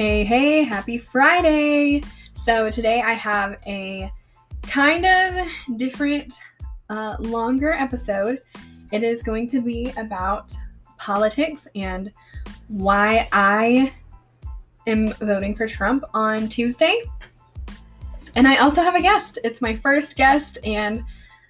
Hey, 0.00 0.24
hey, 0.24 0.62
happy 0.62 0.96
Friday! 0.96 2.02
So, 2.32 2.70
today 2.70 3.02
I 3.02 3.12
have 3.12 3.58
a 3.66 4.10
kind 4.62 5.04
of 5.04 5.46
different, 5.76 6.40
uh, 6.88 7.16
longer 7.18 7.72
episode. 7.72 8.40
It 8.92 9.02
is 9.02 9.22
going 9.22 9.46
to 9.48 9.60
be 9.60 9.92
about 9.98 10.56
politics 10.96 11.68
and 11.74 12.10
why 12.68 13.28
I 13.30 13.92
am 14.86 15.12
voting 15.20 15.54
for 15.54 15.68
Trump 15.68 16.04
on 16.14 16.48
Tuesday. 16.48 17.02
And 18.36 18.48
I 18.48 18.56
also 18.56 18.80
have 18.80 18.94
a 18.94 19.02
guest. 19.02 19.38
It's 19.44 19.60
my 19.60 19.76
first 19.76 20.16
guest, 20.16 20.56
and 20.64 21.04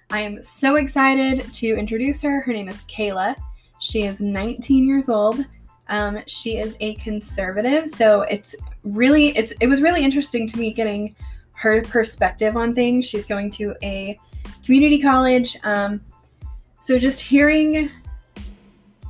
I 0.09 0.19
am 0.19 0.43
so 0.43 0.75
excited 0.75 1.53
to 1.53 1.67
introduce 1.67 2.21
her. 2.23 2.41
Her 2.41 2.51
name 2.51 2.67
is 2.67 2.81
Kayla. 2.81 3.33
She 3.79 4.03
is 4.03 4.19
19 4.19 4.85
years 4.85 5.07
old. 5.07 5.45
Um, 5.91 6.19
she 6.25 6.57
is 6.57 6.75
a 6.79 6.95
conservative, 6.95 7.89
so 7.89 8.21
it's 8.23 8.55
really 8.83 9.37
it's 9.37 9.51
it 9.59 9.67
was 9.67 9.81
really 9.81 10.03
interesting 10.03 10.47
to 10.47 10.57
me 10.57 10.71
getting 10.71 11.15
her 11.53 11.81
perspective 11.83 12.57
on 12.57 12.73
things. 12.73 13.05
She's 13.05 13.25
going 13.25 13.51
to 13.51 13.75
a 13.83 14.17
community 14.63 15.01
college, 15.01 15.57
um, 15.63 16.01
so 16.79 16.97
just 16.97 17.19
hearing 17.19 17.89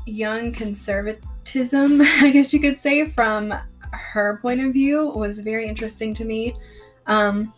young 0.07 0.51
conservatism, 0.51 2.01
I 2.03 2.31
guess 2.31 2.51
you 2.51 2.59
could 2.59 2.79
say, 2.81 3.09
from 3.11 3.53
her 3.91 4.39
point 4.41 4.61
of 4.61 4.73
view 4.73 5.09
was 5.09 5.37
very 5.37 5.67
interesting 5.67 6.13
to 6.15 6.25
me. 6.25 6.55
Um, 7.05 7.53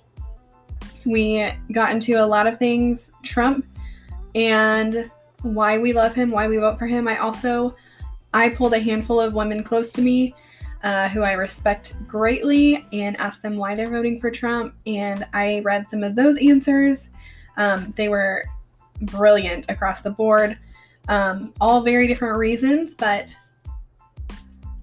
we 1.05 1.49
got 1.71 1.91
into 1.91 2.13
a 2.13 2.25
lot 2.25 2.45
of 2.45 2.57
things 2.57 3.11
Trump 3.23 3.65
and 4.35 5.09
why 5.43 5.77
we 5.77 5.93
love 5.93 6.13
him, 6.13 6.31
why 6.31 6.47
we 6.47 6.57
vote 6.57 6.77
for 6.77 6.87
him. 6.87 7.07
I 7.07 7.17
also 7.17 7.75
I 8.33 8.49
pulled 8.49 8.73
a 8.73 8.79
handful 8.79 9.19
of 9.19 9.33
women 9.33 9.63
close 9.63 9.91
to 9.93 10.01
me 10.01 10.35
uh, 10.83 11.07
who 11.09 11.21
I 11.21 11.33
respect 11.33 11.95
greatly 12.07 12.85
and 12.91 13.17
asked 13.17 13.41
them 13.41 13.55
why 13.55 13.75
they're 13.75 13.89
voting 13.89 14.19
for 14.19 14.29
Trump. 14.29 14.75
And 14.85 15.25
I 15.33 15.61
read 15.63 15.89
some 15.89 16.03
of 16.03 16.15
those 16.15 16.37
answers. 16.37 17.09
Um, 17.57 17.93
they 17.95 18.09
were 18.09 18.45
brilliant 19.01 19.69
across 19.69 20.01
the 20.01 20.11
board, 20.11 20.57
um, 21.07 21.53
all 21.61 21.81
very 21.81 22.07
different 22.07 22.37
reasons, 22.37 22.95
but 22.95 23.37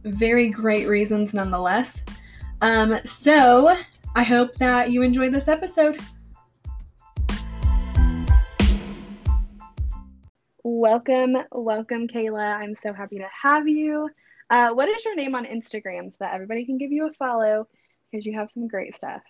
very 0.04 0.48
great 0.48 0.88
reasons 0.88 1.34
nonetheless. 1.34 1.98
Um, 2.62 2.98
so 3.04 3.76
I 4.14 4.22
hope 4.22 4.54
that 4.54 4.90
you 4.90 5.02
enjoyed 5.02 5.32
this 5.32 5.48
episode. 5.48 6.00
Welcome, 10.62 11.38
welcome, 11.52 12.06
Kayla. 12.06 12.56
I'm 12.56 12.74
so 12.74 12.92
happy 12.92 13.16
to 13.16 13.28
have 13.42 13.66
you. 13.66 14.10
Uh, 14.50 14.74
what 14.74 14.90
is 14.90 15.02
your 15.06 15.16
name 15.16 15.34
on 15.34 15.46
Instagram 15.46 16.10
so 16.10 16.16
that 16.20 16.34
everybody 16.34 16.66
can 16.66 16.76
give 16.76 16.92
you 16.92 17.06
a 17.06 17.12
follow 17.14 17.66
because 18.10 18.26
you 18.26 18.34
have 18.34 18.50
some 18.50 18.68
great 18.68 18.94
stuff? 18.94 19.22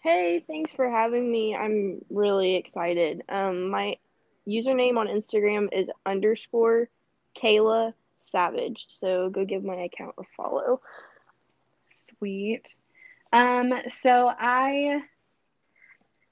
Hey, 0.00 0.44
thanks 0.46 0.70
for 0.70 0.90
having 0.90 1.32
me. 1.32 1.56
I'm 1.56 2.02
really 2.10 2.56
excited. 2.56 3.22
Um, 3.30 3.70
my 3.70 3.96
username 4.46 4.98
on 4.98 5.06
Instagram 5.06 5.68
is 5.72 5.90
underscore 6.04 6.90
Kayla 7.34 7.94
Savage. 8.26 8.84
So 8.90 9.30
go 9.30 9.46
give 9.46 9.64
my 9.64 9.76
account 9.76 10.16
a 10.18 10.22
follow. 10.36 10.82
Sweet. 12.18 12.76
Um, 13.32 13.72
so 14.02 14.30
I, 14.38 15.00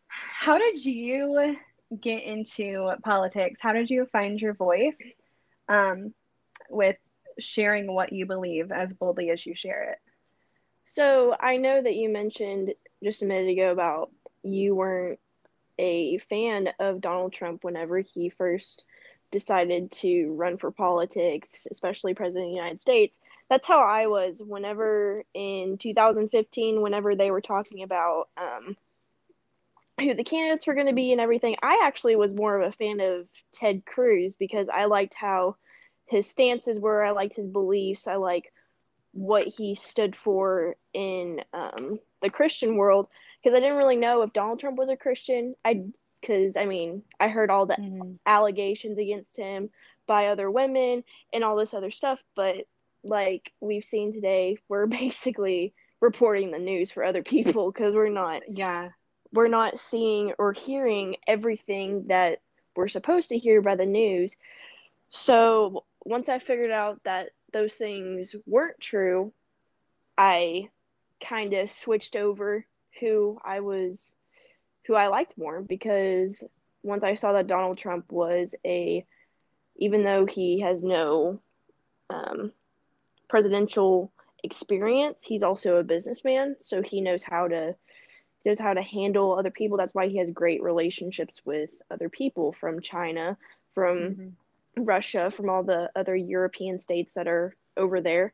how 0.08 0.58
did 0.58 0.84
you 0.84 1.56
get 2.00 2.22
into 2.24 2.92
politics? 3.02 3.60
How 3.60 3.72
did 3.72 3.90
you 3.90 4.06
find 4.06 4.40
your 4.40 4.54
voice 4.54 4.98
um, 5.68 6.14
with 6.68 6.96
sharing 7.38 7.92
what 7.92 8.12
you 8.12 8.26
believe 8.26 8.72
as 8.72 8.92
boldly 8.92 9.30
as 9.30 9.44
you 9.44 9.54
share 9.54 9.92
it? 9.92 9.98
So 10.84 11.34
I 11.38 11.56
know 11.56 11.82
that 11.82 11.96
you 11.96 12.08
mentioned 12.08 12.74
just 13.02 13.22
a 13.22 13.26
minute 13.26 13.50
ago 13.50 13.72
about 13.72 14.10
you 14.42 14.74
weren't 14.74 15.18
a 15.78 16.18
fan 16.18 16.70
of 16.78 17.00
Donald 17.00 17.32
Trump 17.32 17.64
whenever 17.64 17.98
he 17.98 18.30
first 18.30 18.84
decided 19.30 19.90
to 19.90 20.32
run 20.34 20.56
for 20.56 20.70
politics, 20.70 21.66
especially 21.70 22.14
president 22.14 22.46
of 22.46 22.52
the 22.52 22.56
United 22.56 22.80
States. 22.80 23.18
That's 23.50 23.66
how 23.66 23.80
I 23.80 24.06
was 24.06 24.42
whenever 24.44 25.24
in 25.34 25.76
2015, 25.78 26.80
whenever 26.80 27.14
they 27.14 27.30
were 27.30 27.40
talking 27.40 27.82
about 27.82 28.28
um, 28.36 28.76
who 29.98 30.14
the 30.14 30.24
candidates 30.24 30.66
were 30.66 30.74
going 30.74 30.86
to 30.86 30.92
be 30.92 31.12
and 31.12 31.20
everything. 31.20 31.56
I 31.62 31.82
actually 31.84 32.16
was 32.16 32.34
more 32.34 32.60
of 32.60 32.68
a 32.68 32.76
fan 32.76 33.00
of 33.00 33.26
Ted 33.52 33.86
Cruz 33.86 34.36
because 34.36 34.68
I 34.72 34.84
liked 34.84 35.14
how 35.14 35.56
his 36.06 36.28
stances 36.28 36.78
were. 36.78 37.04
I 37.04 37.10
liked 37.12 37.36
his 37.36 37.48
beliefs. 37.48 38.06
I 38.06 38.16
like 38.16 38.52
what 39.12 39.46
he 39.46 39.74
stood 39.74 40.14
for 40.14 40.76
in 40.92 41.40
um, 41.54 41.98
the 42.22 42.30
Christian 42.30 42.76
world 42.76 43.08
because 43.42 43.56
I 43.56 43.60
didn't 43.60 43.78
really 43.78 43.96
know 43.96 44.22
if 44.22 44.32
Donald 44.32 44.60
Trump 44.60 44.76
was 44.76 44.90
a 44.90 44.96
Christian. 44.96 45.54
I 45.64 45.84
because 46.20 46.56
I 46.56 46.66
mean 46.66 47.02
I 47.18 47.28
heard 47.28 47.50
all 47.50 47.66
the 47.66 47.74
mm-hmm. 47.74 48.12
allegations 48.26 48.98
against 48.98 49.36
him 49.36 49.70
by 50.06 50.26
other 50.26 50.50
women 50.50 51.04
and 51.32 51.42
all 51.42 51.56
this 51.56 51.74
other 51.74 51.90
stuff, 51.90 52.18
but 52.34 52.56
like 53.02 53.52
we've 53.60 53.84
seen 53.84 54.12
today, 54.12 54.58
we're 54.68 54.86
basically 54.86 55.72
reporting 56.00 56.50
the 56.50 56.58
news 56.58 56.90
for 56.90 57.02
other 57.02 57.22
people 57.22 57.72
because 57.72 57.94
we're 57.94 58.10
not 58.10 58.42
yeah 58.48 58.90
we're 59.32 59.48
not 59.48 59.78
seeing 59.78 60.32
or 60.38 60.52
hearing 60.52 61.16
everything 61.26 62.06
that 62.08 62.40
we're 62.74 62.88
supposed 62.88 63.30
to 63.30 63.38
hear 63.38 63.62
by 63.62 63.76
the 63.76 63.86
news. 63.86 64.36
So 65.10 65.84
once 66.04 66.28
I 66.28 66.38
figured 66.38 66.70
out 66.70 67.00
that 67.04 67.30
those 67.52 67.74
things 67.74 68.34
weren't 68.46 68.80
true, 68.80 69.32
I 70.18 70.68
kind 71.20 71.54
of 71.54 71.70
switched 71.70 72.16
over 72.16 72.66
who 73.00 73.38
I 73.44 73.60
was 73.60 74.14
who 74.86 74.94
I 74.94 75.08
liked 75.08 75.36
more 75.36 75.62
because 75.62 76.42
once 76.82 77.02
I 77.02 77.14
saw 77.14 77.32
that 77.32 77.48
Donald 77.48 77.78
Trump 77.78 78.12
was 78.12 78.54
a 78.64 79.04
even 79.76 80.04
though 80.04 80.24
he 80.24 80.60
has 80.60 80.82
no 80.82 81.40
um, 82.08 82.52
presidential 83.28 84.12
experience, 84.42 85.22
he's 85.22 85.42
also 85.42 85.76
a 85.76 85.84
businessman, 85.84 86.56
so 86.58 86.80
he 86.80 87.00
knows 87.00 87.22
how 87.22 87.48
to 87.48 87.74
knows 88.46 88.58
how 88.60 88.72
to 88.72 88.82
handle 88.82 89.36
other 89.36 89.50
people. 89.50 89.76
That's 89.76 89.94
why 89.94 90.08
he 90.08 90.18
has 90.18 90.30
great 90.30 90.62
relationships 90.62 91.42
with 91.44 91.70
other 91.90 92.08
people 92.08 92.52
from 92.52 92.80
China, 92.80 93.36
from 93.74 93.98
mm-hmm. 93.98 94.84
Russia, 94.84 95.30
from 95.30 95.50
all 95.50 95.64
the 95.64 95.90
other 95.96 96.14
European 96.14 96.78
states 96.78 97.14
that 97.14 97.26
are 97.26 97.56
over 97.76 98.00
there. 98.00 98.32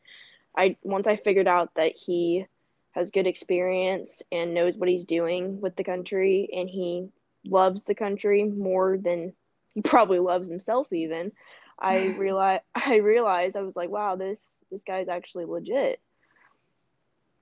I 0.56 0.76
once 0.82 1.06
I 1.06 1.16
figured 1.16 1.48
out 1.48 1.74
that 1.76 1.96
he 1.96 2.46
has 2.92 3.10
good 3.10 3.26
experience 3.26 4.22
and 4.30 4.52
knows 4.52 4.76
what 4.76 4.90
he's 4.90 5.06
doing 5.06 5.60
with 5.62 5.76
the 5.76 5.84
country 5.84 6.48
and 6.54 6.68
he 6.68 7.08
loves 7.44 7.84
the 7.84 7.94
country 7.94 8.44
more 8.44 8.98
than 8.98 9.32
he 9.74 9.80
probably 9.80 10.18
loves 10.18 10.46
himself 10.46 10.92
even. 10.92 11.32
I 11.78 12.06
realized 12.18 12.62
I 12.74 12.96
realized 12.96 13.56
I 13.56 13.62
was 13.62 13.76
like, 13.76 13.88
wow, 13.88 14.16
this 14.16 14.58
this 14.70 14.82
guy's 14.82 15.08
actually 15.08 15.46
legit. 15.46 16.00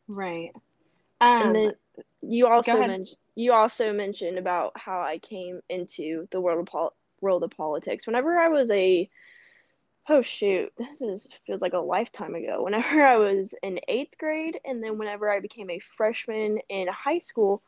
Right. 0.06 0.52
Um, 1.20 1.46
and 1.46 1.54
then 1.54 1.72
you 2.22 2.46
also 2.46 2.78
mentioned 2.78 3.16
you 3.34 3.52
also 3.52 3.92
mentioned 3.92 4.38
about 4.38 4.72
how 4.76 5.00
I 5.00 5.18
came 5.18 5.60
into 5.68 6.28
the 6.30 6.40
world 6.40 6.60
of 6.60 6.66
pol- 6.66 6.94
world 7.20 7.42
of 7.42 7.50
politics. 7.50 8.06
Whenever 8.06 8.38
I 8.38 8.48
was 8.48 8.70
a 8.70 9.08
oh 10.08 10.22
shoot, 10.22 10.72
this 10.76 11.00
is 11.00 11.28
feels 11.46 11.62
like 11.62 11.72
a 11.72 11.78
lifetime 11.78 12.34
ago. 12.34 12.62
Whenever 12.64 13.04
I 13.04 13.16
was 13.16 13.54
in 13.62 13.80
eighth 13.88 14.18
grade, 14.18 14.60
and 14.64 14.82
then 14.82 14.98
whenever 14.98 15.30
I 15.30 15.40
became 15.40 15.70
a 15.70 15.78
freshman 15.78 16.58
in 16.68 16.88
high 16.88 17.18
school, 17.18 17.62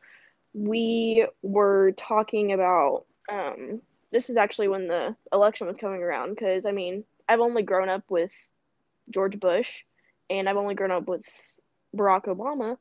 we 0.54 1.26
were 1.42 1.92
talking 1.96 2.52
about. 2.52 3.04
Um, 3.30 3.80
this 4.10 4.28
is 4.28 4.36
actually 4.36 4.69
when 4.69 4.88
the 4.88 5.16
election 5.32 5.66
was 5.66 5.78
coming 5.78 6.02
around 6.02 6.30
because 6.30 6.66
I 6.66 6.72
mean 6.72 7.05
I've 7.28 7.40
only 7.40 7.62
grown 7.62 7.88
up 7.88 8.05
with 8.10 8.32
George 9.10 9.38
Bush, 9.40 9.84
and 10.28 10.48
I've 10.48 10.56
only 10.56 10.75
grown 10.75 10.90
up 10.90 11.06
with 11.08 11.25
Barack 11.96 12.25
Obama, 12.25 12.76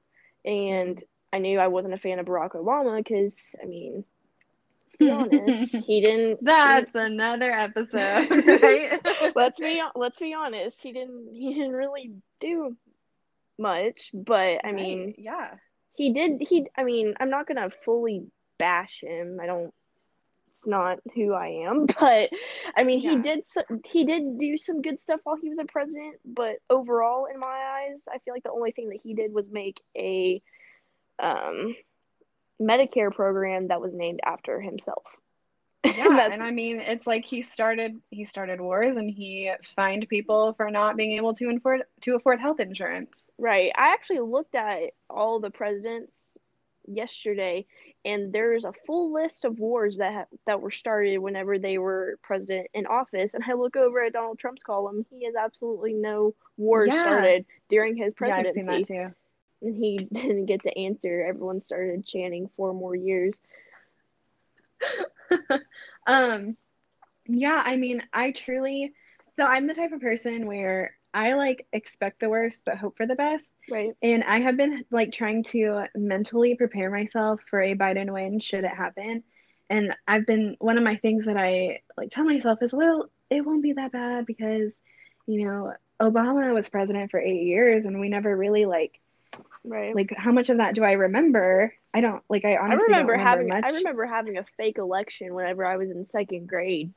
and 0.46 1.02
I 1.34 1.40
knew 1.40 1.60
I 1.60 1.68
wasn't 1.68 1.94
a 1.94 1.98
fan 1.98 2.20
of 2.20 2.26
Barack 2.26 2.52
Obama 2.52 2.98
because, 2.98 3.56
I 3.62 3.66
mean, 3.66 4.04
to 4.94 4.98
be 4.98 5.10
honest, 5.10 5.76
he 5.88 6.02
didn't. 6.02 6.44
That's 6.44 6.92
he, 6.92 7.00
another 7.00 7.52
episode, 7.52 8.30
right? 8.62 9.00
let's 9.36 9.60
be 9.60 9.82
let's 9.96 10.20
be 10.20 10.34
honest. 10.34 10.82
He 10.82 10.92
didn't 10.92 11.30
he 11.34 11.54
didn't 11.54 11.74
really 11.74 12.12
do 12.40 12.76
much, 13.58 14.12
but 14.14 14.66
I 14.66 14.72
mean, 14.72 15.06
right. 15.06 15.16
yeah, 15.18 15.52
he 15.96 16.14
did. 16.14 16.42
He, 16.42 16.68
I 16.78 16.84
mean, 16.84 17.14
I'm 17.20 17.30
not 17.30 17.48
gonna 17.48 17.70
fully 17.86 18.26
bash 18.58 19.02
him. 19.02 19.40
I 19.42 19.46
don't. 19.46 19.74
It's 20.52 20.68
not 20.68 21.00
who 21.16 21.34
I 21.34 21.66
am, 21.68 21.86
but 22.00 22.30
I 22.76 22.84
mean, 22.84 23.02
yeah. 23.02 23.12
he 23.12 23.18
did. 23.18 23.44
He 23.86 24.06
did 24.06 24.38
do 24.38 24.58
some 24.58 24.82
good 24.82 25.00
stuff 25.00 25.20
while 25.24 25.38
he 25.42 25.50
was 25.50 25.60
a 25.60 25.66
president, 25.66 26.18
but 26.26 26.58
overall, 26.70 27.28
in 27.34 27.40
my 27.40 27.48
eyes, 27.48 28.00
I 28.08 28.20
feel 28.20 28.34
like 28.34 28.44
the 28.44 28.52
only 28.52 28.72
thing 28.72 28.90
that 28.90 29.00
he 29.04 29.14
did 29.14 29.34
was 29.34 29.46
make 29.52 29.82
a 29.98 30.42
um, 31.22 31.76
Medicare 32.62 33.14
program 33.14 33.68
that 33.70 33.82
was 33.82 33.94
named 33.94 34.20
after 34.26 34.60
himself. 34.62 35.04
Yeah, 35.84 36.30
and 36.32 36.44
I 36.44 36.52
mean, 36.52 36.80
it's 36.80 37.08
like 37.08 37.26
he 37.26 37.42
started 37.42 38.00
he 38.12 38.26
started 38.26 38.62
wars 38.62 38.96
and 38.98 39.10
he 39.10 39.52
fined 39.76 40.08
people 40.10 40.54
for 40.54 40.70
not 40.70 40.96
being 40.96 41.18
able 41.18 41.34
to 41.34 41.50
afford 41.50 41.82
to 42.02 42.16
afford 42.16 42.40
health 42.40 42.60
insurance. 42.60 43.26
Right. 43.40 43.72
I 43.76 43.94
actually 43.94 44.20
looked 44.20 44.54
at 44.54 44.92
all 45.10 45.40
the 45.40 45.50
presidents 45.50 46.16
yesterday, 46.88 47.66
and 48.06 48.32
there's 48.34 48.66
a 48.66 48.74
full 48.86 49.14
list 49.14 49.46
of 49.46 49.60
wars 49.60 49.98
that 49.98 50.14
ha- 50.14 50.38
that 50.46 50.62
were 50.62 50.72
started 50.72 51.18
whenever 51.20 51.58
they 51.60 51.78
were 51.78 52.18
president 52.24 52.68
in 52.74 52.86
office. 52.88 53.34
And 53.34 53.44
I 53.48 53.54
look 53.54 53.76
over 53.76 54.04
at 54.04 54.14
Donald 54.14 54.40
Trump's 54.40 54.64
column; 54.64 55.06
he 55.10 55.26
has 55.26 55.36
absolutely 55.36 55.94
no 55.94 56.34
wars 56.58 56.88
Yeah. 56.88 56.98
started 56.98 57.46
during 57.70 57.96
his 57.96 58.14
Yeah, 58.20 58.36
I've 58.38 58.50
presidency, 58.50 58.52
seen 58.52 58.66
that 58.68 58.84
too. 58.84 59.14
and 59.62 59.76
he 59.76 59.98
didn't 60.12 60.46
get 60.46 60.64
to 60.64 60.78
answer. 60.78 61.24
Everyone 61.28 61.62
started 61.62 62.06
chanting 62.06 62.50
four 62.56 62.74
more 62.74 62.96
years. 62.96 63.36
Um, 66.08 66.58
yeah, 67.28 67.62
I 67.64 67.76
mean, 67.78 68.02
I 68.14 68.32
truly, 68.32 68.94
so 69.38 69.46
I'm 69.46 69.68
the 69.68 69.74
type 69.74 69.92
of 69.92 70.02
person 70.02 70.46
where 70.48 70.96
I 71.14 71.34
like 71.34 71.68
expect 71.74 72.20
the 72.20 72.30
worst 72.30 72.64
but 72.66 72.78
hope 72.78 72.98
for 72.98 73.06
the 73.06 73.16
best. 73.16 73.52
Right. 73.70 73.92
And 74.02 74.24
I 74.24 74.40
have 74.40 74.58
been 74.58 74.86
like 74.92 75.12
trying 75.12 75.44
to 75.46 75.86
mentally 75.96 76.56
prepare 76.56 76.90
myself 76.90 77.42
for 77.50 77.62
a 77.62 77.76
Biden 77.76 78.12
win 78.12 78.40
should 78.40 78.64
it 78.64 78.72
happen. 78.72 79.24
And 79.70 79.96
I've 80.08 80.26
been 80.26 80.56
one 80.60 80.78
of 80.78 80.84
my 80.84 80.98
things 80.98 81.26
that 81.26 81.38
I 81.38 81.82
like 81.98 82.12
tell 82.12 82.26
myself 82.26 82.62
is, 82.62 82.74
well, 82.74 83.10
it 83.30 83.46
won't 83.46 83.64
be 83.64 83.74
that 83.74 83.92
bad 83.92 84.26
because, 84.26 84.78
you 85.28 85.46
know, 85.46 85.74
Obama 86.02 86.54
was 86.54 86.70
president 86.70 87.12
for 87.12 87.20
eight 87.20 87.44
years 87.44 87.86
and 87.86 88.00
we 88.00 88.10
never 88.10 88.36
really 88.36 88.66
like 88.66 89.00
Right. 89.64 89.96
like 89.96 90.12
how 90.18 90.32
much 90.32 90.50
of 90.50 90.58
that 90.58 90.74
do 90.74 90.84
I 90.84 90.94
remember? 90.94 91.74
I 91.94 92.02
don't 92.02 92.24
like 92.30 92.46
I 92.46 92.56
I 92.56 92.64
honestly 92.64 92.86
remember, 92.86 93.14
don't 93.14 93.20
remember 93.20 93.30
having 93.30 93.48
much. 93.48 93.64
I 93.64 93.76
remember 93.78 94.06
having 94.06 94.38
a 94.38 94.46
fake 94.58 94.78
election 94.80 95.36
whenever 95.36 95.66
I 95.66 95.78
was 95.78 95.92
in 95.92 96.04
second 96.04 96.48
grade 96.48 96.92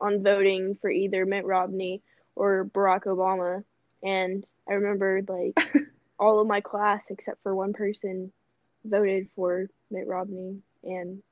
on 0.00 0.22
voting 0.22 0.76
for 0.80 0.90
either 0.90 1.24
Mitt 1.26 1.44
Romney 1.44 2.02
or 2.38 2.64
Barack 2.64 3.04
Obama 3.04 3.64
and 4.02 4.44
I 4.68 4.74
remember 4.74 5.22
like 5.28 5.58
all 6.18 6.40
of 6.40 6.46
my 6.46 6.60
class 6.60 7.10
except 7.10 7.42
for 7.42 7.54
one 7.54 7.72
person 7.72 8.32
voted 8.84 9.28
for 9.36 9.68
Mitt 9.90 10.06
Romney 10.06 10.58
and 10.84 11.22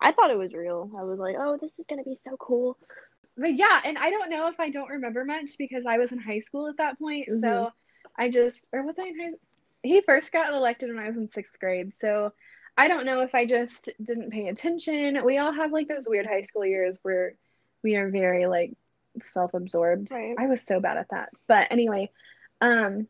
I 0.00 0.12
thought 0.12 0.30
it 0.30 0.38
was 0.38 0.54
real. 0.54 0.90
I 0.96 1.02
was 1.02 1.18
like, 1.18 1.36
"Oh, 1.38 1.58
this 1.60 1.78
is 1.78 1.86
going 1.86 2.02
to 2.02 2.08
be 2.08 2.14
so 2.14 2.36
cool." 2.38 2.78
But 3.36 3.54
yeah, 3.54 3.80
and 3.84 3.98
I 3.98 4.10
don't 4.10 4.30
know 4.30 4.48
if 4.48 4.60
I 4.60 4.70
don't 4.70 4.90
remember 4.90 5.24
much 5.24 5.58
because 5.58 5.84
I 5.86 5.98
was 5.98 6.12
in 6.12 6.20
high 6.20 6.40
school 6.40 6.68
at 6.68 6.76
that 6.78 6.98
point. 6.98 7.28
Mhm. 7.28 7.40
So 7.40 7.72
I 8.16 8.30
just, 8.30 8.66
or 8.72 8.82
was 8.82 8.98
I 8.98 9.08
in 9.08 9.18
high? 9.18 9.30
He 9.82 10.00
first 10.02 10.32
got 10.32 10.52
elected 10.52 10.88
when 10.88 11.02
I 11.02 11.08
was 11.08 11.16
in 11.16 11.28
sixth 11.28 11.58
grade. 11.58 11.94
So 11.94 12.32
I 12.76 12.88
don't 12.88 13.06
know 13.06 13.22
if 13.22 13.34
I 13.34 13.44
just 13.46 13.88
didn't 14.02 14.30
pay 14.30 14.48
attention. 14.48 15.24
We 15.24 15.38
all 15.38 15.52
have 15.52 15.72
like 15.72 15.88
those 15.88 16.08
weird 16.08 16.26
high 16.26 16.44
school 16.44 16.64
years 16.64 17.00
where 17.02 17.34
we 17.82 17.96
are 17.96 18.08
very 18.10 18.46
like 18.46 18.76
self-absorbed. 19.22 20.10
Right. 20.10 20.34
I 20.38 20.46
was 20.46 20.62
so 20.62 20.80
bad 20.80 20.96
at 20.96 21.08
that. 21.10 21.30
But 21.46 21.68
anyway, 21.70 22.10
um, 22.60 23.06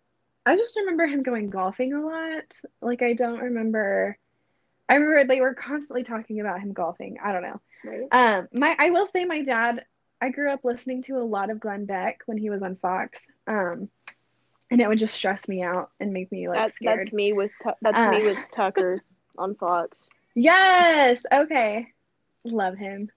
I 0.46 0.56
just 0.56 0.76
remember 0.76 1.06
him 1.06 1.22
going 1.22 1.50
golfing 1.50 1.92
a 1.92 2.00
lot. 2.04 2.56
Like 2.80 3.02
I 3.02 3.12
don't 3.14 3.40
remember. 3.40 4.16
I 4.88 4.94
remember 4.94 5.24
they 5.24 5.40
were 5.40 5.54
constantly 5.54 6.02
talking 6.04 6.40
about 6.40 6.60
him 6.60 6.72
golfing. 6.72 7.18
I 7.22 7.32
don't 7.32 7.42
know. 7.42 7.60
Right. 7.84 8.08
Um, 8.10 8.48
my 8.52 8.74
I 8.78 8.90
will 8.90 9.06
say 9.06 9.24
my 9.24 9.42
dad, 9.42 9.84
I 10.20 10.30
grew 10.30 10.50
up 10.50 10.64
listening 10.64 11.02
to 11.04 11.18
a 11.18 11.24
lot 11.24 11.50
of 11.50 11.60
Glenn 11.60 11.84
Beck 11.84 12.20
when 12.26 12.38
he 12.38 12.50
was 12.50 12.62
on 12.62 12.76
Fox. 12.76 13.26
Um, 13.46 13.88
and 14.70 14.80
it 14.80 14.88
would 14.88 14.98
just 14.98 15.14
stress 15.14 15.46
me 15.48 15.62
out 15.62 15.90
and 16.00 16.12
make 16.12 16.30
me 16.32 16.48
like 16.48 16.58
That's 16.58 16.74
scared. 16.74 17.00
that's 17.06 17.12
me 17.12 17.32
with 17.32 17.50
Tu- 17.62 17.70
that's 17.82 17.98
Uh. 17.98 18.10
me 18.10 18.24
with 18.24 18.38
Tucker 18.52 19.02
on 19.38 19.54
Fox. 19.54 20.08
Yes, 20.34 21.22
okay. 21.32 21.88
Love 22.44 22.76
him. 22.76 23.10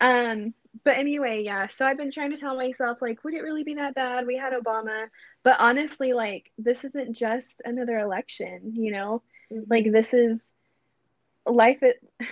Um, 0.00 0.52
but 0.84 0.98
anyway, 0.98 1.42
yeah, 1.44 1.68
so 1.68 1.84
I've 1.84 1.96
been 1.96 2.10
trying 2.10 2.30
to 2.30 2.36
tell 2.36 2.56
myself 2.56 2.98
like, 3.00 3.22
would 3.24 3.34
it 3.34 3.42
really 3.42 3.64
be 3.64 3.74
that 3.74 3.94
bad? 3.94 4.26
We 4.26 4.36
had 4.36 4.52
Obama, 4.52 5.06
but 5.42 5.56
honestly, 5.58 6.12
like 6.12 6.50
this 6.58 6.84
isn't 6.84 7.14
just 7.14 7.62
another 7.64 7.98
election, 7.98 8.72
you 8.74 8.92
know? 8.92 9.22
Like 9.68 9.90
this 9.90 10.12
is 10.14 10.50
life 11.46 11.82
it 11.82 12.00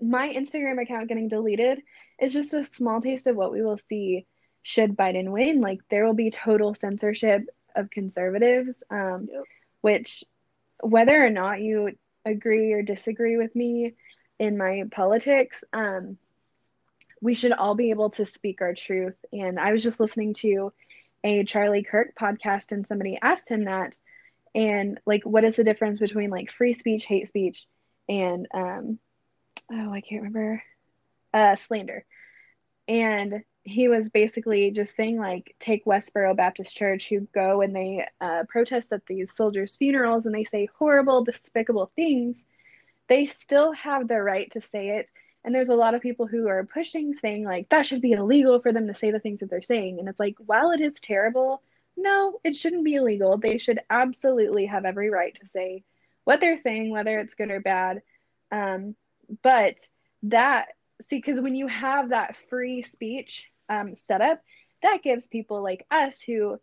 my 0.00 0.32
Instagram 0.32 0.80
account 0.80 1.08
getting 1.08 1.28
deleted 1.28 1.80
is 2.20 2.32
just 2.32 2.54
a 2.54 2.64
small 2.64 3.00
taste 3.00 3.26
of 3.26 3.36
what 3.36 3.52
we 3.52 3.62
will 3.62 3.78
see 3.88 4.26
should 4.62 4.96
Biden 4.96 5.30
win. 5.30 5.60
Like 5.60 5.80
there 5.90 6.04
will 6.06 6.14
be 6.14 6.30
total 6.30 6.74
censorship 6.74 7.42
of 7.74 7.90
conservatives, 7.90 8.82
um, 8.90 9.28
Yep. 9.30 9.44
which 9.80 10.24
whether 10.80 11.24
or 11.24 11.30
not 11.30 11.60
you 11.60 11.90
agree 12.24 12.72
or 12.72 12.82
disagree 12.82 13.36
with 13.36 13.54
me 13.54 13.94
in 14.38 14.56
my 14.56 14.84
politics, 14.90 15.64
um, 15.72 16.18
we 17.20 17.34
should 17.34 17.52
all 17.52 17.74
be 17.74 17.90
able 17.90 18.10
to 18.10 18.26
speak 18.26 18.60
our 18.60 18.74
truth. 18.74 19.16
And 19.32 19.58
I 19.58 19.72
was 19.72 19.82
just 19.82 20.00
listening 20.00 20.34
to 20.34 20.72
a 21.24 21.44
Charlie 21.44 21.82
Kirk 21.82 22.14
podcast, 22.14 22.72
and 22.72 22.86
somebody 22.86 23.18
asked 23.20 23.48
him 23.48 23.64
that, 23.64 23.96
and 24.54 25.00
like, 25.04 25.24
what 25.24 25.44
is 25.44 25.56
the 25.56 25.64
difference 25.64 25.98
between 25.98 26.30
like 26.30 26.50
free 26.50 26.74
speech, 26.74 27.04
hate 27.04 27.28
speech, 27.28 27.66
and 28.08 28.46
um, 28.54 28.98
oh, 29.70 29.92
I 29.92 30.00
can't 30.00 30.22
remember, 30.22 30.62
uh, 31.34 31.56
slander. 31.56 32.04
And 32.86 33.42
he 33.64 33.88
was 33.88 34.08
basically 34.08 34.70
just 34.70 34.96
saying, 34.96 35.18
like, 35.18 35.54
take 35.60 35.84
Westboro 35.84 36.34
Baptist 36.34 36.74
Church, 36.74 37.08
who 37.08 37.20
go 37.34 37.60
and 37.60 37.76
they 37.76 38.06
uh, 38.20 38.44
protest 38.48 38.92
at 38.92 39.04
these 39.06 39.34
soldiers' 39.34 39.76
funerals 39.76 40.24
and 40.24 40.34
they 40.34 40.44
say 40.44 40.68
horrible, 40.78 41.24
despicable 41.24 41.90
things. 41.94 42.46
They 43.08 43.26
still 43.26 43.72
have 43.72 44.08
the 44.08 44.20
right 44.22 44.50
to 44.52 44.62
say 44.62 44.98
it. 44.98 45.10
And 45.44 45.54
there's 45.54 45.68
a 45.68 45.74
lot 45.74 45.94
of 45.94 46.02
people 46.02 46.26
who 46.26 46.48
are 46.48 46.64
pushing, 46.64 47.14
saying, 47.14 47.44
like, 47.44 47.68
that 47.70 47.86
should 47.86 48.02
be 48.02 48.12
illegal 48.12 48.60
for 48.60 48.72
them 48.72 48.86
to 48.88 48.94
say 48.94 49.10
the 49.10 49.20
things 49.20 49.40
that 49.40 49.50
they're 49.50 49.62
saying. 49.62 49.98
And 49.98 50.08
it's 50.08 50.20
like, 50.20 50.36
while 50.44 50.72
it 50.72 50.80
is 50.80 50.94
terrible, 50.94 51.62
no, 51.96 52.40
it 52.44 52.56
shouldn't 52.56 52.84
be 52.84 52.96
illegal. 52.96 53.38
They 53.38 53.58
should 53.58 53.80
absolutely 53.88 54.66
have 54.66 54.84
every 54.84 55.10
right 55.10 55.34
to 55.36 55.46
say 55.46 55.84
what 56.24 56.40
they're 56.40 56.58
saying, 56.58 56.90
whether 56.90 57.18
it's 57.18 57.34
good 57.34 57.50
or 57.50 57.60
bad. 57.60 58.02
Um, 58.50 58.94
but 59.42 59.76
that 60.24 60.68
see 61.02 61.16
because 61.16 61.40
when 61.40 61.54
you 61.54 61.68
have 61.68 62.08
that 62.08 62.36
free 62.48 62.82
speech 62.82 63.50
um, 63.68 63.94
set 63.94 64.20
up 64.20 64.42
that 64.82 65.02
gives 65.02 65.26
people 65.26 65.62
like 65.62 65.86
us 65.90 66.20
who 66.20 66.58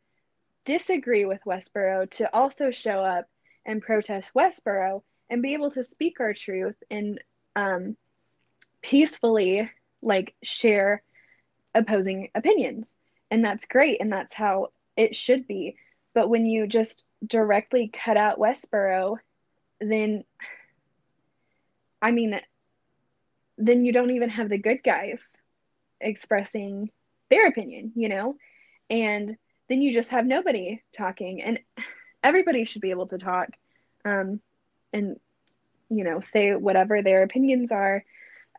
disagree 0.66 1.26
with 1.26 1.40
westboro 1.46 2.10
to 2.10 2.34
also 2.34 2.72
show 2.72 3.00
up 3.00 3.26
and 3.66 3.82
protest 3.82 4.34
westboro 4.34 5.02
and 5.30 5.42
be 5.42 5.54
able 5.54 5.72
to 5.72 5.84
speak 5.84 6.20
our 6.20 6.34
truth 6.34 6.76
and 6.90 7.20
um, 7.56 7.96
peacefully 8.86 9.70
like 10.02 10.36
share 10.44 11.02
opposing 11.74 12.30
opinions 12.36 12.96
and 13.32 13.44
that's 13.44 13.66
great 13.66 14.00
and 14.00 14.12
that's 14.12 14.34
how 14.34 14.68
it 14.96 15.16
should 15.16 15.48
be 15.48 15.76
but 16.14 16.30
when 16.30 16.46
you 16.46 16.68
just 16.68 17.04
directly 17.26 17.92
cut 17.92 18.18
out 18.18 18.40
westboro 18.40 19.18
then 19.82 20.24
I 22.06 22.12
mean, 22.12 22.40
then 23.58 23.84
you 23.84 23.92
don't 23.92 24.12
even 24.12 24.30
have 24.30 24.50
the 24.50 24.60
good 24.60 24.84
guys 24.84 25.36
expressing 26.00 26.92
their 27.32 27.48
opinion, 27.48 27.94
you 27.96 28.10
know? 28.10 28.36
And 28.92 29.38
then 29.70 29.82
you 29.82 29.92
just 29.92 30.12
have 30.12 30.28
nobody 30.28 30.84
talking. 30.96 31.42
And 31.42 31.60
everybody 32.24 32.66
should 32.66 32.82
be 32.82 32.92
able 32.92 33.08
to 33.08 33.18
talk 33.18 33.50
um, 34.06 34.40
and, 34.94 35.20
you 35.90 36.04
know, 36.04 36.20
say 36.20 36.54
whatever 36.54 37.02
their 37.02 37.24
opinions 37.24 37.72
are, 37.72 38.04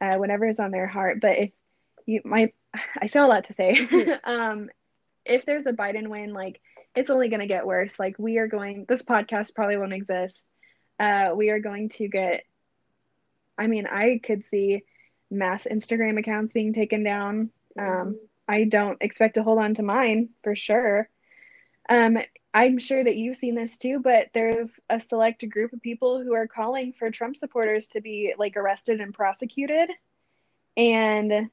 uh, 0.00 0.16
whatever 0.16 0.48
is 0.48 0.60
on 0.60 0.70
their 0.70 0.86
heart. 0.86 1.20
But 1.20 1.38
if 1.38 1.50
you, 2.06 2.22
my, 2.24 2.52
I 2.98 3.06
still 3.06 3.22
have 3.22 3.28
a 3.28 3.32
lot 3.32 3.44
to 3.44 3.54
say. 3.54 3.88
um, 4.24 4.70
if 5.24 5.44
there's 5.44 5.66
a 5.66 5.72
Biden 5.72 6.08
win, 6.08 6.32
like, 6.32 6.60
it's 6.94 7.10
only 7.10 7.28
going 7.28 7.40
to 7.40 7.46
get 7.46 7.66
worse. 7.66 7.98
Like, 7.98 8.18
we 8.18 8.38
are 8.38 8.46
going, 8.46 8.86
this 8.88 9.02
podcast 9.02 9.54
probably 9.54 9.76
won't 9.76 9.92
exist. 9.92 10.46
Uh, 10.98 11.32
we 11.34 11.50
are 11.50 11.60
going 11.60 11.90
to 11.90 12.08
get 12.08 12.44
I 13.58 13.66
mean, 13.66 13.86
I 13.86 14.20
could 14.22 14.44
see 14.44 14.84
mass 15.30 15.66
Instagram 15.70 16.18
accounts 16.18 16.52
being 16.52 16.72
taken 16.72 17.02
down. 17.02 17.50
Um, 17.78 18.18
I 18.48 18.64
don't 18.64 18.98
expect 19.00 19.34
to 19.34 19.42
hold 19.42 19.58
on 19.58 19.74
to 19.74 19.82
mine 19.82 20.30
for 20.42 20.54
sure. 20.54 21.08
Um, 21.88 22.18
I'm 22.52 22.78
sure 22.78 23.04
that 23.04 23.16
you've 23.16 23.36
seen 23.36 23.54
this 23.54 23.78
too, 23.78 24.00
but 24.00 24.28
there's 24.32 24.80
a 24.88 24.98
select 24.98 25.48
group 25.48 25.72
of 25.72 25.82
people 25.82 26.22
who 26.22 26.34
are 26.34 26.46
calling 26.46 26.94
for 26.98 27.10
Trump 27.10 27.36
supporters 27.36 27.88
to 27.88 28.00
be 28.00 28.34
like 28.38 28.56
arrested 28.56 29.00
and 29.00 29.12
prosecuted. 29.12 29.90
And 30.76 31.50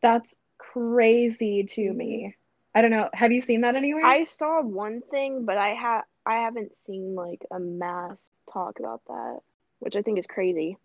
that's 0.00 0.34
crazy 0.58 1.64
to 1.64 1.92
me. 1.92 2.36
I 2.74 2.82
don't 2.82 2.90
know. 2.90 3.08
Have 3.12 3.32
you 3.32 3.42
seen 3.42 3.62
that 3.62 3.76
anywhere? 3.76 4.04
I 4.04 4.24
saw 4.24 4.62
one 4.62 5.00
thing, 5.10 5.44
but 5.44 5.58
I 5.58 5.74
ha 5.74 6.02
I 6.26 6.42
haven't 6.42 6.76
seen 6.76 7.14
like 7.14 7.44
a 7.50 7.58
mass 7.60 8.16
talk 8.52 8.78
about 8.78 9.02
that, 9.06 9.40
which 9.78 9.96
I 9.96 10.02
think 10.02 10.18
is 10.18 10.26
crazy. 10.26 10.76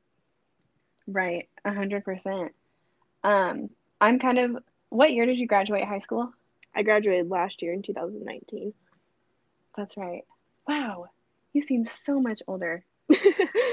Right, 1.07 1.49
a 1.65 1.73
hundred 1.73 2.05
percent. 2.05 2.53
Um, 3.23 3.69
I'm 3.99 4.19
kind 4.19 4.37
of. 4.37 4.57
What 4.89 5.13
year 5.13 5.25
did 5.25 5.37
you 5.37 5.47
graduate 5.47 5.83
high 5.83 5.99
school? 5.99 6.31
I 6.75 6.83
graduated 6.83 7.29
last 7.29 7.61
year 7.61 7.73
in 7.73 7.81
2019. 7.81 8.73
That's 9.79 9.95
right. 9.95 10.25
Wow, 10.67 11.05
you 11.53 11.61
seem 11.61 11.87
so 12.05 12.19
much 12.19 12.41
older. 12.47 12.83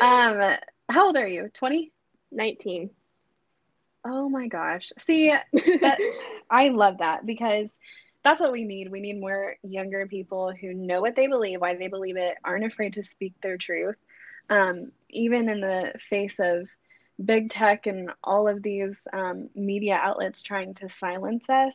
Um, 0.01 0.57
how 0.89 1.07
old 1.07 1.17
are 1.17 1.27
you? 1.27 1.51
Twenty? 1.53 1.91
19. 2.31 2.91
Oh 4.05 4.29
my 4.29 4.47
gosh. 4.47 4.93
See, 5.01 5.31
that, 5.53 5.99
I 6.51 6.69
love 6.69 6.99
that 6.99 7.27
because 7.27 7.75
that's 8.23 8.41
what 8.41 8.53
we 8.53 8.65
need. 8.65 8.91
We 8.91 9.01
need 9.01 9.19
more 9.19 9.57
younger 9.63 10.07
people 10.07 10.53
who 10.53 10.75
know 10.75 11.01
what 11.01 11.17
they 11.17 11.27
believe, 11.27 11.61
why 11.61 11.75
they 11.75 11.89
believe 11.89 12.17
it, 12.17 12.37
aren't 12.45 12.65
afraid 12.65 12.93
to 12.95 13.05
speak 13.05 13.35
their 13.41 13.57
truth. 13.57 13.97
Um, 14.49 14.93
even 15.11 15.49
in 15.49 15.61
the 15.61 15.95
face 16.09 16.37
of 16.39 16.69
big 17.25 17.51
tech 17.51 17.87
and 17.87 18.11
all 18.23 18.47
of 18.49 18.63
these 18.63 18.95
um, 19.13 19.49
media 19.57 19.99
outlets 20.01 20.43
trying 20.43 20.75
to 20.75 20.89
silence 21.01 21.45
us, 21.49 21.75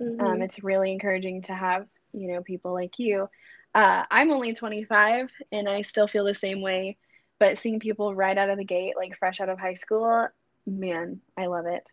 mm-hmm. 0.00 0.20
um, 0.20 0.42
it's 0.42 0.62
really 0.62 0.92
encouraging 0.92 1.42
to 1.42 1.54
have, 1.54 1.86
you 2.12 2.28
know, 2.28 2.42
people 2.42 2.72
like 2.74 2.98
you. 2.98 3.28
Uh, 3.74 4.04
I'm 4.10 4.30
only 4.30 4.54
25 4.54 5.30
and 5.50 5.68
I 5.68 5.82
still 5.82 6.06
feel 6.06 6.24
the 6.24 6.34
same 6.34 6.60
way, 6.60 6.98
but 7.40 7.58
seeing 7.58 7.80
people 7.80 8.14
right 8.14 8.36
out 8.36 8.50
of 8.50 8.58
the 8.58 8.64
gate, 8.64 8.94
like 8.96 9.16
fresh 9.18 9.40
out 9.40 9.48
of 9.48 9.58
high 9.58 9.74
school, 9.74 10.28
man, 10.66 11.20
I 11.36 11.46
love 11.46 11.66
it. 11.66 11.86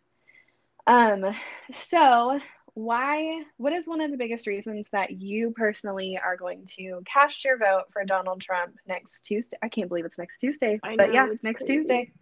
Um, 0.86 1.24
so 1.72 2.40
why 2.74 3.42
what 3.56 3.72
is 3.72 3.86
one 3.86 4.00
of 4.00 4.10
the 4.10 4.16
biggest 4.16 4.46
reasons 4.46 4.88
that 4.92 5.10
you 5.10 5.50
personally 5.50 6.18
are 6.22 6.36
going 6.36 6.66
to 6.78 7.02
cast 7.04 7.44
your 7.44 7.58
vote 7.58 7.84
for 7.92 8.04
Donald 8.04 8.40
Trump 8.40 8.76
next 8.86 9.22
Tuesday? 9.22 9.56
I 9.62 9.68
can't 9.68 9.88
believe 9.88 10.04
it's 10.04 10.18
next 10.18 10.38
Tuesday. 10.38 10.78
Know, 10.84 10.96
but 10.96 11.12
yeah, 11.12 11.26
next 11.42 11.64
crazy. 11.64 11.74
Tuesday. 11.74 12.12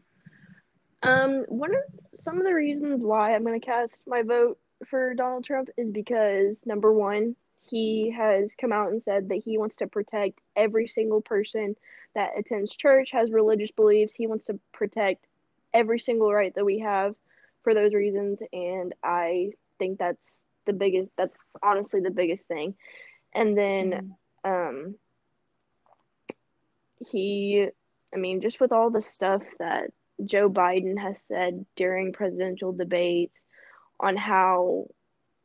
Um, 1.03 1.45
one 1.49 1.71
of 1.71 1.81
some 2.17 2.39
of 2.39 2.45
the 2.45 2.55
reasons 2.55 3.05
why 3.05 3.35
I'm 3.35 3.45
going 3.45 3.61
to 3.61 3.65
cast 3.65 4.03
my 4.07 4.23
vote 4.23 4.59
for 4.87 5.15
Donald 5.15 5.45
Trump 5.45 5.69
is 5.77 5.91
because 5.91 6.65
number 6.67 6.93
one, 6.93 7.37
he 7.69 8.11
has 8.17 8.55
come 8.61 8.73
out 8.73 8.91
and 8.91 9.03
said 9.03 9.29
that 9.29 9.43
he 9.45 9.59
wants 9.59 9.77
to 9.77 9.87
protect 9.87 10.41
every 10.57 10.89
single 10.89 11.21
person 11.21 11.77
that 12.15 12.31
attends 12.37 12.75
church, 12.77 13.11
has 13.13 13.31
religious 13.31 13.71
beliefs. 13.71 14.15
He 14.15 14.27
wants 14.27 14.47
to 14.47 14.59
protect 14.73 15.27
every 15.75 15.99
single 15.99 16.33
right 16.33 16.55
that 16.55 16.65
we 16.65 16.79
have 16.81 17.15
for 17.63 17.75
those 17.75 17.93
reasons 17.93 18.41
and 18.53 18.95
I 19.03 19.53
think 19.79 19.99
that's 19.99 20.45
the 20.65 20.73
biggest 20.73 21.11
that's 21.17 21.39
honestly 21.63 22.01
the 22.01 22.11
biggest 22.11 22.49
thing. 22.49 22.75
And 23.35 23.57
then 23.57 24.17
mm-hmm. 24.45 24.51
um 24.51 24.95
he 27.11 27.69
I 28.15 28.17
mean 28.17 28.41
just 28.41 28.61
with 28.61 28.73
all 28.73 28.91
the 28.91 29.03
stuff 29.03 29.43
that 29.59 29.91
Joe 30.25 30.49
Biden 30.51 30.99
has 30.99 31.23
said 31.23 31.65
during 31.77 32.13
presidential 32.13 32.73
debates 32.73 33.45
on 34.01 34.17
how 34.17 34.87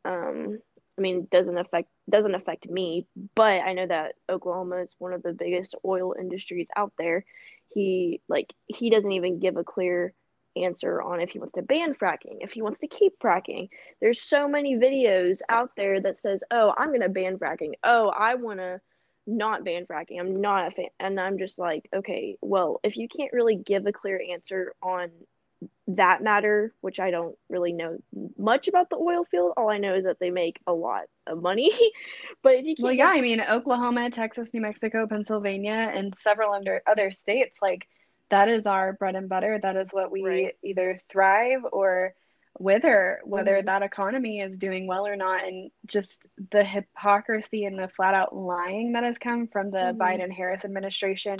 um 0.05 0.59
I 0.97 1.01
mean 1.01 1.27
doesn't 1.31 1.57
affect 1.57 1.89
doesn't 2.09 2.35
affect 2.35 2.69
me, 2.69 3.07
but 3.35 3.61
I 3.61 3.73
know 3.73 3.87
that 3.87 4.15
Oklahoma 4.29 4.77
is 4.77 4.95
one 4.99 5.13
of 5.13 5.23
the 5.23 5.33
biggest 5.33 5.75
oil 5.85 6.15
industries 6.19 6.69
out 6.75 6.93
there. 6.97 7.25
He 7.73 8.21
like 8.27 8.53
he 8.67 8.89
doesn't 8.89 9.11
even 9.11 9.39
give 9.39 9.57
a 9.57 9.63
clear 9.63 10.13
answer 10.55 11.01
on 11.01 11.19
if 11.19 11.31
he 11.31 11.39
wants 11.39 11.53
to 11.53 11.61
ban 11.61 11.95
fracking, 11.95 12.37
if 12.41 12.51
he 12.51 12.61
wants 12.61 12.79
to 12.79 12.87
keep 12.87 13.17
fracking. 13.19 13.69
There's 14.01 14.21
so 14.21 14.47
many 14.47 14.75
videos 14.75 15.39
out 15.49 15.71
there 15.75 15.99
that 16.01 16.17
says, 16.17 16.43
"Oh, 16.51 16.73
I'm 16.77 16.89
going 16.89 17.01
to 17.01 17.09
ban 17.09 17.37
fracking. 17.37 17.73
Oh, 17.83 18.09
I 18.09 18.35
want 18.35 18.59
to 18.59 18.79
not 19.25 19.63
ban 19.63 19.85
fracking. 19.85 20.19
I'm 20.19 20.41
not 20.41 20.67
a 20.67 20.71
fan." 20.71 20.89
And 20.99 21.19
I'm 21.19 21.37
just 21.39 21.57
like, 21.57 21.89
"Okay, 21.95 22.37
well, 22.41 22.79
if 22.83 22.97
you 22.97 23.07
can't 23.07 23.33
really 23.33 23.55
give 23.55 23.85
a 23.87 23.93
clear 23.93 24.21
answer 24.31 24.73
on 24.83 25.09
that 25.87 26.23
matter, 26.23 26.73
which 26.81 26.99
I 26.99 27.11
don't 27.11 27.35
really 27.49 27.73
know 27.73 27.97
much 28.37 28.67
about 28.67 28.89
the 28.89 28.95
oil 28.95 29.25
field. 29.29 29.53
All 29.57 29.69
I 29.69 29.79
know 29.79 29.95
is 29.95 30.05
that 30.05 30.19
they 30.19 30.29
make 30.29 30.59
a 30.65 30.73
lot 30.73 31.03
of 31.27 31.41
money. 31.41 31.71
but 32.43 32.55
if 32.55 32.65
you 32.65 32.75
Well, 32.79 32.93
yeah, 32.93 33.09
I 33.09 33.21
mean, 33.21 33.41
Oklahoma, 33.41 34.09
Texas, 34.09 34.53
New 34.53 34.61
Mexico, 34.61 35.07
Pennsylvania, 35.07 35.91
and 35.93 36.15
several 36.15 36.53
under 36.53 36.81
other 36.87 37.11
states 37.11 37.55
like 37.61 37.87
that 38.29 38.49
is 38.49 38.65
our 38.65 38.93
bread 38.93 39.15
and 39.15 39.29
butter. 39.29 39.59
That 39.61 39.75
is 39.75 39.89
what 39.91 40.11
we 40.11 40.23
right. 40.23 40.55
either 40.63 40.97
thrive 41.09 41.61
or 41.71 42.15
wither, 42.59 43.19
whether 43.25 43.57
mm-hmm. 43.57 43.65
that 43.65 43.83
economy 43.83 44.39
is 44.39 44.57
doing 44.57 44.87
well 44.87 45.07
or 45.07 45.15
not. 45.15 45.45
And 45.45 45.69
just 45.85 46.25
the 46.51 46.63
hypocrisy 46.63 47.65
and 47.65 47.77
the 47.77 47.89
flat 47.89 48.13
out 48.13 48.35
lying 48.35 48.93
that 48.93 49.03
has 49.03 49.17
come 49.17 49.47
from 49.47 49.71
the 49.71 49.77
mm-hmm. 49.77 50.01
Biden 50.01 50.31
Harris 50.31 50.65
administration 50.65 51.37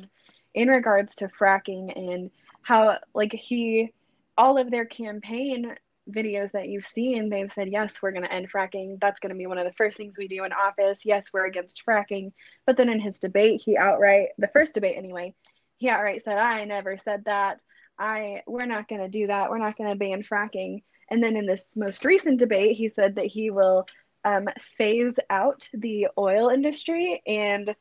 in 0.54 0.68
regards 0.68 1.16
to 1.16 1.30
fracking 1.30 1.96
and 1.96 2.30
how, 2.62 3.00
like, 3.14 3.34
he, 3.34 3.92
all 4.38 4.58
of 4.58 4.72
their 4.72 4.86
campaign 4.86 5.76
videos 6.10 6.52
that 6.52 6.68
you've 6.68 6.86
seen, 6.86 7.30
they've 7.30 7.52
said, 7.54 7.70
yes, 7.70 8.02
we're 8.02 8.12
going 8.12 8.24
to 8.24 8.34
end 8.34 8.52
fracking. 8.52 9.00
That's 9.00 9.20
going 9.20 9.30
to 9.32 9.38
be 9.38 9.48
one 9.48 9.58
of 9.58 9.66
the 9.66 9.74
first 9.74 9.98
things 9.98 10.16
we 10.18 10.28
do 10.28 10.44
in 10.44 10.52
office. 10.52 11.02
Yes, 11.06 11.28
we're 11.34 11.46
against 11.46 11.84
fracking. 11.88 12.34
But 12.66 12.78
then 12.78 12.90
in 12.90 13.00
his 13.00 13.20
debate, 13.20 13.62
he 13.64 13.78
outright, 13.78 14.30
the 14.38 14.50
first 14.50 14.74
debate 14.74 14.98
anyway, 14.98 15.34
he 15.78 15.90
outright 15.90 16.24
said, 16.24 16.38
I 16.38 16.66
never 16.66 16.98
said 16.98 17.26
that. 17.26 17.64
I 17.98 18.42
we're 18.48 18.66
not 18.66 18.88
going 18.88 19.02
to 19.02 19.08
do 19.08 19.28
that. 19.28 19.50
We're 19.50 19.60
not 19.60 19.78
going 19.78 19.90
to 19.90 19.96
ban 19.96 20.24
fracking. 20.24 20.84
And 21.10 21.22
then 21.22 21.36
in 21.36 21.46
this 21.46 21.70
most 21.76 22.04
recent 22.06 22.40
debate, 22.40 22.76
he 22.76 22.90
said 22.90 23.16
that 23.16 23.28
he 23.28 23.52
will 23.52 23.88
um, 24.26 24.50
phase 24.78 25.16
out 25.30 25.70
the 25.74 26.08
oil 26.18 26.50
industry. 26.50 27.22
And 27.28 27.76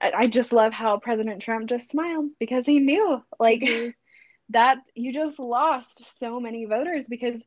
I 0.00 0.26
just 0.26 0.52
love 0.52 0.72
how 0.72 0.98
President 0.98 1.42
Trump 1.42 1.68
just 1.68 1.90
smiled 1.90 2.30
because 2.38 2.66
he 2.66 2.80
knew 2.80 3.22
like 3.40 3.60
mm-hmm. 3.60 3.90
That 4.50 4.78
you 4.94 5.12
just 5.12 5.38
lost 5.38 6.02
so 6.18 6.40
many 6.40 6.64
voters 6.64 7.06
because, 7.06 7.42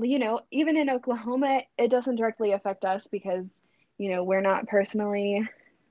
you 0.00 0.18
know, 0.18 0.40
even 0.50 0.76
in 0.76 0.90
Oklahoma, 0.90 1.62
it 1.78 1.90
doesn't 1.90 2.16
directly 2.16 2.52
affect 2.52 2.84
us 2.84 3.06
because, 3.10 3.56
you 3.98 4.10
know, 4.10 4.24
we're 4.24 4.40
not 4.40 4.66
personally, 4.66 5.46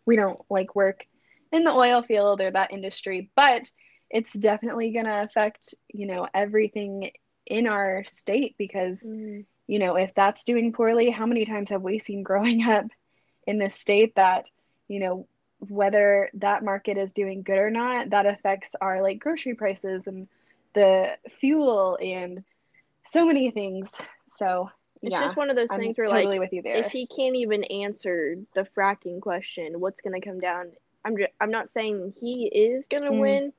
we 0.05 0.15
don't 0.15 0.39
like 0.49 0.75
work 0.75 1.05
in 1.51 1.63
the 1.63 1.71
oil 1.71 2.01
field 2.01 2.41
or 2.41 2.51
that 2.51 2.73
industry, 2.73 3.29
but 3.35 3.69
it's 4.09 4.33
definitely 4.33 4.91
going 4.91 5.05
to 5.05 5.23
affect, 5.23 5.73
you 5.89 6.07
know, 6.07 6.27
everything 6.33 7.11
in 7.45 7.67
our 7.67 8.03
state 8.05 8.55
because, 8.57 9.01
mm-hmm. 9.01 9.41
you 9.67 9.79
know, 9.79 9.95
if 9.95 10.13
that's 10.13 10.43
doing 10.43 10.73
poorly, 10.73 11.09
how 11.09 11.25
many 11.25 11.45
times 11.45 11.69
have 11.69 11.81
we 11.81 11.99
seen 11.99 12.23
growing 12.23 12.63
up 12.67 12.85
in 13.45 13.59
this 13.59 13.75
state 13.75 14.15
that, 14.15 14.49
you 14.87 14.99
know, 14.99 15.27
whether 15.69 16.29
that 16.35 16.63
market 16.63 16.97
is 16.97 17.11
doing 17.11 17.43
good 17.43 17.57
or 17.57 17.69
not, 17.69 18.09
that 18.11 18.25
affects 18.25 18.75
our 18.81 19.01
like 19.01 19.19
grocery 19.19 19.55
prices 19.55 20.03
and 20.07 20.27
the 20.73 21.17
fuel 21.39 21.97
and 22.01 22.43
so 23.07 23.25
many 23.25 23.51
things. 23.51 23.91
So 24.37 24.69
it's 25.01 25.13
yeah, 25.13 25.21
just 25.21 25.35
one 25.35 25.49
of 25.49 25.55
those 25.55 25.69
I'm 25.71 25.79
things 25.79 25.97
where 25.97 26.07
totally 26.07 26.39
like 26.39 26.49
if 26.51 26.91
he 26.91 27.07
can't 27.07 27.35
even 27.35 27.63
answer 27.65 28.37
the 28.55 28.67
fracking 28.75 29.21
question, 29.21 29.79
what's 29.79 30.01
going 30.01 30.19
to 30.19 30.25
come 30.25 30.39
down 30.39 30.71
I'm 31.05 31.17
just, 31.17 31.31
I'm 31.39 31.51
not 31.51 31.69
saying 31.69 32.13
he 32.19 32.45
is 32.47 32.87
gonna 32.87 33.11
mm. 33.11 33.19
win 33.19 33.53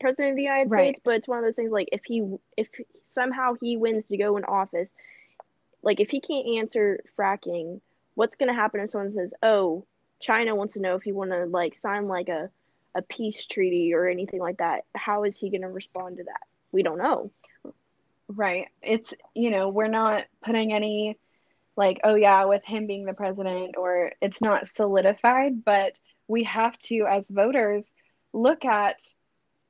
president 0.00 0.32
of 0.32 0.36
the 0.36 0.42
United 0.42 0.70
right. 0.70 0.94
States, 0.94 1.00
but 1.04 1.14
it's 1.14 1.28
one 1.28 1.38
of 1.38 1.44
those 1.44 1.56
things 1.56 1.70
like 1.70 1.88
if 1.92 2.02
he 2.04 2.36
if 2.56 2.68
somehow 3.04 3.54
he 3.60 3.76
wins 3.76 4.06
to 4.08 4.16
go 4.16 4.36
in 4.36 4.44
office, 4.44 4.90
like 5.82 6.00
if 6.00 6.10
he 6.10 6.20
can't 6.20 6.46
answer 6.58 7.00
fracking, 7.16 7.80
what's 8.14 8.36
gonna 8.36 8.54
happen 8.54 8.80
if 8.80 8.90
someone 8.90 9.10
says, 9.10 9.32
"Oh, 9.42 9.86
China 10.24 10.54
wants 10.54 10.74
to 10.74 10.80
know 10.80 10.94
if 10.96 11.06
you 11.06 11.14
want 11.14 11.30
to 11.30 11.44
like 11.46 11.74
sign 11.74 12.08
like 12.08 12.28
a 12.28 12.50
a 12.94 13.02
peace 13.02 13.46
treaty 13.46 13.94
or 13.94 14.08
anything 14.08 14.40
like 14.40 14.58
that?" 14.58 14.84
How 14.94 15.24
is 15.24 15.36
he 15.36 15.50
gonna 15.50 15.70
respond 15.70 16.16
to 16.16 16.24
that? 16.24 16.42
We 16.72 16.82
don't 16.82 16.98
know. 16.98 17.30
Right. 18.28 18.68
It's 18.82 19.14
you 19.34 19.50
know 19.50 19.68
we're 19.68 19.88
not 19.88 20.26
putting 20.42 20.72
any 20.72 21.18
like 21.76 22.00
oh 22.04 22.14
yeah 22.14 22.44
with 22.44 22.64
him 22.64 22.86
being 22.86 23.04
the 23.04 23.14
president 23.14 23.76
or 23.76 24.12
it's 24.22 24.40
not 24.40 24.68
solidified, 24.68 25.64
but 25.64 25.98
we 26.28 26.44
have 26.44 26.78
to, 26.78 27.04
as 27.06 27.28
voters, 27.28 27.92
look 28.32 28.64
at 28.64 29.02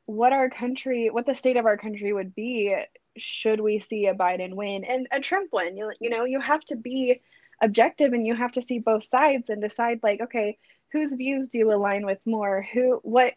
what 0.06 0.32
our 0.32 0.50
country, 0.50 1.10
what 1.10 1.26
the 1.26 1.34
state 1.34 1.56
of 1.56 1.66
our 1.66 1.76
country 1.76 2.12
would 2.12 2.34
be 2.34 2.76
should 3.16 3.60
we 3.60 3.78
see 3.78 4.06
a 4.06 4.14
Biden 4.14 4.54
win 4.54 4.84
and 4.84 5.08
a 5.12 5.20
Trump 5.20 5.50
win. 5.52 5.76
You, 5.76 5.92
you 6.00 6.10
know, 6.10 6.24
you 6.24 6.40
have 6.40 6.64
to 6.66 6.76
be 6.76 7.20
objective 7.60 8.12
and 8.12 8.26
you 8.26 8.34
have 8.34 8.52
to 8.52 8.62
see 8.62 8.78
both 8.78 9.04
sides 9.04 9.48
and 9.48 9.60
decide 9.60 10.00
like, 10.02 10.20
okay, 10.20 10.58
whose 10.92 11.12
views 11.12 11.48
do 11.48 11.58
you 11.58 11.72
align 11.72 12.06
with 12.06 12.18
more? 12.24 12.62
Who, 12.72 13.00
what, 13.02 13.34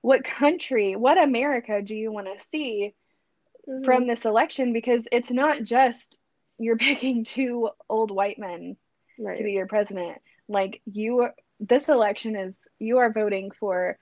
what 0.00 0.24
country, 0.24 0.96
what 0.96 1.22
America 1.22 1.82
do 1.82 1.96
you 1.96 2.12
want 2.12 2.26
to 2.26 2.46
see 2.46 2.94
mm-hmm. 3.68 3.84
from 3.84 4.06
this 4.06 4.24
election? 4.24 4.72
Because 4.72 5.06
it's 5.10 5.30
not 5.30 5.62
just 5.62 6.18
you're 6.58 6.76
picking 6.88 7.24
two 7.24 7.70
old 7.88 8.10
white 8.10 8.38
men 8.38 8.76
right. 9.18 9.36
to 9.36 9.44
be 9.44 9.52
your 9.52 9.66
president. 9.66 10.18
Like 10.48 10.80
you 10.86 11.28
this 11.60 11.88
election 11.88 12.36
is 12.36 12.56
you 12.78 12.98
are 12.98 13.12
voting 13.12 13.50
for 13.50 13.98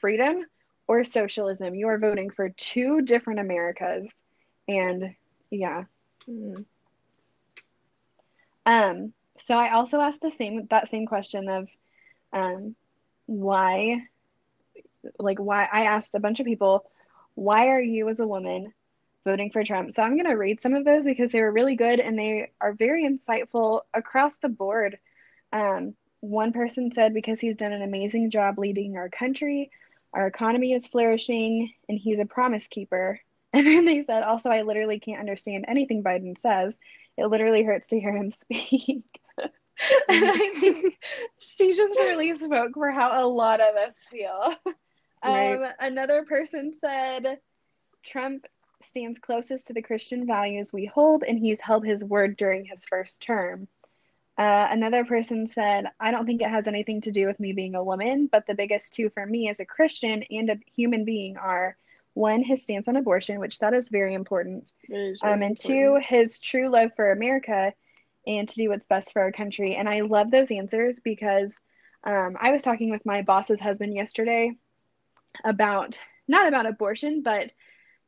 freedom 0.00 0.44
or 0.86 1.04
socialism. 1.04 1.74
You 1.74 1.88
are 1.88 1.98
voting 1.98 2.30
for 2.30 2.48
two 2.50 3.02
different 3.02 3.40
Americas. 3.40 4.06
And 4.68 5.14
yeah. 5.50 5.84
Mm. 6.28 6.64
Um, 8.66 9.12
so 9.40 9.54
I 9.54 9.72
also 9.72 10.00
asked 10.00 10.20
the 10.22 10.30
same 10.30 10.66
that 10.70 10.88
same 10.88 11.06
question 11.06 11.48
of 11.48 11.68
um 12.32 12.74
why 13.26 14.06
like 15.18 15.38
why 15.38 15.68
I 15.70 15.84
asked 15.84 16.14
a 16.14 16.20
bunch 16.20 16.40
of 16.40 16.46
people, 16.46 16.84
why 17.34 17.68
are 17.68 17.80
you 17.80 18.08
as 18.08 18.20
a 18.20 18.26
woman 18.26 18.72
voting 19.24 19.50
for 19.50 19.64
Trump? 19.64 19.92
So 19.92 20.02
I'm 20.02 20.16
gonna 20.16 20.36
read 20.36 20.60
some 20.62 20.74
of 20.74 20.84
those 20.84 21.04
because 21.04 21.30
they 21.30 21.40
were 21.40 21.52
really 21.52 21.76
good 21.76 22.00
and 22.00 22.18
they 22.18 22.50
are 22.60 22.72
very 22.72 23.08
insightful 23.08 23.82
across 23.92 24.36
the 24.38 24.48
board. 24.48 24.98
Um, 25.52 25.94
one 26.20 26.52
person 26.52 26.90
said 26.94 27.12
because 27.12 27.38
he's 27.40 27.56
done 27.56 27.72
an 27.72 27.82
amazing 27.82 28.30
job 28.30 28.58
leading 28.58 28.96
our 28.96 29.08
country, 29.10 29.70
our 30.12 30.26
economy 30.26 30.72
is 30.72 30.86
flourishing, 30.86 31.72
and 31.88 31.98
he's 31.98 32.18
a 32.18 32.24
promise 32.24 32.66
keeper. 32.66 33.20
And 33.54 33.64
then 33.68 33.84
they 33.84 34.02
said, 34.02 34.24
also, 34.24 34.48
I 34.48 34.62
literally 34.62 34.98
can't 34.98 35.20
understand 35.20 35.66
anything 35.68 36.02
Biden 36.02 36.36
says. 36.36 36.76
It 37.16 37.26
literally 37.26 37.62
hurts 37.62 37.88
to 37.88 38.00
hear 38.00 38.16
him 38.16 38.30
speak. 38.30 39.04
and 39.38 39.50
I 40.08 40.54
think 40.60 40.94
she 41.38 41.74
just 41.74 41.98
really 41.98 42.36
spoke 42.36 42.74
for 42.74 42.90
how 42.90 43.24
a 43.24 43.26
lot 43.26 43.60
of 43.60 43.76
us 43.76 43.96
feel. 44.10 44.54
Right. 45.26 45.54
Um, 45.54 45.72
another 45.80 46.24
person 46.24 46.74
said, 46.82 47.38
Trump 48.04 48.46
stands 48.82 49.18
closest 49.18 49.68
to 49.68 49.72
the 49.72 49.80
Christian 49.80 50.26
values 50.26 50.70
we 50.70 50.84
hold, 50.84 51.24
and 51.26 51.38
he's 51.38 51.58
held 51.60 51.86
his 51.86 52.04
word 52.04 52.36
during 52.36 52.66
his 52.66 52.84
first 52.84 53.22
term. 53.22 53.66
Uh, 54.36 54.68
another 54.70 55.04
person 55.04 55.46
said, 55.46 55.86
I 56.00 56.10
don't 56.10 56.26
think 56.26 56.42
it 56.42 56.50
has 56.50 56.66
anything 56.66 57.00
to 57.02 57.12
do 57.12 57.26
with 57.26 57.38
me 57.38 57.52
being 57.52 57.74
a 57.74 57.84
woman, 57.84 58.28
but 58.30 58.46
the 58.46 58.54
biggest 58.54 58.92
two 58.92 59.08
for 59.10 59.24
me 59.24 59.48
as 59.48 59.60
a 59.60 59.64
Christian 59.64 60.24
and 60.30 60.50
a 60.50 60.58
human 60.74 61.04
being 61.04 61.36
are 61.36 61.76
one, 62.14 62.42
his 62.42 62.62
stance 62.62 62.88
on 62.88 62.96
abortion, 62.96 63.40
which 63.40 63.58
that 63.58 63.74
is 63.74 63.88
very 63.88 64.14
important, 64.14 64.72
is 64.88 65.18
um, 65.22 65.42
and 65.42 65.58
two, 65.58 65.98
his 66.02 66.38
true 66.40 66.68
love 66.68 66.90
for 66.96 67.12
America 67.12 67.72
and 68.26 68.48
to 68.48 68.54
do 68.54 68.68
what's 68.70 68.86
best 68.86 69.12
for 69.12 69.20
our 69.20 69.32
country. 69.32 69.74
And 69.74 69.88
I 69.88 70.00
love 70.00 70.30
those 70.30 70.50
answers 70.50 71.00
because 71.00 71.52
um, 72.04 72.36
I 72.40 72.52
was 72.52 72.62
talking 72.62 72.90
with 72.90 73.04
my 73.04 73.22
boss's 73.22 73.60
husband 73.60 73.94
yesterday 73.94 74.56
about 75.44 76.00
not 76.28 76.48
about 76.48 76.66
abortion, 76.66 77.22
but 77.22 77.52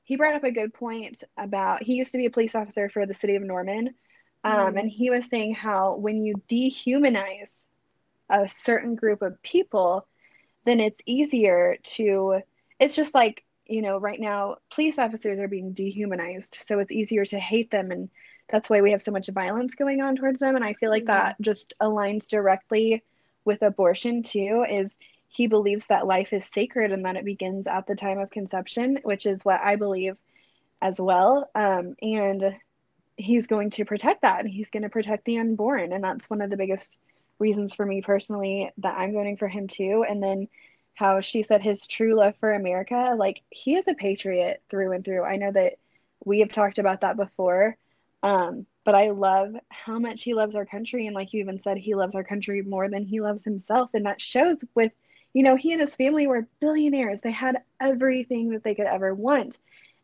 he 0.04 0.16
brought 0.16 0.34
up 0.34 0.44
a 0.44 0.52
good 0.52 0.72
point 0.72 1.24
about 1.36 1.82
he 1.82 1.94
used 1.94 2.12
to 2.12 2.18
be 2.18 2.26
a 2.26 2.30
police 2.30 2.54
officer 2.54 2.88
for 2.88 3.06
the 3.06 3.14
city 3.14 3.36
of 3.36 3.42
Norman. 3.42 3.94
Um, 4.44 4.74
Mhm. 4.74 4.80
And 4.80 4.90
he 4.90 5.10
was 5.10 5.28
saying 5.28 5.54
how 5.54 5.96
when 5.96 6.22
you 6.22 6.34
dehumanize 6.48 7.64
a 8.30 8.48
certain 8.48 8.94
group 8.94 9.22
of 9.22 9.42
people, 9.42 10.06
then 10.64 10.78
it's 10.78 11.02
easier 11.06 11.78
to, 11.82 12.42
it's 12.78 12.94
just 12.94 13.14
like, 13.14 13.44
you 13.66 13.82
know, 13.82 13.98
right 13.98 14.20
now, 14.20 14.56
police 14.72 14.98
officers 14.98 15.38
are 15.38 15.48
being 15.48 15.72
dehumanized. 15.72 16.58
So 16.66 16.78
it's 16.78 16.92
easier 16.92 17.24
to 17.26 17.38
hate 17.38 17.70
them. 17.70 17.90
And 17.90 18.10
that's 18.50 18.70
why 18.70 18.80
we 18.80 18.92
have 18.92 19.02
so 19.02 19.12
much 19.12 19.28
violence 19.32 19.74
going 19.74 20.00
on 20.00 20.16
towards 20.16 20.38
them. 20.38 20.56
And 20.56 20.64
I 20.64 20.74
feel 20.74 20.90
like 20.90 21.04
Mhm. 21.04 21.06
that 21.06 21.40
just 21.40 21.74
aligns 21.80 22.28
directly 22.28 23.04
with 23.44 23.62
abortion, 23.62 24.22
too, 24.22 24.64
is 24.68 24.94
he 25.28 25.46
believes 25.48 25.86
that 25.88 26.06
life 26.06 26.32
is 26.32 26.46
sacred 26.46 26.92
and 26.92 27.04
that 27.04 27.16
it 27.16 27.24
begins 27.24 27.66
at 27.66 27.86
the 27.86 27.96
time 27.96 28.18
of 28.18 28.30
conception, 28.30 28.98
which 29.02 29.26
is 29.26 29.44
what 29.44 29.60
I 29.62 29.76
believe 29.76 30.16
as 30.82 31.00
well. 31.00 31.50
Um, 31.54 31.94
and 32.02 32.56
he's 33.16 33.46
going 33.46 33.70
to 33.70 33.84
protect 33.84 34.22
that 34.22 34.40
and 34.40 34.48
he's 34.50 34.70
going 34.70 34.82
to 34.82 34.88
protect 34.88 35.24
the 35.24 35.38
unborn. 35.38 35.92
And 35.92 36.04
that's 36.04 36.28
one 36.30 36.42
of 36.42 36.50
the 36.50 36.56
biggest 36.56 37.00
reasons 37.38 37.74
for 37.74 37.84
me 37.84 38.02
personally 38.02 38.70
that 38.78 38.98
I'm 38.98 39.12
voting 39.12 39.36
for 39.36 39.48
him 39.48 39.68
too. 39.68 40.04
And 40.08 40.22
then 40.22 40.48
how 40.96 41.20
she 41.20 41.42
said 41.42 41.62
his 41.62 41.86
true 41.86 42.14
love 42.14 42.34
for 42.40 42.52
America, 42.52 43.14
like 43.16 43.42
he 43.50 43.76
is 43.76 43.86
a 43.86 43.94
patriot 43.94 44.62
through 44.70 44.92
and 44.92 45.04
through. 45.04 45.22
I 45.22 45.36
know 45.36 45.52
that 45.52 45.74
we 46.24 46.40
have 46.40 46.50
talked 46.50 46.78
about 46.78 47.02
that 47.02 47.16
before. 47.16 47.76
Um, 48.22 48.66
but 48.84 48.94
I 48.94 49.10
love 49.10 49.54
how 49.68 49.98
much 49.98 50.22
he 50.22 50.32
loves 50.32 50.54
our 50.54 50.64
country. 50.64 51.06
And 51.06 51.14
like 51.14 51.32
you 51.32 51.40
even 51.40 51.60
said, 51.62 51.76
he 51.76 51.94
loves 51.94 52.14
our 52.14 52.24
country 52.24 52.62
more 52.62 52.88
than 52.88 53.04
he 53.04 53.20
loves 53.20 53.44
himself. 53.44 53.90
And 53.94 54.06
that 54.06 54.20
shows 54.22 54.64
with, 54.74 54.90
you 55.34 55.42
know, 55.42 55.54
he 55.54 55.72
and 55.72 55.80
his 55.80 55.94
family 55.94 56.26
were 56.26 56.48
billionaires. 56.60 57.20
They 57.20 57.30
had 57.30 57.62
everything 57.80 58.50
that 58.50 58.64
they 58.64 58.74
could 58.74 58.86
ever 58.86 59.14
want. 59.14 59.58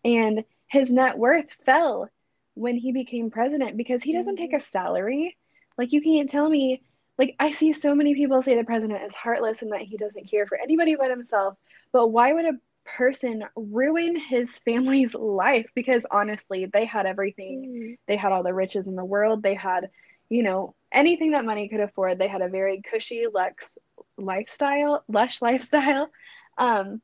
And 0.05 0.45
his 0.67 0.93
net 0.93 1.17
worth 1.17 1.47
fell 1.65 2.11
when 2.55 2.77
he 2.77 2.93
became 2.93 3.31
president 3.31 3.77
because 3.77 4.03
he 4.03 4.13
doesn't 4.13 4.37
take 4.37 4.53
a 4.53 4.61
salary. 4.61 5.39
Like, 5.79 5.93
you 5.93 6.03
can't 6.03 6.29
tell 6.29 6.49
me, 6.49 6.83
like, 7.23 7.37
I 7.39 7.53
see 7.53 7.73
so 7.73 7.95
many 7.95 8.17
people 8.17 8.43
say 8.43 8.57
the 8.57 8.65
president 8.65 9.05
is 9.05 9.15
heartless 9.15 9.63
and 9.63 9.71
that 9.71 9.83
he 9.83 9.97
doesn't 9.97 10.29
care 10.29 10.45
for 10.45 10.59
anybody 10.59 10.97
but 10.97 11.09
himself. 11.09 11.57
But 11.93 12.09
why 12.09 12.33
would 12.33 12.47
a 12.47 12.59
person 12.85 13.45
ruin 13.55 14.17
his 14.17 14.59
family's 14.59 15.15
life? 15.15 15.71
Because 15.73 16.05
honestly, 16.11 16.67
they 16.67 16.85
had 16.85 17.07
everything. 17.07 17.63
Mhm. 17.63 17.99
They 18.09 18.17
had 18.17 18.33
all 18.33 18.43
the 18.43 18.53
riches 18.53 18.89
in 18.89 18.97
the 18.97 19.05
world. 19.05 19.41
They 19.41 19.55
had, 19.55 19.91
you 20.31 20.43
know, 20.43 20.75
anything 20.91 21.31
that 21.31 21.45
money 21.45 21.69
could 21.69 21.79
afford. 21.79 22.19
They 22.19 22.27
had 22.27 22.43
a 22.43 22.49
very 22.49 22.83
cushy 22.83 23.27
Lex 23.33 23.71
lifestyle, 24.19 25.05
lush 25.09 25.41
lifestyle. 25.41 26.11
Um, 26.59 27.01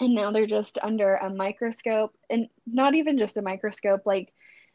and 0.00 0.14
now 0.16 0.32
they're 0.32 0.46
just 0.46 0.78
under 0.82 1.14
a 1.14 1.30
microscope 1.30 2.16
and 2.28 2.48
not 2.66 2.94
even 2.94 3.18
just 3.18 3.36
a 3.36 3.42
microscope, 3.42 4.00
like 4.04 4.32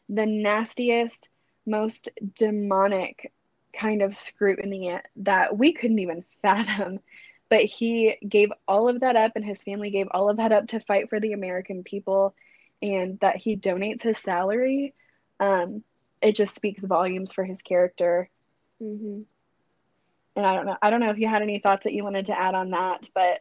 the 0.08 0.24
nastiest, 0.26 1.28
most 1.66 2.08
demonic 2.34 3.30
kind 3.72 4.02
of 4.02 4.16
scrutiny 4.16 4.88
it 4.88 5.02
that 5.16 5.56
we 5.56 5.72
couldn't 5.72 5.98
even 5.98 6.24
fathom. 6.42 7.00
But 7.48 7.64
he 7.64 8.16
gave 8.28 8.52
all 8.68 8.88
of 8.88 9.00
that 9.00 9.16
up, 9.16 9.32
and 9.34 9.44
his 9.44 9.60
family 9.60 9.90
gave 9.90 10.06
all 10.12 10.30
of 10.30 10.36
that 10.36 10.52
up 10.52 10.68
to 10.68 10.78
fight 10.78 11.10
for 11.10 11.18
the 11.18 11.32
American 11.32 11.82
people, 11.82 12.32
and 12.80 13.18
that 13.18 13.38
he 13.38 13.56
donates 13.56 14.04
his 14.04 14.18
salary. 14.18 14.94
Um, 15.40 15.82
it 16.22 16.36
just 16.36 16.54
speaks 16.54 16.80
volumes 16.80 17.32
for 17.32 17.42
his 17.42 17.60
character. 17.60 18.30
Mm-hmm. 18.80 19.22
And 20.36 20.46
I 20.46 20.54
don't 20.54 20.66
know. 20.66 20.76
I 20.80 20.90
don't 20.90 21.00
know 21.00 21.10
if 21.10 21.18
you 21.18 21.26
had 21.26 21.42
any 21.42 21.58
thoughts 21.58 21.84
that 21.84 21.92
you 21.92 22.04
wanted 22.04 22.26
to 22.26 22.40
add 22.40 22.54
on 22.54 22.70
that, 22.70 23.08
but 23.14 23.40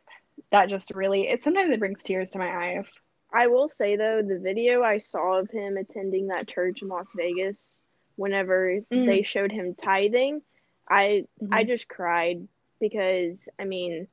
that 0.51 0.69
just 0.69 0.91
really 0.95 1.27
it 1.27 1.41
sometimes 1.41 1.73
it 1.73 1.79
brings 1.79 2.01
tears 2.01 2.31
to 2.31 2.39
my 2.39 2.49
eyes. 2.49 2.91
I 3.31 3.47
will 3.47 3.69
say 3.69 3.95
though, 3.95 4.21
the 4.21 4.39
video 4.39 4.81
I 4.81 4.97
saw 4.97 5.39
of 5.39 5.49
him 5.51 5.77
attending 5.77 6.27
that 6.27 6.47
church 6.47 6.81
in 6.81 6.87
Las 6.87 7.09
Vegas, 7.15 7.73
whenever 8.19 8.81
Mm. 8.91 9.05
they 9.05 9.23
showed 9.23 9.51
him 9.51 9.75
tithing, 9.75 10.41
I 10.89 11.25
I 11.51 11.63
Mhm. 11.63 11.65
just 11.65 11.87
cried 11.89 12.47
because 12.79 13.49
I 13.59 13.65
mean, 13.65 14.07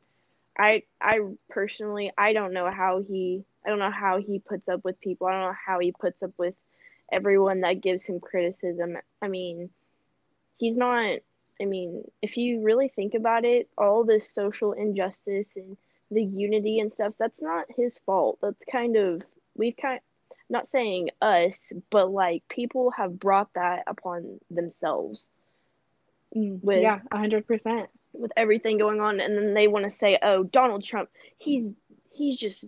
I 0.59 0.85
I 1.01 1.21
personally 1.51 2.13
I 2.19 2.33
don't 2.33 2.55
know 2.55 2.71
how 2.71 3.03
he 3.03 3.45
I 3.67 3.71
don't 3.71 3.79
know 3.81 3.91
how 3.91 4.19
he 4.19 4.39
puts 4.41 4.69
up 4.69 4.85
with 4.85 5.01
people. 5.01 5.27
I 5.29 5.33
don't 5.33 5.51
know 5.51 5.59
how 5.67 5.81
he 5.81 5.93
puts 5.93 6.23
up 6.23 6.33
with 6.39 6.55
everyone 7.13 7.61
that 7.63 7.83
gives 7.83 8.07
him 8.07 8.21
criticism. 8.21 8.97
I 9.23 9.29
mean, 9.29 9.71
he's 10.59 10.77
not 10.79 11.21
I 11.61 11.65
mean, 11.65 12.05
if 12.23 12.37
you 12.37 12.63
really 12.63 12.89
think 12.89 13.15
about 13.15 13.45
it, 13.45 13.69
all 13.79 14.05
this 14.05 14.33
social 14.33 14.73
injustice 14.73 15.57
and 15.57 15.77
the 16.11 16.23
unity 16.23 16.81
and 16.81 16.93
stuff, 16.93 17.15
that's 17.19 17.43
not 17.43 17.67
his 17.77 17.99
fault. 17.99 18.39
That's 18.43 18.65
kind 18.71 18.97
of 18.97 19.23
we've 19.57 19.77
kind 19.77 20.01
not 20.49 20.67
saying 20.67 21.11
us, 21.21 21.73
but 21.91 22.11
like 22.11 22.47
people 22.49 22.91
have 22.93 23.19
brought 23.19 23.53
that 23.55 23.85
upon 23.87 24.41
themselves 24.51 25.29
Mm, 26.35 26.61
with 26.63 26.79
yeah, 26.81 27.01
a 27.11 27.19
hundred 27.19 27.47
percent. 27.47 27.89
with 28.13 28.33
everything 28.37 28.79
going 28.79 29.01
on 29.01 29.21
and 29.21 29.37
then 29.37 29.55
they 29.55 29.69
want 29.69 29.85
to 29.85 29.91
say, 29.91 30.19
"Oh, 30.23 30.43
Donald 30.45 30.83
Trump, 30.85 31.11
he's 31.39 31.75
he's 32.13 32.37
just 32.37 32.67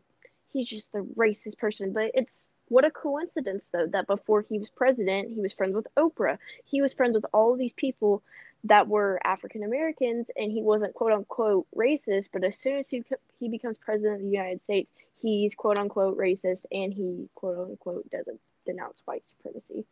he's 0.52 0.68
just 0.68 0.92
the 0.92 1.00
racist 1.16 1.58
person." 1.58 1.92
But 1.92 2.12
it's 2.14 2.48
what 2.68 2.84
a 2.84 2.90
coincidence 2.90 3.70
though 3.70 3.86
that 3.88 4.06
before 4.06 4.42
he 4.42 4.58
was 4.58 4.68
president, 4.70 5.30
he 5.34 5.40
was 5.40 5.52
friends 5.52 5.74
with 5.74 5.86
Oprah. 5.96 6.38
He 6.64 6.82
was 6.82 6.92
friends 6.94 7.14
with 7.14 7.26
all 7.32 7.56
these 7.56 7.72
people 7.72 8.22
that 8.64 8.88
were 8.88 9.20
African 9.24 9.62
Americans 9.62 10.30
and 10.36 10.50
he 10.50 10.62
wasn't 10.62 10.94
quote 10.94 11.12
unquote 11.12 11.66
racist, 11.76 12.28
but 12.32 12.44
as 12.44 12.58
soon 12.58 12.76
as 12.76 12.88
he 12.90 13.04
he 13.38 13.48
becomes 13.48 13.78
president 13.78 14.16
of 14.16 14.22
the 14.22 14.32
United 14.36 14.62
States, 14.62 14.90
he's 15.20 15.54
quote 15.54 15.78
unquote 15.78 16.18
racist 16.18 16.64
and 16.70 16.92
he 16.92 17.28
quote 17.34 17.70
unquote 17.70 18.10
doesn't 18.10 18.40
denounce 18.66 19.00
white 19.04 19.26
supremacy. 19.26 19.86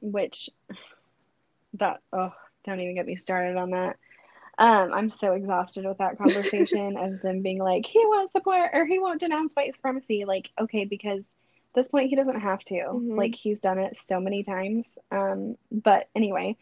Which 0.00 0.50
that 1.74 2.00
oh, 2.12 2.32
don't 2.64 2.80
even 2.80 2.94
get 2.94 3.06
me 3.06 3.16
started 3.16 3.56
on 3.56 3.70
that. 3.70 3.96
Um, 4.58 4.92
I'm 4.92 5.10
so 5.10 5.32
exhausted 5.32 5.86
with 5.86 5.98
that 5.98 6.18
conversation 6.18 6.96
of 6.96 7.22
them 7.22 7.42
being 7.42 7.58
like, 7.58 7.86
he 7.86 8.04
won't 8.04 8.30
support 8.30 8.70
or 8.72 8.86
he 8.86 8.98
won't 8.98 9.20
denounce 9.20 9.54
white 9.54 9.74
supremacy. 9.74 10.24
Like, 10.24 10.50
okay, 10.60 10.84
because 10.84 11.20
at 11.20 11.74
this 11.74 11.88
point 11.88 12.10
he 12.10 12.16
doesn't 12.16 12.40
have 12.40 12.62
to. 12.64 12.74
Mhm. 12.74 13.16
Like 13.16 13.34
he's 13.34 13.60
done 13.60 13.78
it 13.78 13.96
so 13.96 14.20
many 14.20 14.42
times. 14.42 14.98
Um, 15.10 15.56
but 15.70 16.08
anyway, 16.14 16.56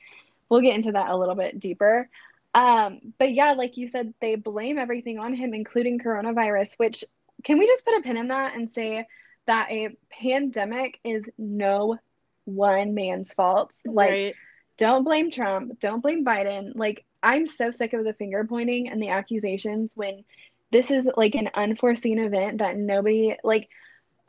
we'll 0.48 0.60
get 0.60 0.74
into 0.74 0.92
that 0.92 1.10
a 1.10 1.16
little 1.16 1.34
bit 1.34 1.58
deeper. 1.58 2.08
Um, 2.54 3.14
but 3.18 3.32
yeah, 3.32 3.52
like 3.52 3.76
you 3.76 3.88
said, 3.88 4.14
they 4.20 4.34
blame 4.36 4.78
everything 4.78 5.18
on 5.18 5.34
him, 5.34 5.54
including 5.54 5.98
coronavirus, 5.98 6.74
which 6.78 7.04
can 7.44 7.59
we 7.59 7.66
just 7.66 7.85
put 7.85 7.98
a 7.98 8.03
pin 8.03 8.16
in 8.16 8.29
that 8.29 8.55
and 8.55 8.72
say 8.72 9.07
that 9.46 9.70
a 9.70 9.96
pandemic 10.11 10.98
is 11.05 11.24
no 11.38 11.98
one 12.44 12.94
man's 12.94 13.33
fault? 13.33 13.72
Like, 13.85 14.11
right. 14.11 14.35
don't 14.79 15.05
blame 15.05 15.31
Trump, 15.31 15.81
don't 15.81 16.00
blame 16.03 16.24
Biden. 16.24 16.72
Like, 16.74 17.05
I'm 17.22 17.46
so 17.46 17.70
sick 17.70 17.92
of 17.92 18.05
the 18.05 18.14
finger 18.14 18.44
pointing 18.44 18.88
and 18.88 19.03
the 19.03 19.09
accusations 19.11 19.92
when 19.94 20.24
this 20.72 20.90
is 20.90 21.07
like 21.16 21.35
an 21.35 21.50
unforeseen 21.55 22.18
event 22.18 22.59
that 22.59 22.76
nobody, 22.76 23.37
like, 23.44 23.68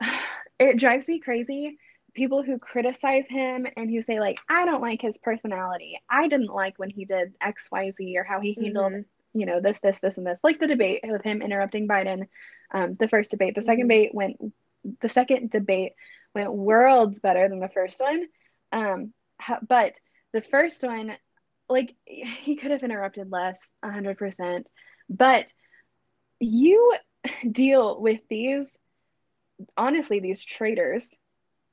it 0.58 0.78
drives 0.78 1.08
me 1.08 1.20
crazy. 1.20 1.78
People 2.14 2.42
who 2.42 2.58
criticize 2.58 3.24
him 3.28 3.66
and 3.76 3.90
who 3.90 4.02
say, 4.02 4.20
like, 4.20 4.38
I 4.48 4.66
don't 4.66 4.82
like 4.82 5.00
his 5.00 5.16
personality. 5.18 5.98
I 6.10 6.28
didn't 6.28 6.52
like 6.52 6.78
when 6.78 6.90
he 6.90 7.06
did 7.06 7.32
XYZ 7.40 8.16
or 8.16 8.24
how 8.24 8.40
he 8.40 8.58
handled, 8.60 8.92
Mhm. 8.92 9.04
You 9.34 9.46
know, 9.46 9.60
this, 9.60 9.78
this, 9.80 9.98
this, 10.00 10.18
and 10.18 10.26
this. 10.26 10.40
Like 10.42 10.58
the 10.58 10.66
debate 10.66 11.00
with 11.04 11.22
him 11.22 11.42
interrupting 11.42 11.88
Biden, 11.88 12.28
um, 12.72 12.94
the 12.94 13.08
first 13.08 13.30
debate. 13.30 13.54
The 13.54 13.62
second 13.62 13.84
Mhm. 13.84 13.88
debate 13.88 14.14
went, 14.14 14.54
the 15.00 15.08
second 15.08 15.50
debate 15.50 15.92
went 16.34 16.52
worlds 16.52 17.20
better 17.20 17.48
than 17.48 17.60
the 17.60 17.68
first 17.68 18.00
one. 18.00 18.26
Um, 18.72 19.12
but 19.66 19.98
the 20.32 20.42
first 20.42 20.82
one, 20.82 21.16
like, 21.68 21.94
he 22.06 22.56
could 22.56 22.70
have 22.70 22.82
interrupted 22.82 23.30
less, 23.30 23.72
100%. 23.82 24.66
But 25.08 25.52
you 26.40 26.94
deal 27.50 28.00
with 28.00 28.20
these 28.28 28.70
honestly 29.76 30.20
these 30.20 30.44
traitors 30.44 31.14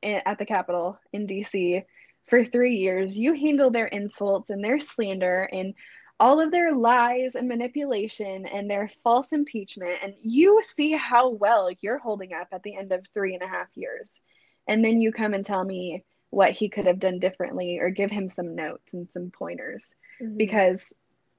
at 0.03 0.37
the 0.37 0.45
Capitol 0.45 0.99
in 1.11 1.27
DC 1.27 1.83
for 2.27 2.45
three 2.45 2.75
years. 2.75 3.17
You 3.17 3.33
handle 3.33 3.71
their 3.71 3.87
insults 3.87 4.49
and 4.49 4.63
their 4.63 4.79
slander 4.79 5.49
and 5.51 5.73
all 6.19 6.41
of 6.41 6.51
their 6.51 6.73
lies 6.75 7.35
and 7.35 7.47
manipulation 7.47 8.45
and 8.45 8.69
their 8.69 8.91
false 9.03 9.31
impeachment, 9.31 9.99
and 10.03 10.13
you 10.21 10.61
see 10.63 10.91
how 10.91 11.29
well 11.29 11.69
you're 11.79 11.97
holding 11.97 12.33
up 12.33 12.47
at 12.51 12.63
the 12.63 12.75
end 12.75 12.91
of 12.91 13.05
three 13.13 13.33
and 13.33 13.43
a 13.43 13.47
half 13.47 13.67
years. 13.75 14.19
And 14.67 14.83
then 14.83 14.99
you 14.99 15.11
come 15.11 15.33
and 15.33 15.45
tell 15.45 15.63
me 15.63 16.03
what 16.29 16.51
he 16.51 16.69
could 16.69 16.85
have 16.85 16.99
done 16.99 17.19
differently 17.19 17.79
or 17.79 17.89
give 17.89 18.11
him 18.11 18.27
some 18.27 18.55
notes 18.55 18.93
and 18.93 19.07
some 19.11 19.31
pointers. 19.31 19.89
Mm-hmm. 20.21 20.37
Because, 20.37 20.83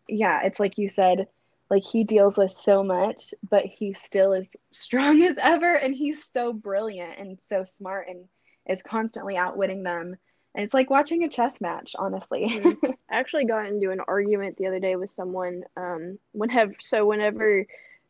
yeah, 0.09 0.43
it's 0.45 0.59
like 0.59 0.79
you 0.79 0.89
said, 0.89 1.29
like 1.69 1.85
he 1.85 2.03
deals 2.03 2.37
with 2.37 2.51
so 2.51 2.83
much, 2.83 3.35
but 3.49 3.65
he 3.67 3.93
still 3.93 4.33
is 4.33 4.51
strong 4.73 5.23
as 5.23 5.37
ever. 5.41 5.75
And 5.75 5.95
he's 5.95 6.25
so 6.25 6.53
brilliant 6.53 7.19
and 7.19 7.39
so 7.41 7.65
smart 7.65 8.09
and 8.09 8.25
is 8.69 8.83
constantly 8.83 9.37
outwitting 9.37 9.83
them 9.83 10.17
it's 10.55 10.75
like 10.75 10.91
watching 10.91 11.23
a 11.25 11.29
chess 11.29 11.61
match, 11.61 11.95
honestly. 11.99 12.49
mm-hmm. 12.49 12.87
I 13.11 13.19
actually 13.19 13.45
got 13.45 13.67
into 13.67 13.91
an 13.91 14.01
argument 14.07 14.57
the 14.57 14.67
other 14.67 14.81
day 14.81 14.97
with 14.97 15.11
someone. 15.11 15.63
Um, 15.77 16.19
whenever 16.33 16.75
so 16.81 17.07
whenever 17.07 17.67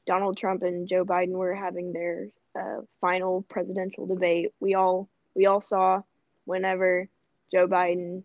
Donald 0.07 0.37
Trump 0.37 0.63
and 0.63 0.89
Joe 0.89 1.05
Biden 1.05 1.33
were 1.33 1.55
having 1.55 1.93
their 1.93 2.29
uh, 2.59 2.83
final 3.01 3.43
presidential 3.43 4.07
debate, 4.07 4.53
we 4.61 4.75
all 4.75 5.09
we 5.35 5.47
all 5.47 5.61
saw 5.61 6.03
whenever 6.45 7.09
Joe 7.53 7.69
Biden 7.69 8.23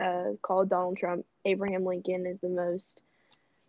uh, 0.00 0.32
called 0.42 0.68
Donald 0.68 0.96
Trump 0.98 1.26
Abraham 1.44 1.84
Lincoln 1.84 2.26
is 2.26 2.38
the 2.38 2.48
most 2.48 3.02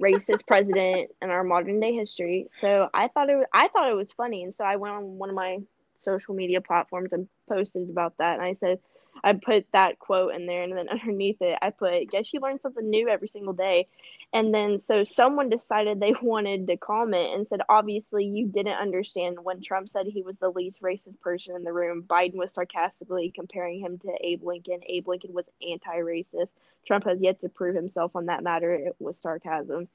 racist 0.01 0.45
president 0.45 1.09
in 1.21 1.29
our 1.29 1.43
modern 1.43 1.79
day 1.79 1.93
history. 1.93 2.47
So 2.59 2.89
I 2.93 3.07
thought 3.07 3.29
it 3.29 3.35
was, 3.35 3.45
I 3.53 3.67
thought 3.69 3.89
it 3.89 3.95
was 3.95 4.11
funny, 4.11 4.43
and 4.43 4.53
so 4.53 4.63
I 4.63 4.75
went 4.75 4.93
on 4.93 5.17
one 5.17 5.29
of 5.29 5.35
my 5.35 5.59
social 5.97 6.35
media 6.35 6.61
platforms 6.61 7.13
and 7.13 7.27
posted 7.49 7.89
about 7.89 8.17
that, 8.17 8.33
and 8.33 8.43
I 8.43 8.55
said 8.59 8.79
I 9.23 9.33
put 9.33 9.67
that 9.73 9.99
quote 9.99 10.33
in 10.33 10.45
there, 10.45 10.63
and 10.63 10.77
then 10.77 10.89
underneath 10.91 11.41
it, 11.41 11.57
I 11.61 11.69
put, 11.71 12.09
"Guess 12.11 12.33
you 12.33 12.39
learn 12.39 12.59
something 12.59 12.89
new 12.89 13.07
every 13.09 13.27
single 13.27 13.53
day." 13.53 13.87
And 14.33 14.53
then 14.53 14.79
so 14.79 15.03
someone 15.03 15.49
decided 15.49 15.99
they 15.99 16.13
wanted 16.21 16.67
to 16.67 16.77
comment 16.77 17.35
and 17.35 17.47
said, 17.47 17.61
"Obviously, 17.69 18.25
you 18.25 18.47
didn't 18.47 18.79
understand 18.79 19.43
when 19.43 19.61
Trump 19.61 19.89
said 19.89 20.05
he 20.07 20.21
was 20.23 20.37
the 20.37 20.49
least 20.49 20.81
racist 20.81 21.19
person 21.21 21.55
in 21.55 21.63
the 21.63 21.73
room. 21.73 22.03
Biden 22.03 22.35
was 22.35 22.53
sarcastically 22.53 23.31
comparing 23.33 23.79
him 23.79 23.99
to 23.99 24.13
Abe 24.21 24.43
Lincoln. 24.43 24.81
Abe 24.87 25.07
Lincoln 25.07 25.33
was 25.33 25.45
anti-racist. 25.67 26.49
Trump 26.85 27.05
has 27.05 27.21
yet 27.21 27.39
to 27.41 27.49
prove 27.49 27.75
himself 27.75 28.15
on 28.15 28.27
that 28.27 28.43
matter. 28.43 28.73
It 28.73 28.95
was 28.99 29.19
sarcasm." 29.19 29.87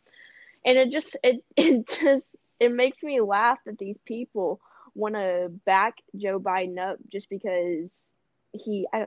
And 0.64 0.78
it 0.78 0.90
just 0.90 1.16
it 1.22 1.44
it 1.56 1.88
just 1.88 2.28
it 2.60 2.72
makes 2.72 3.02
me 3.02 3.20
laugh 3.20 3.58
that 3.66 3.78
these 3.78 3.98
people 4.04 4.60
want 4.94 5.14
to 5.14 5.50
back 5.64 5.96
Joe 6.16 6.38
Biden 6.38 6.78
up 6.78 6.98
just 7.10 7.28
because 7.28 7.90
he 8.52 8.86
I, 8.92 9.06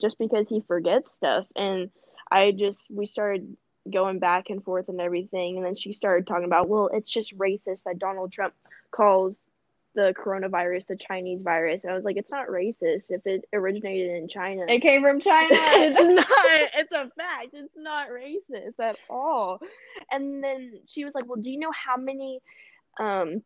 just 0.00 0.18
because 0.18 0.48
he 0.48 0.62
forgets 0.66 1.14
stuff. 1.14 1.46
And 1.54 1.90
I 2.30 2.52
just 2.52 2.86
we 2.90 3.06
started 3.06 3.56
going 3.90 4.18
back 4.18 4.50
and 4.50 4.62
forth 4.64 4.88
and 4.88 5.00
everything. 5.00 5.56
And 5.56 5.66
then 5.66 5.76
she 5.76 5.92
started 5.92 6.26
talking 6.26 6.44
about 6.44 6.68
well 6.68 6.90
it's 6.92 7.10
just 7.10 7.36
racist 7.36 7.82
that 7.84 7.98
Donald 7.98 8.32
Trump 8.32 8.54
calls 8.90 9.48
the 9.94 10.14
coronavirus 10.14 10.86
the 10.86 10.96
Chinese 10.96 11.42
virus. 11.42 11.84
And 11.84 11.92
I 11.92 11.94
was 11.94 12.04
like 12.04 12.16
it's 12.16 12.30
not 12.30 12.48
racist 12.48 13.10
if 13.10 13.26
it 13.26 13.44
originated 13.52 14.16
in 14.16 14.28
China. 14.28 14.64
It 14.68 14.80
came 14.80 15.02
from 15.02 15.20
China. 15.20 15.48
It's 15.58 16.00
not 16.06 16.28
it's 16.74 16.92
a 16.92 17.10
fact. 17.16 17.48
It's 17.52 17.76
not 17.76 18.08
racist 18.10 18.78
at 18.80 18.96
all. 19.08 19.60
And 20.10 20.42
then 20.42 20.80
she 20.86 21.04
was 21.04 21.14
like 21.14 21.26
well 21.26 21.40
do 21.40 21.50
you 21.50 21.58
know 21.58 21.72
how 21.72 21.96
many 21.96 22.40
um 22.98 23.42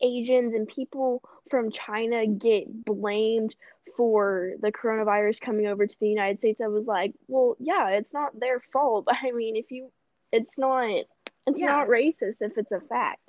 Asians 0.00 0.54
and 0.54 0.66
people 0.68 1.22
from 1.50 1.70
China 1.70 2.26
get 2.26 2.84
blamed 2.84 3.54
for 3.96 4.52
the 4.60 4.72
coronavirus 4.72 5.40
coming 5.40 5.66
over 5.66 5.86
to 5.86 6.00
the 6.00 6.08
United 6.08 6.38
States, 6.38 6.60
I 6.60 6.68
was 6.68 6.86
like, 6.86 7.14
well, 7.28 7.56
yeah, 7.58 7.90
it's 7.90 8.12
not 8.12 8.38
their 8.38 8.60
fault. 8.72 9.06
I 9.22 9.32
mean, 9.32 9.56
if 9.56 9.70
you, 9.70 9.90
it's 10.32 10.58
not, 10.58 11.04
it's 11.46 11.60
yeah. 11.60 11.66
not 11.66 11.88
racist 11.88 12.36
if 12.40 12.58
it's 12.58 12.72
a 12.72 12.80
fact. 12.80 13.20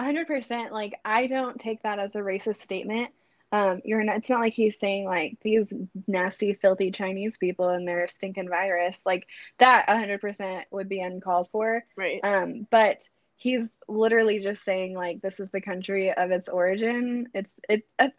100%. 0.00 0.70
Like, 0.70 0.94
I 1.04 1.26
don't 1.26 1.60
take 1.60 1.82
that 1.82 1.98
as 1.98 2.14
a 2.14 2.20
racist 2.20 2.58
statement. 2.58 3.10
Um, 3.52 3.82
you're 3.84 4.02
not, 4.02 4.16
it's 4.16 4.30
not 4.30 4.40
like 4.40 4.54
he's 4.54 4.78
saying 4.78 5.04
like 5.04 5.36
these 5.42 5.74
nasty, 6.06 6.54
filthy 6.54 6.90
Chinese 6.90 7.36
people 7.36 7.68
and 7.68 7.86
their 7.86 8.08
stinking 8.08 8.48
virus. 8.48 8.98
Like, 9.04 9.26
that 9.58 9.86
100% 9.88 10.62
would 10.70 10.88
be 10.88 11.00
uncalled 11.00 11.48
for. 11.52 11.84
Right. 11.94 12.20
Um, 12.24 12.66
but 12.70 13.06
he's 13.42 13.68
literally 13.88 14.38
just 14.38 14.64
saying 14.64 14.94
like 14.94 15.20
this 15.20 15.40
is 15.40 15.50
the 15.50 15.60
country 15.60 16.12
of 16.12 16.30
its 16.30 16.48
origin. 16.48 17.26
It's 17.34 17.54
it 17.68 17.86
at, 17.98 18.14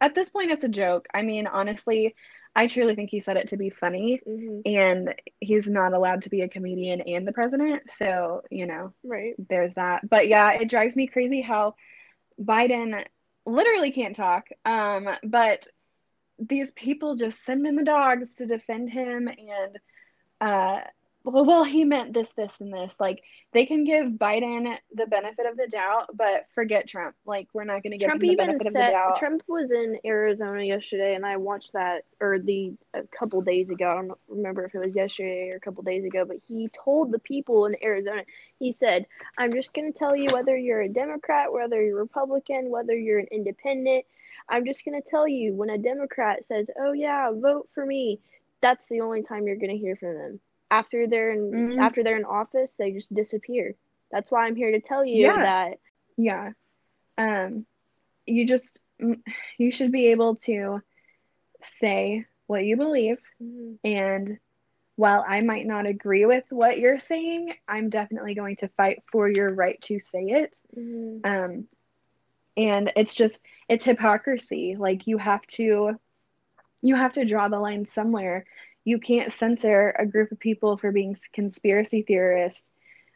at 0.00 0.14
this 0.14 0.30
point 0.30 0.52
it's 0.52 0.64
a 0.64 0.68
joke. 0.68 1.08
I 1.12 1.22
mean, 1.22 1.48
honestly, 1.48 2.14
I 2.54 2.68
truly 2.68 2.94
think 2.94 3.10
he 3.10 3.20
said 3.20 3.36
it 3.36 3.48
to 3.48 3.56
be 3.56 3.70
funny, 3.70 4.20
mm-hmm. 4.26 4.60
and 4.64 5.14
he's 5.40 5.68
not 5.68 5.94
allowed 5.94 6.22
to 6.22 6.30
be 6.30 6.42
a 6.42 6.48
comedian 6.48 7.00
and 7.00 7.26
the 7.26 7.32
president. 7.32 7.90
So 7.90 8.42
you 8.50 8.66
know, 8.66 8.92
right? 9.02 9.34
There's 9.48 9.74
that. 9.74 10.08
But 10.08 10.28
yeah, 10.28 10.52
it 10.52 10.70
drives 10.70 10.94
me 10.94 11.08
crazy 11.08 11.40
how 11.40 11.74
Biden 12.40 13.04
literally 13.44 13.90
can't 13.90 14.14
talk. 14.14 14.48
Um, 14.64 15.08
but 15.24 15.66
these 16.38 16.70
people 16.70 17.16
just 17.16 17.44
send 17.44 17.66
in 17.66 17.74
the 17.76 17.84
dogs 17.84 18.36
to 18.36 18.46
defend 18.46 18.90
him 18.90 19.28
and 19.28 19.78
uh 20.40 20.80
well, 21.24 21.44
well, 21.44 21.64
he 21.64 21.84
meant 21.84 22.12
this, 22.12 22.28
this, 22.36 22.54
and 22.60 22.72
this. 22.72 22.96
Like 22.98 23.22
they 23.52 23.66
can 23.66 23.84
give 23.84 24.06
Biden 24.06 24.76
the 24.92 25.06
benefit 25.06 25.46
of 25.46 25.56
the 25.56 25.68
doubt, 25.68 26.10
but 26.14 26.46
forget 26.54 26.88
Trump. 26.88 27.14
Like 27.24 27.48
we're 27.52 27.64
not 27.64 27.82
going 27.82 27.92
to 27.92 27.98
give 27.98 28.06
Trump 28.06 28.22
him 28.22 28.30
the 28.30 28.36
benefit 28.36 28.66
of 28.66 28.72
the 28.72 28.78
doubt. 28.78 29.18
Trump 29.18 29.42
was 29.46 29.70
in 29.70 29.98
Arizona 30.04 30.62
yesterday, 30.62 31.14
and 31.14 31.24
I 31.24 31.36
watched 31.36 31.74
that, 31.74 32.04
or 32.20 32.38
the 32.38 32.74
a 32.94 33.02
couple 33.16 33.40
days 33.42 33.70
ago. 33.70 33.90
I 33.90 33.94
don't 33.94 34.18
remember 34.28 34.64
if 34.64 34.74
it 34.74 34.78
was 34.78 34.96
yesterday 34.96 35.50
or 35.50 35.56
a 35.56 35.60
couple 35.60 35.82
days 35.84 36.04
ago, 36.04 36.24
but 36.24 36.38
he 36.48 36.68
told 36.84 37.12
the 37.12 37.18
people 37.18 37.66
in 37.66 37.76
Arizona. 37.82 38.22
He 38.58 38.72
said, 38.72 39.06
"I'm 39.38 39.52
just 39.52 39.72
going 39.74 39.92
to 39.92 39.98
tell 39.98 40.16
you 40.16 40.28
whether 40.32 40.56
you're 40.56 40.82
a 40.82 40.88
Democrat, 40.88 41.52
whether 41.52 41.82
you're 41.82 41.98
Republican, 41.98 42.70
whether 42.70 42.96
you're 42.96 43.20
an 43.20 43.28
Independent. 43.30 44.04
I'm 44.48 44.66
just 44.66 44.84
going 44.84 45.00
to 45.00 45.08
tell 45.08 45.28
you 45.28 45.54
when 45.54 45.70
a 45.70 45.78
Democrat 45.78 46.44
says, 46.46 46.68
"Oh 46.78 46.92
yeah, 46.92 47.30
vote 47.32 47.68
for 47.74 47.86
me." 47.86 48.20
That's 48.60 48.88
the 48.88 49.00
only 49.00 49.22
time 49.22 49.48
you're 49.48 49.56
going 49.56 49.70
to 49.70 49.76
hear 49.76 49.96
from 49.96 50.14
them 50.14 50.40
after 50.72 51.06
they're 51.06 51.32
in 51.32 51.50
mm-hmm. 51.50 51.80
after 51.80 52.02
they're 52.02 52.16
in 52.16 52.24
office 52.24 52.74
they 52.78 52.90
just 52.90 53.14
disappear 53.14 53.74
that's 54.10 54.30
why 54.30 54.46
i'm 54.46 54.56
here 54.56 54.72
to 54.72 54.80
tell 54.80 55.04
you 55.04 55.26
yeah. 55.26 55.36
that 55.36 55.78
yeah 56.16 56.50
um 57.18 57.66
you 58.24 58.46
just 58.46 58.80
you 59.58 59.70
should 59.70 59.92
be 59.92 60.08
able 60.08 60.36
to 60.36 60.80
say 61.62 62.24
what 62.46 62.64
you 62.64 62.76
believe 62.76 63.18
mm-hmm. 63.40 63.74
and 63.84 64.38
while 64.96 65.22
i 65.28 65.42
might 65.42 65.66
not 65.66 65.86
agree 65.86 66.24
with 66.24 66.44
what 66.48 66.78
you're 66.78 66.98
saying 66.98 67.52
i'm 67.68 67.90
definitely 67.90 68.34
going 68.34 68.56
to 68.56 68.68
fight 68.68 69.02
for 69.12 69.28
your 69.28 69.52
right 69.52 69.80
to 69.82 70.00
say 70.00 70.22
it 70.22 70.58
mm-hmm. 70.74 71.18
um 71.24 71.68
and 72.56 72.92
it's 72.96 73.14
just 73.14 73.42
it's 73.68 73.84
hypocrisy 73.84 74.74
like 74.78 75.06
you 75.06 75.18
have 75.18 75.46
to 75.46 75.98
you 76.80 76.94
have 76.94 77.12
to 77.12 77.26
draw 77.26 77.48
the 77.48 77.58
line 77.58 77.84
somewhere 77.84 78.46
you 78.84 78.98
can't 78.98 79.32
censor 79.32 79.94
a 79.98 80.06
group 80.06 80.32
of 80.32 80.38
people 80.38 80.76
for 80.76 80.92
being 80.92 81.16
conspiracy 81.32 82.02
theorists 82.02 82.70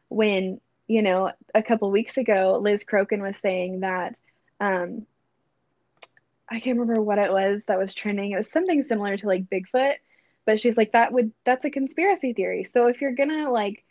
when 0.08 0.60
you 0.86 1.02
know 1.02 1.32
a 1.54 1.62
couple 1.62 1.90
weeks 1.90 2.16
ago 2.16 2.58
liz 2.60 2.84
crokin 2.84 3.20
was 3.20 3.36
saying 3.36 3.80
that 3.80 4.18
um, 4.60 5.06
i 6.48 6.60
can't 6.60 6.78
remember 6.78 7.00
what 7.00 7.18
it 7.18 7.30
was 7.30 7.62
that 7.66 7.78
was 7.78 7.94
trending. 7.94 8.32
It 8.32 8.38
was 8.38 8.50
something 8.50 8.82
similar 8.82 9.16
to 9.16 9.26
like 9.26 9.50
bigfoot 9.50 9.96
but 10.46 10.60
she's 10.60 10.76
like 10.76 10.92
that 10.92 11.12
would 11.12 11.32
that's 11.44 11.64
a 11.66 11.70
conspiracy 11.70 12.32
theory. 12.32 12.64
So 12.64 12.86
if 12.86 13.00
you're 13.02 13.12
gonna 13.14 13.50
like 13.50 13.84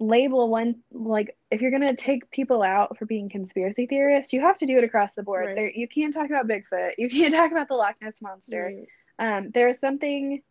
label 0.00 0.48
one 0.48 0.76
like 0.90 1.36
if 1.52 1.60
you're 1.60 1.70
gonna 1.70 1.94
take 1.94 2.28
people 2.30 2.62
out 2.62 2.98
for 2.98 3.06
being 3.06 3.28
conspiracy 3.28 3.86
theorists 3.86 4.32
you 4.32 4.40
have 4.40 4.58
to 4.58 4.66
do 4.66 4.76
it 4.78 4.84
across 4.84 5.14
the 5.14 5.22
board. 5.22 5.46
Right. 5.46 5.54
there 5.54 5.70
you 5.70 5.86
can't 5.86 6.12
talk 6.12 6.26
about 6.26 6.48
bigfoot. 6.48 6.94
You 6.98 7.08
can't 7.08 7.32
talk 7.40 7.52
about 7.52 7.68
the 7.68 7.74
loch 7.74 7.96
ness 8.00 8.20
monster. 8.20 8.72
Right. 9.20 9.36
um, 9.36 9.50
there's 9.54 9.78
something 9.78 10.42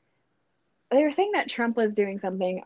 they 0.92 1.04
were 1.04 1.12
saying 1.12 1.32
that 1.34 1.50
Trump 1.50 1.78
was 1.78 1.96
doing 1.96 2.20
something. 2.20 2.64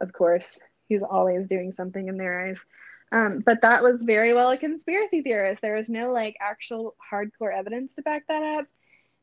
Of 0.00 0.12
course, 0.12 0.58
he's 0.88 1.02
always 1.02 1.48
doing 1.48 1.72
something 1.72 2.08
in 2.08 2.16
their 2.16 2.48
eyes. 2.48 2.64
Um, 3.12 3.40
but 3.40 3.62
that 3.62 3.82
was 3.82 4.02
very 4.02 4.32
well 4.32 4.50
a 4.50 4.56
conspiracy 4.56 5.22
theorist. 5.22 5.62
There 5.62 5.76
was 5.76 5.88
no 5.88 6.12
like 6.12 6.36
actual 6.40 6.94
hardcore 7.12 7.56
evidence 7.56 7.96
to 7.96 8.02
back 8.02 8.26
that 8.28 8.42
up. 8.42 8.66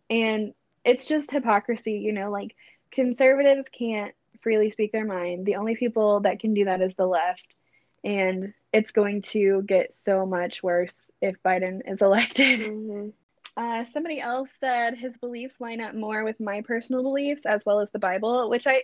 And 0.10 0.54
it's 0.86 1.08
just 1.08 1.32
hypocrisy, 1.32 1.94
you 1.94 2.14
know, 2.14 2.30
like 2.30 2.56
conservatives 2.92 3.66
can't 3.72 4.14
freely 4.42 4.72
speak 4.72 4.92
their 4.92 5.06
mind. 5.06 5.46
The 5.46 5.56
only 5.56 5.76
people 5.76 6.22
that 6.22 6.40
can 6.40 6.54
do 6.54 6.66
that 6.66 6.82
is 6.82 6.96
the 6.96 7.06
left. 7.06 7.56
And 8.04 8.54
it's 8.74 8.92
going 8.92 9.22
to 9.24 9.62
get 9.62 9.94
so 9.94 10.26
much 10.26 10.64
worse 10.64 11.12
if 11.22 11.42
Biden 11.44 11.82
is 11.86 12.02
elected. 12.02 12.62
Mm-hmm. 12.62 13.10
Uh, 13.58 13.84
somebody 13.84 14.20
else 14.20 14.52
said 14.60 14.98
his 14.98 15.16
beliefs 15.18 15.60
line 15.60 15.82
up 15.82 15.94
more 15.94 16.24
with 16.24 16.40
my 16.40 16.62
personal 16.62 17.04
beliefs 17.04 17.46
as 17.46 17.62
well 17.66 17.80
as 17.82 17.92
the 17.92 18.00
Bible, 18.00 18.50
which 18.50 18.68
I 18.68 18.84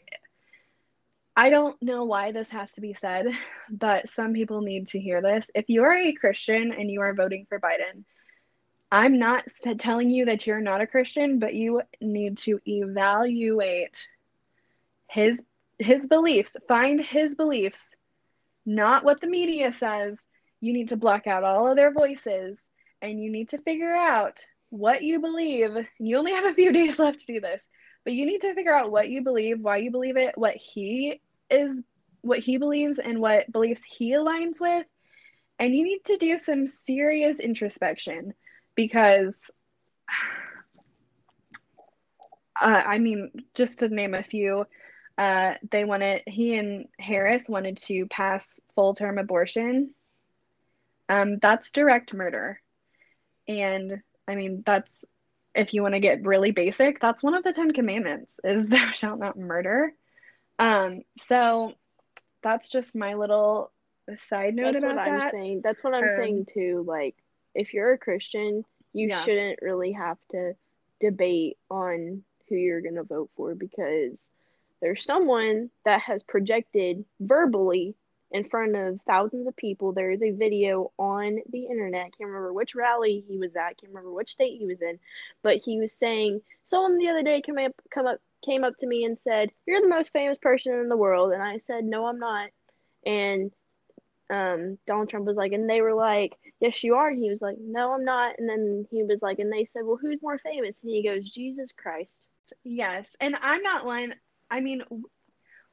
I 1.36 1.52
don't 1.52 1.80
know 1.84 2.06
why 2.06 2.32
this 2.32 2.50
has 2.50 2.72
to 2.74 2.82
be 2.82 2.96
said, 2.96 3.28
but 3.70 4.10
some 4.10 4.34
people 4.34 4.62
need 4.62 4.88
to 4.88 5.00
hear 5.00 5.22
this. 5.22 5.48
If 5.54 5.70
you 5.70 5.84
are 5.84 5.94
a 5.94 6.14
Christian 6.14 6.74
and 6.74 6.90
you 6.90 7.02
are 7.02 7.14
voting 7.14 7.46
for 7.48 7.60
Biden, 7.60 8.06
I'm 8.92 9.20
not 9.20 9.48
telling 9.78 10.10
you 10.10 10.26
that 10.26 10.48
you're 10.48 10.62
not 10.62 10.82
a 10.82 10.88
Christian, 10.88 11.40
but 11.40 11.54
you 11.54 11.82
need 12.02 12.40
to 12.40 12.60
evaluate 12.66 14.08
his 15.10 15.42
his 15.80 16.08
beliefs, 16.08 16.58
find 16.68 17.00
his 17.00 17.36
beliefs, 17.36 17.92
not 18.66 19.06
what 19.06 19.22
the 19.22 19.28
media 19.28 19.72
says. 19.74 20.20
You 20.60 20.74
need 20.74 20.90
to 20.90 20.98
block 20.98 21.28
out 21.28 21.44
all 21.44 21.68
of 21.68 21.78
their 21.78 21.94
voices 21.94 22.60
and 23.02 23.22
you 23.22 23.32
need 23.32 23.50
to 23.50 23.60
figure 23.60 23.94
out 23.94 24.44
what 24.70 25.04
you 25.04 25.20
believe. 25.20 25.72
You 26.00 26.18
only 26.18 26.34
have 26.34 26.46
a 26.46 26.54
few 26.54 26.72
days 26.72 27.00
left 27.00 27.22
to 27.22 27.34
do 27.34 27.40
this, 27.40 27.64
but 28.04 28.14
you 28.14 28.26
need 28.26 28.42
to 28.42 28.54
figure 28.54 28.74
out 28.74 28.92
what 28.92 29.10
you 29.10 29.24
believe, 29.24 29.60
why 29.62 29.78
you 29.78 29.92
believe 29.92 30.18
it, 30.18 30.38
what 30.38 30.56
he 30.56 31.22
is 31.50 31.82
what 32.22 32.40
he 32.40 32.58
believes 32.58 33.00
and 33.00 33.20
what 33.20 33.52
beliefs 33.52 33.84
he 33.88 34.12
aligns 34.12 34.60
with. 34.60 34.86
And 35.60 35.76
you 35.76 35.84
need 35.84 36.04
to 36.06 36.18
do 36.18 36.40
some 36.40 36.68
serious 36.68 37.40
introspection 37.40 38.34
because, 38.76 39.50
uh, 42.62 42.84
I 42.86 43.00
mean, 43.00 43.32
just 43.56 43.80
to 43.80 43.90
name 43.90 44.14
a 44.14 44.24
few, 44.24 44.66
uh, 45.18 45.54
they 45.72 45.84
wanted, 45.84 46.22
he 46.28 46.58
and 46.58 46.88
Harris 47.00 47.48
wanted 47.48 47.78
to 47.78 48.06
pass 48.08 48.60
full 48.76 48.94
term 48.94 49.18
abortion. 49.18 49.94
Um, 51.10 51.40
that's 51.42 51.72
direct 51.72 52.14
murder. 52.14 52.62
And 53.48 54.02
I 54.28 54.36
mean, 54.36 54.64
that's, 54.66 55.06
if 55.56 55.74
you 55.74 55.82
want 55.82 55.96
to 55.96 56.00
get 56.00 56.26
really 56.26 56.52
basic, 56.52 57.00
that's 57.00 57.24
one 57.24 57.34
of 57.36 57.44
the 57.44 57.54
Ten 57.54 57.72
Commandments 57.72 58.40
is 58.44 58.68
thou 58.70 58.92
shalt 58.92 59.20
not 59.20 59.38
murder. 59.38 59.94
Um, 60.60 61.02
so 61.20 61.74
that's 62.44 62.70
just 62.70 62.96
my 62.96 63.16
little 63.16 63.72
side 64.30 64.56
note 64.56 64.74
That's 64.74 64.84
about 64.84 64.96
what 64.96 65.06
that. 65.06 65.34
I'm 65.34 65.40
saying. 65.40 65.62
That's 65.64 65.84
what 65.84 65.94
I'm 65.94 66.04
Um, 66.04 66.10
saying 66.10 66.46
too. 66.54 66.84
Like, 66.88 67.16
if 67.56 67.74
you're 67.74 67.94
a 67.94 67.98
Christian, 67.98 68.64
you 68.94 69.10
Yeah. 69.10 69.24
shouldn't 69.24 69.60
really 69.62 69.92
have 69.94 70.18
to 70.32 70.54
debate 71.00 71.58
on 71.70 72.24
who 72.50 72.56
you're 72.56 72.82
going 72.82 72.96
to 72.96 73.04
vote 73.04 73.30
for 73.36 73.56
because 73.56 74.28
there's 74.82 75.04
someone 75.04 75.70
that 75.86 76.02
has 76.02 76.24
projected 76.24 77.04
verbally 77.20 77.96
in 78.32 78.48
front 78.50 78.76
of 78.76 79.00
thousands 79.08 79.48
of 79.48 79.56
people. 79.56 79.94
There 79.94 80.12
is 80.12 80.22
a 80.22 80.32
video 80.32 80.92
on 80.98 81.40
the 81.50 81.66
internet. 81.66 82.02
I 82.02 82.10
can't 82.10 82.28
remember 82.28 82.54
which 82.54 82.76
rally 82.76 83.24
he 83.28 83.38
was 83.38 83.56
at. 83.56 83.62
I 83.62 83.74
can't 83.74 83.94
remember 83.94 84.12
which 84.12 84.32
state 84.32 84.60
he 84.60 84.66
was 84.66 84.82
in, 84.82 85.00
but 85.44 85.58
he 85.58 85.80
was 85.80 85.94
saying 85.94 86.42
someone 86.64 86.98
the 86.98 87.10
other 87.10 87.24
day 87.24 87.42
came 87.42 87.58
up 87.58 87.74
come 87.90 88.08
up 88.08 88.20
came 88.46 88.64
up 88.64 88.76
to 88.78 88.88
me 88.88 89.04
and 89.04 89.18
said, 89.18 89.52
"You're 89.66 89.82
the 89.82 89.88
most 89.88 90.14
famous 90.14 90.38
person 90.38 90.74
in 90.74 90.90
the 90.90 90.98
world," 90.98 91.32
and 91.32 91.42
I 91.42 91.60
said, 91.60 91.84
"No, 91.86 92.06
I'm 92.06 92.20
not." 92.20 92.50
And 93.06 93.52
um, 94.30 94.78
Donald 94.86 95.10
Trump 95.10 95.26
was 95.26 95.38
like, 95.38 95.54
and 95.54 95.70
they 95.70 95.82
were 95.82 95.94
like, 95.94 96.38
"Yes, 96.60 96.84
you 96.84 96.96
are." 96.96 97.10
And 97.10 97.22
he 97.22 97.30
was 97.30 97.42
like, 97.42 97.58
"No, 97.60 97.94
I'm 97.94 98.06
not." 98.06 98.36
And 98.38 98.50
then 98.50 98.88
he 98.92 99.04
was 99.04 99.22
like, 99.22 99.40
and 99.40 99.52
they 99.52 99.66
said, 99.66 99.84
"Well, 99.86 99.98
who's 100.02 100.22
more 100.22 100.38
famous?" 100.38 100.80
And 100.82 100.92
he 100.92 101.04
goes, 101.04 101.30
"Jesus 101.30 101.70
Christ." 101.76 102.28
Yes. 102.64 103.16
And 103.20 103.36
I'm 103.42 103.62
not 103.62 103.86
one, 103.86 104.16
I 104.50 104.62
mean, 104.62 104.84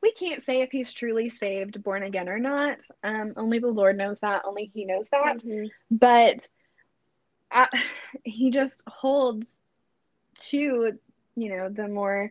we 0.05 0.13
can't 0.13 0.43
say 0.43 0.61
if 0.61 0.71
he's 0.71 0.93
truly 0.93 1.31
saved, 1.31 1.83
born 1.83 2.03
again 2.03 2.29
or 2.29 2.39
not. 2.39 2.79
Um, 3.03 3.33
only 3.39 3.59
the 3.59 3.69
Lord 3.69 3.97
knows 3.97 4.21
that. 4.21 4.43
Only 4.45 4.71
He 4.75 4.85
knows 4.85 5.09
that. 5.09 5.39
Mhm. 5.39 5.71
But 5.91 6.47
I, 7.51 7.69
he 8.23 8.51
just 8.51 8.83
holds 8.87 9.49
to, 10.51 10.93
you 11.37 11.49
know, 11.49 11.71
the 11.71 11.89
more. 11.89 12.31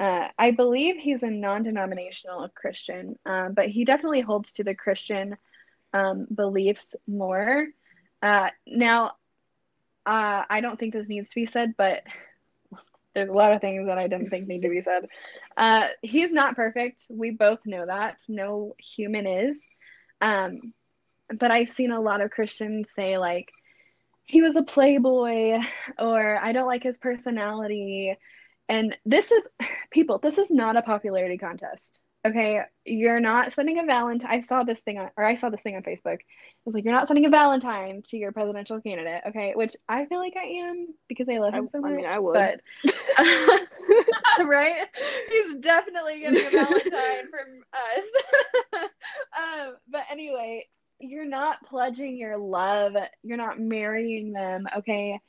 Uh, 0.00 0.28
I 0.38 0.52
believe 0.52 0.96
he's 0.96 1.22
a 1.22 1.28
non-denominational 1.28 2.48
Christian, 2.54 3.18
uh, 3.26 3.50
but 3.50 3.68
he 3.68 3.84
definitely 3.84 4.22
holds 4.22 4.54
to 4.54 4.64
the 4.64 4.74
Christian 4.74 5.36
um, 5.92 6.26
beliefs 6.34 6.96
more. 7.06 7.66
Uh, 8.22 8.48
now, 8.66 9.08
uh, 10.06 10.44
I 10.48 10.62
don't 10.62 10.78
think 10.78 10.94
this 10.94 11.06
needs 11.06 11.28
to 11.28 11.34
be 11.34 11.44
said, 11.44 11.74
but 11.76 12.02
there's 13.14 13.28
a 13.28 13.32
lot 13.32 13.52
of 13.52 13.60
things 13.60 13.86
that 13.86 13.98
I 13.98 14.06
didn't 14.06 14.30
think 14.30 14.46
need 14.46 14.62
to 14.62 14.68
be 14.68 14.82
said. 14.82 15.08
Uh, 15.56 15.88
he's 16.02 16.32
not 16.32 16.56
perfect. 16.56 17.04
We 17.10 17.30
both 17.30 17.60
know 17.64 17.86
that. 17.86 18.18
No 18.28 18.74
human 18.78 19.26
is. 19.26 19.60
Um, 20.20 20.72
but 21.28 21.50
I've 21.50 21.70
seen 21.70 21.90
a 21.90 22.00
lot 22.00 22.20
of 22.20 22.30
Christians 22.30 22.92
say, 22.94 23.18
like, 23.18 23.50
he 24.24 24.42
was 24.42 24.54
a 24.54 24.62
playboy, 24.62 25.60
or 25.98 26.36
I 26.36 26.52
don't 26.52 26.68
like 26.68 26.84
his 26.84 26.98
personality. 26.98 28.16
And 28.68 28.96
this 29.04 29.30
is, 29.32 29.42
people, 29.90 30.18
this 30.18 30.38
is 30.38 30.50
not 30.50 30.76
a 30.76 30.82
popularity 30.82 31.38
contest. 31.38 31.98
Okay, 32.26 32.60
you're 32.84 33.20
not 33.20 33.54
sending 33.54 33.78
a 33.78 33.84
Valentine. 33.84 34.30
I 34.30 34.40
saw 34.40 34.62
this 34.62 34.78
thing 34.80 34.98
on, 34.98 35.10
or 35.16 35.24
I 35.24 35.36
saw 35.36 35.48
this 35.48 35.62
thing 35.62 35.76
on 35.76 35.82
Facebook. 35.82 36.18
It 36.18 36.26
was 36.66 36.74
like, 36.74 36.84
you're 36.84 36.92
not 36.92 37.06
sending 37.06 37.24
a 37.24 37.30
Valentine 37.30 38.02
to 38.08 38.18
your 38.18 38.30
presidential 38.32 38.78
candidate. 38.82 39.22
Okay, 39.28 39.54
which 39.56 39.74
I 39.88 40.04
feel 40.04 40.18
like 40.18 40.36
I 40.36 40.44
am 40.44 40.88
because 41.08 41.28
I 41.30 41.38
love 41.38 41.54
I, 41.54 41.58
him 41.58 41.68
so 41.72 41.80
I 41.84 41.90
mean, 41.90 42.04
I 42.04 42.18
would. 42.18 42.34
But 42.34 42.60
right? 44.46 44.86
He's 45.30 45.56
definitely 45.60 46.20
getting 46.20 46.46
a 46.46 46.50
Valentine 46.50 47.28
from 47.30 47.62
us. 47.72 48.82
um, 49.38 49.76
but 49.88 50.02
anyway, 50.10 50.68
you're 50.98 51.24
not 51.24 51.64
pledging 51.64 52.18
your 52.18 52.36
love. 52.36 52.96
You're 53.22 53.38
not 53.38 53.58
marrying 53.58 54.32
them, 54.32 54.66
okay? 54.76 55.20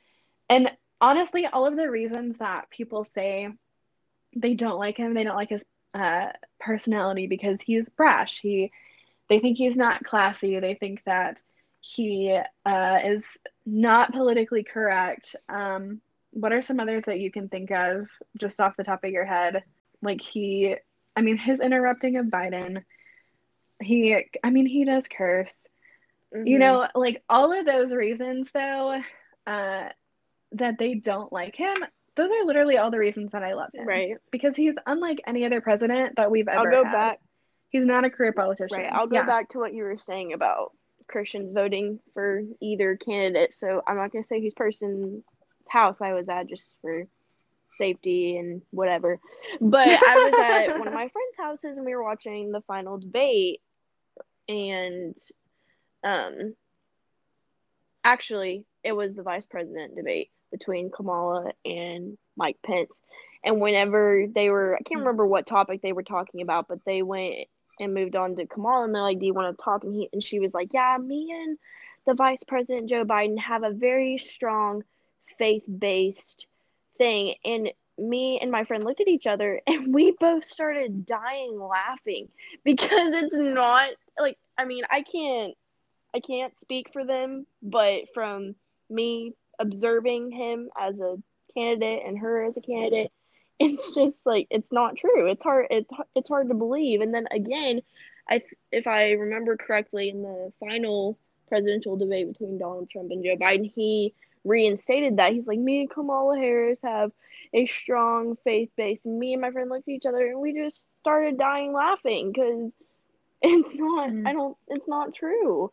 And 0.50 0.70
honestly, 1.00 1.46
all 1.46 1.66
of 1.66 1.76
the 1.76 1.90
reasons 1.90 2.36
that 2.38 2.68
people 2.68 3.06
say 3.14 3.48
they 4.36 4.54
don't 4.54 4.78
like 4.78 4.96
him, 4.96 5.14
they 5.14 5.24
don't 5.24 5.36
like 5.36 5.50
his 5.50 5.64
uh, 5.94 6.28
personality 6.60 7.26
because 7.26 7.58
he's 7.64 7.88
brash. 7.88 8.40
He, 8.40 8.70
they 9.28 9.38
think 9.38 9.56
he's 9.58 9.76
not 9.76 10.04
classy. 10.04 10.58
They 10.58 10.74
think 10.74 11.02
that 11.04 11.42
he 11.80 12.38
uh, 12.64 12.98
is 13.04 13.24
not 13.66 14.12
politically 14.12 14.62
correct. 14.62 15.36
Um, 15.48 16.00
what 16.32 16.52
are 16.52 16.62
some 16.62 16.80
others 16.80 17.04
that 17.04 17.20
you 17.20 17.30
can 17.30 17.48
think 17.48 17.70
of 17.70 18.08
just 18.36 18.60
off 18.60 18.76
the 18.76 18.84
top 18.84 19.04
of 19.04 19.10
your 19.10 19.24
head? 19.24 19.64
Like 20.00 20.20
he, 20.20 20.76
I 21.16 21.22
mean, 21.22 21.36
his 21.36 21.60
interrupting 21.60 22.16
of 22.16 22.26
Biden. 22.26 22.84
He, 23.80 24.24
I 24.42 24.50
mean, 24.50 24.66
he 24.66 24.84
does 24.84 25.08
curse. 25.08 25.58
You 26.32 26.56
Mhm. 26.56 26.60
know, 26.60 26.88
like 26.94 27.22
all 27.28 27.52
of 27.52 27.66
those 27.66 27.92
reasons, 27.92 28.50
though, 28.52 29.00
uh, 29.46 29.88
that 30.52 30.78
they 30.78 30.94
don't 30.94 31.32
like 31.32 31.56
him. 31.56 31.84
Those 32.16 32.30
are 32.30 32.44
literally 32.44 32.76
all 32.76 32.90
the 32.90 32.98
reasons 32.98 33.32
that 33.32 33.42
I 33.42 33.54
love 33.54 33.70
him. 33.72 33.86
right. 33.86 34.16
Because 34.30 34.54
he's 34.54 34.74
unlike 34.86 35.20
any 35.26 35.44
other 35.44 35.60
president 35.60 36.16
that 36.16 36.30
we've 36.30 36.48
ever 36.48 36.72
I'll 36.72 36.82
go 36.82 36.84
had. 36.84 36.92
back. 36.92 37.20
He's 37.70 37.86
not 37.86 38.04
a 38.04 38.10
career 38.10 38.32
politician. 38.32 38.78
Right. 38.82 38.92
I'll 38.92 39.06
go 39.06 39.16
yeah. 39.16 39.26
back 39.26 39.48
to 39.50 39.58
what 39.58 39.72
you 39.72 39.84
were 39.84 39.98
saying 39.98 40.34
about 40.34 40.72
Christians 41.08 41.52
voting 41.54 42.00
for 42.12 42.42
either 42.60 42.96
candidate. 42.96 43.54
So 43.54 43.82
I'm 43.86 43.96
not 43.96 44.12
going 44.12 44.22
to 44.22 44.28
say 44.28 44.42
whose 44.42 44.54
person's 44.54 45.24
house 45.68 45.96
I 46.02 46.12
was 46.12 46.28
at 46.28 46.48
just 46.48 46.76
for 46.82 47.06
safety 47.78 48.36
and 48.36 48.60
whatever. 48.70 49.18
But 49.60 49.88
I 49.88 50.30
was 50.30 50.70
at 50.70 50.78
one 50.78 50.88
of 50.88 50.94
my 50.94 51.08
friends' 51.08 51.38
houses 51.38 51.78
and 51.78 51.86
we 51.86 51.94
were 51.94 52.04
watching 52.04 52.52
the 52.52 52.60
final 52.62 52.98
debate 52.98 53.60
and 54.48 55.16
um 56.04 56.54
actually 58.04 58.64
it 58.82 58.92
was 58.92 59.14
the 59.14 59.22
vice 59.22 59.46
president 59.46 59.94
debate 59.94 60.30
between 60.52 60.90
Kamala 60.90 61.52
and 61.64 62.16
Mike 62.36 62.58
Pence. 62.64 63.02
And 63.44 63.60
whenever 63.60 64.26
they 64.32 64.50
were 64.50 64.76
I 64.76 64.82
can't 64.82 65.00
remember 65.00 65.26
what 65.26 65.46
topic 65.46 65.82
they 65.82 65.92
were 65.92 66.04
talking 66.04 66.42
about, 66.42 66.68
but 66.68 66.84
they 66.84 67.02
went 67.02 67.48
and 67.80 67.94
moved 67.94 68.14
on 68.14 68.36
to 68.36 68.46
Kamala 68.46 68.84
and 68.84 68.94
they're 68.94 69.02
like, 69.02 69.18
Do 69.18 69.26
you 69.26 69.34
want 69.34 69.58
to 69.58 69.64
talk? 69.64 69.82
And 69.82 69.94
he 69.94 70.08
and 70.12 70.22
she 70.22 70.38
was 70.38 70.54
like, 70.54 70.72
Yeah, 70.72 70.96
me 71.00 71.32
and 71.32 71.58
the 72.06 72.14
vice 72.14 72.44
president 72.44 72.88
Joe 72.88 73.04
Biden 73.04 73.38
have 73.38 73.64
a 73.64 73.72
very 73.72 74.18
strong 74.18 74.84
faith 75.38 75.64
based 75.78 76.46
thing 76.98 77.34
and 77.44 77.72
me 77.98 78.38
and 78.40 78.50
my 78.50 78.64
friend 78.64 78.84
looked 78.84 79.00
at 79.00 79.08
each 79.08 79.26
other 79.26 79.60
and 79.66 79.94
we 79.94 80.12
both 80.18 80.44
started 80.44 81.06
dying 81.06 81.58
laughing 81.58 82.28
because 82.64 83.12
it's 83.14 83.36
not 83.36 83.90
like 84.18 84.38
I 84.58 84.64
mean 84.64 84.84
I 84.90 85.02
can't 85.02 85.54
I 86.14 86.20
can't 86.20 86.52
speak 86.60 86.92
for 86.92 87.04
them 87.04 87.46
but 87.62 88.02
from 88.14 88.54
me 88.90 89.34
observing 89.58 90.30
him 90.30 90.70
as 90.78 91.00
a 91.00 91.16
candidate 91.54 92.02
and 92.06 92.18
her 92.18 92.44
as 92.44 92.56
a 92.56 92.60
candidate 92.62 93.10
it's 93.60 93.94
just 93.94 94.26
like 94.26 94.48
it's 94.50 94.72
not 94.72 94.96
true. 94.96 95.30
It's 95.30 95.42
hard 95.42 95.66
it's, 95.70 95.90
it's 96.16 96.28
hard 96.28 96.48
to 96.48 96.54
believe. 96.54 97.00
And 97.00 97.14
then 97.14 97.26
again 97.30 97.80
I 98.28 98.40
if 98.72 98.86
I 98.86 99.12
remember 99.12 99.56
correctly 99.56 100.08
in 100.08 100.22
the 100.22 100.52
final 100.58 101.18
presidential 101.48 101.96
debate 101.96 102.28
between 102.28 102.58
Donald 102.58 102.90
Trump 102.90 103.10
and 103.10 103.22
Joe 103.24 103.36
Biden 103.36 103.70
he 103.74 104.14
reinstated 104.44 105.18
that. 105.18 105.32
He's 105.32 105.46
like 105.46 105.58
me 105.58 105.82
and 105.82 105.90
Kamala 105.90 106.36
Harris 106.36 106.78
have 106.82 107.12
a 107.54 107.66
strong 107.66 108.36
faith 108.42 108.70
base 108.76 109.04
me 109.04 109.32
and 109.34 109.42
my 109.42 109.50
friend 109.50 109.68
looked 109.70 109.86
at 109.88 109.92
each 109.94 110.06
other 110.06 110.26
and 110.26 110.40
we 110.40 110.52
just 110.54 110.84
started 111.00 111.38
dying 111.38 111.72
laughing 111.72 112.32
because 112.32 112.72
it's 113.42 113.74
not 113.74 114.10
Mhm. 114.10 114.26
I 114.26 114.32
don't 114.32 114.56
it's 114.68 114.88
not 114.88 115.14
true 115.14 115.70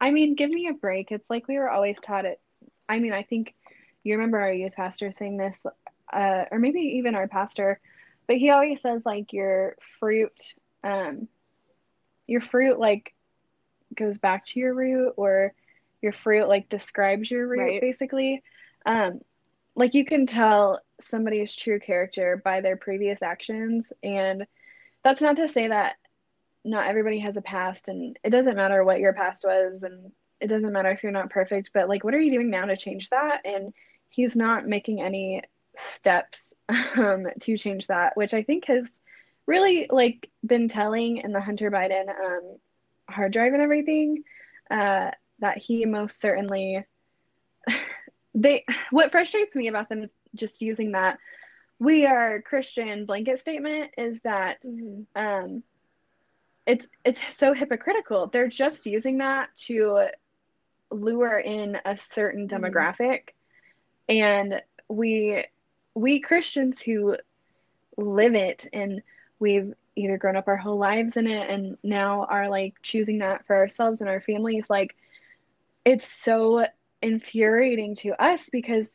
I 0.00 0.10
mean, 0.10 0.34
give 0.34 0.50
me 0.50 0.68
a 0.68 0.72
break. 0.74 1.10
It's 1.10 1.28
like 1.28 1.48
we 1.48 1.58
were 1.58 1.70
always 1.70 1.98
taught 2.00 2.24
it. 2.24 2.40
I 2.88 3.00
mean, 3.00 3.12
I 3.12 3.22
think 3.22 3.54
you 4.04 4.14
remember 4.14 4.38
our 4.38 4.52
youth 4.52 4.74
pastor 4.74 5.12
saying 5.12 5.36
this, 5.36 5.56
uh, 6.12 6.44
or 6.50 6.58
maybe 6.58 6.80
even 6.98 7.14
our 7.14 7.28
pastor, 7.28 7.80
but 8.26 8.36
he 8.36 8.50
always 8.50 8.80
says 8.80 9.02
like 9.04 9.32
your 9.32 9.76
fruit, 9.98 10.40
um, 10.84 11.28
your 12.26 12.40
fruit 12.40 12.78
like 12.78 13.14
goes 13.94 14.18
back 14.18 14.46
to 14.46 14.60
your 14.60 14.74
root, 14.74 15.14
or 15.16 15.52
your 16.00 16.12
fruit 16.12 16.48
like 16.48 16.68
describes 16.68 17.30
your 17.30 17.46
root 17.46 17.60
Right. 17.60 17.80
basically. 17.80 18.42
Um, 18.86 19.20
like 19.74 19.94
you 19.94 20.04
can 20.04 20.26
tell 20.26 20.80
somebody's 21.00 21.54
true 21.54 21.80
character 21.80 22.40
by 22.42 22.60
their 22.60 22.76
previous 22.76 23.22
actions, 23.22 23.92
and 24.02 24.46
that's 25.02 25.20
not 25.20 25.36
to 25.36 25.48
say 25.48 25.68
that 25.68 25.96
not 26.64 26.88
everybody 26.88 27.18
has 27.20 27.36
a 27.36 27.42
past, 27.42 27.88
and 27.88 28.18
it 28.24 28.30
doesn't 28.30 28.56
matter 28.56 28.84
what 28.84 29.00
your 29.00 29.12
past 29.12 29.44
was, 29.46 29.82
and 29.82 30.12
it 30.40 30.48
doesn't 30.48 30.72
matter 30.72 30.90
if 30.90 31.02
you're 31.02 31.12
not 31.12 31.30
perfect, 31.30 31.70
but 31.72 31.88
like, 31.88 32.04
what 32.04 32.14
are 32.14 32.20
you 32.20 32.30
doing 32.30 32.50
now 32.50 32.64
to 32.64 32.76
change 32.76 33.10
that? 33.10 33.40
And 33.44 33.72
he's 34.08 34.36
not 34.36 34.66
making 34.66 35.00
any 35.00 35.42
steps 35.76 36.54
um, 36.68 37.26
to 37.40 37.58
change 37.58 37.86
that, 37.88 38.16
which 38.16 38.34
I 38.34 38.42
think 38.42 38.66
has 38.66 38.92
really 39.46 39.86
like 39.90 40.28
been 40.44 40.68
telling 40.68 41.18
in 41.18 41.32
the 41.32 41.40
Hunter 41.40 41.70
Biden 41.70 42.08
um, 42.08 42.58
hard 43.08 43.32
drive 43.32 43.54
and 43.54 43.62
everything 43.62 44.24
uh, 44.70 45.10
that 45.40 45.58
he 45.58 45.86
most 45.86 46.20
certainly 46.20 46.84
they 48.34 48.64
what 48.90 49.10
frustrates 49.10 49.56
me 49.56 49.68
about 49.68 49.88
them 49.88 50.02
is 50.02 50.12
just 50.34 50.60
using 50.60 50.92
that 50.92 51.18
we 51.78 52.04
are 52.04 52.42
Christian 52.42 53.06
blanket 53.06 53.40
statement 53.40 53.92
is 53.96 54.20
that 54.24 54.62
Mm-hmm. 54.62 55.02
um, 55.16 55.62
it's 56.68 56.88
it's 57.04 57.20
so 57.36 57.54
hypocritical. 57.54 58.28
They're 58.28 58.48
just 58.48 58.86
using 58.86 59.18
that 59.18 59.50
to 59.66 60.08
lure 60.90 61.38
in 61.40 61.78
a 61.84 61.98
certain 61.98 62.48
Mhm. 62.48 62.60
demographic, 62.62 63.30
and 64.08 64.62
we 64.88 65.44
we 65.94 66.20
Christians 66.20 66.80
who 66.82 67.16
live 67.96 68.34
it 68.34 68.66
and 68.72 69.02
we've 69.40 69.74
either 69.96 70.18
grown 70.18 70.36
up 70.36 70.48
our 70.48 70.56
whole 70.56 70.78
lives 70.78 71.16
in 71.16 71.26
it 71.26 71.50
and 71.50 71.76
now 71.82 72.24
are 72.30 72.48
like 72.48 72.74
choosing 72.82 73.18
that 73.18 73.46
for 73.46 73.56
ourselves 73.56 74.00
and 74.00 74.10
our 74.10 74.20
families 74.20 74.70
like 74.70 74.96
it's 75.84 76.06
so 76.06 76.64
infuriating 77.02 77.96
to 77.96 78.10
us 78.22 78.48
because 78.50 78.94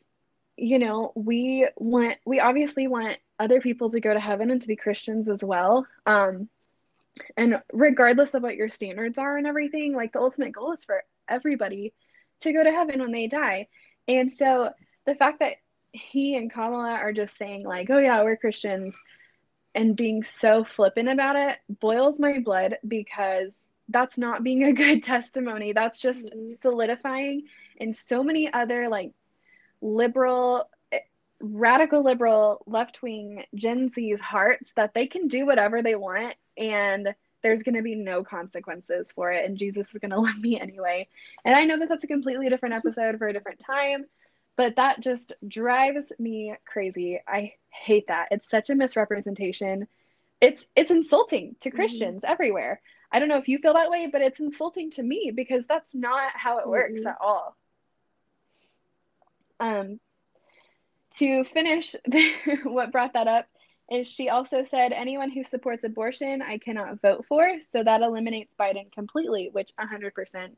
you 0.56 0.78
know 0.78 1.12
we 1.14 1.66
want 1.76 2.18
we 2.24 2.40
obviously 2.40 2.86
want 2.88 3.18
other 3.38 3.60
people 3.60 3.90
to 3.90 4.00
go 4.00 4.14
to 4.14 4.20
heaven 4.20 4.50
and 4.50 4.62
to 4.62 4.68
be 4.68 4.76
Christians 4.76 5.28
as 5.28 5.44
well 5.44 5.86
um 6.06 6.48
and 7.36 7.62
regardless 7.72 8.34
of 8.34 8.42
what 8.42 8.56
your 8.56 8.68
standards 8.68 9.18
are 9.18 9.36
and 9.36 9.46
everything 9.46 9.94
like 9.94 10.12
the 10.12 10.20
ultimate 10.20 10.52
goal 10.52 10.72
is 10.72 10.84
for 10.84 11.04
everybody 11.28 11.92
to 12.40 12.52
go 12.52 12.62
to 12.62 12.70
heaven 12.70 13.00
when 13.00 13.12
they 13.12 13.26
die 13.26 13.68
and 14.08 14.32
so 14.32 14.70
the 15.06 15.14
fact 15.14 15.38
that 15.40 15.56
he 15.92 16.36
and 16.36 16.52
Kamala 16.52 16.92
are 16.94 17.12
just 17.12 17.36
saying 17.36 17.64
like 17.64 17.88
oh 17.90 17.98
yeah 17.98 18.22
we're 18.24 18.36
Christians 18.36 18.96
and 19.74 19.96
being 19.96 20.22
so 20.22 20.64
flippant 20.64 21.08
about 21.08 21.36
it 21.36 21.58
boils 21.80 22.18
my 22.18 22.40
blood 22.40 22.78
because 22.86 23.54
that's 23.88 24.18
not 24.18 24.42
being 24.42 24.64
a 24.64 24.72
good 24.84 25.02
testimony 25.04 25.72
that's 25.72 26.00
just 26.00 26.26
Mhm. 26.26 26.50
solidifying 26.60 27.42
in 27.76 27.94
so 27.94 28.22
many 28.24 28.52
other 28.52 28.88
like 28.88 29.12
liberal 29.80 30.68
radical 31.44 32.02
liberal 32.02 32.62
left-wing 32.66 33.44
gen 33.54 33.90
z's 33.90 34.20
hearts 34.20 34.72
that 34.76 34.94
they 34.94 35.06
can 35.06 35.28
do 35.28 35.46
whatever 35.46 35.82
they 35.82 35.94
want 35.94 36.34
and 36.56 37.14
there's 37.42 37.62
going 37.62 37.74
to 37.74 37.82
be 37.82 37.94
no 37.94 38.22
consequences 38.24 39.12
for 39.12 39.30
it 39.30 39.44
and 39.44 39.58
jesus 39.58 39.92
is 39.92 39.98
going 39.98 40.10
to 40.12 40.20
love 40.20 40.38
me 40.38 40.58
anyway. 40.60 41.08
And 41.44 41.56
i 41.56 41.64
know 41.64 41.78
that 41.78 41.88
that's 41.88 42.04
a 42.04 42.08
completely 42.08 42.48
different 42.48 42.74
episode 42.74 43.18
for 43.18 43.28
a 43.28 43.32
different 43.32 43.60
time 43.60 44.06
but 44.56 44.76
that 44.76 45.00
just 45.00 45.32
drives 45.48 46.12
me 46.20 46.54
crazy. 46.64 47.20
I 47.26 47.54
hate 47.70 48.06
that. 48.06 48.28
It's 48.30 48.48
such 48.48 48.70
a 48.70 48.76
misrepresentation. 48.76 49.88
It's 50.40 50.66
it's 50.76 50.92
insulting 50.92 51.56
to 51.60 51.70
Mhm. 51.70 51.74
christians 51.76 52.22
everywhere. 52.24 52.80
I 53.12 53.18
don't 53.18 53.28
know 53.28 53.38
if 53.38 53.48
you 53.48 53.58
feel 53.58 53.74
that 53.74 53.90
way 53.90 54.06
but 54.06 54.22
it's 54.22 54.40
insulting 54.40 54.90
to 54.92 55.02
me 55.02 55.32
because 55.34 55.66
that's 55.66 55.94
not 55.94 56.30
how 56.34 56.58
it 56.58 56.68
works 56.68 57.02
Mhm. 57.02 57.06
at 57.06 57.16
all. 57.20 57.56
Um, 59.60 60.00
to 61.18 61.44
finish 61.44 61.94
what 62.64 62.92
brought 62.92 63.12
that 63.14 63.26
up 63.26 63.46
is 63.90 64.08
she 64.08 64.30
also 64.30 64.64
said 64.64 64.92
anyone 64.92 65.30
who 65.30 65.44
supports 65.44 65.84
abortion 65.84 66.40
I 66.42 66.58
cannot 66.58 67.02
vote 67.02 67.26
for, 67.28 67.60
so 67.60 67.82
that 67.82 68.00
eliminates 68.00 68.52
Biden 68.58 68.90
completely, 68.92 69.50
which 69.52 69.72
100% 69.78 70.50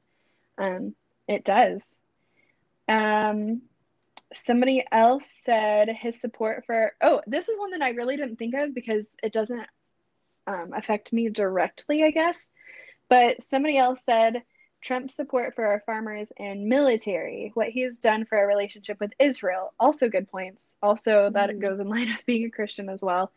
um, 0.59 0.95
it 1.27 1.45
does. 1.45 1.95
Um, 2.89 3.63
somebody 4.33 4.85
else 4.91 5.25
said 5.45 5.89
his 5.89 6.21
support 6.21 6.65
for 6.67 6.93
oh, 7.01 7.21
this 7.27 7.49
is 7.49 7.59
one 7.59 7.73
that 7.73 7.83
I 7.83 7.91
really 7.91 8.17
didn't 8.17 8.37
think 8.37 8.55
of 8.55 8.75
because 8.75 9.09
it 9.23 9.33
doesn't 9.33 9.67
um, 10.47 10.73
affect 10.75 11.13
me 11.13 11.29
directly, 11.29 12.05
I 12.05 12.11
guess. 12.11 12.47
But 13.09 13.43
somebody 13.43 13.77
else 13.77 14.03
said 14.05 14.43
Trump's 14.87 15.15
support 15.15 15.55
for 15.55 15.67
our 15.67 15.81
farmers 15.87 16.33
and 16.39 16.69
military, 16.69 17.51
what 17.55 17.69
he 17.69 17.83
has 17.83 17.99
done 17.99 18.25
for 18.27 18.39
our 18.39 18.47
relationship 18.47 19.01
with 19.01 19.13
Israel. 19.19 19.75
Also, 19.81 20.09
good 20.09 20.29
points. 20.31 20.65
Also, 20.83 21.31
that 21.31 21.51
Mhm. 21.51 21.61
goes 21.61 21.81
in 21.81 21.89
line 21.89 22.09
with 22.13 22.27
being 22.27 22.47
a 22.47 22.51
Christian 22.51 22.89
as 22.89 23.03
well. 23.03 23.33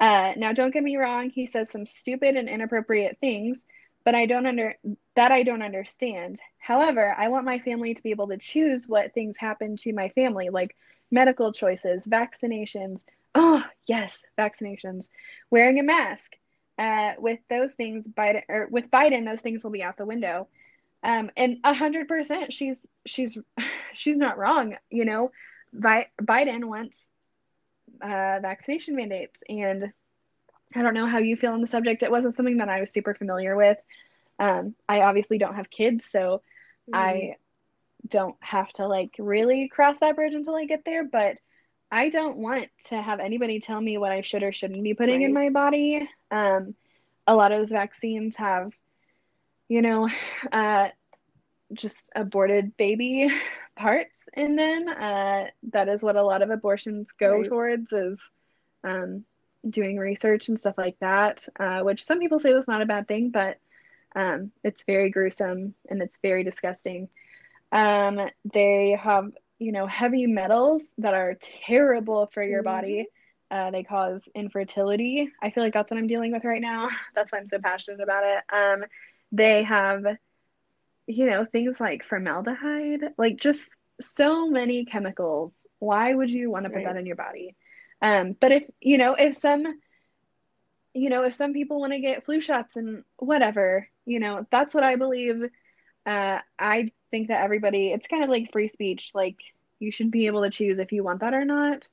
Uh, 0.00 0.34
now, 0.36 0.52
don't 0.52 0.72
get 0.72 0.82
me 0.84 0.96
wrong. 0.96 1.30
He 1.30 1.46
says 1.46 1.70
some 1.70 1.86
stupid 1.86 2.36
and 2.36 2.48
inappropriate 2.48 3.18
things, 3.20 3.64
but 4.04 4.14
I 4.14 4.26
don't 4.26 4.46
under 4.46 4.74
that 5.16 5.32
I 5.32 5.42
don't 5.44 5.62
understand. 5.62 6.40
However, 6.58 7.14
I 7.16 7.28
want 7.28 7.46
my 7.46 7.58
family 7.60 7.94
to 7.94 8.02
be 8.02 8.10
able 8.10 8.28
to 8.28 8.38
choose 8.38 8.88
what 8.88 9.14
things 9.14 9.36
happen 9.36 9.76
to 9.78 9.92
my 9.92 10.08
family, 10.10 10.50
like 10.50 10.76
medical 11.10 11.52
choices, 11.52 12.06
vaccinations. 12.06 13.04
Oh, 13.34 13.62
yes, 13.86 14.24
vaccinations. 14.38 15.10
Wearing 15.50 15.78
a 15.78 15.82
mask. 15.84 16.36
Uh, 16.78 17.14
with 17.18 17.40
those 17.50 17.74
things, 17.74 18.06
Biden 18.08 18.42
or 18.48 18.68
with 18.70 18.90
Biden, 18.90 19.28
those 19.28 19.40
things 19.40 19.64
will 19.64 19.70
be 19.72 19.82
out 19.82 19.96
the 19.96 20.06
window. 20.06 20.48
Um, 21.02 21.30
and 21.36 21.58
a 21.64 21.72
hundred 21.72 22.08
percent, 22.08 22.52
she's 22.52 22.86
she's 23.06 23.38
she's 23.94 24.16
not 24.16 24.38
wrong. 24.38 24.76
You 24.90 25.04
know, 25.04 25.32
Bi- 25.72 26.08
Biden 26.20 26.64
wants 26.64 27.08
uh, 28.00 28.38
vaccination 28.40 28.96
mandates, 28.96 29.40
and 29.48 29.92
I 30.74 30.82
don't 30.82 30.94
know 30.94 31.06
how 31.06 31.18
you 31.18 31.36
feel 31.36 31.52
on 31.52 31.60
the 31.60 31.66
subject. 31.66 32.02
It 32.02 32.10
wasn't 32.10 32.36
something 32.36 32.58
that 32.58 32.68
I 32.68 32.80
was 32.80 32.92
super 32.92 33.14
familiar 33.14 33.56
with. 33.56 33.78
Um, 34.38 34.74
I 34.88 35.00
obviously 35.02 35.38
don't 35.38 35.56
have 35.56 35.70
kids, 35.70 36.04
so 36.04 36.42
I 36.92 37.36
don't 38.08 38.36
have 38.40 38.70
to 38.74 38.86
like 38.86 39.14
really 39.18 39.68
cross 39.68 39.98
that 40.00 40.16
bridge 40.16 40.34
until 40.34 40.56
I 40.56 40.64
get 40.66 40.84
there, 40.84 41.04
but 41.04 41.38
I 41.90 42.10
don't 42.10 42.36
want 42.36 42.68
to 42.86 43.00
have 43.00 43.20
anybody 43.20 43.60
tell 43.60 43.80
me 43.80 43.98
what 43.98 44.12
I 44.12 44.20
should 44.20 44.42
or 44.42 44.52
shouldn't 44.52 44.82
be 44.82 44.94
putting 44.94 45.22
in 45.22 45.32
my 45.32 45.48
body. 45.50 46.08
Um, 46.30 46.74
a 47.26 47.34
lot 47.34 47.52
of 47.52 47.58
those 47.58 47.70
vaccines 47.70 48.36
have, 48.36 48.72
you 49.68 49.82
know, 49.82 50.08
uh, 50.52 50.88
just 51.72 52.10
aborted 52.16 52.76
baby 52.76 53.28
parts 53.76 54.14
in 54.34 54.56
them. 54.56 54.88
Uh, 54.88 55.44
that 55.72 55.88
is 55.88 56.02
what 56.02 56.16
a 56.16 56.22
lot 56.22 56.42
of 56.42 56.50
abortions 56.50 57.12
go 57.18 57.42
Right. 57.42 57.44
towards 57.44 57.92
is 57.92 58.28
um, 58.84 59.24
doing 59.68 59.96
research 59.98 60.48
and 60.48 60.58
stuff 60.60 60.76
like 60.78 60.96
that, 61.00 61.46
uh, 61.58 61.80
which 61.80 62.04
some 62.04 62.18
people 62.18 62.38
say 62.40 62.52
that's 62.52 62.68
not 62.68 62.82
a 62.82 62.86
bad 62.86 63.08
thing, 63.08 63.30
but 63.30 63.58
um, 64.14 64.50
it's 64.64 64.84
very 64.84 65.10
gruesome 65.10 65.74
and 65.88 66.02
it's 66.02 66.18
very 66.22 66.44
disgusting. 66.44 67.08
Um, 67.72 68.20
they 68.52 68.98
have, 69.02 69.30
you 69.58 69.72
know, 69.72 69.86
heavy 69.86 70.26
metals 70.26 70.90
that 70.98 71.14
are 71.14 71.36
terrible 71.66 72.28
for 72.32 72.42
your 72.42 72.62
Mhm. 72.62 72.62
body. 72.62 73.06
Uh, 73.50 73.70
they 73.70 73.82
cause 73.82 74.28
infertility. 74.34 75.30
I 75.42 75.50
feel 75.50 75.62
like 75.64 75.72
that's 75.74 75.90
what 75.90 75.98
I'm 75.98 76.06
dealing 76.06 76.32
with 76.32 76.44
right 76.44 76.60
now. 76.60 76.88
That's 77.14 77.32
why 77.32 77.38
I'm 77.38 77.48
so 77.48 77.58
passionate 77.58 78.00
about 78.00 78.24
it. 78.24 78.44
Um, 78.52 78.84
they 79.32 79.62
have, 79.64 80.04
you 81.06 81.26
know, 81.26 81.44
things 81.44 81.80
like 81.80 82.04
formaldehyde, 82.04 83.02
like 83.18 83.36
just 83.38 83.66
so 84.00 84.48
many 84.48 84.84
chemicals. 84.84 85.52
Why 85.78 86.14
would 86.14 86.30
you 86.30 86.50
want 86.50 86.64
to 86.64 86.70
put 86.70 86.84
Right. 86.84 86.84
that 86.84 86.96
in 86.96 87.06
your 87.06 87.16
body? 87.16 87.56
Um, 88.02 88.34
but 88.40 88.52
if, 88.52 88.64
you 88.80 88.98
know, 88.98 89.14
if 89.14 89.36
some, 89.38 89.64
you 90.94 91.10
know, 91.10 91.24
if 91.24 91.34
some 91.34 91.52
people 91.52 91.80
want 91.80 91.92
to 91.92 92.00
get 92.00 92.24
flu 92.24 92.40
shots 92.40 92.76
and 92.76 93.04
whatever, 93.16 93.88
you 94.06 94.20
know, 94.20 94.46
that's 94.50 94.74
what 94.74 94.84
I 94.84 94.96
believe. 94.96 95.42
Uh, 96.06 96.38
I 96.58 96.92
think 97.10 97.28
that 97.28 97.42
everybody, 97.42 97.92
it's 97.92 98.08
kind 98.08 98.24
of 98.24 98.30
like 98.30 98.52
free 98.52 98.68
speech. 98.68 99.12
Like, 99.14 99.36
you 99.78 99.92
should 99.92 100.10
be 100.10 100.26
able 100.26 100.42
to 100.42 100.50
choose 100.50 100.78
if 100.78 100.92
you 100.92 101.04
want 101.04 101.20
that 101.20 101.34
or 101.34 101.44
not, 101.44 101.88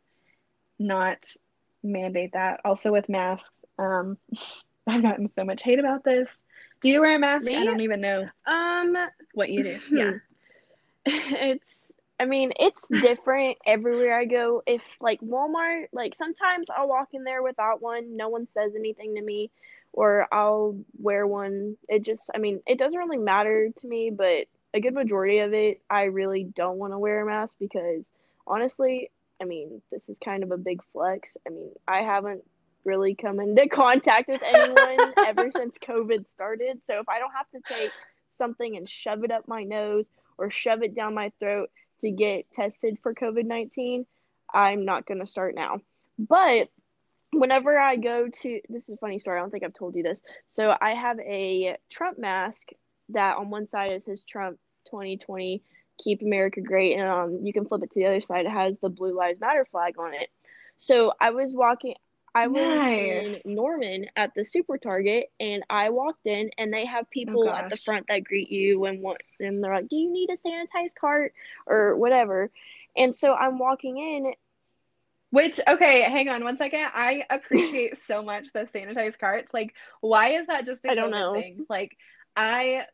not 0.80 1.26
mandate 1.84 2.34
that. 2.34 2.62
Also, 2.66 2.92
with 2.92 3.10
masks, 3.10 3.64
um, 3.78 4.18
I've 4.88 5.02
gotten 5.02 5.28
so 5.28 5.44
much 5.44 5.64
hate 5.64 5.80
about 5.80 6.04
this. 6.04 6.40
Do 6.86 6.92
you 6.92 7.02
wear 7.02 7.16
a 7.16 7.20
mask? 7.20 7.48
I 7.50 7.66
don't 7.66 7.82
even 7.82 8.00
know 8.00 8.30
Um, 8.46 8.96
what 9.34 9.50
you 9.50 9.64
do. 9.64 9.80
Yeah. 9.92 10.12
it's 11.08 11.92
I 12.20 12.26
mean, 12.26 12.54
it's 12.60 12.88
different 12.88 13.58
everywhere 13.66 14.16
I 14.16 14.26
go. 14.26 14.62
If 14.68 14.84
like 15.02 15.20
Walmart, 15.22 15.88
like 15.94 16.14
sometimes 16.14 16.68
I'll 16.70 16.88
walk 16.88 17.10
in 17.14 17.24
there 17.24 17.42
without 17.42 17.82
one, 17.82 18.16
no 18.16 18.30
one 18.30 18.46
says 18.46 18.74
anything 18.76 19.16
to 19.16 19.22
me, 19.24 19.50
or 19.94 20.28
I'll 20.32 20.78
wear 21.00 21.26
one. 21.26 21.76
It 21.90 22.04
just, 22.04 22.30
I 22.36 22.38
mean, 22.38 22.62
it 22.68 22.78
doesn't 22.78 23.00
really 23.00 23.18
matter 23.18 23.72
to 23.76 23.88
me, 23.88 24.12
but 24.12 24.46
a 24.76 24.80
good 24.80 24.94
majority 24.94 25.40
of 25.40 25.56
it, 25.56 25.82
I 25.90 26.04
really 26.04 26.44
don't 26.44 26.78
want 26.78 26.94
to 26.94 27.00
wear 27.00 27.20
a 27.22 27.26
mask 27.26 27.56
because 27.60 28.06
honestly, 28.46 29.10
I 29.42 29.46
mean, 29.46 29.82
this 29.92 30.08
is 30.08 30.20
kind 30.24 30.44
of 30.44 30.52
a 30.52 30.58
big 30.58 30.84
flex. 30.94 31.36
I 31.48 31.50
mean, 31.50 31.72
I 31.88 32.04
haven't 32.04 32.44
really 32.86 33.16
come 33.16 33.40
into 33.40 33.68
contact 33.72 34.30
with 34.30 34.42
anyone 34.44 35.14
ever 35.26 35.52
since 35.56 35.78
COVID 35.78 36.28
started. 36.28 36.86
So 36.86 37.00
if 37.00 37.10
I 37.10 37.20
don't 37.20 37.34
have 37.34 37.50
to 37.52 37.74
take 37.74 37.92
something 38.36 38.78
and 38.78 38.88
shove 38.88 39.24
it 39.24 39.32
up 39.32 39.48
my 39.48 39.64
nose 39.64 40.10
or 40.38 40.50
shove 40.50 40.84
it 40.84 40.96
down 40.96 41.14
my 41.14 41.32
throat 41.40 41.70
to 42.02 42.12
get 42.12 42.52
tested 42.54 42.98
for 43.02 43.14
COVID 43.14 43.46
19, 43.46 44.06
I'm 44.54 44.86
not 44.86 45.06
going 45.06 45.20
to 45.20 45.28
start 45.28 45.56
now. 45.56 45.80
But 46.20 46.70
whenever 47.32 47.78
I 47.78 47.96
go 47.98 48.28
to 48.28 48.62
this 48.70 48.84
is 48.84 48.96
a 48.96 48.98
funny 48.98 49.20
story. 49.20 49.38
I 49.38 49.42
don't 49.42 49.52
think 49.52 49.64
I've 49.64 49.74
told 49.74 49.96
you 49.96 50.04
this. 50.04 50.22
So 50.48 50.76
I 50.80 50.92
have 50.92 51.20
a 51.20 51.78
Trump 51.90 52.18
mask 52.18 52.70
that 53.10 53.38
on 53.38 53.50
one 53.50 53.66
side 53.66 53.92
it 53.92 54.04
says 54.04 54.24
Trump 54.24 54.58
2020 54.86 55.62
keep 55.98 56.22
America 56.22 56.60
great 56.60 56.98
and 56.98 57.08
um 57.08 57.40
you 57.44 57.54
can 57.54 57.66
flip 57.66 57.82
it 57.82 57.90
to 57.90 58.00
the 58.00 58.06
other 58.06 58.20
side 58.20 58.46
it 58.46 58.52
has 58.52 58.80
the 58.80 58.90
blue 58.90 59.16
lives 59.16 59.40
matter 59.40 59.66
flag 59.66 59.96
on 60.00 60.14
it. 60.14 60.30
So 60.78 61.14
I 61.20 61.32
was 61.32 61.54
walking 61.54 61.96
I 62.36 62.48
was 62.50 62.88
Nice. 62.90 62.94
in 62.96 63.42
Norman 63.46 64.08
at 64.18 64.34
the 64.36 64.46
super 64.46 64.78
target 64.78 65.32
and 65.40 65.64
I 65.70 65.90
walked 65.92 66.28
in 66.28 66.52
and 66.58 66.74
they 66.74 66.86
have 66.86 67.08
oh, 67.08 67.10
people 67.12 67.56
at 67.56 67.70
the 67.70 67.78
front 67.78 68.08
that 68.10 68.26
greet 68.26 68.52
you 68.52 68.86
and 68.86 69.02
what 69.02 69.22
and 69.40 69.64
they're 69.64 69.74
like, 69.76 69.90
"Do 69.90 69.98
you 69.98 70.12
need 70.12 70.30
a 70.32 70.38
sanitized 70.38 70.96
cart 71.00 71.34
or 71.68 71.98
whatever?" 71.98 72.52
And 72.98 73.16
so 73.16 73.34
I'm 73.34 73.60
walking 73.60 73.98
in 74.00 74.34
Which, 75.32 75.60
okay, 75.68 76.02
hang 76.04 76.30
on 76.30 76.44
one 76.44 76.58
second. 76.58 76.86
I 76.94 77.26
appreciate 77.32 77.98
so 77.98 78.24
much 78.24 78.48
the 78.54 78.62
sanitized 78.62 79.20
carts. 79.20 79.54
Like, 79.54 79.76
why 80.02 80.30
is 80.40 80.48
that 80.48 80.66
just 80.66 80.86
a 80.86 80.92
I 80.92 80.96
don't 80.96 81.12
know. 81.12 81.34
thing? 81.34 81.66
Like, 81.70 81.98
I, 82.36 82.86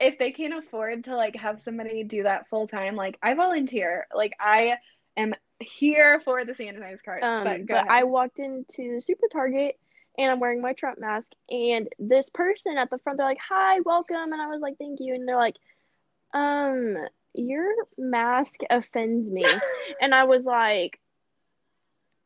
if 0.00 0.18
they 0.18 0.32
can't 0.32 0.54
afford 0.54 1.04
to 1.04 1.16
like 1.16 1.36
have 1.36 1.60
somebody 1.62 2.04
do 2.04 2.24
that 2.24 2.48
full 2.50 2.68
time, 2.68 2.96
like 2.96 3.18
I 3.22 3.34
volunteer. 3.34 4.06
Like, 4.14 4.34
I 4.40 4.78
am 5.16 5.34
here 5.60 6.20
for 6.24 6.44
the 6.44 6.52
sanitized 6.52 7.04
carts. 7.04 7.24
Um, 7.24 7.44
but 7.44 7.66
but 7.66 7.90
I 7.90 8.04
walked 8.04 8.38
into 8.38 8.94
the 8.94 9.00
super 9.00 9.26
Target 9.32 9.78
and 10.16 10.30
I'm 10.30 10.40
wearing 10.40 10.60
my 10.60 10.72
Trump 10.74 11.00
mask, 11.00 11.32
and 11.50 11.88
this 11.98 12.30
person 12.30 12.78
at 12.78 12.90
the 12.90 12.98
front, 12.98 13.18
they're 13.18 13.26
like, 13.26 13.38
"Hi, 13.48 13.80
welcome," 13.80 14.32
and 14.32 14.40
I 14.40 14.46
was 14.48 14.60
like, 14.60 14.78
"Thank 14.78 15.00
you," 15.00 15.14
and 15.14 15.26
they're 15.26 15.36
like, 15.36 15.56
"Um, 16.32 16.96
your 17.34 17.66
mask 17.98 18.60
offends 18.70 19.28
me," 19.28 19.44
and 20.00 20.14
I 20.14 20.24
was 20.24 20.44
like, 20.44 21.00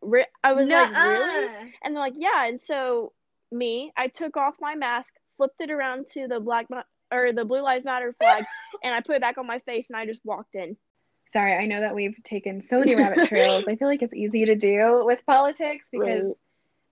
re- 0.03 0.26
I 0.45 0.53
was 0.53 0.68
like, 0.68 0.95
"Really?" 0.95 1.49
And 1.83 1.95
they're 1.95 2.03
like, 2.03 2.14
"Yeah," 2.16 2.47
and 2.47 2.61
so 2.61 3.12
me, 3.51 3.93
I 3.97 4.09
took 4.09 4.37
off 4.37 4.55
my 4.61 4.74
mask, 4.74 5.14
flipped 5.39 5.61
it 5.61 5.70
around 5.70 6.09
to 6.09 6.29
the 6.29 6.41
black 6.41 6.68
Ma- 6.68 6.83
or 7.11 7.33
the 7.33 7.45
Blue 7.47 7.62
Lives 7.62 7.87
Matter 7.87 8.12
flag, 8.12 8.45
and 8.85 8.95
I 8.95 9.01
put 9.01 9.16
it 9.16 9.22
back 9.22 9.39
on 9.39 9.47
my 9.47 9.61
face, 9.61 9.89
and 9.89 9.97
I 9.97 10.05
just 10.05 10.20
walked 10.24 10.55
in. 10.55 10.76
Sorry, 11.31 11.53
I 11.55 11.66
know 11.66 11.81
that 11.81 11.95
we've 11.95 12.22
taken 12.24 12.62
so 12.62 12.79
many 12.79 12.95
rabbit 12.95 13.24
trails. 13.29 13.64
I 13.68 13.76
feel 13.76 13.89
like 13.89 14.03
it's 14.03 14.14
easy 14.14 14.47
to 14.47 14.55
do 14.57 15.05
with 15.05 15.24
politics 15.26 15.89
because 15.93 16.29
Right. 16.29 16.37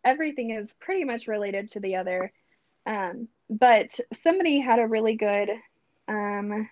everything 0.04 0.50
is 0.50 0.74
pretty 0.80 1.04
much 1.04 1.28
related 1.28 1.70
to 1.72 1.80
the 1.80 1.96
other. 1.96 2.32
Um, 2.86 3.28
but 3.48 3.98
somebody 4.14 4.60
had 4.60 4.78
a 4.78 4.86
really 4.86 5.16
good, 5.16 5.50
um, 6.08 6.68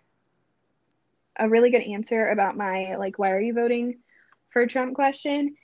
a 1.39 1.49
really 1.49 1.71
good 1.71 1.83
answer 1.83 2.29
about 2.29 2.57
my 2.57 2.97
like, 2.97 3.19
why 3.19 3.31
are 3.33 3.41
you 3.41 3.55
voting 3.55 3.99
for 4.51 4.67
Trump 4.67 4.95
question? 4.95 5.57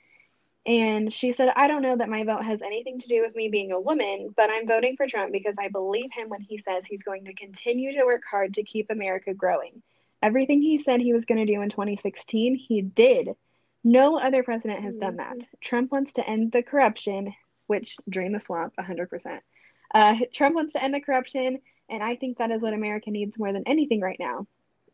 And 0.65 1.11
she 1.11 1.33
said, 1.33 1.49
I 1.55 1.67
don't 1.67 1.81
know 1.81 1.95
that 1.97 2.09
my 2.09 2.23
vote 2.23 2.43
has 2.45 2.61
anything 2.61 2.99
to 2.99 3.07
do 3.07 3.21
with 3.21 3.35
me 3.35 3.49
being 3.49 3.71
a 3.71 3.79
woman, 3.79 4.33
but 4.35 4.49
I'm 4.51 4.67
voting 4.67 4.95
for 4.95 5.07
Trump 5.07 5.31
because 5.31 5.55
I 5.59 5.69
believe 5.69 6.11
him 6.11 6.29
when 6.29 6.41
he 6.41 6.59
says 6.59 6.83
he's 6.85 7.03
going 7.03 7.25
to 7.25 7.33
continue 7.33 7.93
to 7.93 8.05
work 8.05 8.21
hard 8.29 8.53
to 8.55 8.63
keep 8.63 8.91
America 8.91 9.33
growing. 9.33 9.81
Everything 10.21 10.61
he 10.61 10.77
said 10.79 11.01
he 11.01 11.13
was 11.13 11.25
going 11.25 11.45
to 11.45 11.51
do 11.51 11.61
in 11.61 11.69
2016, 11.69 12.55
he 12.55 12.81
did. 12.81 13.35
No 13.83 14.19
other 14.19 14.43
president 14.43 14.83
has 14.83 14.97
done 14.97 15.17
that. 15.17 15.37
Trump 15.59 15.91
wants 15.91 16.13
to 16.13 16.27
end 16.27 16.51
the 16.51 16.61
corruption, 16.61 17.33
which 17.67 17.97
drain 18.07 18.31
the 18.31 18.39
swamp 18.39 18.73
100%. 18.77 19.39
Uh, 19.93 20.15
Trump 20.31 20.55
wants 20.55 20.73
to 20.73 20.83
end 20.83 20.93
the 20.93 21.01
corruption, 21.01 21.59
and 21.89 22.03
I 22.03 22.15
think 22.15 22.37
that 22.37 22.51
is 22.51 22.61
what 22.61 22.73
America 22.73 23.09
needs 23.09 23.39
more 23.39 23.51
than 23.51 23.63
anything 23.65 23.99
right 23.99 24.19
now. 24.19 24.45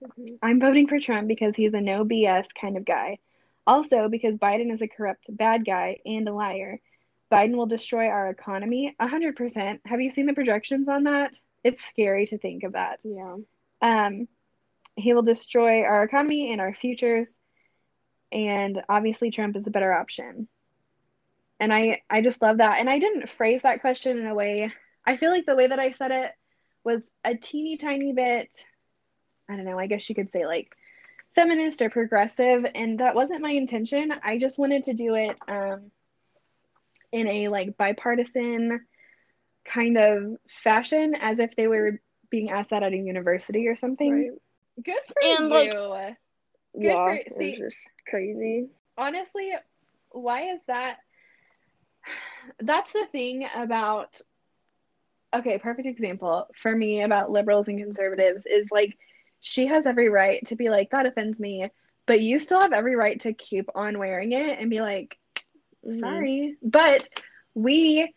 Mhm. 0.01 0.37
I'm 0.41 0.59
voting 0.59 0.87
for 0.87 0.99
Trump 0.99 1.27
because 1.27 1.55
he's 1.55 1.73
a 1.73 1.81
no 1.81 2.05
BS 2.05 2.47
kind 2.59 2.77
of 2.77 2.85
guy. 2.85 3.17
Also, 3.65 4.07
because 4.07 4.35
Biden 4.35 4.71
is 4.73 4.81
a 4.81 4.87
corrupt, 4.87 5.25
bad 5.29 5.65
guy 5.65 5.97
and 6.05 6.27
a 6.27 6.33
liar. 6.33 6.79
Biden 7.29 7.55
will 7.55 7.65
destroy 7.65 8.07
our 8.07 8.29
economy 8.29 8.95
100%. 8.99 9.81
Have 9.85 9.99
you 9.99 10.09
seen 10.11 10.25
the 10.25 10.33
projections 10.33 10.87
on 10.87 11.03
that? 11.03 11.37
It's 11.63 11.83
scary 11.83 12.25
to 12.27 12.37
think 12.37 12.63
of 12.63 12.73
that. 12.73 13.01
Yeah. 13.03 13.37
Um, 13.81 14.27
he 14.97 15.13
will 15.13 15.21
destroy 15.21 15.83
our 15.83 16.03
economy 16.03 16.51
and 16.51 16.59
our 16.59 16.73
futures. 16.73 17.37
And 18.31 18.81
obviously, 18.89 19.31
Trump 19.31 19.55
is 19.55 19.67
a 19.67 19.71
better 19.71 19.93
option. 19.93 20.49
And 21.59 21.73
I, 21.73 22.01
I 22.09 22.21
just 22.21 22.41
love 22.41 22.57
that. 22.57 22.79
And 22.79 22.89
I 22.89 22.99
didn't 22.99 23.29
phrase 23.29 23.61
that 23.61 23.81
question 23.81 24.17
in 24.17 24.27
a 24.27 24.35
way, 24.35 24.71
I 25.05 25.17
feel 25.17 25.31
like 25.31 25.45
the 25.45 25.55
way 25.55 25.67
that 25.67 25.79
I 25.79 25.91
said 25.91 26.11
it 26.11 26.31
was 26.83 27.09
a 27.23 27.35
teeny 27.35 27.77
tiny 27.77 28.11
bit, 28.11 28.49
I 29.49 29.55
don't 29.55 29.65
know, 29.65 29.79
I 29.79 29.87
guess 29.87 30.07
you 30.09 30.15
could 30.15 30.31
say 30.31 30.45
like 30.45 30.75
feminist 31.35 31.81
or 31.81 31.89
progressive. 31.89 32.65
And 32.75 32.99
that 32.99 33.15
wasn't 33.15 33.41
my 33.41 33.51
intention. 33.51 34.13
I 34.23 34.37
just 34.37 34.59
wanted 34.59 34.85
to 34.85 34.93
do 34.93 35.15
it 35.15 35.37
um, 35.47 35.91
in 37.11 37.27
a 37.27 37.47
like 37.47 37.77
bipartisan 37.77 38.81
kind 39.65 39.97
of 39.97 40.35
fashion, 40.63 41.15
as 41.15 41.39
if 41.39 41.55
they 41.55 41.67
were 41.67 42.01
being 42.29 42.49
asked 42.49 42.71
that 42.71 42.83
at 42.83 42.93
a 42.93 42.97
university 42.97 43.67
or 43.67 43.77
something. 43.77 44.11
Right. 44.11 44.31
Good 44.83 44.99
for 45.13 45.21
And, 45.23 45.49
like, 45.49 45.71
you. 45.71 46.15
Good 46.73 46.83
yeah, 46.83 47.03
for- 47.03 47.13
it 47.13 47.33
was 47.35 47.57
just 47.57 47.89
crazy. 48.07 48.69
Honestly, 48.97 49.51
why 50.11 50.51
is 50.53 50.61
that? 50.67 50.99
That's 52.59 52.91
the 52.93 53.05
thing 53.11 53.47
about. 53.55 54.21
Okay, 55.35 55.57
perfect 55.59 55.87
example 55.87 56.47
for 56.55 56.73
me 56.73 57.01
about 57.01 57.31
liberals 57.31 57.67
and 57.67 57.77
conservatives 57.79 58.45
is 58.45 58.67
like 58.71 58.97
she 59.41 59.67
has 59.67 59.85
every 59.85 60.09
right 60.09 60.45
to 60.47 60.55
be 60.55 60.69
like, 60.69 60.89
that 60.91 61.05
offends 61.05 61.39
me, 61.39 61.69
but 62.05 62.21
you 62.21 62.39
still 62.39 62.61
have 62.61 62.71
every 62.73 62.95
right 62.95 63.19
to 63.21 63.33
keep 63.33 63.69
on 63.75 63.99
wearing 63.99 64.31
it 64.31 64.59
and 64.59 64.69
be 64.69 64.81
like, 64.81 65.17
Mhm. 65.85 65.99
sorry. 65.99 66.57
But 66.61 67.09
we, 67.53 68.13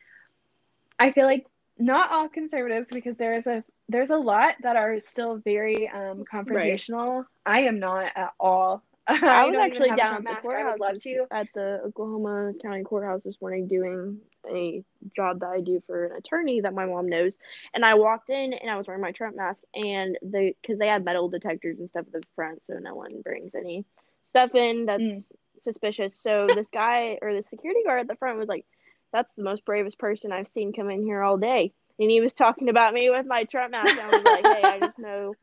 I 0.99 1.11
feel 1.11 1.27
like 1.27 1.47
not 1.79 2.11
all 2.13 2.29
conservatives 2.29 2.89
because 2.91 3.17
there 3.17 3.35
is 3.35 3.47
a 3.47 3.65
there's 3.91 4.11
a 4.11 4.17
lot 4.17 4.57
that 4.63 4.77
are 4.77 5.01
still 5.01 5.39
very 5.45 5.89
um, 5.89 6.25
confrontational. 6.33 7.25
I 7.47 7.63
am 7.63 7.81
not 7.81 8.13
at 8.17 8.33
all. 8.41 8.83
I 9.09 9.47
was 9.47 9.57
actually 9.59 9.93
down 9.93 10.15
at 10.15 10.19
the 10.19 10.25
mask. 10.25 10.49
I 10.55 10.65
would 10.65 10.81
love 10.81 11.03
to. 11.03 11.27
at 11.33 11.49
the 11.55 11.81
Oklahoma 11.87 12.53
County 12.63 12.83
Courthouse 12.85 13.25
this 13.25 13.41
morning 13.41 13.67
doing 13.69 14.19
a 14.49 14.83
job 15.15 15.41
that 15.41 15.49
I 15.51 15.61
do 15.61 15.83
for 15.87 16.07
an 16.07 16.17
attorney 16.17 16.61
that 16.61 16.75
my 16.75 16.87
mom 16.87 17.09
knows. 17.09 17.37
And 17.75 17.85
I 17.85 17.95
walked 17.95 18.31
in 18.31 18.53
and 18.53 18.71
I 18.71 18.77
was 18.77 18.87
wearing 18.87 19.03
my 19.03 19.13
Trump 19.13 19.37
mask 19.37 19.65
and 19.75 20.19
the 20.23 20.53
because 20.63 20.79
they 20.79 20.89
had 20.89 21.05
metal 21.05 21.29
detectors 21.29 21.79
and 21.79 21.89
stuff 21.89 22.07
at 22.07 22.13
the 22.13 22.27
front 22.37 22.65
so 22.65 22.75
no 22.75 22.95
one 22.95 23.21
brings 23.23 23.55
any 23.55 23.85
stuff 24.27 24.55
in 24.55 24.87
that's 24.87 25.09
Mm. 25.09 25.23
suspicious. 25.59 26.17
So 26.23 26.51
this 26.55 26.71
guy 26.71 27.19
or 27.23 27.35
the 27.35 27.43
security 27.43 27.83
guard 27.85 28.01
at 28.01 28.09
the 28.09 28.17
front 28.17 28.39
was 28.39 28.49
like, 28.49 28.67
That's 29.13 29.33
the 29.37 29.45
most 29.45 29.65
bravest 29.65 29.99
person 29.99 30.33
I've 30.33 30.49
seen 30.49 30.73
come 30.73 30.91
in 30.91 31.03
here 31.03 31.23
all 31.23 31.37
day. 31.39 31.73
And 32.01 32.11
he 32.11 32.21
was 32.21 32.33
talking 32.33 32.69
about 32.71 32.95
me 32.95 33.11
with 33.11 33.27
my 33.27 33.45
Trump 33.45 33.73
mask 33.73 33.99
I 33.99 34.11
was 34.11 34.25
like, 34.25 34.47
Hey, 34.47 34.67
I 34.67 34.81
just 34.81 34.99
know 34.99 35.37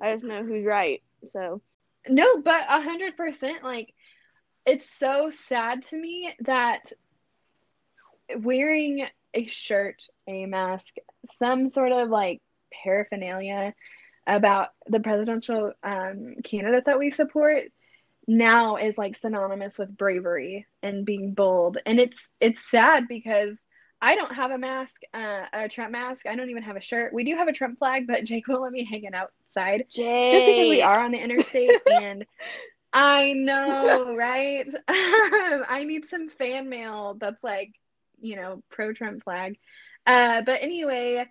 I 0.00 0.12
just 0.14 0.24
know 0.24 0.44
who's 0.44 0.66
right. 0.66 1.02
So 1.28 1.62
No, 2.08 2.42
but 2.42 2.62
a 2.68 2.82
hundred 2.82 3.16
percent. 3.16 3.64
Like, 3.64 3.94
it's 4.66 4.90
so 4.90 5.30
sad 5.48 5.84
to 5.84 5.96
me 5.96 6.34
that 6.40 6.92
wearing 8.36 9.06
a 9.34 9.46
shirt, 9.46 10.02
a 10.28 10.46
mask, 10.46 10.94
some 11.38 11.68
sort 11.68 11.92
of 11.92 12.08
like 12.08 12.42
paraphernalia 12.72 13.74
about 14.26 14.70
the 14.86 15.00
presidential 15.00 15.72
um, 15.82 16.36
candidate 16.44 16.84
that 16.86 16.98
we 16.98 17.10
support 17.10 17.64
now 18.26 18.76
is 18.76 18.96
like 18.98 19.16
synonymous 19.16 19.78
with 19.78 19.96
bravery 19.96 20.66
and 20.82 21.04
being 21.04 21.34
bold. 21.34 21.78
And 21.86 21.98
it's 21.98 22.28
it's 22.40 22.70
sad 22.70 23.08
because 23.08 23.56
I 24.02 24.16
don't 24.16 24.34
have 24.34 24.50
a 24.50 24.58
mask, 24.58 25.00
uh, 25.14 25.46
a 25.52 25.68
Trump 25.68 25.92
mask. 25.92 26.26
I 26.26 26.34
don't 26.34 26.50
even 26.50 26.64
have 26.64 26.76
a 26.76 26.82
shirt. 26.82 27.14
We 27.14 27.22
do 27.22 27.36
have 27.36 27.46
a 27.46 27.52
Trump 27.52 27.78
flag, 27.78 28.08
but 28.08 28.24
Jake 28.24 28.48
won't 28.48 28.62
let 28.62 28.72
me 28.72 28.84
hang 28.84 29.04
it 29.04 29.14
outside 29.14 29.86
Jay 29.90 30.30
just 30.32 30.46
because 30.46 30.68
we 30.68 30.82
are 30.82 31.00
on 31.00 31.12
the 31.12 31.18
interstate 31.18 31.80
and 31.86 32.26
I 32.92 33.32
know, 33.32 34.14
right? 34.14 34.68
I 34.88 35.84
need 35.86 36.06
some 36.08 36.28
fan 36.28 36.68
mail 36.68 37.16
that's 37.18 37.42
like, 37.42 37.72
you 38.20 38.36
know, 38.36 38.62
pro 38.70 38.92
Trump 38.92 39.22
flag. 39.22 39.56
Uh, 40.04 40.42
but 40.44 40.62
anyway, 40.62 41.26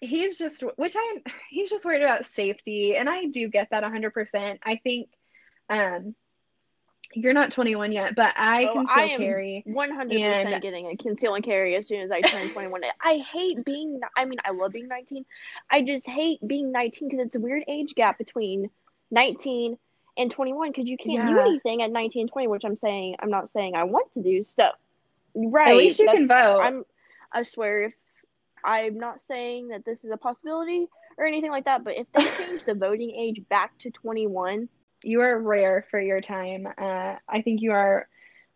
he's 0.00 0.38
just, 0.38 0.62
which 0.76 0.94
I'm. 0.96 1.22
he's 1.50 1.70
just 1.70 1.84
worried 1.84 2.02
about 2.02 2.26
safety, 2.26 2.94
and 2.96 3.08
I 3.08 3.26
do 3.26 3.48
get 3.48 3.70
that 3.70 3.82
100%. 3.82 4.58
I 4.62 4.76
think, 4.76 5.08
um, 5.68 6.14
you're 7.16 7.32
not 7.32 7.50
21 7.50 7.92
yet, 7.92 8.14
but 8.14 8.32
I 8.36 8.66
Oh, 8.66 8.72
can 8.74 8.86
I 8.88 9.02
am 9.04 9.20
carry. 9.20 9.62
One 9.66 9.90
hundred 9.90 10.20
percent 10.20 10.52
And- 10.54 10.62
getting 10.62 10.86
a 10.88 10.96
conceal 10.96 11.34
and 11.34 11.44
carry 11.44 11.74
as 11.76 11.88
soon 11.88 12.00
as 12.00 12.10
I 12.10 12.20
turn 12.20 12.52
twenty 12.52 12.68
one. 12.68 12.82
I 13.02 13.18
hate 13.18 13.64
being. 13.64 14.00
I 14.16 14.24
mean, 14.24 14.38
I 14.44 14.50
love 14.52 14.72
being 14.72 14.88
nineteen. 14.88 15.24
I 15.70 15.82
just 15.82 16.06
hate 16.06 16.38
being 16.46 16.70
nineteen 16.72 17.08
because 17.08 17.26
it's 17.26 17.36
a 17.36 17.40
weird 17.40 17.64
age 17.68 17.94
gap 17.94 18.18
between 18.18 18.70
nineteen 19.10 19.78
and 20.16 20.30
twenty 20.30 20.52
one 20.52 20.70
because 20.70 20.86
you 20.86 20.96
can't 20.96 21.26
do 21.26 21.38
anything 21.40 21.82
at 21.82 21.90
nineteen 21.90 22.22
and 22.22 22.30
twenty. 22.30 22.48
Which 22.48 22.64
I'm 22.64 22.76
saying, 22.76 23.16
I'm 23.20 23.30
not 23.30 23.50
saying 23.50 23.74
I 23.74 23.84
want 23.84 24.12
to 24.14 24.22
do 24.22 24.44
stuff 24.44 24.74
Right. 25.36 25.68
At 25.68 25.76
least 25.76 25.98
you 25.98 26.06
can 26.10 26.26
vote. 26.26 26.60
I'm. 26.62 26.84
I 27.32 27.42
swear, 27.42 27.84
if 27.84 27.92
I'm 28.64 28.98
not 28.98 29.20
saying 29.20 29.68
that 29.68 29.84
this 29.84 30.02
is 30.02 30.10
a 30.10 30.16
possibility 30.16 30.86
or 31.18 31.26
anything 31.26 31.50
like 31.50 31.66
that, 31.66 31.84
but 31.84 31.94
if 31.96 32.06
they 32.14 32.24
change 32.44 32.64
the 32.64 32.74
voting 32.74 33.10
age 33.10 33.42
back 33.48 33.76
to 33.78 33.90
21, 33.90 34.68
you 35.06 35.20
are 35.20 35.40
rare 35.40 35.86
for 35.90 36.00
your 36.00 36.20
time. 36.20 36.66
Uh, 36.66 37.16
I 37.28 37.42
think 37.42 37.62
you 37.62 37.72
are 37.72 38.08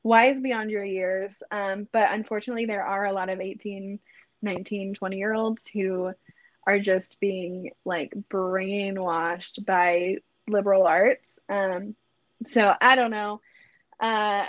wise 0.02 0.40
beyond 0.40 0.70
your 0.70 0.84
years. 0.84 1.42
Um, 1.50 1.86
but 1.92 2.10
unfortunately, 2.10 2.66
there 2.66 2.84
are 2.84 3.04
a 3.04 3.12
lot 3.12 3.28
of 3.28 3.40
18, 3.40 4.00
19, 4.42 4.94
20 4.94 5.16
year 5.16 5.34
olds 5.34 5.68
who 5.68 6.12
are 6.66 6.78
just 6.78 7.20
being 7.20 7.70
like 7.84 8.12
brainwashed 8.28 9.64
by 9.64 10.16
liberal 10.48 10.86
arts. 10.86 11.38
Um, 11.48 11.94
so 12.46 12.74
I 12.80 12.96
don't 12.96 13.10
know. 13.10 13.40
Uh, 14.00 14.46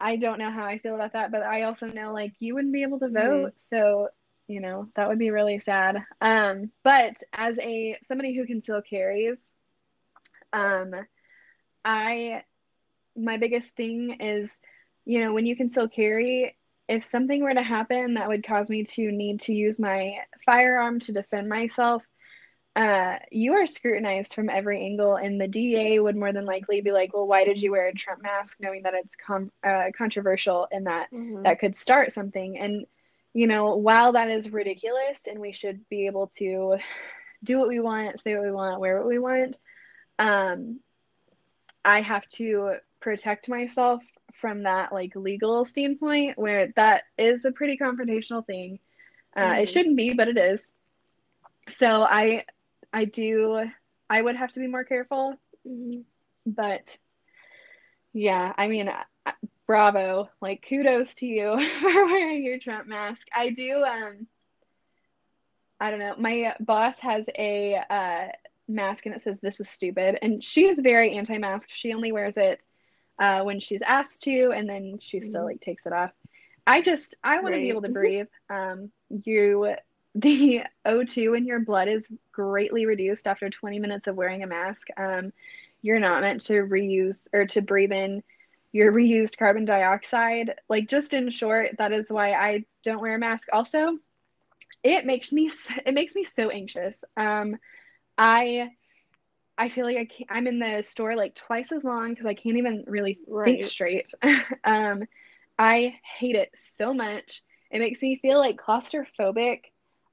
I 0.00 0.16
don't 0.16 0.38
know 0.38 0.50
how 0.50 0.64
I 0.64 0.78
feel 0.78 0.94
about 0.94 1.12
that, 1.14 1.30
but 1.30 1.42
I 1.42 1.62
also 1.62 1.86
know 1.86 2.12
like 2.12 2.34
you 2.38 2.54
wouldn't 2.54 2.72
be 2.72 2.82
able 2.82 3.00
to 3.00 3.08
vote. 3.08 3.54
So, 3.56 4.08
you 4.46 4.60
know, 4.60 4.88
that 4.94 5.08
would 5.08 5.18
be 5.18 5.30
really 5.30 5.60
sad. 5.60 6.04
Um, 6.20 6.70
but 6.82 7.22
as 7.32 7.58
a 7.58 7.98
somebody 8.06 8.34
who 8.34 8.46
conceal 8.46 8.82
carries, 8.82 9.42
um, 10.52 10.94
I 11.84 12.44
my 13.16 13.36
biggest 13.38 13.74
thing 13.76 14.18
is, 14.20 14.50
you 15.04 15.20
know, 15.20 15.32
when 15.32 15.46
you 15.46 15.56
conceal 15.56 15.88
carry, 15.88 16.56
if 16.88 17.04
something 17.04 17.42
were 17.42 17.54
to 17.54 17.62
happen 17.62 18.14
that 18.14 18.28
would 18.28 18.46
cause 18.46 18.70
me 18.70 18.84
to 18.84 19.12
need 19.12 19.42
to 19.42 19.54
use 19.54 19.78
my 19.78 20.18
firearm 20.46 21.00
to 21.00 21.12
defend 21.12 21.48
myself, 21.48 22.02
uh, 22.76 23.16
you 23.30 23.54
are 23.54 23.66
scrutinized 23.66 24.34
from 24.34 24.48
every 24.48 24.82
angle, 24.82 25.16
and 25.16 25.40
the 25.40 25.48
DA 25.48 25.98
would 25.98 26.16
more 26.16 26.32
than 26.32 26.46
likely 26.46 26.80
be 26.80 26.92
like, 26.92 27.12
"Well, 27.12 27.26
why 27.26 27.44
did 27.44 27.60
you 27.60 27.72
wear 27.72 27.86
a 27.88 27.94
Trump 27.94 28.22
mask, 28.22 28.58
knowing 28.60 28.82
that 28.82 28.94
it's 28.94 29.16
com- 29.16 29.52
uh, 29.64 29.90
controversial 29.96 30.68
and 30.70 30.86
that 30.86 31.08
that 31.44 31.58
could 31.58 31.74
start 31.74 32.12
something?" 32.12 32.58
And 32.58 32.86
you 33.32 33.46
know, 33.46 33.76
while 33.76 34.12
that 34.12 34.30
is 34.30 34.50
ridiculous, 34.50 35.26
and 35.26 35.38
we 35.40 35.52
should 35.52 35.88
be 35.88 36.06
able 36.06 36.28
to 36.38 36.78
do 37.44 37.58
what 37.58 37.68
we 37.68 37.80
want, 37.80 38.20
say 38.20 38.34
what 38.34 38.44
we 38.44 38.52
want, 38.52 38.80
wear 38.80 38.98
what 38.98 39.08
we 39.08 39.18
want, 39.18 39.58
um, 40.18 40.80
I 41.84 42.00
have 42.02 42.26
to 42.30 42.74
protect 43.00 43.48
myself 43.48 44.02
from 44.40 44.62
that 44.64 44.92
like 44.92 45.14
legal 45.16 45.64
standpoint, 45.64 46.38
where 46.38 46.68
that 46.76 47.04
is 47.18 47.44
a 47.44 47.52
pretty 47.52 47.76
confrontational 47.76 48.44
thing. 48.46 48.78
Uh, 49.36 49.54
Mhm. 49.54 49.62
It 49.62 49.70
shouldn't 49.70 49.96
be, 49.96 50.14
but 50.14 50.28
it 50.28 50.38
is. 50.38 50.72
So 51.68 52.02
I 52.02 52.44
I 52.92 53.04
do 53.04 53.70
I 54.08 54.22
would 54.22 54.36
have 54.36 54.52
to 54.52 54.60
be 54.60 54.66
more 54.66 54.84
careful, 54.84 55.36
Mhm. 55.66 56.04
but 56.46 56.98
yeah, 58.12 58.52
I 58.56 58.68
mean 58.68 58.90
bravo, 59.66 60.28
like 60.40 60.64
kudos 60.68 61.14
to 61.16 61.26
you 61.26 61.60
for 61.80 62.06
wearing 62.06 62.44
your 62.44 62.58
Trump 62.58 62.86
mask. 62.88 63.26
I 63.32 63.50
do 63.50 63.82
um 63.84 64.26
I 65.80 65.90
don't 65.90 66.00
know. 66.00 66.14
My 66.18 66.54
boss 66.60 66.98
has 67.00 67.28
a 67.36 67.76
uh 67.90 68.28
mask 68.74 69.06
and 69.06 69.14
it 69.14 69.22
says 69.22 69.38
this 69.40 69.60
is 69.60 69.68
stupid 69.68 70.18
and 70.22 70.42
she 70.42 70.66
is 70.66 70.78
very 70.80 71.12
anti-mask. 71.12 71.68
She 71.72 71.92
only 71.94 72.12
wears 72.12 72.36
it 72.36 72.60
uh 73.18 73.42
when 73.42 73.60
she's 73.60 73.82
asked 73.82 74.22
to 74.24 74.50
and 74.54 74.68
then 74.68 74.98
she 75.00 75.20
still 75.20 75.42
Mhm. 75.42 75.46
like 75.46 75.60
takes 75.60 75.86
it 75.86 75.92
off. 75.92 76.12
I 76.66 76.82
just 76.82 77.16
I 77.22 77.40
want 77.40 77.54
to 77.54 77.60
be 77.60 77.68
able 77.70 77.82
to 77.82 77.88
breathe. 77.88 78.28
Um 78.48 78.90
you 79.08 79.74
the 80.14 80.62
O2 80.84 81.34
in 81.34 81.46
your 81.46 81.60
blood 81.60 81.88
is 81.88 82.08
greatly 82.32 82.86
reduced 82.86 83.26
after 83.26 83.48
20 83.50 83.78
minutes 83.78 84.08
of 84.08 84.16
wearing 84.16 84.42
a 84.42 84.46
mask. 84.46 84.88
Um, 84.96 85.32
you're 85.82 86.00
not 86.00 86.22
meant 86.22 86.42
to 86.46 86.54
reuse 86.54 87.28
or 87.32 87.46
to 87.46 87.62
breathe 87.62 87.92
in 87.92 88.22
your 88.72 88.92
reused 88.92 89.38
carbon 89.38 89.64
dioxide. 89.64 90.54
Like, 90.68 90.88
just 90.88 91.14
in 91.14 91.30
short, 91.30 91.76
that 91.78 91.92
is 91.92 92.10
why 92.10 92.32
I 92.32 92.64
don't 92.84 93.00
wear 93.00 93.14
a 93.14 93.18
mask. 93.18 93.48
Also, 93.52 93.98
it 94.82 95.04
makes 95.06 95.32
me 95.32 95.50
it 95.86 95.94
makes 95.94 96.14
me 96.14 96.24
so 96.24 96.50
anxious. 96.50 97.04
Um, 97.16 97.56
I 98.20 98.72
I 99.58 99.70
feel 99.70 99.86
like 99.86 99.98
I 99.98 100.06
can't, 100.06 100.30
I'm 100.32 100.48
in 100.48 100.60
the 100.60 100.82
store 100.82 101.16
like 101.16 101.34
twice 101.34 101.72
as 101.72 101.84
long 101.84 102.10
because 102.10 102.26
I 102.26 102.34
can't 102.34 102.58
even 102.58 102.84
really 102.88 103.20
think 103.44 103.64
straight. 103.64 104.08
um, 104.64 105.04
I 105.58 105.96
hate 106.18 106.36
it 106.36 106.50
so 106.56 106.94
much. 106.94 107.42
It 107.70 107.80
makes 107.80 108.02
me 108.02 108.18
feel 108.22 108.38
like 108.38 108.58
claustrophobic. 108.60 109.66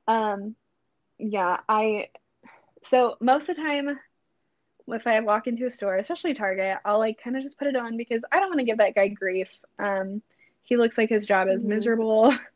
Um, 0.07 0.55
yeah, 1.19 1.59
I 1.69 2.09
so 2.85 3.17
most 3.21 3.49
of 3.49 3.57
the 3.57 3.63
time 3.63 3.99
if 4.89 5.07
I 5.07 5.19
walk 5.21 5.47
into 5.47 5.65
a 5.65 5.71
store, 5.71 5.97
especially 5.97 6.33
Target, 6.33 6.79
I'll 6.85 6.99
like 6.99 7.19
kind 7.23 7.37
of 7.37 7.43
just 7.43 7.59
put 7.59 7.67
it 7.67 7.77
on 7.77 7.97
because 7.97 8.23
I 8.31 8.39
don't 8.39 8.49
want 8.49 8.59
to 8.59 8.65
give 8.65 8.79
that 8.79 8.95
guy 8.95 9.09
grief. 9.09 9.49
Um, 9.79 10.21
he 10.63 10.77
looks 10.77 10.97
like 10.97 11.09
his 11.09 11.27
job 11.27 11.49
is 11.49 11.63
Mhm. 11.63 11.65
miserable. 11.65 12.35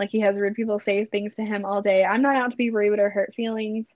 Like 0.00 0.10
he 0.10 0.20
has 0.20 0.38
rude 0.38 0.54
people 0.56 0.80
say 0.80 1.06
things 1.06 1.36
to 1.36 1.44
him 1.44 1.64
all 1.64 1.82
day. 1.82 2.04
I'm 2.04 2.22
not 2.22 2.36
out 2.36 2.52
to 2.52 2.56
be 2.58 2.70
rude 2.70 3.00
or 3.00 3.10
hurt 3.10 3.34
feelings. 3.34 3.88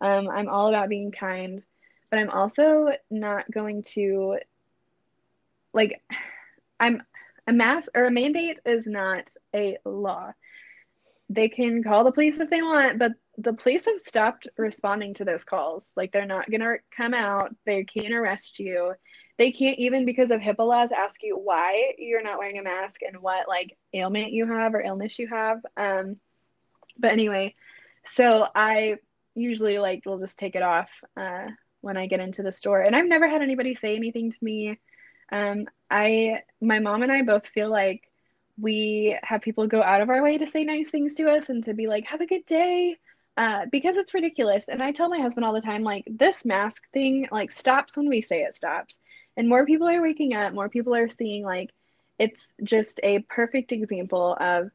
Um, 0.00 0.28
I'm 0.28 0.48
all 0.48 0.68
about 0.68 0.88
being 0.88 1.12
kind, 1.12 1.64
but 2.10 2.18
I'm 2.18 2.30
also 2.30 2.90
not 3.10 3.50
going 3.50 3.82
to 3.94 4.38
like 5.72 6.02
I'm 6.78 7.02
a 7.46 7.52
mask 7.52 7.90
or 7.94 8.04
a 8.04 8.10
mandate 8.10 8.60
is 8.64 8.86
not 8.86 9.30
a 9.54 9.78
law. 9.84 10.32
They 11.28 11.48
can 11.48 11.82
call 11.82 12.04
the 12.04 12.12
police 12.12 12.40
if 12.40 12.50
they 12.50 12.62
want, 12.62 12.98
but 12.98 13.12
the 13.38 13.52
police 13.52 13.84
have 13.86 13.98
stopped 13.98 14.48
responding 14.56 15.14
to 15.14 15.24
those 15.24 15.44
calls. 15.44 15.92
Like 15.96 16.12
they're 16.12 16.26
not 16.26 16.50
gonna 16.50 16.76
come 16.90 17.14
out. 17.14 17.54
They 17.64 17.84
can't 17.84 18.14
arrest 18.14 18.58
you. 18.58 18.94
They 19.38 19.52
can't 19.52 19.78
even 19.78 20.04
because 20.04 20.30
of 20.30 20.40
HIPAA 20.40 20.66
laws 20.66 20.92
ask 20.92 21.22
you 21.22 21.36
why 21.36 21.92
you're 21.98 22.22
not 22.22 22.38
wearing 22.38 22.58
a 22.58 22.62
mask 22.62 23.00
and 23.02 23.22
what 23.22 23.48
like 23.48 23.76
ailment 23.94 24.32
you 24.32 24.46
have 24.46 24.74
or 24.74 24.80
illness 24.80 25.18
you 25.18 25.28
have. 25.28 25.60
Um, 25.76 26.16
but 26.98 27.12
anyway, 27.12 27.54
so 28.04 28.46
I 28.54 28.98
usually 29.40 29.78
like 29.78 30.02
we'll 30.04 30.18
just 30.18 30.38
take 30.38 30.54
it 30.54 30.62
off 30.62 30.90
uh, 31.16 31.46
when 31.80 31.96
I 31.96 32.06
get 32.06 32.20
into 32.20 32.42
the 32.42 32.52
store, 32.52 32.80
and 32.80 32.94
I've 32.94 33.06
never 33.06 33.28
had 33.28 33.42
anybody 33.42 33.74
say 33.74 33.96
anything 33.96 34.30
to 34.30 34.38
me. 34.42 34.78
Um, 35.32 35.66
I, 35.90 36.42
my 36.60 36.80
mom 36.80 37.02
and 37.02 37.12
I 37.12 37.22
both 37.22 37.46
feel 37.46 37.70
like 37.70 38.02
we 38.60 39.16
have 39.22 39.40
people 39.42 39.66
go 39.66 39.82
out 39.82 40.02
of 40.02 40.10
our 40.10 40.22
way 40.22 40.38
to 40.38 40.48
say 40.48 40.64
nice 40.64 40.90
things 40.90 41.14
to 41.16 41.28
us 41.28 41.48
and 41.48 41.64
to 41.64 41.74
be 41.74 41.86
like, 41.86 42.06
"Have 42.06 42.20
a 42.20 42.26
good 42.26 42.46
day," 42.46 42.96
uh, 43.36 43.66
because 43.70 43.96
it's 43.96 44.14
ridiculous. 44.14 44.68
And 44.68 44.82
I 44.82 44.92
tell 44.92 45.08
my 45.08 45.20
husband 45.20 45.44
all 45.46 45.54
the 45.54 45.60
time, 45.60 45.82
like, 45.82 46.04
this 46.06 46.44
mask 46.44 46.82
thing 46.92 47.28
like 47.32 47.50
stops 47.50 47.96
when 47.96 48.08
we 48.08 48.20
say 48.22 48.42
it 48.42 48.54
stops, 48.54 48.98
and 49.36 49.48
more 49.48 49.64
people 49.64 49.88
are 49.88 50.02
waking 50.02 50.34
up. 50.34 50.52
More 50.52 50.68
people 50.68 50.94
are 50.94 51.08
seeing 51.08 51.44
like 51.44 51.70
it's 52.18 52.52
just 52.62 53.00
a 53.02 53.20
perfect 53.20 53.72
example 53.72 54.36
of 54.38 54.70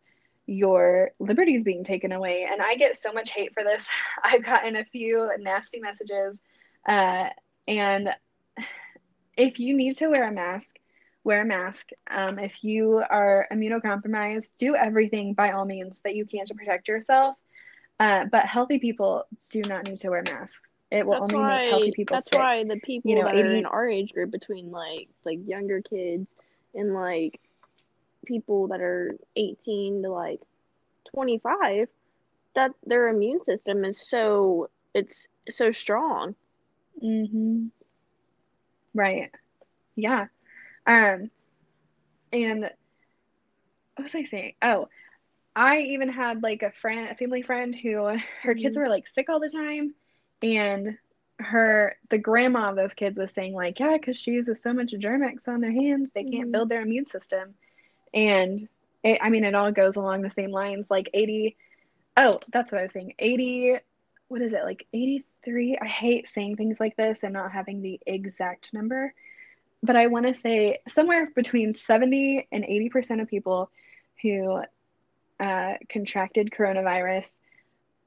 your 0.47 1.11
liberties 1.19 1.63
being 1.63 1.83
taken 1.83 2.11
away. 2.11 2.47
And 2.49 2.61
I 2.61 2.75
get 2.75 2.97
so 2.97 3.11
much 3.11 3.31
hate 3.31 3.53
for 3.53 3.63
this. 3.63 3.89
I've 4.23 4.43
gotten 4.43 4.75
a 4.75 4.85
few 4.85 5.29
nasty 5.39 5.79
messages. 5.79 6.41
Uh, 6.87 7.29
and 7.67 8.09
if 9.37 9.59
you 9.59 9.75
need 9.75 9.97
to 9.97 10.07
wear 10.07 10.27
a 10.27 10.31
mask, 10.31 10.69
wear 11.23 11.41
a 11.41 11.45
mask. 11.45 11.89
Um, 12.09 12.39
if 12.39 12.63
you 12.63 13.03
are 13.09 13.47
immunocompromised, 13.51 14.51
do 14.57 14.75
everything 14.75 15.33
by 15.33 15.51
all 15.51 15.65
means 15.65 16.01
that 16.01 16.15
you 16.15 16.25
can 16.25 16.45
to 16.47 16.55
protect 16.55 16.87
yourself. 16.87 17.35
Uh, 17.99 18.25
but 18.31 18.45
healthy 18.45 18.79
people 18.79 19.25
do 19.49 19.61
not 19.61 19.85
need 19.87 19.97
to 19.99 20.09
wear 20.09 20.23
masks. 20.23 20.69
It 20.91 21.05
will 21.05 21.19
That's 21.19 21.33
only 21.33 21.45
make 21.47 21.69
healthy 21.69 21.91
why. 21.91 21.91
people 21.91 22.15
That's 22.17 22.29
sick. 22.29 22.39
why 22.39 22.63
the 22.63 22.79
people 22.79 23.11
You 23.11 23.17
know, 23.17 23.25
that 23.25 23.35
are 23.35 23.55
in 23.55 23.65
our 23.65 23.87
age 23.87 24.13
group, 24.13 24.31
between 24.31 24.71
like 24.71 25.09
like 25.25 25.39
younger 25.45 25.81
kids 25.81 26.27
and 26.73 26.93
like 26.93 27.39
people 28.25 28.67
that 28.69 28.81
are 28.81 29.17
18 29.35 30.03
to 30.03 30.09
like 30.11 30.41
25, 31.13 31.87
that 32.55 32.71
their 32.85 33.07
immune 33.09 33.43
system 33.43 33.85
is 33.85 34.07
so 34.09 34.69
it's 34.93 35.27
so 35.49 35.71
strong. 35.71 36.35
Mm-hmm. 37.03 37.67
Right. 38.93 39.31
Yeah. 39.95 40.27
Um, 40.85 41.31
and 42.31 42.61
what 43.95 44.03
was 44.03 44.15
I 44.15 44.25
saying? 44.25 44.53
Oh, 44.61 44.87
I 45.55 45.79
even 45.81 46.09
had 46.09 46.43
like 46.43 46.63
a 46.63 46.71
friend, 46.71 47.09
a 47.09 47.15
family 47.15 47.41
friend 47.41 47.75
who 47.75 48.17
her 48.43 48.55
kids 48.55 48.77
Mhm. 48.77 48.81
were 48.81 48.89
like 48.89 49.07
sick 49.07 49.29
all 49.29 49.39
the 49.39 49.49
time, 49.49 49.95
and 50.41 50.97
her 51.39 51.97
the 52.09 52.17
grandma 52.17 52.69
of 52.69 52.75
those 52.75 52.93
kids 52.93 53.17
was 53.17 53.31
saying 53.31 53.53
like, 53.53 53.79
yeah, 53.79 53.97
because 53.97 54.17
she 54.17 54.31
uses 54.31 54.61
so 54.61 54.73
much 54.73 54.93
Germ-X 54.97 55.47
on 55.47 55.61
their 55.61 55.71
hands, 55.71 56.09
they 56.13 56.23
can't 56.23 56.49
Mhm. 56.49 56.51
build 56.51 56.69
their 56.69 56.81
immune 56.81 57.05
system, 57.07 57.55
and 58.15 58.67
it, 59.03 59.19
I 59.21 59.29
mean, 59.29 59.43
it 59.43 59.53
all 59.53 59.71
goes 59.71 59.97
along 59.97 60.21
the 60.23 60.31
same 60.31 60.51
lines. 60.51 60.89
Like 60.89 61.09
eighty, 61.13 61.57
oh, 62.17 62.39
that's 62.51 62.71
what 62.71 62.81
I 62.81 62.85
was 62.85 62.93
saying. 62.93 63.13
Eighty, 63.19 63.75
what 64.29 64.41
is 64.41 64.53
it? 64.53 64.63
Like 64.63 64.87
eighty-three. 64.93 65.77
I 65.79 65.85
hate 65.85 66.27
saying 66.27 66.55
things 66.55 66.77
like 66.79 66.95
this 66.95 67.19
and 67.21 67.33
not 67.33 67.51
having 67.51 67.81
the 67.81 67.99
exact 68.07 68.73
number, 68.73 69.13
but 69.83 69.95
I 69.95 70.07
want 70.07 70.25
to 70.25 70.33
say 70.33 70.79
somewhere 70.87 71.29
between 71.35 71.75
seventy 71.75 72.47
and 72.51 72.65
eighty 72.65 72.89
percent 72.89 73.21
of 73.21 73.27
people 73.27 73.69
who 74.23 74.63
uh, 75.39 75.73
contracted 75.89 76.49
coronavirus 76.57 77.31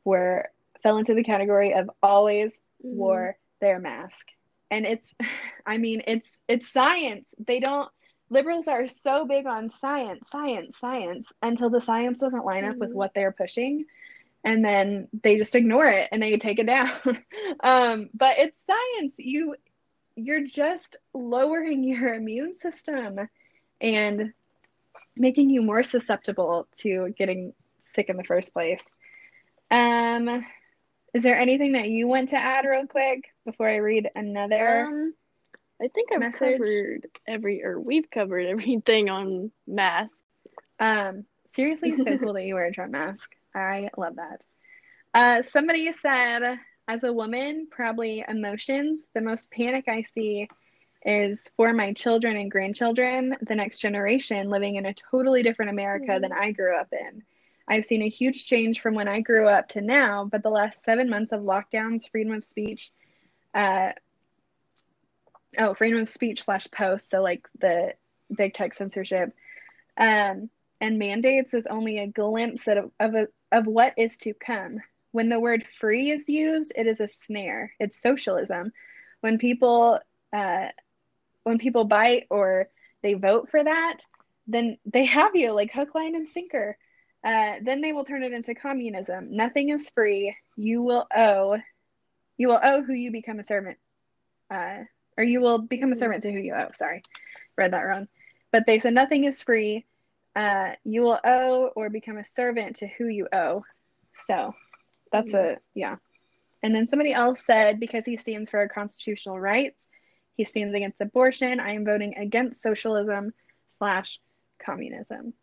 were 0.04 0.48
fell 0.82 0.98
into 0.98 1.14
the 1.14 1.22
category 1.24 1.74
of 1.74 1.90
always 2.02 2.59
Mhm. 2.84 2.94
wore 2.94 3.36
their 3.61 3.80
mask 3.80 4.24
and 4.70 4.86
it's 4.86 5.12
i 5.66 5.76
mean 5.78 6.02
it's 6.06 6.36
it's 6.46 6.72
science 6.72 7.34
they 7.44 7.59
don't 7.59 7.90
liberals 8.31 8.68
are 8.68 8.87
so 8.87 9.24
big 9.26 9.47
on 9.47 9.70
science, 9.70 10.29
science, 10.31 10.76
science 10.79 11.33
until 11.43 11.70
the 11.70 11.81
science 11.81 12.20
doesn't 12.20 12.45
line 12.45 12.64
up 12.64 12.76
with 12.79 12.91
Mhm. 12.91 12.95
what 12.95 13.14
they're 13.14 13.33
pushing. 13.33 13.87
And 14.45 14.64
then 14.64 15.09
they 15.22 15.37
just 15.37 15.55
ignore 15.55 15.87
it 15.87 16.09
and 16.12 16.22
they 16.22 16.37
take 16.39 16.59
it 16.59 16.66
down. 16.66 16.91
um, 17.61 18.11
but 18.14 18.39
it's 18.39 18.64
science. 18.64 19.16
You 19.18 19.57
you're 20.16 20.45
just 20.47 20.97
lowering 21.14 21.85
your 21.85 22.14
immune 22.14 22.55
system 22.57 23.29
and 23.81 24.33
making 25.16 25.51
you 25.51 25.62
more 25.62 25.83
susceptible 25.83 26.66
to 26.79 27.14
getting 27.16 27.55
sick 27.83 28.09
in 28.09 28.16
the 28.16 28.24
first 28.24 28.53
place. 28.53 28.85
Um, 29.70 30.45
is 31.14 31.22
there 31.22 31.37
anything 31.39 31.72
that 31.72 31.89
you 31.89 32.09
want 32.09 32.31
to 32.31 32.37
add 32.37 32.64
real 32.64 32.87
quick 32.87 33.24
before 33.45 33.68
I 33.68 33.76
read 33.76 34.11
another? 34.14 34.87
Um, 34.87 35.14
I 35.81 35.89
think 35.89 36.11
I've 36.12 36.20
message. 36.20 36.59
covered 36.59 37.07
every, 37.26 37.62
or 37.62 37.81
we've 37.81 38.11
covered 38.11 38.47
everything 38.47 39.09
on 39.09 39.51
math. 39.66 40.11
Um, 40.81 41.24
seriously, 41.47 41.91
it's 41.91 42.03
so 42.03 42.18
cool 42.18 42.35
that 42.35 42.45
you 42.45 42.55
wear 42.55 42.66
a 42.66 42.72
Trump 42.72 42.93
mask. 42.93 43.31
I 43.55 43.91
love 43.97 44.16
that. 44.16 44.45
Uh, 45.14 45.43
somebody 45.43 45.91
said, 45.93 46.59
as 46.87 47.05
a 47.05 47.12
woman, 47.12 47.68
probably 47.70 48.24
emotions. 48.26 49.07
The 49.14 49.20
most 49.20 49.51
panic 49.51 49.85
I 49.89 50.05
see 50.14 50.49
is 51.05 51.49
for 51.57 51.72
my 51.72 51.93
children 51.93 52.37
and 52.37 52.51
grandchildren, 52.51 53.37
the 53.41 53.55
next 53.55 53.79
generation 53.79 54.51
living 54.51 54.76
in 54.76 54.87
a 54.87 54.95
totally 54.95 55.43
different 55.43 55.70
America 55.70 56.18
than 56.20 56.33
I 56.33 56.53
grew 56.53 56.76
up 56.76 56.89
in. 56.93 57.22
I've 57.68 57.85
seen 57.85 58.03
a 58.03 58.09
huge 58.09 58.47
change 58.47 58.81
from 58.81 58.95
when 58.95 59.09
I 59.09 59.20
grew 59.20 59.47
up 59.47 59.68
to 59.70 59.81
now, 59.81 60.24
but 60.24 60.43
the 60.43 60.51
last 60.51 60.85
seven 60.85 61.09
months 61.09 61.33
of 61.33 61.43
lockdowns, 61.43 62.11
freedom 62.11 62.33
of 62.33 62.45
speech, 62.45 62.91
uh, 63.55 63.93
oh, 65.57 65.74
freedom 65.74 66.01
of 66.01 66.09
speech 66.09 66.44
slash 66.44 66.68
post, 66.70 67.11
so 67.11 67.22
like 67.22 67.49
the 67.59 67.94
big 68.36 68.55
tech 68.55 68.74
censorship, 68.74 69.32
um, 69.96 70.51
and 70.80 70.99
mandates 70.99 71.55
is 71.55 71.66
only 71.66 71.99
a 71.99 72.07
glimpse 72.07 72.66
of, 72.68 72.90
of, 73.01 73.14
a, 73.14 73.28
of 73.51 73.66
what 73.66 73.94
is 73.96 74.18
to 74.18 74.34
come. 74.34 74.78
When 75.12 75.28
the 75.28 75.40
word 75.40 75.64
free 75.80 76.11
is 76.11 76.28
used, 76.28 76.72
it 76.76 76.86
is 76.86 77.01
a 77.01 77.09
snare. 77.09 77.72
It's 77.80 78.01
socialism. 78.01 78.72
When 79.20 79.38
people 79.38 80.01
uh, 80.32 80.66
when 81.44 81.59
people 81.59 81.84
bite 81.84 82.26
or 82.30 82.68
they 83.03 83.14
vote 83.14 83.49
for 83.51 83.62
that, 83.62 83.99
then 84.46 84.78
they 84.84 85.07
have 85.07 85.34
you 85.34 85.53
like 85.53 85.72
hook, 85.72 85.94
line, 85.94 86.14
and 86.14 86.28
sinker. 86.28 86.76
Uh, 87.24 87.57
then 87.62 87.80
they 87.80 87.92
will 87.92 88.05
turn 88.05 88.22
it 88.22 88.32
into 88.32 88.55
communism. 88.55 89.34
Nothing 89.34 89.70
is 89.70 89.90
free. 89.90 90.36
You 90.57 90.82
will 90.82 91.07
owe. 91.14 91.57
You 92.36 92.49
will 92.49 92.61
owe 92.62 92.82
who 92.82 92.92
you 92.92 93.11
become 93.11 93.40
a 93.40 93.44
servant. 93.44 93.78
Uh, 94.51 94.84
or 95.19 95.25
you 95.25 95.41
will 95.41 95.59
become 95.59 95.93
a 95.93 95.97
servant 95.97 96.23
to 96.23 96.33
who 96.33 96.39
you 96.39 96.55
owe. 96.55 96.71
Sorry, 96.75 97.03
read 97.57 97.73
that 97.73 97.83
wrong. 97.83 98.07
But 98.53 98.64
they 98.66 98.79
said 98.79 98.95
nothing 98.95 99.25
is 99.25 99.43
free. 99.43 99.85
Uh, 100.37 100.71
you 100.85 101.03
will 101.03 101.19
owe 101.25 101.73
or 101.75 101.91
become 101.91 102.16
a 102.16 102.25
servant 102.25 102.77
to 102.77 102.87
who 102.87 103.09
you 103.09 103.27
owe. 103.33 103.64
So 104.27 104.55
that's 105.12 105.35
a 105.35 105.59
yeah. 105.75 105.97
And 106.62 106.75
then 106.75 106.89
somebody 106.89 107.12
else 107.12 107.43
said 107.45 107.81
because 107.81 108.05
he 108.05 108.16
stands 108.16 108.49
for 108.49 108.59
our 108.59 108.69
constitutional 108.69 109.39
rights, 109.39 109.89
he 110.37 110.45
stands 110.45 110.75
against 110.75 111.01
abortion. 111.01 111.61
I 111.61 111.73
am 111.73 111.85
voting 111.85 112.16
against 112.16 112.62
socialism 112.62 113.33
slash 113.71 114.21
communism. 114.59 115.35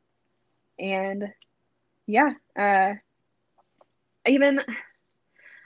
And 0.80 1.34
yeah, 2.08 2.34
uh, 2.56 2.94
even 4.26 4.62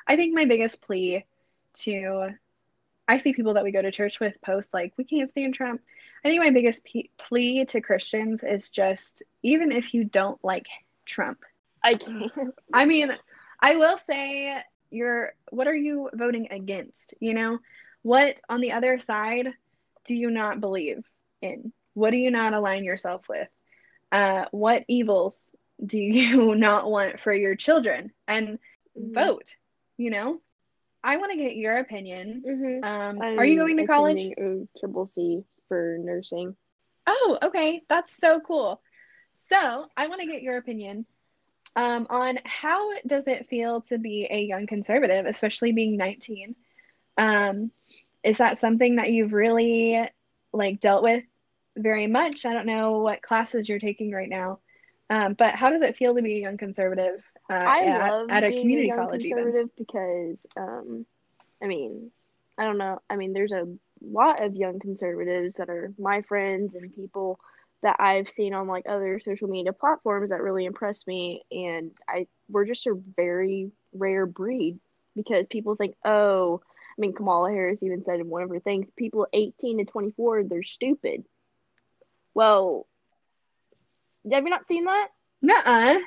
I 0.08 0.16
think 0.16 0.34
my 0.34 0.46
biggest 0.46 0.82
plea 0.82 1.26
to 1.82 2.32
I 3.10 3.18
see 3.18 3.34
people 3.34 3.56
that 3.56 3.64
we 3.66 3.72
go 3.74 3.82
to 3.82 3.92
church 3.92 4.22
with 4.22 4.42
post 4.42 4.74
like 4.74 4.94
we 4.98 5.06
can't 5.06 5.30
stand 5.30 5.56
Trump. 5.56 5.82
I 6.24 6.30
think 6.30 6.44
my 6.44 6.52
biggest 6.52 6.86
pe- 6.86 7.10
plea 7.18 7.66
to 7.66 7.82
Christians 7.82 8.42
is 8.44 8.72
just 8.72 9.24
even 9.44 9.72
if 9.72 9.94
you 9.94 10.06
don't 10.06 10.44
like 10.44 10.68
Trump. 11.06 11.40
I 11.84 11.96
can't. 11.96 12.32
I 12.74 12.86
mean, 12.86 13.12
I 13.62 13.78
will 13.78 13.98
say 13.98 14.56
you're 14.92 15.34
what 15.52 15.68
are 15.68 15.76
you 15.76 16.10
voting 16.14 16.48
against? 16.52 17.16
You 17.20 17.34
know, 17.34 17.60
what 18.04 18.42
on 18.50 18.62
the 18.62 18.74
other 18.74 19.00
side 19.00 19.48
do 20.06 20.16
you 20.16 20.32
not 20.32 20.62
believe 20.62 21.04
in? 21.42 21.74
What 21.96 22.12
do 22.12 22.18
you 22.18 22.32
not 22.32 22.54
align 22.54 22.86
yourself 22.86 23.28
with? 23.30 23.50
Uh, 24.12 24.46
what 24.52 24.86
evils 24.88 25.50
do 25.86 25.98
you 26.00 26.56
not 26.56 26.90
want 26.90 27.20
for 27.20 27.34
your 27.34 27.56
children? 27.56 28.12
And 28.28 28.60
Mhm. 28.98 29.14
vote. 29.14 29.56
You 29.98 30.12
know, 30.12 30.42
I 31.04 31.18
want 31.18 31.32
to 31.32 31.38
get 31.38 31.56
your 31.56 31.78
opinion. 31.78 32.44
Mhm. 32.46 32.84
Um, 32.84 33.22
are 33.22 33.46
you 33.46 33.60
going 33.60 33.78
to 33.78 33.88
college? 33.88 34.34
triple 34.78 35.06
C 35.06 35.44
for 35.68 35.98
nursing. 36.00 36.56
Oh, 37.08 37.38
okay. 37.44 37.84
That's 37.90 38.16
so 38.16 38.40
cool. 38.40 38.82
So, 39.34 39.88
I 39.96 40.08
want 40.08 40.22
to 40.22 40.28
get 40.28 40.42
your 40.42 40.58
opinion 40.58 41.06
um, 41.76 42.08
on 42.10 42.40
how 42.44 42.92
does 43.08 43.28
it 43.28 43.48
feel 43.48 43.82
to 43.82 43.98
be 43.98 44.28
a 44.30 44.42
young 44.42 44.68
conservative, 44.68 45.26
especially 45.26 45.72
being 45.72 45.98
19. 45.98 46.56
Um, 47.18 47.72
is 48.24 48.38
that 48.40 48.58
something 48.58 48.98
that 48.98 49.12
you've 49.12 49.34
really 49.34 50.10
like 50.52 50.80
dealt 50.82 51.04
with 51.04 51.24
very 51.78 52.08
much? 52.08 52.46
I 52.46 52.54
don't 52.54 52.66
know 52.66 53.00
what 53.00 53.22
classes 53.22 53.70
you're 53.70 53.80
taking 53.80 54.12
right 54.12 54.30
now, 54.30 54.60
um, 55.10 55.36
but 55.36 55.56
how 55.56 55.70
does 55.70 55.82
it 55.82 55.96
feel 55.96 56.16
to 56.16 56.22
be 56.22 56.36
a 56.36 56.42
young 56.42 56.58
conservative 56.58 57.24
uh, 57.50 57.54
I 57.54 57.80
at, 57.86 58.12
love 58.12 58.30
at 58.30 58.44
a 58.44 58.50
being 58.50 58.62
community 58.62 58.88
young 58.88 58.98
college? 58.98 59.26
Even 59.26 59.38
conservative 59.38 59.70
because, 59.78 60.38
um, 60.58 61.06
I 61.62 61.68
mean, 61.68 62.12
I 62.58 62.66
don't 62.66 62.78
know. 62.78 63.02
I 63.10 63.16
mean, 63.16 63.34
there's 63.34 63.52
a 63.52 63.68
lot 64.02 64.44
of 64.44 64.56
young 64.56 64.80
conservatives 64.80 65.56
that 65.56 65.70
are 65.70 65.94
my 65.98 66.22
friends 66.22 66.76
and 66.76 66.94
people 66.96 67.40
that 67.82 67.96
I've 68.00 68.30
seen 68.30 68.54
on 68.54 68.68
like 68.68 68.86
other 68.88 69.20
social 69.20 69.48
media 69.48 69.74
platforms 69.74 70.32
that 70.32 70.42
really 70.42 70.66
impress 70.66 71.06
me, 71.08 71.44
and 71.52 71.92
I 72.08 72.28
we're 72.50 72.66
just 72.66 72.88
a 72.88 73.00
very 73.16 73.72
rare 73.94 74.26
breed 74.26 74.80
because 75.16 75.48
people 75.48 75.76
think, 75.76 75.96
oh, 76.06 76.62
I 76.64 77.02
mean, 77.02 77.14
Kamala 77.14 77.50
Harris 77.50 77.82
even 77.82 78.04
said 78.04 78.20
in 78.20 78.30
one 78.30 78.44
of 78.44 78.50
her 78.50 78.60
things, 78.60 78.88
people 78.98 79.28
18 79.32 79.80
to 79.80 79.86
24, 79.86 80.44
they're 80.44 80.64
stupid. 80.64 81.24
Well, 82.34 82.86
have 84.30 84.44
you 84.44 84.50
not 84.50 84.68
seen 84.68 84.86
that? 84.86 85.08
Nuh-uh. 85.42 86.00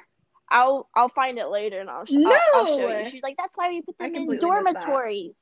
I'll 0.53 0.89
I'll 0.95 1.09
find 1.09 1.39
it 1.39 1.49
later 1.49 1.81
and 1.81 1.89
I'll, 1.89 2.05
sh- 2.05 2.15
I'll, 2.25 2.39
I'll 2.55 2.67
show 2.67 2.89
No! 2.89 2.99
you. 2.99 3.05
She's 3.07 3.23
like, 3.23 3.37
that's 3.39 3.57
why 3.57 3.71
we 3.71 3.83
put 3.83 3.99
them 3.99 4.15
in 4.15 4.39
dormitories. 4.39 5.33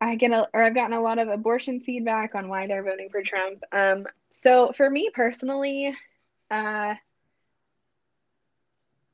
I 0.00 0.14
get 0.14 0.30
a, 0.30 0.48
or 0.54 0.62
I've 0.62 0.74
gotten 0.74 0.96
a 0.96 1.00
lot 1.00 1.18
of 1.18 1.28
abortion 1.28 1.80
feedback 1.80 2.34
on 2.34 2.48
why 2.48 2.66
they're 2.66 2.84
voting 2.84 3.10
for 3.10 3.22
Trump. 3.22 3.62
Um, 3.72 4.06
so 4.30 4.72
for 4.72 4.88
me 4.88 5.10
personally, 5.12 5.94
uh, 6.50 6.94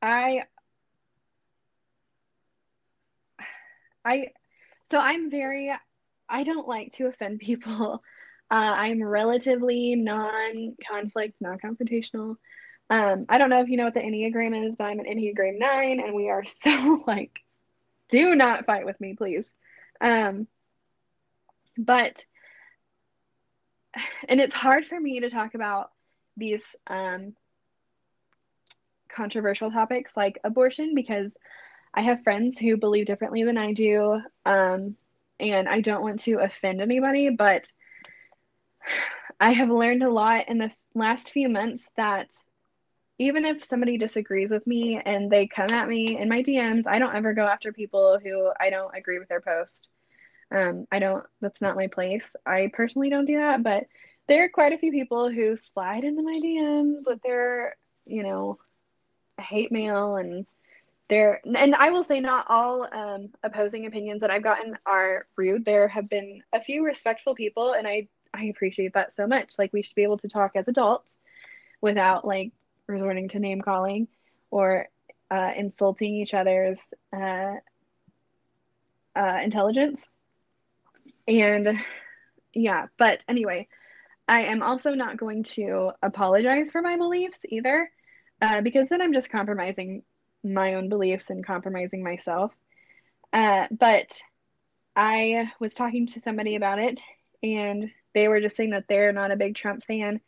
I, 0.00 0.42
I, 4.04 4.28
so 4.90 4.98
I'm 4.98 5.30
very, 5.30 5.72
I 6.28 6.42
don't 6.44 6.68
like 6.68 6.92
to 6.92 7.06
offend 7.06 7.40
people. 7.40 8.02
Uh, 8.48 8.74
I'm 8.78 9.02
relatively 9.02 9.96
non-conflict, 9.96 11.34
non-confrontational. 11.40 12.36
Um, 12.88 13.26
I 13.28 13.38
don't 13.38 13.50
know 13.50 13.60
if 13.60 13.68
you 13.68 13.76
know 13.76 13.84
what 13.84 13.94
the 13.94 14.00
Enneagram 14.00 14.68
is, 14.68 14.74
but 14.76 14.84
I'm 14.84 15.00
an 15.00 15.06
Enneagram 15.06 15.58
9, 15.58 16.00
and 16.00 16.14
we 16.14 16.28
are 16.28 16.44
so 16.62 17.02
like, 17.06 17.40
do 18.08 18.34
not 18.34 18.66
fight 18.66 18.86
with 18.86 19.00
me, 19.00 19.14
please. 19.14 19.52
Um, 20.00 20.46
but 21.76 22.24
and 24.28 24.40
it's 24.40 24.54
hard 24.54 24.86
for 24.86 24.98
me 24.98 25.20
to 25.20 25.30
talk 25.30 25.54
about 25.54 25.90
these 26.36 26.62
um, 26.86 27.34
controversial 29.08 29.70
topics 29.70 30.12
like 30.16 30.38
abortion 30.44 30.94
because 30.94 31.32
I 31.94 32.02
have 32.02 32.22
friends 32.22 32.58
who 32.58 32.76
believe 32.76 33.06
differently 33.06 33.44
than 33.44 33.56
I 33.56 33.72
do, 33.72 34.20
um, 34.44 34.96
and 35.40 35.68
I 35.68 35.80
don't 35.80 36.02
want 36.02 36.20
to 36.20 36.34
offend 36.34 36.80
anybody, 36.80 37.30
but 37.30 37.72
I 39.40 39.52
have 39.52 39.70
learned 39.70 40.02
a 40.02 40.10
lot 40.10 40.48
in 40.48 40.58
the 40.58 40.70
last 40.94 41.30
few 41.30 41.48
months 41.48 41.90
that 41.96 42.30
even 43.18 43.44
if 43.44 43.64
somebody 43.64 43.96
disagrees 43.96 44.50
with 44.50 44.66
me 44.66 45.00
and 45.04 45.30
they 45.30 45.46
come 45.46 45.70
at 45.70 45.88
me 45.88 46.18
in 46.18 46.28
my 46.28 46.42
DMs, 46.42 46.86
I 46.86 46.98
don't 46.98 47.14
ever 47.14 47.32
go 47.32 47.46
after 47.46 47.72
people 47.72 48.18
who 48.22 48.50
I 48.60 48.70
don't 48.70 48.94
agree 48.94 49.18
with 49.18 49.28
their 49.28 49.40
post. 49.40 49.88
Um, 50.50 50.86
I 50.92 50.98
don't, 50.98 51.24
that's 51.40 51.62
not 51.62 51.76
my 51.76 51.86
place. 51.86 52.36
I 52.44 52.70
personally 52.72 53.10
don't 53.10 53.24
do 53.24 53.38
that, 53.38 53.62
but 53.62 53.86
there 54.28 54.44
are 54.44 54.48
quite 54.48 54.72
a 54.72 54.78
few 54.78 54.92
people 54.92 55.30
who 55.30 55.56
slide 55.56 56.04
into 56.04 56.22
my 56.22 56.40
DMs 56.42 57.04
with 57.06 57.22
their, 57.22 57.76
you 58.04 58.22
know, 58.22 58.58
hate 59.40 59.72
mail 59.72 60.16
and 60.16 60.46
their, 61.08 61.40
and 61.44 61.74
I 61.74 61.90
will 61.90 62.04
say 62.04 62.20
not 62.20 62.46
all 62.48 62.86
um, 62.92 63.30
opposing 63.42 63.86
opinions 63.86 64.20
that 64.20 64.30
I've 64.30 64.42
gotten 64.42 64.76
are 64.84 65.26
rude. 65.36 65.64
There 65.64 65.88
have 65.88 66.08
been 66.08 66.42
a 66.52 66.62
few 66.62 66.84
respectful 66.84 67.34
people, 67.34 67.72
and 67.72 67.86
I, 67.86 68.08
I 68.34 68.44
appreciate 68.46 68.94
that 68.94 69.12
so 69.12 69.26
much. 69.26 69.54
Like, 69.58 69.72
we 69.72 69.82
should 69.82 69.94
be 69.94 70.02
able 70.02 70.18
to 70.18 70.28
talk 70.28 70.52
as 70.54 70.68
adults 70.68 71.18
without 71.80 72.26
like 72.26 72.52
resorting 72.86 73.28
to 73.28 73.38
name 73.38 73.60
calling 73.60 74.08
or 74.50 74.86
uh, 75.30 75.50
insulting 75.56 76.14
each 76.14 76.34
other's 76.34 76.80
uh, 77.12 77.54
uh, 79.14 79.40
intelligence. 79.42 80.08
And 81.26 81.82
yeah, 82.54 82.86
but 82.96 83.24
anyway, 83.28 83.68
I 84.28 84.42
am 84.42 84.62
also 84.62 84.94
not 84.94 85.16
going 85.16 85.44
to 85.44 85.92
apologize 86.02 86.70
for 86.70 86.82
my 86.82 86.96
beliefs 86.96 87.44
either, 87.48 87.90
uh, 88.40 88.60
because 88.62 88.88
then 88.88 89.02
I'm 89.02 89.12
just 89.12 89.30
compromising 89.30 90.02
my 90.44 90.74
own 90.74 90.88
beliefs 90.88 91.30
and 91.30 91.44
compromising 91.44 92.02
myself. 92.02 92.52
Uh, 93.32 93.66
but 93.70 94.18
I 94.94 95.50
was 95.60 95.74
talking 95.74 96.06
to 96.08 96.20
somebody 96.20 96.56
about 96.56 96.78
it, 96.78 97.00
and 97.42 97.90
they 98.14 98.28
were 98.28 98.40
just 98.40 98.56
saying 98.56 98.70
that 98.70 98.86
they're 98.88 99.12
not 99.12 99.30
a 99.30 99.36
big 99.36 99.54
Trump 99.54 99.84
fan. 99.84 100.20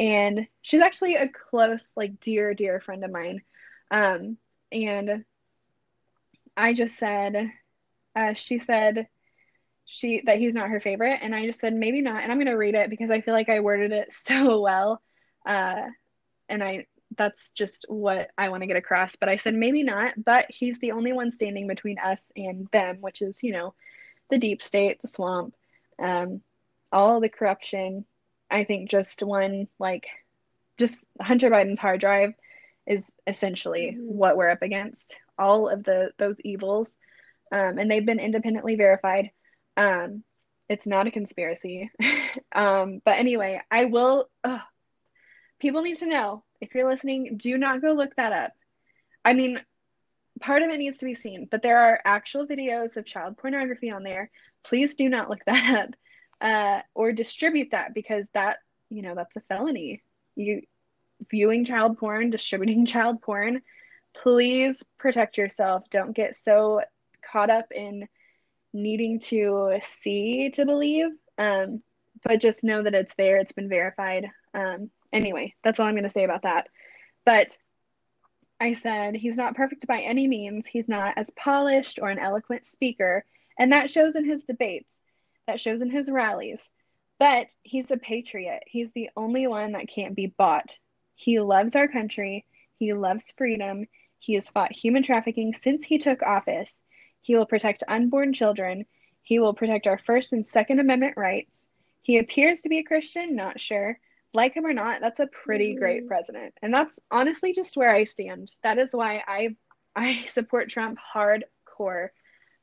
And 0.00 0.48
she's 0.62 0.80
actually 0.80 1.16
a 1.16 1.28
close, 1.28 1.92
like, 1.96 2.20
dear, 2.20 2.54
dear 2.54 2.80
friend 2.80 3.04
of 3.04 3.12
mine. 3.12 3.42
Um, 3.92 4.38
and 4.72 5.24
I 6.56 6.74
just 6.74 6.98
said, 6.98 7.52
uh, 8.16 8.34
she 8.34 8.58
said 8.58 9.08
she 9.84 10.22
that 10.26 10.38
he's 10.38 10.54
not 10.54 10.70
her 10.70 10.80
favorite, 10.80 11.18
and 11.22 11.34
I 11.34 11.46
just 11.46 11.60
said 11.60 11.74
maybe 11.74 12.02
not, 12.02 12.22
and 12.22 12.32
I'm 12.32 12.38
gonna 12.38 12.56
read 12.56 12.74
it 12.76 12.90
because 12.90 13.10
I 13.10 13.20
feel 13.20 13.34
like 13.34 13.48
I 13.48 13.60
worded 13.60 13.92
it 13.92 14.12
so 14.12 14.60
well, 14.60 15.02
uh, 15.46 15.88
and 16.48 16.62
I 16.64 16.86
that's 17.18 17.50
just 17.52 17.86
what 17.88 18.30
I 18.38 18.50
want 18.50 18.62
to 18.62 18.68
get 18.68 18.76
across. 18.76 19.16
But 19.16 19.28
I 19.28 19.36
said 19.36 19.54
maybe 19.54 19.82
not, 19.82 20.14
but 20.22 20.46
he's 20.48 20.78
the 20.78 20.92
only 20.92 21.12
one 21.12 21.30
standing 21.32 21.66
between 21.66 21.98
us 21.98 22.30
and 22.36 22.68
them, 22.72 22.98
which 23.00 23.22
is 23.22 23.42
you 23.42 23.52
know 23.52 23.74
the 24.30 24.38
deep 24.38 24.62
state, 24.62 25.02
the 25.02 25.08
swamp, 25.08 25.54
um, 25.98 26.42
all 26.92 27.20
the 27.20 27.28
corruption. 27.28 28.06
I 28.50 28.64
think 28.64 28.90
just 28.90 29.22
one 29.22 29.68
like 29.78 30.06
just 30.78 31.02
Hunter 31.20 31.50
Biden's 31.50 31.78
hard 31.78 32.00
drive 32.00 32.34
is 32.86 33.04
essentially 33.26 33.96
mm-hmm. 33.96 34.16
what 34.16 34.36
we're 34.36 34.50
up 34.50 34.62
against. 34.62 35.16
All 35.38 35.68
of 35.68 35.84
the 35.84 36.10
those 36.18 36.36
evils, 36.44 36.94
um, 37.52 37.78
and 37.78 37.90
they've 37.90 38.04
been 38.04 38.20
independently 38.20 38.76
verified. 38.76 39.30
Um, 39.76 40.22
it's 40.68 40.86
not 40.86 41.06
a 41.06 41.10
conspiracy. 41.10 41.90
um, 42.54 43.00
but 43.04 43.18
anyway, 43.18 43.60
I 43.70 43.86
will. 43.86 44.28
Ugh, 44.44 44.60
people 45.60 45.82
need 45.82 45.98
to 45.98 46.06
know 46.06 46.44
if 46.60 46.74
you're 46.74 46.88
listening, 46.88 47.36
do 47.36 47.56
not 47.56 47.80
go 47.80 47.92
look 47.92 48.14
that 48.16 48.32
up. 48.32 48.52
I 49.24 49.34
mean, 49.34 49.60
part 50.40 50.62
of 50.62 50.70
it 50.70 50.78
needs 50.78 50.98
to 50.98 51.06
be 51.06 51.14
seen, 51.14 51.48
but 51.50 51.62
there 51.62 51.78
are 51.78 52.00
actual 52.04 52.46
videos 52.46 52.96
of 52.96 53.06
child 53.06 53.38
pornography 53.38 53.90
on 53.90 54.02
there. 54.02 54.30
Please 54.64 54.94
do 54.94 55.08
not 55.08 55.30
look 55.30 55.44
that 55.46 55.78
up 55.84 55.94
uh, 56.40 56.80
or 56.94 57.12
distribute 57.12 57.70
that 57.72 57.94
because 57.94 58.26
that, 58.32 58.58
you 58.88 59.02
know, 59.02 59.14
that's 59.14 59.36
a 59.36 59.40
felony. 59.40 60.02
You 60.36 60.62
viewing 61.30 61.64
child 61.64 61.98
porn, 61.98 62.30
distributing 62.30 62.86
child 62.86 63.22
porn. 63.22 63.62
Please 64.22 64.82
protect 64.98 65.38
yourself. 65.38 65.84
Don't 65.90 66.16
get 66.16 66.36
so 66.36 66.80
caught 67.22 67.50
up 67.50 67.72
in 67.72 68.08
needing 68.72 69.20
to 69.20 69.78
see 70.02 70.50
to 70.50 70.64
believe. 70.64 71.08
Um, 71.38 71.82
but 72.22 72.40
just 72.40 72.64
know 72.64 72.82
that 72.82 72.94
it's 72.94 73.14
there. 73.16 73.38
It's 73.38 73.52
been 73.52 73.68
verified. 73.68 74.26
Um, 74.54 74.90
anyway, 75.12 75.54
that's 75.62 75.80
all 75.80 75.86
I'm 75.86 75.94
going 75.94 76.04
to 76.04 76.10
say 76.10 76.24
about 76.24 76.42
that. 76.42 76.68
But 77.24 77.56
I 78.58 78.74
said 78.74 79.14
he's 79.14 79.36
not 79.36 79.56
perfect 79.56 79.86
by 79.86 80.00
any 80.00 80.28
means. 80.28 80.66
He's 80.66 80.88
not 80.88 81.16
as 81.16 81.30
polished 81.30 81.98
or 82.00 82.08
an 82.08 82.18
eloquent 82.18 82.66
speaker, 82.66 83.24
and 83.58 83.72
that 83.72 83.90
shows 83.90 84.16
in 84.16 84.28
his 84.28 84.44
debates. 84.44 84.99
That 85.50 85.60
shows 85.60 85.82
in 85.82 85.90
his 85.90 86.08
rallies. 86.08 86.70
But 87.18 87.48
he's 87.64 87.90
a 87.90 87.96
patriot. 87.96 88.62
He's 88.68 88.88
the 88.94 89.10
only 89.16 89.48
one 89.48 89.72
that 89.72 89.88
can't 89.88 90.14
be 90.14 90.28
bought. 90.28 90.78
He 91.16 91.40
loves 91.40 91.74
our 91.74 91.88
country. 91.88 92.46
He 92.78 92.92
loves 92.92 93.34
freedom. 93.36 93.86
He 94.20 94.34
has 94.34 94.48
fought 94.48 94.70
human 94.70 95.02
trafficking 95.02 95.52
since 95.54 95.84
he 95.84 95.98
took 95.98 96.22
office. 96.22 96.80
He 97.20 97.34
will 97.34 97.46
protect 97.46 97.82
unborn 97.88 98.32
children. 98.32 98.86
He 99.22 99.40
will 99.40 99.52
protect 99.52 99.88
our 99.88 99.98
First 99.98 100.32
and 100.32 100.46
Second 100.46 100.78
Amendment 100.78 101.14
rights. 101.16 101.66
He 102.02 102.18
appears 102.18 102.60
to 102.60 102.68
be 102.68 102.78
a 102.78 102.84
Christian, 102.84 103.34
not 103.34 103.58
sure. 103.58 103.98
Like 104.32 104.54
him 104.54 104.66
or 104.66 104.72
not, 104.72 105.00
that's 105.00 105.18
a 105.18 105.26
pretty 105.26 105.70
mm-hmm. 105.70 105.80
great 105.80 106.06
president. 106.06 106.54
And 106.62 106.72
that's 106.72 107.00
honestly 107.10 107.52
just 107.52 107.76
where 107.76 107.90
I 107.90 108.04
stand. 108.04 108.52
That 108.62 108.78
is 108.78 108.92
why 108.92 109.24
I 109.26 109.56
I 109.96 110.26
support 110.28 110.70
Trump 110.70 111.00
hardcore. 111.12 112.10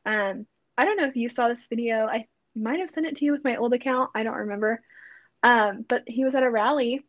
Um, 0.05 0.47
I 0.77 0.85
don't 0.85 0.95
know 0.95 1.07
if 1.07 1.17
you 1.17 1.27
saw 1.27 1.49
this 1.49 1.67
video. 1.67 2.05
I 2.05 2.27
might 2.57 2.79
have 2.79 2.89
sent 2.89 3.05
it 3.05 3.17
to 3.17 3.25
you 3.25 3.31
with 3.31 3.43
my 3.43 3.55
old 3.55 3.73
account. 3.73 4.11
I 4.15 4.23
don't 4.23 4.35
remember. 4.35 4.81
Um, 5.43 5.85
but 5.87 6.03
he 6.07 6.25
was 6.25 6.35
at 6.35 6.43
a 6.43 6.49
rally 6.49 7.05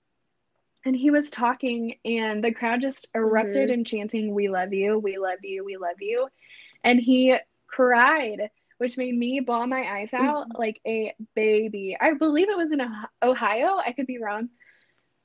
and 0.85 0.95
he 0.95 1.11
was 1.11 1.31
talking 1.31 1.97
and 2.05 2.45
the 2.45 2.53
crowd 2.53 2.81
just 2.81 3.09
erupted 3.15 3.71
mm-hmm. 3.71 3.83
chanting 3.83 4.35
we 4.35 4.49
love 4.49 4.73
you 4.73 4.99
we 4.99 5.19
love 5.19 5.39
you 5.43 5.65
we 5.65 5.77
love 5.77 5.97
you 6.01 6.29
and 6.85 7.01
he 7.01 7.37
cried 7.67 8.51
which 8.79 8.97
made 8.97 9.17
me 9.17 9.41
bawl 9.41 9.67
my 9.67 9.83
eyes 9.83 10.15
out 10.15 10.49
mm-hmm. 10.49 10.59
like 10.59 10.81
a 10.87 11.13
baby. 11.35 11.97
I 12.01 12.15
believe 12.15 12.49
it 12.49 12.57
was 12.57 12.73
in 12.73 12.81
Ohio. 13.23 13.77
I 13.77 13.93
could 13.93 14.07
be 14.07 14.19
wrong. 14.19 14.49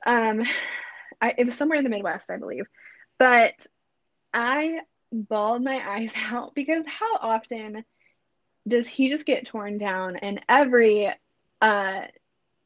Um, 0.05 0.43
I, 1.21 1.35
it 1.37 1.45
was 1.45 1.55
somewhere 1.55 1.77
in 1.77 1.83
the 1.83 1.89
Midwest, 1.89 2.31
I 2.31 2.37
believe. 2.37 2.65
But 3.19 3.65
I 4.33 4.81
bawled 5.11 5.63
my 5.63 5.87
eyes 5.87 6.11
out 6.17 6.55
because 6.55 6.83
how 6.87 7.15
often 7.15 7.85
does 8.67 8.87
he 8.87 9.09
just 9.09 9.25
get 9.25 9.45
torn 9.45 9.77
down 9.77 10.15
and 10.17 10.41
every 10.47 11.09
uh 11.61 12.01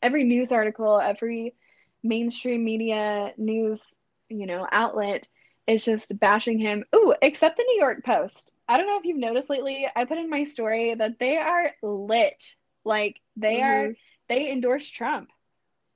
every 0.02 0.24
news 0.24 0.52
article, 0.52 1.00
every 1.00 1.56
mainstream 2.04 2.64
media 2.64 3.34
news, 3.38 3.82
you 4.30 4.46
know, 4.46 4.68
outlet 4.72 5.28
is 5.66 5.84
just 5.84 6.18
bashing 6.20 6.60
him. 6.60 6.86
Ooh, 6.96 7.14
except 7.22 7.58
the 7.58 7.64
New 7.64 7.80
York 7.80 8.04
Post. 8.04 8.54
I 8.68 8.78
don't 8.78 8.88
know 8.88 9.00
if 9.00 9.06
you've 9.06 9.18
noticed 9.18 9.50
lately, 9.50 9.88
I 9.96 10.06
put 10.06 10.18
in 10.18 10.30
my 10.30 10.44
story 10.44 10.94
that 10.94 11.20
they 11.20 11.38
are 11.38 11.72
lit. 11.82 12.56
Like 12.86 13.20
they 13.36 13.58
mm-hmm. 13.58 13.92
are 13.92 13.96
they 14.30 14.52
endorse 14.52 14.88
Trump. 14.88 15.30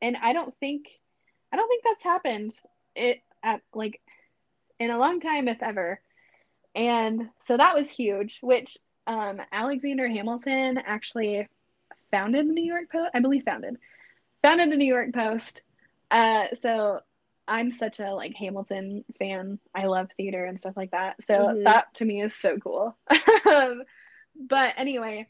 And 0.01 0.17
I 0.17 0.33
don't 0.33 0.53
think 0.59 0.87
I 1.51 1.57
don't 1.57 1.67
think 1.67 1.83
that's 1.83 2.03
happened 2.03 2.53
it 2.95 3.21
at 3.43 3.61
like 3.73 4.01
in 4.79 4.89
a 4.89 4.97
long 4.97 5.21
time 5.21 5.47
if 5.47 5.61
ever. 5.61 6.01
And 6.73 7.29
so 7.45 7.57
that 7.57 7.75
was 7.75 7.89
huge, 7.89 8.39
which 8.41 8.77
um, 9.07 9.41
Alexander 9.51 10.07
Hamilton 10.07 10.77
actually 10.77 11.47
founded 12.11 12.47
the 12.47 12.53
New 12.53 12.63
York 12.63 12.91
Post, 12.91 13.11
I 13.13 13.19
believe 13.19 13.43
founded. 13.43 13.77
Founded 14.43 14.71
the 14.71 14.77
New 14.77 14.85
York 14.85 15.13
Post. 15.13 15.63
Uh, 16.09 16.47
so 16.61 16.99
I'm 17.47 17.71
such 17.71 17.99
a 17.99 18.13
like 18.13 18.35
Hamilton 18.35 19.03
fan. 19.19 19.59
I 19.75 19.85
love 19.85 20.09
theater 20.15 20.45
and 20.45 20.59
stuff 20.59 20.77
like 20.77 20.91
that. 20.91 21.23
So 21.23 21.33
mm-hmm. 21.33 21.63
that 21.63 21.93
to 21.95 22.05
me 22.05 22.21
is 22.21 22.35
so 22.35 22.57
cool. 22.57 22.95
um, 23.45 23.83
but 24.35 24.73
anyway, 24.77 25.27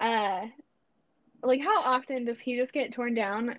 uh 0.00 0.46
like 1.42 1.62
how 1.62 1.80
often 1.80 2.24
does 2.24 2.40
he 2.40 2.56
just 2.56 2.72
get 2.72 2.92
torn 2.92 3.14
down 3.14 3.58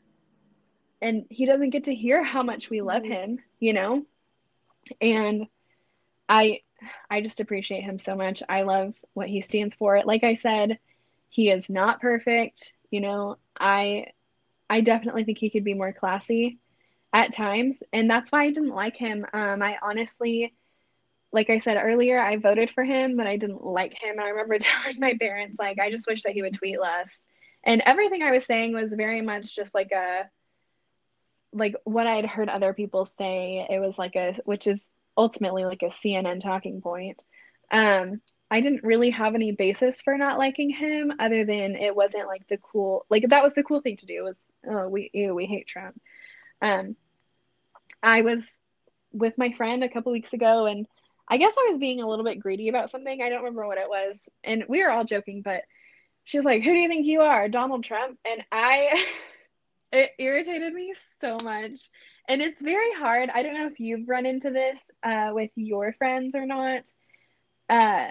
and 1.02 1.26
he 1.30 1.46
doesn't 1.46 1.72
get 1.72 1.86
to 1.86 1.96
hear 1.96 2.24
how 2.24 2.44
much 2.44 2.70
we 2.70 2.82
love 2.82 3.04
mm-hmm. 3.04 3.12
him, 3.12 3.40
you 3.60 3.74
know? 3.74 4.06
And 5.02 5.48
I 6.30 6.62
I 7.10 7.22
just 7.22 7.40
appreciate 7.40 7.84
him 7.84 8.00
so 8.00 8.16
much. 8.16 8.44
I 8.48 8.64
love 8.64 8.94
what 9.14 9.28
he 9.28 9.42
stands 9.42 9.76
for. 9.76 10.02
Like 10.04 10.24
I 10.24 10.36
said, 10.36 10.80
he 11.30 11.50
is 11.50 11.70
not 11.70 12.02
perfect, 12.02 12.72
you 12.92 13.02
know. 13.02 13.38
I 13.60 14.08
I 14.70 14.82
definitely 14.82 15.24
think 15.24 15.38
he 15.38 15.50
could 15.50 15.64
be 15.64 15.74
more 15.74 15.94
classy 15.94 16.60
at 17.12 17.34
times, 17.34 17.82
and 17.92 18.10
that's 18.10 18.32
why 18.32 18.44
I 18.44 18.52
didn't 18.52 18.76
like 18.76 18.98
him. 18.98 19.26
Um, 19.34 19.62
I 19.62 19.78
honestly, 19.82 20.54
like 21.32 21.50
I 21.50 21.60
said 21.60 21.82
earlier, 21.84 22.20
I 22.20 22.38
voted 22.38 22.70
for 22.72 22.84
him, 22.84 23.18
but 23.18 23.28
I 23.28 23.38
didn't 23.38 23.64
like 23.64 23.94
him. 23.94 24.12
And 24.12 24.22
I 24.22 24.30
remember 24.30 24.58
telling 24.60 25.00
my 25.00 25.18
parents, 25.20 25.58
like, 25.60 25.80
I 25.80 25.90
just 25.90 26.08
wish 26.08 26.24
that 26.24 26.34
he 26.34 26.42
would 26.44 26.54
tweet 26.54 26.80
less. 26.80 27.24
And 27.64 27.82
everything 27.86 28.22
I 28.24 28.32
was 28.32 28.46
saying 28.46 28.74
was 28.74 28.94
very 28.94 29.22
much 29.22 29.56
just 29.56 29.74
like 29.74 29.92
a, 29.92 30.30
like 31.52 31.76
what 31.86 32.08
I'd 32.08 32.26
heard 32.26 32.50
other 32.50 32.74
people 32.74 33.06
say. 33.06 33.66
It 33.70 33.80
was 33.80 33.98
like 33.98 34.16
a, 34.16 34.38
which 34.46 34.68
is 34.68 34.90
ultimately 35.18 35.66
like 35.66 35.82
a 35.84 35.88
CNN 35.88 36.42
talking 36.42 36.82
point. 36.82 37.22
Um, 37.72 38.22
I 38.52 38.62
didn't 38.62 38.84
really 38.84 39.10
have 39.12 39.34
any 39.34 39.52
basis 39.52 40.02
for 40.02 40.18
not 40.18 40.38
liking 40.38 40.70
him 40.70 41.12
other 41.20 41.44
than 41.44 41.76
it 41.76 41.96
wasn't 41.96 42.28
like 42.28 42.48
the 42.48 42.58
cool, 42.58 43.06
like 43.10 43.28
that 43.30 43.44
was 43.44 43.56
the 43.56 43.64
cool 43.64 43.82
thing 43.82 43.98
to 43.98 44.06
do 44.06 44.24
was, 44.24 44.46
oh, 44.70 44.88
we, 44.88 45.10
ew, 45.14 45.34
we 45.34 45.46
hate 45.46 45.68
Trump. 45.68 46.00
Um, 46.62 46.96
I 48.02 48.22
was 48.22 48.44
with 49.12 49.38
my 49.38 49.54
friend 49.54 49.84
a 49.84 49.90
couple 49.90 50.12
weeks 50.12 50.34
ago 50.34 50.66
and 50.66 50.86
I 51.28 51.38
guess 51.38 51.54
I 51.58 51.70
was 51.72 51.80
being 51.80 52.02
a 52.02 52.08
little 52.08 52.26
bit 52.26 52.40
greedy 52.40 52.70
about 52.70 52.92
something. 52.92 53.22
I 53.22 53.30
don't 53.30 53.40
remember 53.40 53.66
what 53.66 53.78
it 53.78 53.90
was. 53.90 54.28
And 54.44 54.66
we 54.68 54.84
were 54.84 54.92
all 54.92 55.06
joking, 55.06 55.42
but 55.42 55.64
she 56.26 56.38
was 56.38 56.46
like, 56.46 56.64
Who 56.64 56.74
do 56.74 56.80
you 56.80 56.88
think 56.88 57.06
you 57.06 57.22
are? 57.22 57.50
Donald 57.50 57.84
Trump? 57.84 58.20
And 58.30 58.44
I, 58.52 59.04
it 59.94 60.12
irritated 60.18 60.74
me 60.74 60.94
so 61.22 61.38
much. 61.38 61.90
And 62.28 62.42
it's 62.42 62.62
very 62.62 62.92
hard. 62.94 63.30
I 63.30 63.44
don't 63.44 63.54
know 63.54 63.68
if 63.68 63.80
you've 63.80 64.10
run 64.10 64.26
into 64.26 64.50
this 64.50 64.82
uh, 65.04 65.32
with 65.34 65.52
your 65.56 65.94
friends 65.94 66.36
or 66.36 66.46
not. 66.46 66.84
Uh, 67.70 68.10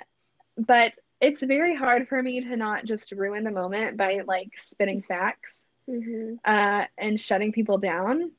but 0.57 0.95
it's 1.20 1.43
very 1.43 1.74
hard 1.74 2.09
for 2.09 2.22
me 2.22 2.41
to 2.41 2.57
not 2.57 2.85
just 2.85 3.12
ruin 3.12 3.45
the 3.45 3.51
moment 3.51 3.97
by 3.97 4.20
like 4.26 4.51
spitting 4.57 5.03
facts 5.03 5.64
mm-hmm. 5.89 6.35
uh, 6.45 6.87
and 6.97 7.20
shutting 7.20 7.53
people 7.53 7.78
down 7.78 8.30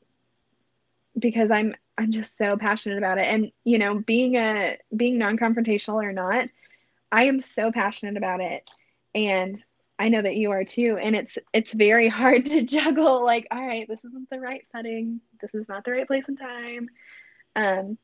because 1.17 1.51
I'm 1.51 1.75
I'm 1.97 2.11
just 2.11 2.37
so 2.37 2.57
passionate 2.57 2.97
about 2.97 3.19
it. 3.19 3.25
And 3.25 3.51
you 3.63 3.77
know, 3.77 3.99
being 3.99 4.35
a 4.35 4.77
being 4.95 5.17
non-confrontational 5.17 6.03
or 6.03 6.13
not, 6.13 6.49
I 7.11 7.25
am 7.25 7.41
so 7.41 7.71
passionate 7.71 8.17
about 8.17 8.41
it. 8.41 8.69
And 9.13 9.63
I 9.99 10.09
know 10.09 10.21
that 10.21 10.35
you 10.35 10.51
are 10.51 10.63
too, 10.63 10.97
and 11.01 11.15
it's 11.15 11.37
it's 11.53 11.71
very 11.71 12.07
hard 12.07 12.45
to 12.47 12.63
juggle. 12.63 13.23
Like, 13.23 13.47
all 13.51 13.65
right, 13.65 13.87
this 13.87 14.03
isn't 14.05 14.29
the 14.29 14.39
right 14.39 14.65
setting. 14.71 15.21
This 15.41 15.53
is 15.53 15.67
not 15.69 15.85
the 15.85 15.91
right 15.91 16.07
place 16.07 16.27
and 16.27 16.37
time, 16.37 16.89
um, 17.55 17.97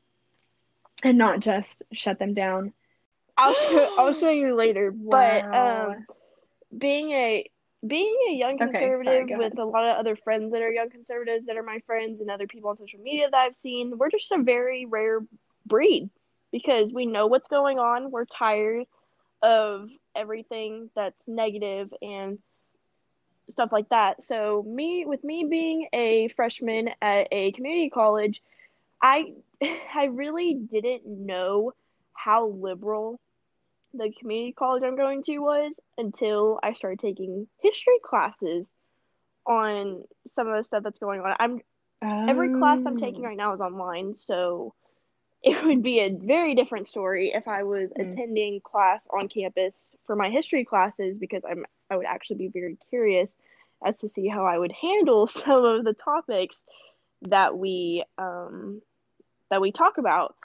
and 1.02 1.18
not 1.18 1.40
just 1.40 1.82
shut 1.92 2.18
them 2.18 2.34
down. 2.34 2.72
I'll 3.36 3.54
show 3.54 3.96
I'll 3.98 4.12
show 4.12 4.30
you 4.30 4.54
later. 4.56 4.92
Wow. 4.96 5.10
But 5.10 5.56
um, 5.56 6.06
being 6.76 7.10
a 7.10 7.50
being 7.86 8.16
a 8.30 8.34
young 8.34 8.58
conservative 8.58 9.24
okay, 9.24 9.32
sorry, 9.32 9.48
with 9.48 9.58
a 9.58 9.64
lot 9.64 9.88
of 9.88 9.96
other 9.96 10.14
friends 10.14 10.52
that 10.52 10.62
are 10.62 10.70
young 10.70 10.90
conservatives 10.90 11.46
that 11.46 11.56
are 11.56 11.62
my 11.62 11.80
friends 11.86 12.20
and 12.20 12.30
other 12.30 12.46
people 12.46 12.70
on 12.70 12.76
social 12.76 13.00
media 13.00 13.28
that 13.30 13.38
I've 13.38 13.56
seen, 13.56 13.96
we're 13.96 14.10
just 14.10 14.30
a 14.32 14.42
very 14.42 14.84
rare 14.84 15.20
breed 15.66 16.10
because 16.52 16.92
we 16.92 17.06
know 17.06 17.26
what's 17.26 17.48
going 17.48 17.78
on. 17.78 18.10
We're 18.10 18.26
tired 18.26 18.86
of 19.42 19.88
everything 20.14 20.90
that's 20.94 21.28
negative 21.28 21.92
and 22.02 22.38
stuff 23.48 23.70
like 23.72 23.88
that. 23.88 24.22
So 24.22 24.64
me 24.66 25.04
with 25.06 25.24
me 25.24 25.44
being 25.48 25.88
a 25.92 26.28
freshman 26.28 26.90
at 27.02 27.28
a 27.32 27.52
community 27.52 27.90
college, 27.90 28.42
I 29.02 29.32
I 29.94 30.04
really 30.04 30.54
didn't 30.54 31.06
know 31.06 31.72
how 32.12 32.48
liberal 32.48 33.20
the 33.92 34.12
community 34.18 34.52
college 34.52 34.82
I'm 34.84 34.96
going 34.96 35.22
to 35.24 35.38
was 35.38 35.80
until 35.98 36.60
I 36.62 36.74
started 36.74 37.00
taking 37.00 37.48
history 37.58 37.98
classes 38.04 38.70
on 39.46 40.04
some 40.28 40.46
of 40.48 40.56
the 40.56 40.64
stuff 40.64 40.82
that's 40.84 40.98
going 40.98 41.20
on. 41.20 41.34
I'm 41.38 41.60
oh. 42.02 42.28
every 42.28 42.50
class 42.58 42.82
I'm 42.86 42.98
taking 42.98 43.24
oh. 43.24 43.28
right 43.28 43.36
now 43.36 43.54
is 43.54 43.60
online, 43.60 44.14
so 44.14 44.74
it 45.56 45.64
would 45.64 45.82
be 45.82 46.00
a 46.00 46.10
very 46.10 46.54
different 46.54 46.88
story 46.88 47.32
if 47.34 47.48
I 47.48 47.62
was 47.62 47.90
mm. 47.90 48.06
attending 48.06 48.60
class 48.60 49.08
on 49.12 49.28
campus 49.28 49.94
for 50.06 50.16
my 50.16 50.30
history 50.30 50.64
classes 50.64 51.16
because 51.18 51.42
I'm 51.48 51.64
I 51.90 51.96
would 51.96 52.06
actually 52.06 52.36
be 52.36 52.48
very 52.48 52.76
curious 52.88 53.34
as 53.84 53.96
to 53.98 54.08
see 54.08 54.28
how 54.28 54.44
I 54.44 54.58
would 54.58 54.72
handle 54.72 55.26
some 55.26 55.64
of 55.64 55.84
the 55.84 55.94
topics 55.94 56.62
that 57.22 57.56
we 57.56 58.04
um 58.18 58.82
that 59.50 59.60
we 59.60 59.72
talk 59.72 59.98
about 59.98 60.36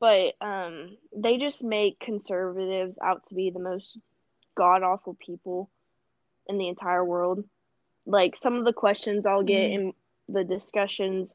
but 0.00 0.34
um, 0.40 0.96
they 1.14 1.38
just 1.38 1.62
make 1.62 2.00
conservatives 2.00 2.98
out 3.02 3.24
to 3.24 3.34
be 3.34 3.50
the 3.50 3.60
most 3.60 3.98
god 4.54 4.82
awful 4.82 5.14
people 5.14 5.70
in 6.46 6.58
the 6.58 6.68
entire 6.68 7.04
world. 7.04 7.44
Like 8.06 8.36
some 8.36 8.54
of 8.54 8.64
the 8.64 8.72
questions 8.72 9.26
I'll 9.26 9.42
get 9.42 9.70
mm. 9.70 9.74
in 9.74 9.92
the 10.28 10.44
discussions 10.44 11.34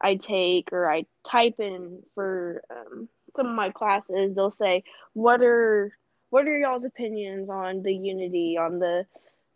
I 0.00 0.16
take 0.16 0.72
or 0.72 0.90
I 0.90 1.06
type 1.24 1.56
in 1.58 2.02
for 2.14 2.62
um, 2.70 3.08
some 3.36 3.46
of 3.46 3.54
my 3.54 3.70
classes, 3.70 4.34
they'll 4.34 4.50
say, 4.50 4.84
"What 5.12 5.42
are 5.42 5.96
what 6.30 6.46
are 6.46 6.58
y'all's 6.58 6.84
opinions 6.84 7.48
on 7.48 7.82
the 7.82 7.94
unity, 7.94 8.56
on 8.58 8.78
the 8.78 9.06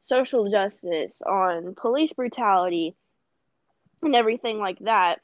social 0.05 0.51
justice, 0.51 1.23
on 1.23 1.75
police 1.75 2.13
brutality, 2.13 2.95
and 4.03 4.15
everything 4.15 4.59
like 4.59 4.79
that?" 4.81 5.21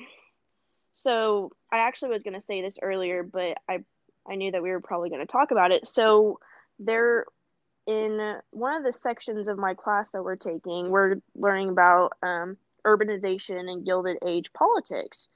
So 0.95 1.53
I 1.73 1.79
actually 1.79 2.11
was 2.11 2.23
going 2.23 2.35
to 2.35 2.41
say 2.41 2.63
this 2.63 2.79
earlier, 2.81 3.23
but 3.23 3.59
I 3.69 3.85
I 4.29 4.37
knew 4.37 4.53
that 4.53 4.63
we 4.63 4.71
were 4.71 4.81
probably 4.81 5.11
going 5.11 5.27
to 5.27 5.33
talk 5.33 5.51
about 5.51 5.73
it. 5.73 5.87
So 5.87 6.41
there 6.79 7.27
in 7.87 8.37
one 8.51 8.77
of 8.77 8.85
the 8.85 8.99
sections 8.99 9.49
of 9.49 9.59
my 9.59 9.75
class 9.75 10.13
that 10.13 10.23
we're 10.23 10.37
taking, 10.37 10.91
we're 10.91 11.17
learning 11.35 11.71
about 11.71 12.13
um, 12.23 12.57
urbanization 12.87 13.71
and 13.71 13.85
Gilded 13.85 14.19
Age 14.27 14.53
politics. 14.53 15.29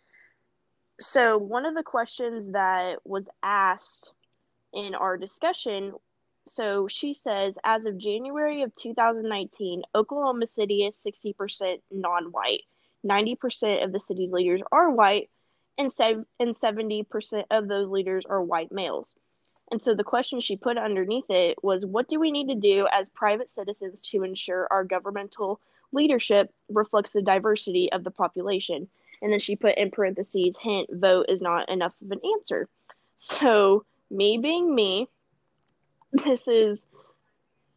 So 1.00 1.38
one 1.38 1.66
of 1.66 1.74
the 1.74 1.82
questions 1.82 2.52
that 2.52 2.98
was 3.04 3.28
asked 3.42 4.12
in 4.72 4.94
our 4.94 5.16
discussion 5.16 5.92
so 6.46 6.88
she 6.88 7.14
says 7.14 7.58
as 7.64 7.86
of 7.86 7.96
January 7.96 8.62
of 8.62 8.74
2019, 8.74 9.82
Oklahoma 9.94 10.46
City 10.46 10.84
is 10.84 10.96
60% 10.96 11.80
non-white. 11.90 12.62
90% 13.06 13.84
of 13.84 13.92
the 13.92 14.00
city's 14.00 14.32
leaders 14.32 14.62
are 14.72 14.90
white, 14.90 15.30
and 15.78 15.90
and 15.98 16.54
70% 16.54 17.44
of 17.50 17.68
those 17.68 17.88
leaders 17.88 18.24
are 18.28 18.42
white 18.42 18.72
males. 18.72 19.14
And 19.70 19.80
so 19.80 19.94
the 19.94 20.04
question 20.04 20.40
she 20.40 20.56
put 20.56 20.76
underneath 20.76 21.30
it 21.30 21.62
was 21.62 21.86
what 21.86 22.08
do 22.08 22.20
we 22.20 22.30
need 22.30 22.48
to 22.48 22.54
do 22.54 22.86
as 22.92 23.06
private 23.14 23.50
citizens 23.50 24.02
to 24.10 24.22
ensure 24.22 24.68
our 24.70 24.84
governmental 24.84 25.60
leadership 25.94 26.52
reflects 26.68 27.12
the 27.12 27.22
diversity 27.22 27.90
of 27.92 28.04
the 28.04 28.10
population? 28.10 28.88
And 29.22 29.32
then 29.32 29.40
she 29.40 29.56
put 29.56 29.78
in 29.78 29.90
parentheses, 29.90 30.58
hint, 30.60 30.90
vote 30.92 31.26
is 31.28 31.40
not 31.40 31.68
enough 31.70 31.94
of 32.04 32.10
an 32.10 32.20
answer. 32.36 32.68
So, 33.16 33.84
me 34.10 34.38
being 34.38 34.74
me, 34.74 35.08
this 36.12 36.46
is 36.46 36.84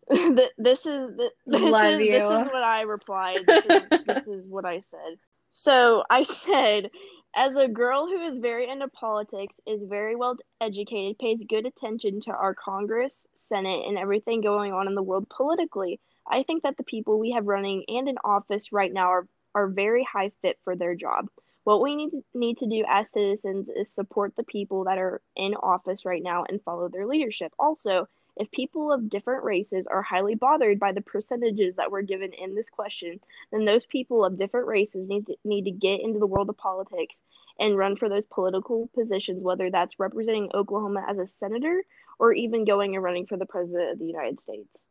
this 0.09 0.85
is 0.85 1.17
this, 1.17 1.31
Love 1.45 1.99
is, 1.99 2.07
you. 2.07 2.11
this 2.13 2.23
is 2.23 2.53
what 2.53 2.63
I 2.63 2.81
replied. 2.81 3.39
This 3.45 3.65
is, 3.69 4.05
this 4.05 4.27
is 4.27 4.45
what 4.47 4.65
I 4.65 4.81
said. 4.89 5.17
So 5.51 6.03
I 6.09 6.23
said 6.23 6.89
as 7.35 7.57
a 7.57 7.67
girl 7.67 8.07
who 8.07 8.21
is 8.21 8.39
very 8.39 8.69
into 8.69 8.87
politics, 8.87 9.59
is 9.67 9.83
very 9.83 10.15
well 10.15 10.37
educated, 10.61 11.19
pays 11.19 11.43
good 11.47 11.65
attention 11.65 12.19
to 12.21 12.31
our 12.31 12.55
Congress, 12.55 13.27
Senate, 13.35 13.85
and 13.87 13.97
everything 13.97 14.41
going 14.41 14.73
on 14.73 14.87
in 14.87 14.95
the 14.95 15.03
world 15.03 15.27
politically, 15.29 15.99
I 16.29 16.43
think 16.43 16.63
that 16.63 16.77
the 16.77 16.83
people 16.83 17.19
we 17.19 17.31
have 17.31 17.47
running 17.47 17.85
and 17.87 18.07
in 18.07 18.17
office 18.23 18.71
right 18.71 18.91
now 18.91 19.09
are, 19.09 19.27
are 19.55 19.67
very 19.67 20.03
high 20.03 20.31
fit 20.41 20.57
for 20.63 20.75
their 20.75 20.95
job. 20.95 21.29
What 21.63 21.81
we 21.81 21.95
need 21.95 22.11
to, 22.11 22.23
need 22.33 22.57
to 22.59 22.67
do 22.67 22.85
as 22.87 23.11
citizens 23.11 23.69
is 23.69 23.89
support 23.89 24.33
the 24.35 24.43
people 24.43 24.85
that 24.85 24.97
are 24.97 25.21
in 25.35 25.53
office 25.55 26.05
right 26.05 26.23
now 26.23 26.45
and 26.47 26.61
follow 26.63 26.87
their 26.87 27.05
leadership. 27.05 27.53
Also, 27.59 28.07
if 28.37 28.51
people 28.51 28.91
of 28.91 29.09
different 29.09 29.43
races 29.43 29.87
are 29.87 30.01
highly 30.01 30.35
bothered 30.35 30.79
by 30.79 30.91
the 30.91 31.01
percentages 31.01 31.75
that 31.75 31.91
were 31.91 32.03
given 32.03 32.33
in 32.33 32.55
this 32.55 32.69
question, 32.69 33.19
then 33.51 33.65
those 33.65 33.85
people 33.85 34.23
of 34.23 34.37
different 34.37 34.67
races 34.67 35.09
need 35.09 35.25
to, 35.25 35.35
need 35.43 35.65
to 35.65 35.71
get 35.71 36.01
into 36.01 36.19
the 36.19 36.27
world 36.27 36.49
of 36.49 36.57
politics 36.57 37.23
and 37.59 37.77
run 37.77 37.95
for 37.95 38.09
those 38.09 38.25
political 38.25 38.87
positions, 38.93 39.43
whether 39.43 39.71
that's 39.71 39.99
representing 39.99 40.51
Oklahoma 40.53 41.03
as 41.07 41.17
a 41.17 41.27
senator 41.27 41.83
or 42.19 42.31
even 42.31 42.63
going 42.63 42.95
and 42.95 43.03
running 43.03 43.25
for 43.25 43.37
the 43.37 43.45
president 43.45 43.91
of 43.91 43.99
the 43.99 44.05
United 44.05 44.39
States. 44.39 44.83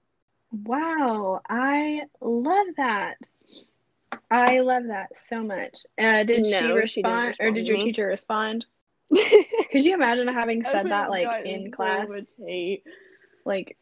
Wow, 0.52 1.40
I 1.48 2.02
love 2.20 2.66
that. 2.76 3.16
I 4.30 4.60
love 4.60 4.84
that 4.88 5.16
so 5.16 5.42
much. 5.42 5.86
Uh, 5.98 6.24
did 6.24 6.44
no, 6.44 6.58
she 6.58 6.72
respond, 6.72 7.36
she 7.36 7.44
or 7.44 7.50
did 7.52 7.68
your 7.68 7.78
teacher 7.78 8.06
respond? 8.06 8.64
Could 9.14 9.84
you 9.84 9.94
imagine 9.94 10.28
having 10.28 10.64
said 10.64 10.86
that 10.86 11.10
like 11.10 11.28
in 11.44 11.70
class? 11.70 12.08
Like, 13.44 13.76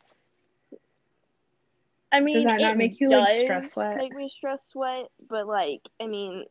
I 2.13 2.21
mean, 2.21 2.37
does 2.37 2.45
that 2.45 2.61
not 2.61 2.77
make 2.77 3.01
you 3.01 3.09
like 3.09 3.29
stress 3.29 3.73
sweat? 3.73 3.97
Make 3.97 4.15
me 4.15 4.29
stress 4.29 4.63
sweat, 4.71 5.07
but 5.29 5.47
like, 5.47 5.81
I 6.01 6.07
mean, 6.07 6.45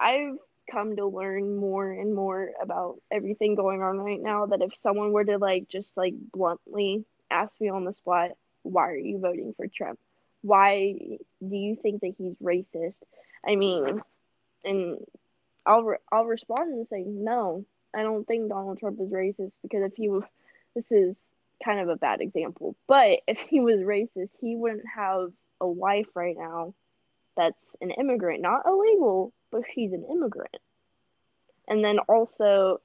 I've 0.00 0.36
come 0.70 0.96
to 0.96 1.06
learn 1.06 1.56
more 1.56 1.90
and 1.90 2.14
more 2.14 2.50
about 2.60 3.00
everything 3.10 3.54
going 3.54 3.82
on 3.82 3.98
right 3.98 4.20
now. 4.20 4.46
That 4.46 4.62
if 4.62 4.76
someone 4.76 5.12
were 5.12 5.24
to 5.24 5.38
like 5.38 5.68
just 5.68 5.96
like 5.96 6.14
bluntly 6.32 7.04
ask 7.30 7.60
me 7.60 7.68
on 7.68 7.84
the 7.84 7.94
spot, 7.94 8.30
why 8.66 8.90
are 8.90 8.96
you 8.96 9.18
voting 9.18 9.54
for 9.56 9.66
Trump? 9.66 9.98
Why 10.42 10.94
do 11.40 11.56
you 11.56 11.76
think 11.76 12.00
that 12.02 12.14
he's 12.18 12.36
racist? 12.36 12.98
I 13.46 13.56
mean, 13.56 14.02
and 14.64 14.98
I'll 15.64 15.82
re- 15.82 15.98
I'll 16.12 16.26
respond 16.26 16.72
and 16.72 16.88
say 16.88 17.02
no. 17.06 17.64
I 17.94 18.02
don't 18.02 18.26
think 18.26 18.48
Donald 18.48 18.78
Trump 18.78 19.00
is 19.00 19.10
racist 19.10 19.52
because 19.62 19.82
if 19.82 19.94
he 19.96 20.10
this 20.74 20.92
is 20.92 21.16
kind 21.64 21.80
of 21.80 21.88
a 21.88 21.96
bad 21.96 22.20
example. 22.20 22.76
But 22.86 23.20
if 23.26 23.38
he 23.40 23.60
was 23.60 23.80
racist, 23.80 24.30
he 24.40 24.56
wouldn't 24.56 24.86
have 24.94 25.32
a 25.60 25.66
wife 25.66 26.08
right 26.14 26.36
now 26.38 26.74
that's 27.36 27.76
an 27.80 27.90
immigrant, 27.90 28.42
not 28.42 28.66
illegal, 28.66 29.32
but 29.50 29.62
he's 29.72 29.92
an 29.92 30.04
immigrant. 30.10 30.56
And 31.68 31.84
then 31.84 31.98
also 32.00 32.80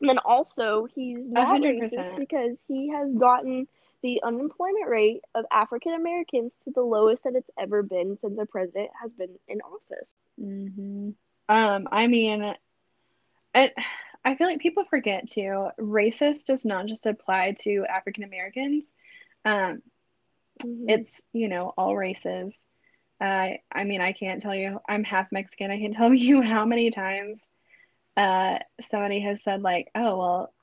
and 0.00 0.08
then 0.08 0.18
also 0.18 0.86
he's 0.94 1.28
not 1.28 1.60
100%. 1.60 1.90
racist 1.90 2.16
because 2.16 2.56
he 2.68 2.90
has 2.90 3.12
gotten 3.12 3.66
the 4.02 4.20
unemployment 4.22 4.88
rate 4.88 5.22
of 5.34 5.44
African 5.50 5.94
Americans 5.94 6.52
to 6.64 6.70
the 6.70 6.82
lowest 6.82 7.24
that 7.24 7.34
it's 7.34 7.50
ever 7.58 7.82
been 7.82 8.18
since 8.20 8.38
a 8.38 8.46
president 8.46 8.90
has 9.00 9.10
been 9.12 9.38
in 9.48 9.60
office. 9.60 10.08
Mm-hmm. 10.40 11.10
Um, 11.48 11.88
I 11.90 12.06
mean, 12.06 12.54
it, 13.54 13.74
I 14.24 14.34
feel 14.34 14.46
like 14.46 14.60
people 14.60 14.84
forget 14.84 15.28
too. 15.28 15.68
Racist 15.78 16.44
does 16.46 16.64
not 16.64 16.86
just 16.86 17.06
apply 17.06 17.56
to 17.62 17.84
African 17.88 18.24
Americans. 18.24 18.84
Um, 19.44 19.82
mm-hmm. 20.62 20.88
It's 20.88 21.20
you 21.32 21.48
know 21.48 21.72
all 21.76 21.96
races. 21.96 22.58
Uh, 23.20 23.50
I 23.72 23.84
mean, 23.84 24.00
I 24.00 24.12
can't 24.12 24.42
tell 24.42 24.54
you. 24.54 24.80
I'm 24.88 25.02
half 25.02 25.32
Mexican. 25.32 25.70
I 25.70 25.78
can't 25.78 25.96
tell 25.96 26.14
you 26.14 26.42
how 26.42 26.66
many 26.66 26.90
times 26.90 27.38
uh, 28.16 28.58
somebody 28.82 29.20
has 29.20 29.42
said 29.42 29.62
like, 29.62 29.90
"Oh, 29.94 30.18
well, 30.18 30.54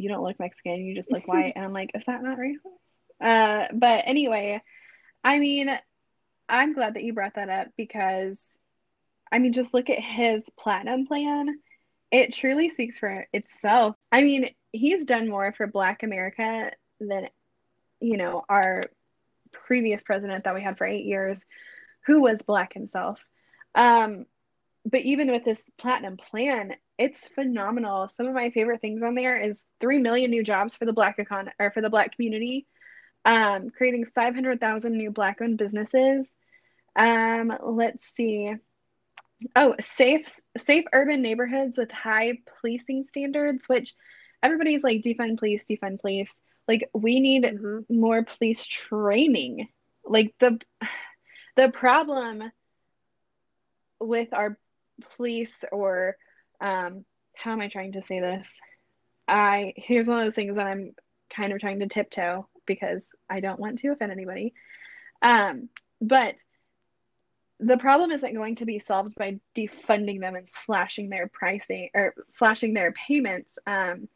you 0.00 0.08
don't 0.08 0.22
look 0.22 0.38
Mexican. 0.38 0.84
You 0.84 0.94
just 0.94 1.10
look 1.10 1.26
white," 1.28 1.52
and 1.56 1.64
I'm 1.64 1.72
like, 1.72 1.90
"Is 1.94 2.04
that 2.06 2.22
not 2.22 2.38
racist?" 2.38 2.58
Uh, 3.20 3.68
but 3.72 4.04
anyway, 4.06 4.62
I 5.22 5.38
mean, 5.38 5.70
I'm 6.48 6.72
glad 6.72 6.94
that 6.94 7.04
you 7.04 7.12
brought 7.12 7.34
that 7.34 7.50
up 7.50 7.68
because, 7.76 8.58
I 9.30 9.38
mean, 9.38 9.52
just 9.52 9.74
look 9.74 9.90
at 9.90 10.00
his 10.00 10.48
platinum 10.56 11.06
plan 11.06 11.58
it 12.10 12.32
truly 12.32 12.68
speaks 12.68 12.98
for 12.98 13.26
itself. 13.32 13.96
I 14.10 14.22
mean, 14.22 14.50
he's 14.72 15.04
done 15.04 15.28
more 15.28 15.52
for 15.52 15.66
Black 15.66 16.02
America 16.02 16.72
than, 16.98 17.28
you 18.00 18.16
know, 18.16 18.44
our 18.48 18.84
previous 19.52 20.02
president 20.02 20.44
that 20.44 20.54
we 20.54 20.62
had 20.62 20.76
for 20.76 20.86
eight 20.86 21.04
years, 21.04 21.46
who 22.06 22.20
was 22.20 22.42
black 22.42 22.72
himself. 22.72 23.20
Um, 23.74 24.26
but 24.84 25.00
even 25.00 25.30
with 25.30 25.44
this 25.44 25.62
platinum 25.78 26.16
plan, 26.16 26.74
it's 27.00 27.26
phenomenal. 27.28 28.08
Some 28.08 28.26
of 28.26 28.34
my 28.34 28.50
favorite 28.50 28.82
things 28.82 29.02
on 29.02 29.14
there 29.14 29.38
is 29.38 29.64
three 29.80 29.98
million 29.98 30.30
new 30.30 30.44
jobs 30.44 30.76
for 30.76 30.84
the 30.84 30.92
black 30.92 31.16
econ 31.16 31.50
or 31.58 31.70
for 31.70 31.80
the 31.80 31.88
black 31.88 32.14
community, 32.14 32.66
um, 33.24 33.70
creating 33.70 34.04
five 34.14 34.34
hundred 34.34 34.60
thousand 34.60 34.98
new 34.98 35.10
black-owned 35.10 35.56
businesses. 35.56 36.30
Um, 36.94 37.56
let's 37.62 38.04
see. 38.14 38.52
Oh, 39.56 39.74
safe 39.80 40.38
safe 40.58 40.84
urban 40.92 41.22
neighborhoods 41.22 41.78
with 41.78 41.90
high 41.90 42.38
policing 42.60 43.04
standards, 43.04 43.66
which 43.66 43.94
everybody's 44.42 44.84
like 44.84 45.00
defund 45.00 45.38
police, 45.38 45.64
defund 45.64 46.02
police. 46.02 46.38
Like 46.68 46.90
we 46.92 47.18
need 47.18 47.44
mm-hmm. 47.44 47.98
more 47.98 48.24
police 48.24 48.66
training. 48.66 49.68
Like 50.04 50.34
the 50.38 50.60
the 51.56 51.70
problem 51.70 52.52
with 53.98 54.34
our 54.34 54.58
police 55.16 55.64
or 55.72 56.16
um 56.60 57.04
how 57.34 57.52
am 57.52 57.60
I 57.60 57.68
trying 57.68 57.92
to 57.92 58.02
say 58.02 58.20
this? 58.20 58.48
I 59.26 59.72
here's 59.76 60.08
one 60.08 60.18
of 60.18 60.24
those 60.24 60.34
things 60.34 60.56
that 60.56 60.66
I'm 60.66 60.94
kind 61.34 61.52
of 61.52 61.60
trying 61.60 61.80
to 61.80 61.88
tiptoe 61.88 62.48
because 62.66 63.12
I 63.28 63.40
don't 63.40 63.60
want 63.60 63.78
to 63.80 63.88
offend 63.88 64.12
anybody. 64.12 64.54
Um, 65.22 65.68
but 66.00 66.36
the 67.58 67.76
problem 67.76 68.10
isn't 68.10 68.34
going 68.34 68.56
to 68.56 68.64
be 68.64 68.78
solved 68.78 69.14
by 69.16 69.38
defunding 69.54 70.20
them 70.20 70.34
and 70.34 70.48
slashing 70.48 71.10
their 71.10 71.28
pricing 71.28 71.90
or 71.94 72.14
slashing 72.30 72.74
their 72.74 72.92
payments. 72.92 73.58
Um, 73.66 74.08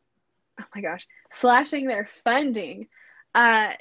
oh 0.60 0.64
my 0.74 0.80
gosh, 0.80 1.06
slashing 1.32 1.86
their 1.86 2.08
funding. 2.24 2.88
Uh, 3.34 3.72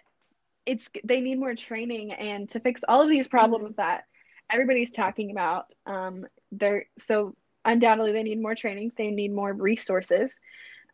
it's 0.65 0.87
they 1.03 1.19
need 1.19 1.39
more 1.39 1.55
training 1.55 2.11
and 2.11 2.49
to 2.49 2.59
fix 2.59 2.81
all 2.87 3.01
of 3.01 3.09
these 3.09 3.27
problems 3.27 3.73
mm-hmm. 3.73 3.81
that 3.81 4.05
everybody's 4.49 4.91
talking 4.91 5.31
about. 5.31 5.65
Um, 5.85 6.25
they're 6.51 6.85
so 6.99 7.35
undoubtedly 7.65 8.11
they 8.11 8.23
need 8.23 8.41
more 8.41 8.55
training. 8.55 8.91
They 8.97 9.09
need 9.09 9.33
more 9.33 9.53
resources. 9.53 10.33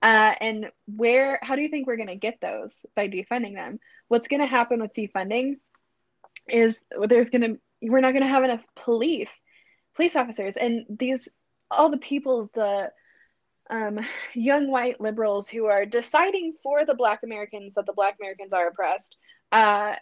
Uh, 0.02 0.34
and 0.40 0.72
where? 0.86 1.40
How 1.42 1.56
do 1.56 1.62
you 1.62 1.70
think 1.70 1.88
we're 1.88 1.98
going 1.98 2.08
to 2.08 2.16
get 2.16 2.40
those 2.42 2.86
by 2.96 3.10
defunding 3.10 3.56
them? 3.56 3.80
What's 4.08 4.28
going 4.28 4.40
to 4.40 4.46
happen 4.46 4.82
with 4.82 4.94
defunding 4.94 5.58
is 6.48 6.80
there's 7.08 7.30
going 7.30 7.42
to 7.42 7.60
we're 7.82 8.02
not 8.02 8.14
going 8.14 8.24
to 8.24 8.30
have 8.30 8.44
enough 8.44 8.64
police 8.76 9.32
police 9.96 10.16
officers 10.16 10.56
and 10.58 10.86
these 10.90 11.28
all 11.72 11.90
the 11.90 11.98
people's 11.98 12.50
the 12.54 12.92
um, 13.70 14.00
young 14.34 14.70
white 14.72 15.00
liberals 15.00 15.48
who 15.48 15.66
are 15.66 15.86
deciding 15.86 16.54
for 16.64 16.86
the 16.86 16.96
black 16.96 17.22
americans 17.24 17.74
that 17.76 17.86
the 17.86 17.94
black 17.94 18.16
americans 18.20 18.54
are 18.54 18.68
oppressed 18.68 19.16
uh, 19.52 19.96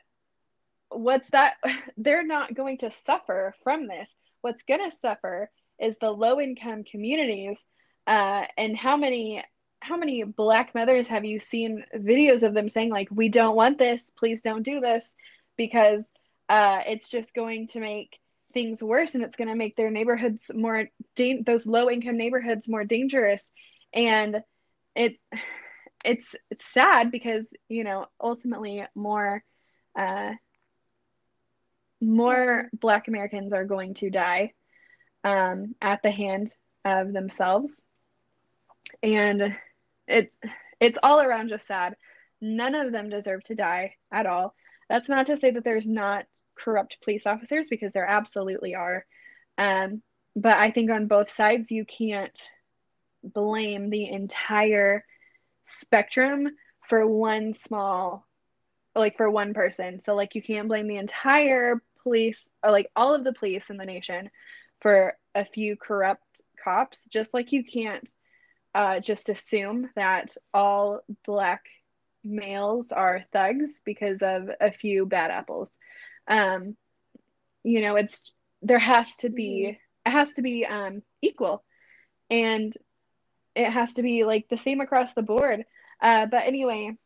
what's 0.90 1.30
that 1.32 1.58
they're 1.98 2.26
not 2.26 2.54
going 2.54 2.78
to 2.78 2.92
suffer 2.92 3.54
from 3.64 3.88
this 3.88 4.14
what's 4.42 4.64
going 4.64 4.90
to 4.90 4.96
suffer 4.98 5.50
is 5.80 5.98
the 5.98 6.12
low 6.12 6.40
income 6.40 6.84
communities 6.84 7.60
uh, 8.06 8.46
and 8.58 8.76
how 8.76 8.98
many 8.98 9.44
how 9.80 9.96
many 9.96 10.24
black 10.24 10.74
mothers 10.74 11.08
have 11.08 11.24
you 11.24 11.40
seen 11.40 11.84
videos 11.96 12.44
of 12.44 12.54
them 12.54 12.70
saying 12.70 12.90
like 12.90 13.08
we 13.12 13.30
don't 13.30 13.56
want 13.56 13.78
this 13.78 14.12
please 14.18 14.42
don't 14.42 14.64
do 14.64 14.80
this 14.80 15.16
because 15.56 16.06
uh, 16.50 16.82
it's 16.88 17.10
just 17.10 17.34
going 17.34 17.68
to 17.68 17.80
make 17.80 18.20
things 18.54 18.82
worse 18.82 19.16
and 19.16 19.24
it's 19.24 19.36
going 19.36 19.50
to 19.50 19.56
make 19.56 19.76
their 19.76 19.92
neighborhoods 19.92 20.50
more 20.54 20.88
da- 21.16 21.42
those 21.44 21.66
low 21.66 21.90
income 21.90 22.18
neighborhoods 22.18 22.68
more 22.68 22.86
dangerous. 22.86 23.50
And 23.94 24.44
it 24.96 25.18
it's 26.06 26.36
it's 26.50 26.66
sad 26.66 27.12
because 27.12 27.50
you 27.68 27.84
know 27.84 28.06
ultimately 28.22 28.86
more 28.96 29.44
uh, 29.98 30.34
more 32.00 32.70
black 32.74 33.08
americans 33.08 33.52
are 33.54 33.66
going 33.66 33.96
to 33.96 34.10
die 34.10 34.54
um, 35.24 35.76
at 35.82 36.02
the 36.04 36.12
hand 36.12 36.54
of 36.86 37.12
themselves 37.14 37.82
and 39.04 39.58
it's 40.08 40.34
it's 40.80 40.98
all 41.04 41.20
around 41.20 41.50
just 41.50 41.68
sad 41.68 41.96
none 42.40 42.76
of 42.76 42.92
them 42.92 43.10
deserve 43.10 43.44
to 43.44 43.56
die 43.56 43.94
at 44.12 44.26
all 44.26 44.56
that's 44.90 45.10
not 45.10 45.26
to 45.28 45.38
say 45.38 45.52
that 45.52 45.64
there's 45.64 45.88
not 45.88 46.26
corrupt 46.58 47.02
police 47.02 47.26
officers 47.26 47.68
because 47.68 47.94
there 47.94 48.06
absolutely 48.06 48.76
are. 48.76 49.06
Um, 49.58 50.02
but 50.36 50.58
I 50.58 50.72
think 50.72 50.92
on 50.92 51.08
both 51.08 51.32
sides, 51.32 51.72
you 51.72 51.86
can't 51.86 52.40
blame 53.24 53.90
the 53.90 54.10
entire 54.10 55.04
spectrum 55.66 56.50
for 56.88 57.06
one 57.06 57.54
small, 57.54 58.26
like 58.96 59.18
for 59.18 59.30
one 59.30 59.54
person. 59.54 60.00
So, 60.00 60.16
like, 60.16 60.36
you 60.36 60.42
can't 60.42 60.68
blame 60.68 60.88
the 60.88 60.98
entire 60.98 61.82
police, 62.04 62.50
or 62.64 62.72
like 62.72 62.90
all 62.96 63.14
of 63.14 63.24
the 63.24 63.34
police 63.34 63.70
in 63.70 63.78
the 63.78 63.86
nation 63.86 64.30
for 64.82 65.18
a 65.36 65.46
few 65.46 65.76
corrupt 65.76 66.42
cops, 66.64 67.02
just 67.10 67.34
like 67.34 67.52
you 67.52 67.64
can't 67.64 68.12
uh, 68.74 69.00
just 69.00 69.30
assume 69.30 69.90
that 69.96 70.36
all 70.54 71.02
black 71.26 71.64
males 72.24 72.92
are 72.92 73.24
thugs 73.32 73.72
because 73.86 74.22
of 74.22 74.50
a 74.60 74.72
few 74.72 75.06
bad 75.06 75.32
apples. 75.32 75.72
Um 76.28 76.76
you 77.64 77.82
know 77.82 77.96
it's 77.96 78.34
there 78.62 78.80
has 78.80 79.16
to 79.18 79.30
be 79.30 79.64
mm-hmm. 79.66 80.10
it 80.10 80.12
has 80.12 80.34
to 80.34 80.42
be 80.42 80.66
um 80.66 81.02
equal. 81.22 81.64
And 82.30 82.74
it 83.56 83.70
has 83.70 83.94
to 83.96 84.04
be 84.04 84.26
like 84.26 84.48
the 84.50 84.58
same 84.58 84.82
across 84.82 85.14
the 85.14 85.22
board. 85.22 85.64
Uh 86.02 86.28
but 86.28 86.46
anyway 86.46 86.98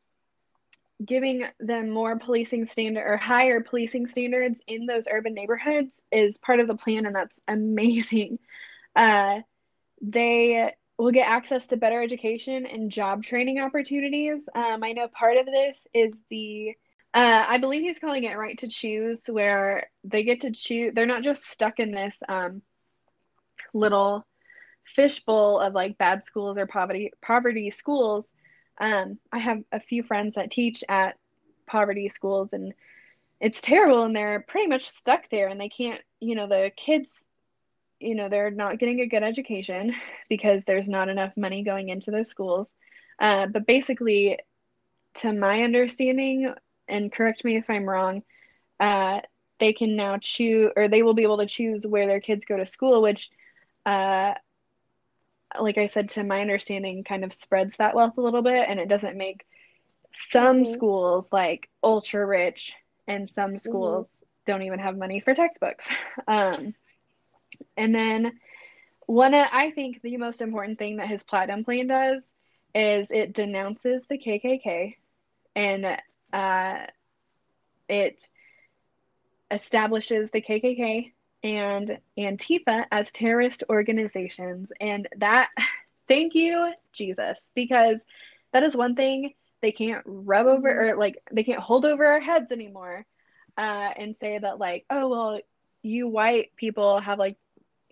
giving 1.03 1.45
them 1.59 1.89
more 1.89 2.17
policing 2.17 2.65
standard 2.65 3.05
or 3.05 3.17
higher 3.17 3.61
policing 3.61 4.07
standards 4.07 4.61
in 4.67 4.85
those 4.85 5.07
urban 5.11 5.33
neighborhoods 5.33 5.91
is 6.11 6.37
part 6.37 6.59
of 6.59 6.67
the 6.67 6.75
plan 6.75 7.05
and 7.05 7.15
that's 7.15 7.35
amazing 7.47 8.37
uh 8.95 9.39
they 10.01 10.73
will 10.97 11.11
get 11.11 11.27
access 11.27 11.67
to 11.67 11.77
better 11.77 12.01
education 12.01 12.65
and 12.65 12.91
job 12.91 13.23
training 13.23 13.59
opportunities 13.59 14.47
um, 14.53 14.83
i 14.83 14.91
know 14.91 15.07
part 15.07 15.37
of 15.37 15.45
this 15.45 15.87
is 15.93 16.21
the 16.29 16.75
uh, 17.13 17.45
I 17.47 17.57
believe 17.57 17.81
he's 17.81 17.99
calling 17.99 18.23
it 18.23 18.37
right 18.37 18.57
to 18.59 18.69
choose, 18.69 19.19
where 19.27 19.89
they 20.05 20.23
get 20.23 20.41
to 20.41 20.51
choose. 20.51 20.93
They're 20.93 21.05
not 21.05 21.23
just 21.23 21.45
stuck 21.45 21.79
in 21.79 21.91
this 21.91 22.17
um, 22.29 22.61
little 23.73 24.25
fishbowl 24.95 25.59
of 25.59 25.73
like 25.73 25.97
bad 25.97 26.23
schools 26.23 26.57
or 26.57 26.67
poverty 26.67 27.11
poverty 27.21 27.71
schools. 27.71 28.27
Um, 28.81 29.19
I 29.31 29.39
have 29.39 29.63
a 29.71 29.79
few 29.79 30.03
friends 30.03 30.35
that 30.35 30.51
teach 30.51 30.83
at 30.89 31.17
poverty 31.67 32.09
schools, 32.09 32.49
and 32.51 32.73
it's 33.39 33.61
terrible, 33.61 34.03
and 34.03 34.15
they're 34.15 34.43
pretty 34.45 34.67
much 34.67 34.89
stuck 34.89 35.29
there, 35.29 35.47
and 35.47 35.61
they 35.61 35.69
can't. 35.69 36.01
You 36.19 36.35
know, 36.35 36.47
the 36.47 36.71
kids. 36.75 37.13
You 37.99 38.15
know, 38.15 38.29
they're 38.29 38.49
not 38.49 38.79
getting 38.79 38.99
a 39.01 39.05
good 39.05 39.21
education 39.21 39.93
because 40.27 40.65
there's 40.65 40.87
not 40.89 41.07
enough 41.07 41.37
money 41.37 41.63
going 41.63 41.89
into 41.89 42.09
those 42.09 42.29
schools. 42.29 42.67
Uh, 43.19 43.45
but 43.47 43.67
basically, 43.67 44.39
to 45.15 45.31
my 45.31 45.61
understanding, 45.61 46.51
and 46.87 47.11
correct 47.11 47.45
me 47.45 47.57
if 47.57 47.69
I'm 47.69 47.87
wrong, 47.87 48.23
uh, 48.79 49.21
they 49.59 49.73
can 49.73 49.95
now 49.95 50.17
choose, 50.17 50.71
or 50.75 50.87
they 50.87 51.03
will 51.03 51.13
be 51.13 51.21
able 51.21 51.37
to 51.37 51.45
choose 51.45 51.85
where 51.85 52.07
their 52.07 52.19
kids 52.19 52.45
go 52.45 52.57
to 52.57 52.65
school, 52.65 53.03
which, 53.03 53.29
uh, 53.85 54.33
like 55.59 55.77
I 55.77 55.87
said, 55.87 56.11
to 56.11 56.23
my 56.23 56.41
understanding, 56.41 57.03
kind 57.03 57.23
of 57.23 57.33
spreads 57.33 57.75
that 57.77 57.95
wealth 57.95 58.17
a 58.17 58.21
little 58.21 58.41
bit, 58.41 58.67
and 58.67 58.79
it 58.79 58.89
doesn't 58.89 59.17
make 59.17 59.45
some 60.29 60.63
mm-hmm. 60.63 60.73
schools 60.73 61.29
like 61.31 61.69
ultra 61.83 62.25
rich, 62.25 62.73
and 63.07 63.29
some 63.29 63.57
schools 63.59 64.07
mm-hmm. 64.07 64.51
don't 64.51 64.63
even 64.63 64.79
have 64.79 64.97
money 64.97 65.19
for 65.19 65.33
textbooks. 65.33 65.87
Um, 66.27 66.75
and 67.75 67.93
then 67.93 68.39
one, 69.05 69.33
I 69.33 69.71
think 69.71 70.01
the 70.01 70.17
most 70.17 70.41
important 70.41 70.79
thing 70.79 70.97
that 70.97 71.07
his 71.07 71.23
platinum 71.23 71.65
plan 71.65 71.87
does 71.87 72.25
is 72.73 73.07
it 73.09 73.33
denounces 73.33 74.05
the 74.05 74.17
KKK 74.17 74.95
and 75.55 75.97
uh, 76.31 76.85
it 77.89 78.29
establishes 79.49 80.31
the 80.31 80.41
KKK 80.41 81.11
and 81.43 81.99
Antifa 82.17 82.85
as 82.91 83.11
terrorist 83.11 83.63
organizations. 83.69 84.69
And 84.79 85.07
that, 85.17 85.49
thank 86.07 86.35
you, 86.35 86.73
Jesus, 86.93 87.39
because 87.55 88.01
that 88.53 88.63
is 88.63 88.75
one 88.75 88.95
thing 88.95 89.33
they 89.61 89.71
can't 89.71 90.03
rub 90.05 90.47
over 90.47 90.89
or 90.89 90.95
like 90.95 91.21
they 91.31 91.43
can't 91.43 91.59
hold 91.59 91.85
over 91.85 92.05
our 92.05 92.19
heads 92.19 92.51
anymore 92.51 93.05
uh, 93.57 93.91
and 93.95 94.15
say 94.19 94.37
that, 94.37 94.59
like, 94.59 94.85
oh, 94.89 95.09
well, 95.09 95.39
you 95.83 96.07
white 96.07 96.55
people 96.55 96.99
have 96.99 97.19
like, 97.19 97.37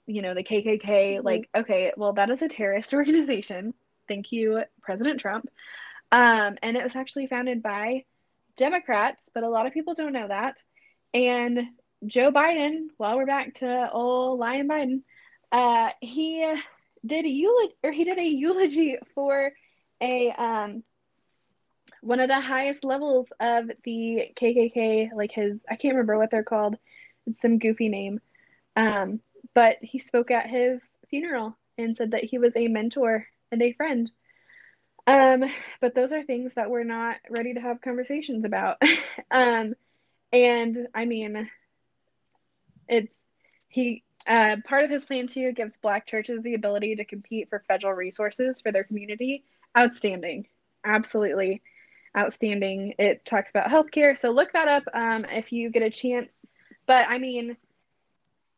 you 0.05 0.21
know, 0.21 0.33
the 0.33 0.43
KKK. 0.43 0.81
Mm-hmm. 0.83 1.25
Like, 1.25 1.49
okay, 1.55 1.93
well, 1.97 2.13
that 2.13 2.29
is 2.29 2.41
a 2.41 2.47
terrorist 2.47 2.93
organization. 2.95 3.73
Thank 4.07 4.31
you, 4.31 4.63
President 4.81 5.19
Trump. 5.19 5.47
Um, 6.11 6.57
and 6.63 6.75
it 6.75 6.83
was 6.83 6.95
actually 6.95 7.27
founded 7.27 7.61
by 7.61 8.05
Democrats, 8.57 9.29
but 9.33 9.43
a 9.43 9.49
lot 9.49 9.67
of 9.67 9.73
people 9.73 9.93
don't 9.93 10.13
know 10.13 10.27
that. 10.27 10.63
And 11.13 11.67
Joe 12.05 12.31
Biden, 12.31 12.87
while 12.97 13.17
we're 13.17 13.25
back 13.25 13.55
to 13.55 13.91
old 13.91 14.39
Lion 14.39 14.67
Biden, 14.67 15.01
uh, 15.51 15.91
he 16.01 16.45
did 17.05 17.25
a 17.25 17.29
eulogy 17.29 17.75
or 17.83 17.91
he 17.91 18.03
did 18.03 18.17
a 18.17 18.27
eulogy 18.27 18.97
for 19.15 19.51
a 20.01 20.29
um 20.31 20.83
one 22.01 22.19
of 22.19 22.27
the 22.27 22.39
highest 22.39 22.83
levels 22.83 23.27
of 23.39 23.69
the 23.83 24.31
KKK, 24.35 25.11
like 25.13 25.31
his, 25.31 25.59
I 25.69 25.75
can't 25.75 25.95
remember 25.95 26.17
what 26.17 26.31
they're 26.31 26.43
called. 26.43 26.77
It's 27.25 27.41
some 27.41 27.59
goofy 27.59 27.89
name. 27.89 28.21
Um, 28.75 29.19
but 29.53 29.77
he 29.81 29.99
spoke 29.99 30.31
at 30.31 30.49
his 30.49 30.79
funeral 31.09 31.57
and 31.77 31.97
said 31.97 32.11
that 32.11 32.23
he 32.23 32.37
was 32.37 32.53
a 32.55 32.67
mentor 32.67 33.27
and 33.51 33.61
a 33.61 33.73
friend. 33.73 34.09
Um, 35.07 35.43
but 35.81 35.95
those 35.95 36.13
are 36.13 36.23
things 36.23 36.51
that 36.55 36.69
we're 36.69 36.83
not 36.83 37.17
ready 37.29 37.53
to 37.53 37.61
have 37.61 37.81
conversations 37.81 38.45
about. 38.45 38.81
um, 39.31 39.73
and 40.31 40.87
I 40.93 41.05
mean, 41.05 41.49
it's 42.89 43.15
he 43.67 44.03
uh, 44.27 44.57
part 44.65 44.83
of 44.83 44.89
his 44.89 45.05
plan 45.05 45.27
too 45.27 45.51
gives 45.53 45.77
black 45.77 46.05
churches 46.05 46.41
the 46.43 46.55
ability 46.55 46.95
to 46.95 47.05
compete 47.05 47.49
for 47.49 47.63
federal 47.67 47.93
resources 47.93 48.59
for 48.61 48.71
their 48.71 48.83
community. 48.83 49.43
Outstanding, 49.77 50.47
absolutely 50.83 51.61
outstanding. 52.17 52.95
It 52.97 53.23
talks 53.25 53.49
about 53.49 53.69
healthcare, 53.69 54.17
so 54.17 54.31
look 54.31 54.53
that 54.53 54.67
up 54.67 54.83
um, 54.93 55.25
if 55.25 55.51
you 55.51 55.69
get 55.69 55.83
a 55.83 55.89
chance. 55.89 56.31
But 56.85 57.07
I 57.07 57.19
mean, 57.19 57.55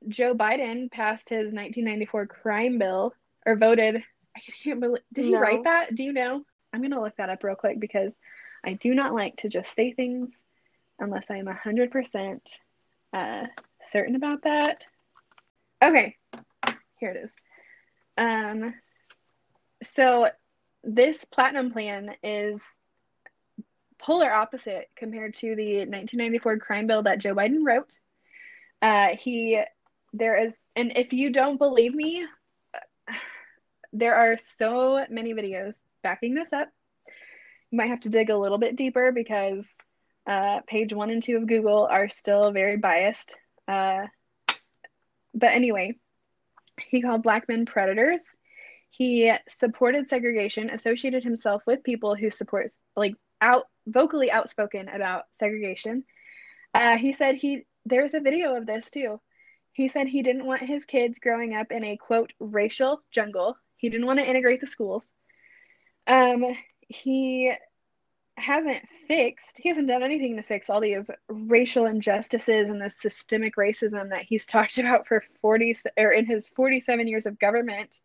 Joe 0.08 0.34
Biden 0.34 0.90
passed 0.92 1.30
his 1.30 1.54
1994 1.54 2.28
crime 2.28 2.78
bill 2.80 3.14
or 3.46 3.56
voted. 3.56 4.04
I 4.36 4.40
can't 4.64 4.80
believe. 4.80 5.04
Did 5.14 5.26
he 5.26 5.32
no. 5.32 5.40
write 5.40 5.64
that? 5.66 5.94
Do 5.94 6.04
you 6.04 6.14
know? 6.14 6.44
I'm 6.74 6.82
gonna 6.82 7.02
look 7.02 7.18
that 7.18 7.30
up 7.30 7.44
real 7.44 7.56
quick 7.56 7.80
because 7.80 8.14
I 8.64 8.74
do 8.74 8.96
not 8.96 9.14
like 9.14 9.38
to 9.38 9.50
just 9.50 9.76
say 9.76 9.92
things 9.92 10.30
unless 11.00 11.26
I 11.30 11.38
am 11.38 11.48
hundred 11.48 11.92
percent 11.92 12.58
uh, 13.14 13.48
certain 13.84 14.16
about 14.16 14.44
that. 14.44 14.86
Okay, 15.84 16.16
here 17.00 17.12
it 17.12 17.26
is. 17.26 17.32
Um, 18.18 18.74
so 19.84 20.28
this 20.84 21.26
platinum 21.26 21.72
plan 21.72 22.16
is 22.24 22.60
polar 24.00 24.32
opposite 24.32 24.90
compared 24.96 25.36
to 25.36 25.56
the 25.56 25.80
1994 25.80 26.60
crime 26.60 26.88
bill 26.88 27.04
that 27.04 27.20
Joe 27.20 27.36
Biden 27.36 27.64
wrote. 27.64 28.00
Uh, 28.82 29.16
he, 29.16 29.62
there 30.14 30.38
is, 30.46 30.58
and 30.76 30.94
if 30.96 31.14
you 31.14 31.32
don't 31.32 31.58
believe 31.58 31.94
me, 31.94 32.26
there 33.94 34.16
are 34.16 34.38
so 34.38 35.06
many 35.10 35.34
videos 35.34 35.76
backing 36.04 36.34
this 36.34 36.54
up. 36.54 36.70
You 37.70 37.78
might 37.78 37.90
have 37.90 38.02
to 38.02 38.10
dig 38.10 38.30
a 38.30 38.38
little 38.38 38.58
bit 38.58 38.76
deeper 38.76 39.12
because 39.12 39.76
uh, 40.28 40.62
page 40.68 40.94
one 40.94 41.10
and 41.10 41.24
two 41.24 41.38
of 41.38 41.48
Google 41.48 41.88
are 41.90 42.10
still 42.10 42.52
very 42.52 42.78
biased. 42.78 43.36
Uh, 43.68 44.08
but 45.34 45.54
anyway, 45.54 45.96
he 46.90 47.02
called 47.02 47.24
black 47.24 47.48
men 47.48 47.66
predators. 47.66 48.24
He 48.90 49.34
supported 49.48 50.10
segregation, 50.10 50.70
associated 50.70 51.24
himself 51.24 51.64
with 51.66 51.84
people 51.84 52.16
who 52.16 52.30
support 52.30 52.72
like 52.96 53.16
out 53.40 53.68
vocally 53.88 54.32
outspoken 54.32 54.90
about 54.90 55.24
segregation. 55.40 56.04
Uh, 56.74 56.98
he 56.98 57.14
said 57.14 57.36
he 57.36 57.66
there's 57.86 58.14
a 58.14 58.20
video 58.20 58.56
of 58.56 58.66
this 58.66 58.92
too. 58.92 59.20
He 59.74 59.88
said 59.88 60.08
he 60.08 60.22
didn't 60.22 60.46
want 60.46 60.62
his 60.62 60.86
kids 60.86 61.20
growing 61.20 61.56
up 61.56 61.72
in 61.72 61.84
a 61.84 61.98
quote 61.98 62.34
racial 62.40 63.02
jungle. 63.12 63.56
He 63.78 63.90
didn't 63.90 64.06
want 64.06 64.20
to 64.20 64.30
integrate 64.30 64.62
the 64.62 64.68
schools. 64.68 65.10
Um, 66.06 66.46
he 66.88 67.54
hasn't 68.42 68.82
fixed, 69.08 69.60
he 69.62 69.70
hasn't 69.70 69.88
done 69.88 70.04
anything 70.04 70.36
to 70.36 70.44
fix 70.44 70.70
all 70.70 70.82
these 70.82 71.10
racial 71.30 71.86
injustices 71.86 72.70
and 72.70 72.82
the 72.82 72.90
systemic 72.90 73.56
racism 73.56 74.10
that 74.10 74.24
he's 74.24 74.46
talked 74.48 74.78
about 74.78 75.08
for 75.08 75.24
40 75.42 75.78
or 75.98 76.12
in 76.12 76.26
his 76.26 76.50
47 76.50 77.08
years 77.08 77.26
of 77.26 77.40
government. 77.40 78.00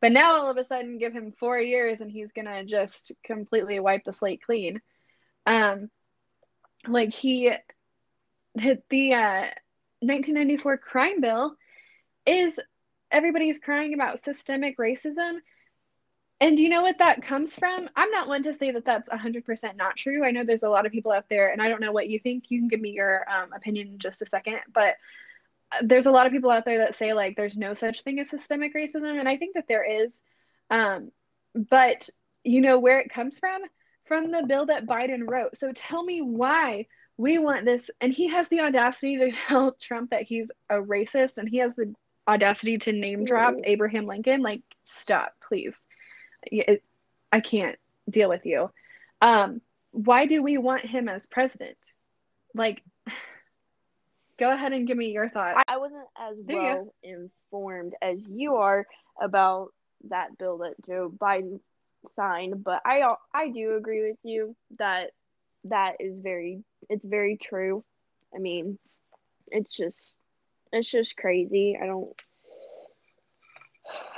But 0.00 0.12
now 0.12 0.34
all 0.34 0.50
of 0.50 0.56
a 0.56 0.64
sudden 0.64 0.98
give 0.98 1.12
him 1.12 1.32
4 1.32 1.58
years 1.58 2.00
and 2.00 2.10
he's 2.10 2.32
going 2.32 2.46
to 2.46 2.64
just 2.64 3.12
completely 3.24 3.80
wipe 3.80 4.04
the 4.04 4.12
slate 4.12 4.42
clean. 4.42 4.80
Um 5.46 5.90
like 6.86 7.12
he 7.12 7.52
hit 8.54 8.84
the 8.88 9.14
uh 9.14 9.46
1994 10.00 10.78
crime 10.78 11.20
bill 11.20 11.56
is 12.24 12.58
everybody's 13.10 13.58
crying 13.58 13.94
about 13.94 14.20
systemic 14.20 14.78
racism 14.78 15.38
and 16.40 16.58
you 16.58 16.68
know 16.68 16.82
what 16.82 16.98
that 16.98 17.22
comes 17.22 17.54
from? 17.54 17.88
I'm 17.96 18.10
not 18.12 18.28
one 18.28 18.44
to 18.44 18.54
say 18.54 18.70
that 18.70 18.84
that's 18.84 19.08
100% 19.08 19.76
not 19.76 19.96
true. 19.96 20.24
I 20.24 20.30
know 20.30 20.44
there's 20.44 20.62
a 20.62 20.70
lot 20.70 20.86
of 20.86 20.92
people 20.92 21.10
out 21.10 21.28
there, 21.28 21.50
and 21.50 21.60
I 21.60 21.68
don't 21.68 21.80
know 21.80 21.90
what 21.90 22.08
you 22.08 22.20
think. 22.20 22.50
You 22.50 22.60
can 22.60 22.68
give 22.68 22.80
me 22.80 22.90
your 22.90 23.24
um, 23.28 23.52
opinion 23.52 23.88
in 23.88 23.98
just 23.98 24.22
a 24.22 24.26
second. 24.26 24.60
But 24.72 24.94
uh, 25.72 25.78
there's 25.82 26.06
a 26.06 26.12
lot 26.12 26.26
of 26.26 26.32
people 26.32 26.50
out 26.50 26.64
there 26.64 26.78
that 26.78 26.94
say, 26.94 27.12
like, 27.12 27.36
there's 27.36 27.56
no 27.56 27.74
such 27.74 28.02
thing 28.02 28.20
as 28.20 28.30
systemic 28.30 28.72
racism. 28.72 29.18
And 29.18 29.28
I 29.28 29.36
think 29.36 29.54
that 29.54 29.66
there 29.66 29.84
is. 29.84 30.20
Um, 30.70 31.10
but 31.54 32.08
you 32.44 32.60
know 32.60 32.78
where 32.78 33.00
it 33.00 33.10
comes 33.10 33.40
from? 33.40 33.60
From 34.04 34.30
the 34.30 34.44
bill 34.46 34.66
that 34.66 34.86
Biden 34.86 35.28
wrote. 35.28 35.58
So 35.58 35.72
tell 35.72 36.04
me 36.04 36.20
why 36.22 36.86
we 37.16 37.38
want 37.38 37.64
this. 37.64 37.90
And 38.00 38.12
he 38.12 38.28
has 38.28 38.48
the 38.48 38.60
audacity 38.60 39.18
to 39.18 39.32
tell 39.48 39.74
Trump 39.80 40.10
that 40.10 40.22
he's 40.22 40.52
a 40.70 40.76
racist, 40.76 41.38
and 41.38 41.48
he 41.48 41.56
has 41.58 41.72
the 41.76 41.92
audacity 42.28 42.78
to 42.78 42.92
name 42.92 43.24
drop 43.24 43.56
Abraham 43.64 44.06
Lincoln. 44.06 44.40
Like, 44.40 44.62
stop, 44.84 45.32
please 45.42 45.82
it, 46.50 46.82
I 47.32 47.40
can't 47.40 47.78
deal 48.08 48.28
with 48.28 48.46
you. 48.46 48.70
Um, 49.20 49.60
why 49.90 50.26
do 50.26 50.42
we 50.42 50.58
want 50.58 50.82
him 50.82 51.08
as 51.08 51.26
president? 51.26 51.78
Like, 52.54 52.82
go 54.38 54.50
ahead 54.50 54.72
and 54.72 54.86
give 54.86 54.96
me 54.96 55.10
your 55.10 55.28
thoughts. 55.28 55.62
I 55.66 55.78
wasn't 55.78 56.06
as 56.18 56.36
do 56.46 56.56
well 56.56 56.94
informed 57.02 57.94
as 58.02 58.18
you 58.28 58.56
are 58.56 58.86
about 59.20 59.72
that 60.08 60.38
bill 60.38 60.58
that 60.58 60.74
Joe 60.86 61.12
Biden 61.16 61.60
signed, 62.14 62.62
but 62.62 62.80
I 62.84 63.08
I 63.34 63.48
do 63.48 63.76
agree 63.76 64.08
with 64.08 64.18
you 64.22 64.54
that 64.78 65.10
that 65.64 65.96
is 66.00 66.14
very 66.20 66.62
it's 66.88 67.04
very 67.04 67.36
true. 67.36 67.84
I 68.34 68.38
mean, 68.38 68.78
it's 69.48 69.74
just 69.74 70.14
it's 70.72 70.90
just 70.90 71.16
crazy. 71.16 71.78
I 71.80 71.86
don't 71.86 72.14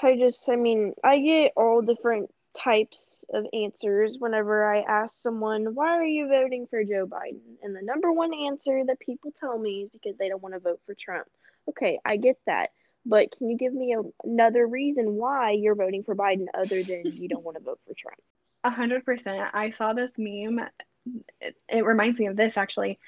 I 0.02 0.16
just, 0.16 0.48
I 0.48 0.56
mean, 0.56 0.94
I 1.04 1.18
get 1.20 1.52
all 1.56 1.82
different 1.82 2.30
types 2.56 3.24
of 3.32 3.44
answers 3.52 4.16
whenever 4.18 4.64
I 4.72 4.80
ask 4.80 5.14
someone, 5.22 5.74
why 5.74 5.96
are 5.96 6.04
you 6.04 6.28
voting 6.28 6.66
for 6.68 6.82
Joe 6.82 7.06
Biden? 7.06 7.56
And 7.62 7.74
the 7.74 7.82
number 7.82 8.12
one 8.12 8.32
answer 8.34 8.82
that 8.86 8.98
people 8.98 9.32
tell 9.38 9.58
me 9.58 9.82
is 9.82 9.90
because 9.90 10.16
they 10.18 10.28
don't 10.28 10.42
want 10.42 10.54
to 10.54 10.60
vote 10.60 10.80
for 10.86 10.94
Trump. 10.94 11.28
Okay, 11.68 11.98
I 12.04 12.16
get 12.16 12.38
that. 12.46 12.70
But 13.06 13.30
can 13.36 13.48
you 13.48 13.56
give 13.56 13.72
me 13.72 13.94
a, 13.94 14.02
another 14.26 14.66
reason 14.66 15.14
why 15.14 15.52
you're 15.52 15.74
voting 15.74 16.02
for 16.02 16.14
Biden 16.14 16.46
other 16.54 16.82
than 16.82 17.02
you 17.04 17.28
don't 17.28 17.44
want 17.44 17.56
to 17.56 17.62
vote 17.62 17.80
for 17.86 17.94
Trump? 17.94 18.18
A 18.64 18.68
hundred 18.68 19.06
percent. 19.06 19.50
I 19.54 19.70
saw 19.70 19.94
this 19.94 20.12
meme. 20.18 20.60
It, 21.40 21.56
it 21.66 21.82
reminds 21.82 22.20
me 22.20 22.26
of 22.26 22.36
this 22.36 22.58
actually. 22.58 22.98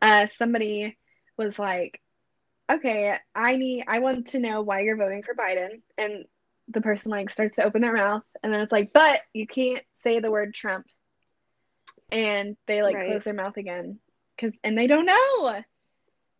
Uh, 0.00 0.28
somebody 0.28 0.96
was 1.36 1.58
like, 1.58 2.00
okay, 2.70 3.16
I 3.34 3.56
need, 3.56 3.84
I 3.88 3.98
want 4.00 4.28
to 4.28 4.38
know 4.38 4.62
why 4.62 4.80
you're 4.80 4.96
voting 4.96 5.22
for 5.22 5.34
Biden. 5.34 5.82
And 5.98 6.24
the 6.68 6.80
person 6.80 7.10
like 7.10 7.30
starts 7.30 7.56
to 7.56 7.64
open 7.64 7.82
their 7.82 7.94
mouth 7.94 8.22
and 8.42 8.54
then 8.54 8.60
it's 8.60 8.72
like, 8.72 8.92
but 8.92 9.20
you 9.32 9.46
can't 9.46 9.82
say 9.94 10.20
the 10.20 10.30
word 10.30 10.54
Trump. 10.54 10.86
And 12.12 12.56
they 12.66 12.82
like 12.82 12.96
right. 12.96 13.08
close 13.08 13.24
their 13.24 13.34
mouth 13.34 13.56
again 13.56 13.98
because, 14.36 14.52
and 14.64 14.76
they 14.76 14.86
don't 14.86 15.06
know. 15.06 15.62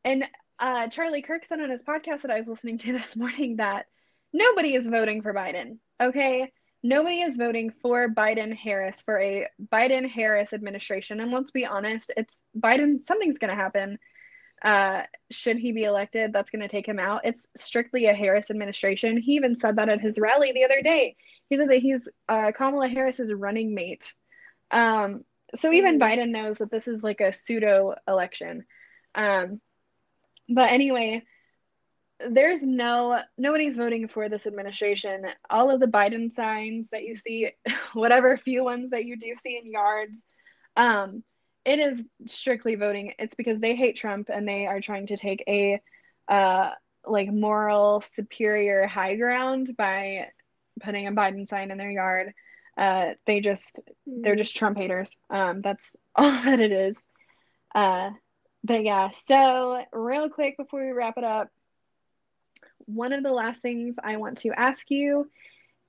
And 0.05 0.29
uh, 0.59 0.89
Charlie 0.89 1.23
Kirk 1.23 1.45
said 1.47 1.61
on 1.61 1.71
his 1.71 1.83
podcast 1.83 2.23
that 2.23 2.31
I 2.31 2.39
was 2.39 2.49
listening 2.49 2.79
to 2.79 2.93
this 2.95 3.17
morning 3.17 3.57
that 3.57 3.87
nobody 4.33 4.75
is 4.75 4.87
voting 4.87 5.23
for 5.23 5.35
Biden. 5.35 5.79
Okay. 6.01 6.53
Nobody 6.83 7.21
is 7.21 7.37
voting 7.37 7.73
for 7.83 8.09
Biden 8.09 8.55
Harris 8.55 9.03
for 9.03 9.21
a 9.21 9.49
Biden 9.71 10.09
Harris 10.09 10.55
administration. 10.55 11.21
And 11.21 11.31
let's 11.31 11.51
be 11.51 11.67
honest, 11.67 12.11
it's 12.17 12.35
Biden, 12.59 13.05
something's 13.05 13.39
going 13.39 13.51
to 13.51 13.55
happen 13.55 13.99
uh, 14.63 15.05
should 15.31 15.57
he 15.57 15.73
be 15.73 15.85
elected, 15.85 16.33
that's 16.33 16.51
going 16.51 16.63
to 16.63 16.69
take 16.69 16.87
him 16.87 16.99
out. 16.99 17.23
It's 17.25 17.47
strictly 17.57 18.07
a 18.07 18.15
Harris 18.15 18.51
administration. 18.51 19.17
He 19.17 19.37
even 19.37 19.57
said 19.57 19.77
that 19.77 19.89
at 19.89 20.01
his 20.01 20.19
rally 20.19 20.53
the 20.53 20.65
other 20.65 20.83
day. 20.83 21.17
He 21.49 21.57
said 21.57 21.71
that 21.71 21.79
he's 21.79 22.09
uh, 22.29 22.53
Kamala 22.53 22.89
Harris's 22.89 23.33
running 23.33 23.75
mate. 23.75 24.13
Um, 24.71 25.25
so 25.55 25.73
even 25.73 25.99
mm. 25.99 26.03
Biden 26.03 26.31
knows 26.31 26.59
that 26.59 26.71
this 26.71 26.89
is 26.89 27.03
like 27.03 27.21
a 27.21 27.33
pseudo 27.33 27.95
election. 28.07 28.67
Um, 29.15 29.61
but 30.49 30.71
anyway, 30.71 31.25
there's 32.29 32.63
no 32.63 33.19
nobody's 33.39 33.77
voting 33.77 34.09
for 34.09 34.29
this 34.29 34.47
administration. 34.47 35.27
All 35.49 35.71
of 35.71 35.81
the 35.81 35.87
Biden 35.87 36.33
signs 36.33 36.91
that 36.91 37.05
you 37.05 37.17
see, 37.17 37.51
whatever 37.95 38.37
few 38.37 38.63
ones 38.65 38.91
that 38.91 39.05
you 39.05 39.17
do 39.17 39.35
see 39.35 39.59
in 39.63 39.71
yards, 39.71 40.27
um, 40.77 41.25
it 41.65 41.79
is 41.79 42.03
strictly 42.27 42.75
voting. 42.75 43.15
It's 43.19 43.35
because 43.35 43.61
they 43.61 43.75
hate 43.75 43.97
Trump 43.97 44.29
and 44.33 44.47
they 44.47 44.67
are 44.67 44.81
trying 44.81 45.09
to 45.09 45.17
take 45.17 45.45
a 45.47 45.81
uh, 46.29 46.73
like 47.07 47.31
moral 47.31 48.03
superior 48.03 48.87
high 48.87 49.17
ground 49.17 49.75
by 49.77 50.31
putting 50.81 51.07
a 51.07 51.13
Biden 51.13 51.49
sign 51.49 51.71
in 51.71 51.79
their 51.79 51.91
yard. 51.91 52.33
Uh, 52.77 53.11
they 53.27 53.41
just 53.41 53.81
they're 54.07 54.37
just 54.37 54.57
Trump 54.57 54.79
haters. 54.79 55.15
Um, 55.29 55.61
that's 55.61 55.95
all 56.15 56.31
that 56.31 56.61
it 56.61 56.73
is. 56.73 57.03
Uh, 57.75 58.11
but 58.65 58.83
yeah, 58.83 59.11
so 59.25 59.83
real 59.93 60.29
quick 60.31 60.57
before 60.57 60.85
we 60.85 60.93
wrap 60.93 61.19
it 61.19 61.25
up, 61.25 61.51
one 62.87 63.13
of 63.13 63.23
the 63.23 63.33
last 63.33 63.63
things 63.63 63.97
I 64.03 64.17
want 64.17 64.39
to 64.39 64.59
ask 64.59 64.91
you 64.91 65.31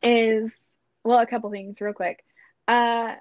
is 0.03 0.57
well, 1.03 1.19
a 1.19 1.27
couple 1.27 1.49
things 1.51 1.81
real 1.81 1.93
quick. 1.93 2.23
Uh, 2.67 3.15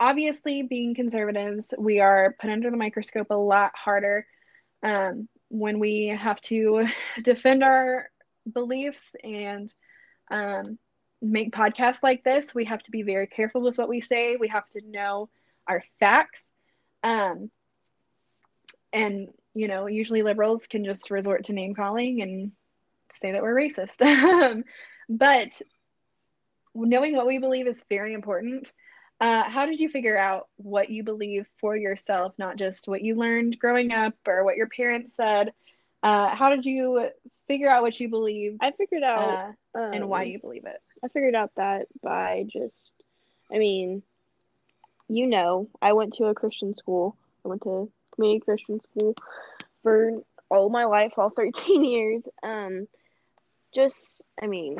obviously, 0.00 0.62
being 0.62 0.94
conservatives, 0.94 1.72
we 1.78 2.00
are 2.00 2.34
put 2.40 2.50
under 2.50 2.70
the 2.70 2.76
microscope 2.76 3.28
a 3.30 3.34
lot 3.34 3.72
harder 3.74 4.26
um, 4.82 5.28
when 5.48 5.78
we 5.78 6.08
have 6.08 6.40
to 6.42 6.86
defend 7.22 7.62
our 7.62 8.08
beliefs 8.52 9.12
and 9.22 9.72
um, 10.30 10.78
make 11.22 11.52
podcasts 11.52 12.02
like 12.02 12.24
this. 12.24 12.54
We 12.54 12.64
have 12.64 12.82
to 12.84 12.90
be 12.90 13.02
very 13.02 13.26
careful 13.26 13.62
with 13.62 13.78
what 13.78 13.88
we 13.88 14.00
say. 14.00 14.36
We 14.36 14.48
have 14.48 14.68
to 14.70 14.80
know 14.86 15.28
our 15.66 15.82
facts. 16.00 16.50
Um, 17.02 17.50
and, 18.92 19.28
you 19.54 19.68
know, 19.68 19.86
usually 19.86 20.22
liberals 20.22 20.66
can 20.66 20.84
just 20.84 21.10
resort 21.10 21.44
to 21.44 21.52
name 21.52 21.74
calling 21.74 22.22
and 22.22 22.52
say 23.12 23.32
that 23.32 23.42
we're 23.42 23.54
racist. 23.54 24.00
Um, 24.46 24.64
but 25.08 25.50
knowing 26.74 27.14
what 27.14 27.26
we 27.26 27.38
believe 27.38 27.66
is 27.66 27.82
very 27.88 28.12
important. 28.12 28.72
Uh, 29.20 29.44
how 29.44 29.66
did 29.66 29.80
you 29.80 29.88
figure 29.88 30.16
out 30.16 30.48
what 30.56 30.90
you 30.90 31.02
believe 31.02 31.46
for 31.60 31.76
yourself, 31.76 32.34
not 32.38 32.56
just 32.56 32.86
what 32.86 33.02
you 33.02 33.14
learned 33.14 33.58
growing 33.58 33.92
up 33.92 34.14
or 34.26 34.44
what 34.44 34.56
your 34.56 34.68
parents 34.68 35.14
said? 35.16 35.52
Uh, 36.02 36.34
how 36.34 36.50
did 36.50 36.66
you 36.66 37.08
figure 37.48 37.68
out 37.68 37.82
what 37.82 37.98
you 37.98 38.08
believe? 38.08 38.58
I 38.60 38.72
figured 38.72 39.02
out 39.02 39.56
uh, 39.74 39.78
um, 39.78 39.92
and 39.92 40.08
why 40.08 40.24
you 40.24 40.38
believe 40.38 40.66
it. 40.66 40.80
I 41.02 41.08
figured 41.08 41.34
out 41.34 41.52
that 41.56 41.86
by 42.02 42.44
just, 42.52 42.92
I 43.52 43.58
mean, 43.58 44.02
you 45.08 45.26
know, 45.26 45.68
I 45.80 45.94
went 45.94 46.14
to 46.14 46.24
a 46.24 46.34
Christian 46.34 46.74
school. 46.74 47.16
I 47.44 47.48
went 47.48 47.62
to 47.62 47.90
community 48.14 48.40
Christian 48.44 48.80
school 48.80 49.14
for 49.82 50.22
all 50.50 50.68
my 50.68 50.84
life, 50.84 51.12
all 51.16 51.30
13 51.30 51.84
years. 51.90 52.22
Um, 52.42 52.86
just, 53.74 54.20
I 54.40 54.46
mean, 54.46 54.76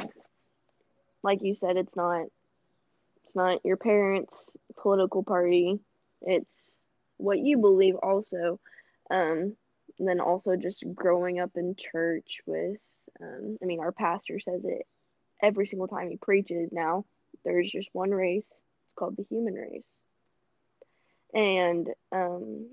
like 1.23 1.43
you 1.43 1.55
said, 1.55 1.77
it's 1.77 1.97
not, 1.97 2.27
it's 3.27 3.35
not 3.35 3.65
your 3.65 3.77
parents' 3.77 4.57
political 4.81 5.24
party. 5.24 5.81
It's 6.23 6.70
what 7.16 7.40
you 7.40 7.59
believe 7.59 7.97
also. 7.97 8.61
Um, 9.11 9.57
and 9.98 10.07
then 10.07 10.20
also 10.20 10.55
just 10.55 10.85
growing 10.94 11.40
up 11.40 11.51
in 11.57 11.74
church 11.74 12.39
with, 12.47 12.78
um, 13.20 13.59
I 13.61 13.66
mean, 13.66 13.81
our 13.81 13.90
pastor 13.90 14.39
says 14.39 14.62
it 14.65 14.86
every 15.43 15.66
single 15.66 15.89
time 15.89 16.09
he 16.09 16.16
preaches 16.16 16.70
now. 16.70 17.05
There's 17.44 17.70
just 17.70 17.89
one 17.93 18.12
race. 18.12 18.47
It's 18.85 18.94
called 18.94 19.16
the 19.16 19.27
human 19.28 19.55
race. 19.55 19.86
And 21.35 21.89
um, 22.12 22.69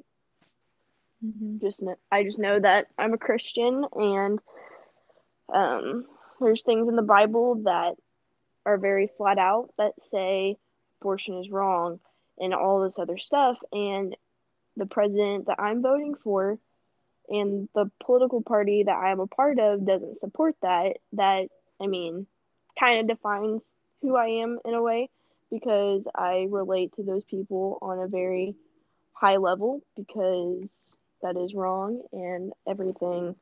Mm-hmm. 1.25 1.65
Just 1.65 1.81
know, 1.81 1.95
I 2.11 2.23
just 2.23 2.39
know 2.39 2.59
that 2.59 2.88
I'm 2.97 3.13
a 3.13 3.17
Christian, 3.17 3.85
and 3.93 4.39
um, 5.53 6.05
there's 6.41 6.63
things 6.63 6.89
in 6.89 6.95
the 6.95 7.01
Bible 7.01 7.61
that 7.63 7.95
are 8.65 8.77
very 8.77 9.10
flat 9.18 9.38
out 9.38 9.69
that 9.77 9.99
say 9.99 10.57
abortion 11.02 11.38
is 11.40 11.49
wrong 11.49 11.99
and 12.40 12.53
all 12.53 12.81
this 12.84 12.99
other 12.99 13.18
stuff. 13.18 13.57
And 13.72 14.15
the 14.77 14.85
president 14.85 15.48
that 15.48 15.60
I'm 15.60 15.81
voting 15.81 16.15
for 16.23 16.57
and 17.30 17.69
the 17.73 17.90
political 18.03 18.41
party 18.41 18.84
that 18.84 18.91
I'm 18.91 19.19
a 19.19 19.27
part 19.27 19.60
of 19.60 19.85
doesn't 19.85 20.19
support 20.19 20.56
that. 20.61 20.98
That, 21.14 21.48
I 21.81 21.88
mean, 21.88 22.27
kind 22.80 22.99
of 22.99 23.15
defines 23.15 23.61
who 24.02 24.15
I 24.15 24.27
am 24.27 24.60
in 24.65 24.73
a 24.73 24.81
way 24.81 25.10
because 25.49 26.03
I 26.15 26.48
relate 26.49 26.94
to 26.95 27.03
those 27.03 27.23
people 27.23 27.77
on 27.81 27.99
a 27.99 28.07
very 28.07 28.56
high 29.14 29.38
level 29.38 29.81
because 29.95 30.64
that 31.22 31.38
is 31.38 31.53
wrong 31.53 32.02
and 32.11 32.52
everything 32.68 33.35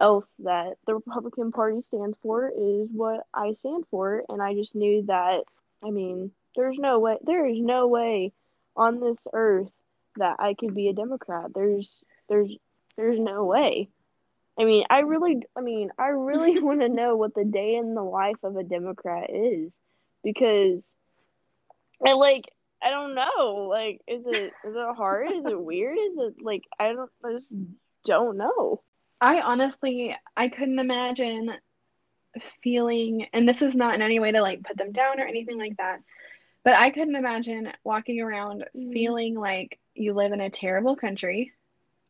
else 0.00 0.28
that 0.40 0.74
the 0.86 0.94
Republican 0.94 1.52
Party 1.52 1.80
stands 1.80 2.16
for 2.22 2.48
is 2.48 2.88
what 2.92 3.26
I 3.34 3.54
stand 3.60 3.84
for 3.90 4.22
and 4.28 4.42
I 4.42 4.54
just 4.54 4.74
knew 4.74 5.04
that 5.06 5.44
I 5.84 5.90
mean 5.90 6.32
there's 6.56 6.76
no 6.78 6.98
way 6.98 7.16
there 7.24 7.46
is 7.46 7.58
no 7.60 7.86
way 7.88 8.32
on 8.76 9.00
this 9.00 9.18
earth 9.32 9.70
that 10.16 10.36
I 10.38 10.54
could 10.54 10.74
be 10.74 10.88
a 10.88 10.92
Democrat. 10.92 11.50
There's 11.54 11.88
there's 12.28 12.50
there's 12.96 13.18
no 13.18 13.44
way. 13.44 13.88
I 14.58 14.64
mean, 14.64 14.84
I 14.90 15.00
really 15.00 15.42
I 15.56 15.60
mean, 15.60 15.90
I 15.98 16.08
really 16.08 16.60
want 16.60 16.80
to 16.80 16.88
know 16.88 17.16
what 17.16 17.34
the 17.34 17.44
day 17.44 17.76
in 17.76 17.94
the 17.94 18.02
life 18.02 18.42
of 18.42 18.56
a 18.56 18.64
Democrat 18.64 19.30
is 19.30 19.72
because 20.22 20.84
I 22.04 22.12
like 22.12 22.44
I 22.82 22.90
don't 22.90 23.14
know. 23.14 23.68
Like, 23.68 24.00
is 24.06 24.24
it 24.26 24.52
is 24.64 24.74
it 24.74 24.96
hard? 24.96 25.32
is 25.32 25.44
it 25.44 25.60
weird? 25.60 25.98
Is 25.98 26.18
it 26.18 26.34
like 26.42 26.64
I 26.78 26.92
don't 26.92 27.10
I 27.24 27.32
just 27.34 27.46
don't 28.04 28.36
know. 28.36 28.82
I 29.20 29.40
honestly 29.40 30.16
I 30.36 30.48
couldn't 30.48 30.78
imagine 30.78 31.52
feeling 32.62 33.26
and 33.32 33.48
this 33.48 33.62
is 33.62 33.74
not 33.74 33.94
in 33.94 34.02
any 34.02 34.20
way 34.20 34.32
to 34.32 34.42
like 34.42 34.62
put 34.62 34.76
them 34.76 34.92
down 34.92 35.20
or 35.20 35.26
anything 35.26 35.58
like 35.58 35.76
that. 35.78 36.00
But 36.64 36.76
I 36.76 36.90
couldn't 36.90 37.16
imagine 37.16 37.72
walking 37.84 38.20
around 38.20 38.64
mm-hmm. 38.76 38.92
feeling 38.92 39.34
like 39.34 39.78
you 39.94 40.12
live 40.12 40.32
in 40.32 40.40
a 40.40 40.50
terrible 40.50 40.96
country, 40.96 41.52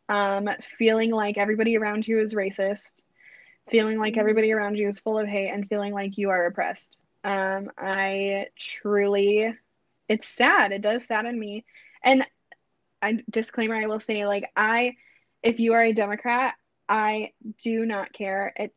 um, 0.08 0.48
feeling 0.78 1.10
like 1.10 1.38
everybody 1.38 1.76
around 1.76 2.06
you 2.06 2.20
is 2.20 2.34
racist, 2.34 3.02
feeling 3.70 3.98
like 3.98 4.14
mm-hmm. 4.14 4.20
everybody 4.20 4.52
around 4.52 4.76
you 4.76 4.88
is 4.88 4.98
full 4.98 5.18
of 5.18 5.28
hate, 5.28 5.50
and 5.50 5.68
feeling 5.68 5.92
like 5.92 6.18
you 6.18 6.30
are 6.30 6.46
oppressed. 6.46 6.98
Um, 7.24 7.70
I 7.78 8.46
truly 8.58 9.54
it's 10.08 10.26
sad. 10.26 10.72
It 10.72 10.82
does 10.82 11.04
sadden 11.04 11.38
me. 11.38 11.64
And 12.02 12.26
I 13.00 13.22
disclaimer 13.30 13.74
I 13.74 13.86
will 13.86 14.00
say 14.00 14.26
like 14.26 14.50
I 14.56 14.96
if 15.42 15.60
you 15.60 15.74
are 15.74 15.84
a 15.84 15.92
Democrat, 15.92 16.56
I 16.88 17.32
do 17.62 17.84
not 17.86 18.12
care. 18.12 18.52
It 18.56 18.74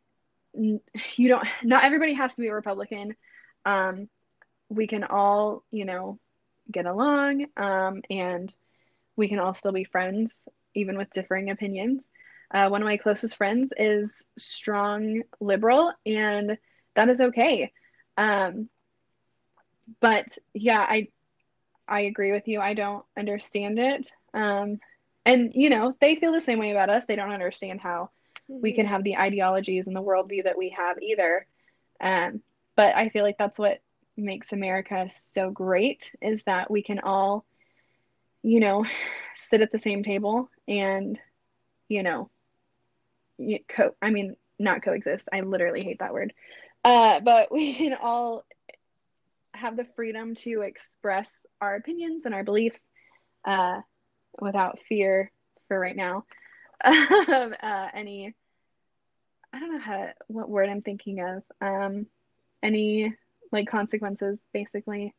you 0.53 1.29
don't 1.29 1.47
not 1.63 1.83
everybody 1.83 2.13
has 2.13 2.35
to 2.35 2.41
be 2.41 2.47
a 2.47 2.53
Republican. 2.53 3.15
Um 3.65 4.09
we 4.69 4.87
can 4.87 5.03
all, 5.03 5.63
you 5.71 5.85
know, 5.85 6.19
get 6.71 6.85
along 6.85 7.47
um 7.57 8.01
and 8.09 8.53
we 9.15 9.27
can 9.29 9.39
all 9.39 9.53
still 9.53 9.71
be 9.71 9.83
friends 9.83 10.33
even 10.73 10.97
with 10.97 11.11
differing 11.11 11.49
opinions. 11.49 12.09
Uh, 12.53 12.69
one 12.69 12.81
of 12.81 12.85
my 12.87 12.97
closest 12.97 13.35
friends 13.37 13.73
is 13.77 14.23
strong 14.37 15.21
liberal 15.39 15.93
and 16.05 16.57
that 16.95 17.09
is 17.09 17.21
okay. 17.21 17.71
Um 18.17 18.69
but 19.99 20.27
yeah, 20.53 20.85
I 20.87 21.07
I 21.87 22.01
agree 22.01 22.31
with 22.31 22.47
you. 22.47 22.59
I 22.59 22.73
don't 22.73 23.05
understand 23.17 23.79
it. 23.79 24.09
Um, 24.33 24.79
and 25.25 25.51
you 25.53 25.69
know, 25.69 25.95
they 25.99 26.15
feel 26.15 26.31
the 26.31 26.41
same 26.41 26.59
way 26.59 26.71
about 26.71 26.89
us. 26.89 27.05
They 27.05 27.15
don't 27.15 27.31
understand 27.31 27.81
how 27.81 28.09
mm-hmm. 28.49 28.61
we 28.61 28.73
can 28.73 28.85
have 28.85 29.03
the 29.03 29.17
ideologies 29.17 29.87
and 29.87 29.95
the 29.95 30.03
worldview 30.03 30.43
that 30.45 30.57
we 30.57 30.69
have 30.69 31.01
either. 31.01 31.45
Um, 31.99 32.41
but 32.75 32.95
I 32.95 33.09
feel 33.09 33.23
like 33.23 33.37
that's 33.37 33.59
what 33.59 33.81
makes 34.17 34.51
America 34.51 35.09
so 35.11 35.51
great 35.51 36.13
is 36.21 36.43
that 36.43 36.69
we 36.69 36.83
can 36.83 36.99
all, 36.99 37.45
you 38.43 38.59
know, 38.59 38.85
sit 39.35 39.61
at 39.61 39.71
the 39.71 39.79
same 39.79 40.03
table 40.03 40.49
and, 40.67 41.19
you 41.87 42.03
know, 42.03 42.29
co- 43.67 43.95
I 44.01 44.11
mean, 44.11 44.35
not 44.59 44.83
coexist. 44.83 45.29
I 45.31 45.41
literally 45.41 45.83
hate 45.83 45.99
that 45.99 46.13
word. 46.13 46.33
Uh, 46.83 47.19
but 47.19 47.51
we 47.51 47.73
can 47.73 47.95
all 47.99 48.43
have 49.53 49.75
the 49.75 49.87
freedom 49.95 50.35
to 50.35 50.61
express 50.61 51.31
our 51.59 51.75
opinions 51.75 52.25
and 52.25 52.33
our 52.33 52.43
beliefs 52.43 52.83
uh, 53.45 53.81
without 54.39 54.79
fear 54.87 55.31
for 55.67 55.79
right 55.79 55.95
now 55.95 56.25
of 56.83 57.53
uh, 57.61 57.87
any 57.93 58.33
I 59.53 59.59
don't 59.59 59.73
know 59.73 59.79
how 59.79 60.09
what 60.27 60.49
word 60.49 60.69
I'm 60.69 60.81
thinking 60.81 61.19
of 61.19 61.43
um, 61.59 62.07
any 62.63 63.13
like 63.51 63.67
consequences 63.67 64.39
basically. 64.53 65.13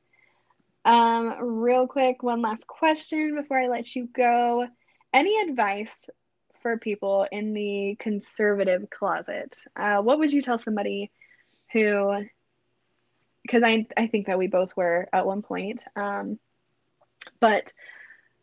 Um, 0.85 1.37
real 1.41 1.87
quick, 1.87 2.23
one 2.23 2.43
last 2.43 2.67
question 2.67 3.37
before 3.37 3.59
I 3.59 3.69
let 3.69 3.95
you 3.95 4.09
go. 4.13 4.67
Any 5.13 5.39
advice 5.41 6.09
for 6.63 6.79
people 6.79 7.27
in 7.31 7.53
the 7.53 7.97
conservative 8.01 8.89
closet? 8.91 9.57
Uh, 9.77 10.03
what 10.03 10.19
would 10.19 10.33
you 10.33 10.43
tell 10.43 10.59
somebody 10.59 11.11
who 11.73 12.25
because 13.43 13.63
I 13.63 13.87
I 13.97 14.07
think 14.07 14.27
that 14.27 14.39
we 14.39 14.47
both 14.47 14.77
were 14.77 15.09
at 15.13 15.27
one 15.27 15.43
point. 15.43 15.85
Um, 15.97 16.39
but 17.41 17.73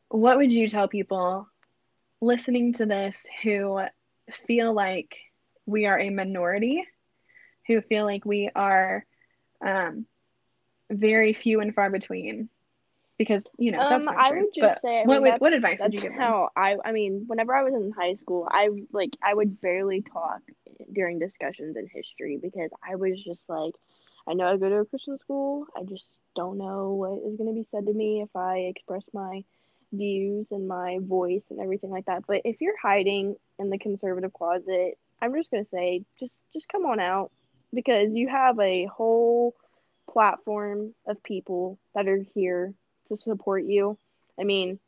what 0.09 0.37
would 0.37 0.51
you 0.51 0.67
tell 0.67 0.87
people 0.87 1.47
listening 2.21 2.73
to 2.73 2.85
this 2.85 3.25
who 3.43 3.79
feel 4.47 4.73
like 4.73 5.17
we 5.65 5.85
are 5.85 5.99
a 5.99 6.09
minority, 6.09 6.85
who 7.67 7.81
feel 7.81 8.05
like 8.05 8.25
we 8.25 8.49
are 8.55 9.05
um, 9.65 10.05
very 10.89 11.33
few 11.33 11.61
and 11.61 11.73
far 11.73 11.89
between? 11.89 12.49
Because 13.17 13.43
you 13.57 13.73
know 13.73 13.85
that's 13.89 14.07
um, 14.07 14.15
I 14.17 14.31
would 14.31 14.53
just 14.55 14.75
but 14.75 14.81
say. 14.81 15.01
I 15.01 15.03
what, 15.03 15.21
mean, 15.21 15.33
what 15.39 15.53
advice 15.53 15.79
would 15.81 15.93
you 15.93 15.99
give? 15.99 16.13
How 16.13 16.49
them? 16.55 16.63
I 16.63 16.89
I 16.89 16.91
mean, 16.93 17.25
whenever 17.27 17.53
I 17.53 17.63
was 17.63 17.73
in 17.73 17.91
high 17.91 18.15
school, 18.15 18.47
I 18.49 18.69
like 18.93 19.11
I 19.21 19.33
would 19.33 19.59
barely 19.59 20.01
talk 20.01 20.39
during 20.93 21.19
discussions 21.19 21.75
in 21.75 21.87
history 21.93 22.39
because 22.41 22.69
I 22.89 22.95
was 22.95 23.21
just 23.21 23.41
like 23.49 23.73
I 24.25 24.33
know 24.33 24.45
I 24.45 24.57
go 24.57 24.69
to 24.69 24.75
a 24.77 24.85
Christian 24.85 25.17
school. 25.19 25.65
I 25.75 25.83
just 25.83 26.07
don't 26.35 26.57
know 26.57 26.91
what 26.91 27.29
is 27.29 27.37
going 27.37 27.49
to 27.49 27.53
be 27.53 27.67
said 27.71 27.87
to 27.87 27.93
me 27.93 28.21
if 28.21 28.33
I 28.35 28.59
express 28.59 29.03
my 29.13 29.43
views 29.91 30.47
and 30.51 30.67
my 30.67 30.99
voice 31.01 31.43
and 31.49 31.59
everything 31.59 31.89
like 31.89 32.05
that. 32.05 32.23
But 32.27 32.41
if 32.45 32.61
you're 32.61 32.77
hiding 32.81 33.35
in 33.57 33.69
the 33.69 33.77
conservative 33.77 34.33
closet, 34.33 34.97
I'm 35.21 35.35
just 35.35 35.51
going 35.51 35.63
to 35.63 35.69
say 35.69 36.03
just 36.19 36.35
just 36.53 36.69
come 36.69 36.85
on 36.85 36.99
out 36.99 37.31
because 37.73 38.13
you 38.13 38.27
have 38.27 38.59
a 38.59 38.85
whole 38.85 39.55
platform 40.09 40.93
of 41.07 41.21
people 41.23 41.77
that 41.93 42.07
are 42.07 42.23
here 42.33 42.73
to 43.07 43.17
support 43.17 43.63
you. 43.63 43.97
I 44.39 44.43
mean, 44.43 44.79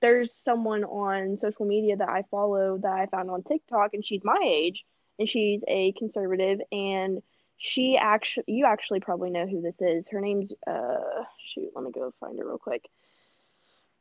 there's 0.00 0.34
someone 0.34 0.84
on 0.84 1.36
social 1.36 1.66
media 1.66 1.96
that 1.96 2.08
I 2.08 2.24
follow 2.30 2.78
that 2.78 2.92
I 2.92 3.06
found 3.06 3.30
on 3.30 3.42
TikTok, 3.42 3.94
and 3.94 4.04
she's 4.04 4.24
my 4.24 4.40
age, 4.44 4.84
and 5.18 5.28
she's 5.28 5.62
a 5.68 5.92
conservative, 5.92 6.60
and 6.72 7.22
she 7.56 7.96
actually, 7.96 8.44
you 8.48 8.66
actually 8.66 9.00
probably 9.00 9.30
know 9.30 9.46
who 9.46 9.62
this 9.62 9.80
is. 9.80 10.06
Her 10.08 10.20
name's, 10.20 10.52
uh, 10.66 11.24
shoot, 11.54 11.70
let 11.74 11.84
me 11.84 11.92
go 11.92 12.12
find 12.20 12.38
her 12.38 12.46
real 12.46 12.58
quick. 12.58 12.88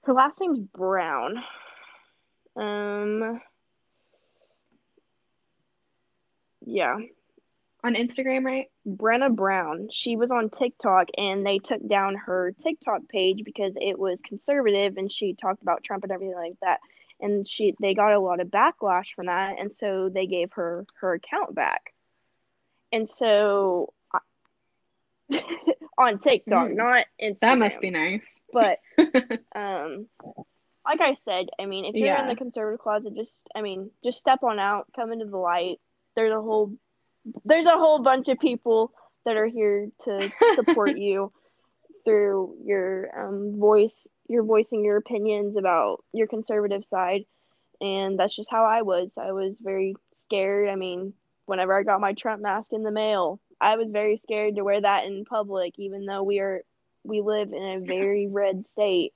Her 0.03 0.13
last 0.13 0.39
name's 0.41 0.59
Brown. 0.59 1.43
Um, 2.55 3.41
yeah, 6.65 6.97
On 7.83 7.95
Instagram, 7.95 8.45
right? 8.45 8.67
Brenna 8.87 9.33
Brown. 9.33 9.89
She 9.91 10.15
was 10.17 10.31
on 10.31 10.49
TikTok 10.49 11.07
and 11.17 11.45
they 11.45 11.59
took 11.59 11.85
down 11.87 12.15
her 12.15 12.53
TikTok 12.59 13.07
page 13.09 13.43
because 13.45 13.75
it 13.79 13.97
was 13.97 14.19
conservative 14.21 14.97
and 14.97 15.11
she 15.11 15.33
talked 15.33 15.61
about 15.61 15.83
Trump 15.83 16.03
and 16.03 16.11
everything 16.11 16.35
like 16.35 16.59
that. 16.61 16.79
And 17.19 17.47
she 17.47 17.75
they 17.81 17.93
got 17.93 18.13
a 18.13 18.19
lot 18.19 18.39
of 18.41 18.47
backlash 18.49 19.13
from 19.15 19.27
that 19.27 19.57
and 19.59 19.73
so 19.73 20.09
they 20.09 20.27
gave 20.27 20.51
her 20.53 20.85
her 20.99 21.13
account 21.13 21.55
back. 21.55 21.93
And 22.91 23.09
so 23.09 23.93
on 25.97 26.19
TikTok, 26.19 26.69
Mm. 26.69 26.75
not 26.75 27.05
Instagram. 27.21 27.39
That 27.39 27.57
must 27.57 27.81
be 27.81 27.91
nice. 27.91 28.39
But 28.51 28.79
um 29.55 30.07
like 30.85 30.99
I 30.99 31.13
said, 31.13 31.47
I 31.59 31.65
mean, 31.65 31.85
if 31.85 31.95
you're 31.95 32.07
Yeah. 32.07 32.21
in 32.21 32.27
the 32.27 32.35
conservative 32.35 32.79
closet, 32.81 33.15
just 33.15 33.33
I 33.55 33.61
mean, 33.61 33.89
just 34.03 34.19
step 34.19 34.43
on 34.43 34.59
out, 34.59 34.87
come 34.95 35.11
into 35.11 35.25
the 35.25 35.37
light. 35.37 35.79
There's 36.15 36.31
a 36.33 36.41
whole 36.41 36.73
there's 37.45 37.67
a 37.67 37.77
whole 37.77 37.99
bunch 37.99 38.27
of 38.27 38.39
people 38.39 38.91
that 39.25 39.37
are 39.37 39.47
here 39.47 39.87
to 40.05 40.29
support 40.55 40.97
you 40.97 41.31
through 42.05 42.57
your 42.65 43.27
um, 43.27 43.57
voice, 43.59 44.07
you're 44.27 44.43
voicing 44.43 44.83
your 44.83 44.97
opinions 44.97 45.55
about 45.55 46.03
your 46.13 46.27
conservative 46.27 46.83
side. 46.85 47.21
And 47.79 48.19
that's 48.19 48.35
just 48.35 48.49
how 48.51 48.65
I 48.65 48.81
was. 48.81 49.11
I 49.17 49.31
was 49.31 49.55
very 49.61 49.95
scared. 50.17 50.67
I 50.69 50.75
mean, 50.75 51.13
whenever 51.45 51.77
I 51.77 51.83
got 51.83 52.01
my 52.01 52.13
Trump 52.13 52.41
mask 52.41 52.67
in 52.71 52.83
the 52.83 52.91
mail, 52.91 53.39
I 53.59 53.75
was 53.77 53.89
very 53.89 54.17
scared 54.17 54.55
to 54.55 54.63
wear 54.63 54.81
that 54.81 55.05
in 55.05 55.25
public, 55.25 55.73
even 55.77 56.05
though 56.05 56.23
we 56.23 56.39
are 56.39 56.61
we 57.03 57.21
live 57.21 57.51
in 57.51 57.63
a 57.63 57.79
very 57.79 58.27
red 58.27 58.65
state. 58.65 59.13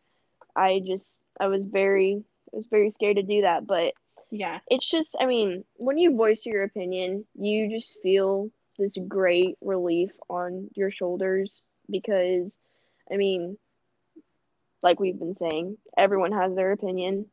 I 0.56 0.82
just 0.86 1.06
I 1.40 1.48
was 1.48 1.64
very 1.64 2.24
I 2.54 2.58
was 2.58 2.68
very 2.68 2.92
scared 2.92 3.18
to 3.18 3.24
do 3.24 3.42
that, 3.42 3.66
but 3.66 3.94
yeah. 4.32 4.60
it's 4.68 4.88
just 4.88 5.16
I 5.20 5.26
mean, 5.26 5.64
when 5.76 5.98
you 5.98 6.16
voice 6.16 6.46
your 6.46 6.64
opinion, 6.64 7.26
you 7.36 7.70
just 7.70 7.98
feel 8.02 8.50
this 8.78 8.98
great 9.08 9.58
relief 9.62 10.12
on 10.30 10.70
your 10.76 10.92
shoulders 10.92 11.62
because 11.90 12.52
I 13.12 13.18
mean, 13.18 13.58
like 14.84 15.00
we've 15.00 15.18
been 15.18 15.36
saying, 15.36 15.78
everyone 15.98 16.34
has 16.34 16.56
their 16.56 16.72
opinion. 16.72 17.28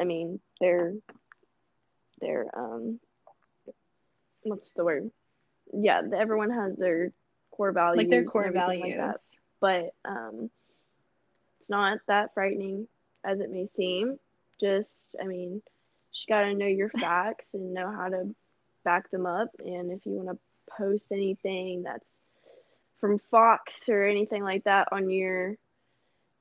I 0.00 0.04
mean, 0.04 0.40
they're 0.60 0.94
they're 2.20 2.46
um 2.56 3.00
what's 4.42 4.70
the 4.70 4.84
word? 4.84 5.10
Yeah, 5.74 6.02
everyone 6.16 6.50
has 6.50 6.78
their 6.78 7.12
core 7.50 7.72
values. 7.72 7.98
Like 7.98 8.10
their 8.10 8.24
core 8.24 8.50
values. 8.52 8.82
like 8.82 8.96
that. 8.96 9.20
But 9.60 9.94
um 10.04 10.50
it's 11.60 11.70
not 11.70 11.98
that 12.08 12.34
frightening 12.34 12.88
as 13.24 13.40
it 13.40 13.50
may 13.50 13.68
seem. 13.74 14.18
Just 14.60 14.92
I 15.20 15.26
mean, 15.26 15.62
you 16.12 16.34
got 16.34 16.42
to 16.42 16.54
know 16.54 16.66
your 16.66 16.88
facts 17.00 17.48
and 17.54 17.74
know 17.74 17.90
how 17.90 18.08
to 18.08 18.34
back 18.84 19.10
them 19.10 19.24
up 19.24 19.48
and 19.58 19.90
if 19.90 20.04
you 20.04 20.12
want 20.12 20.28
to 20.28 20.38
post 20.76 21.06
anything 21.10 21.82
that's 21.82 22.04
from 23.00 23.18
Fox 23.30 23.88
or 23.88 24.04
anything 24.04 24.42
like 24.42 24.64
that 24.64 24.88
on 24.92 25.08
your 25.08 25.56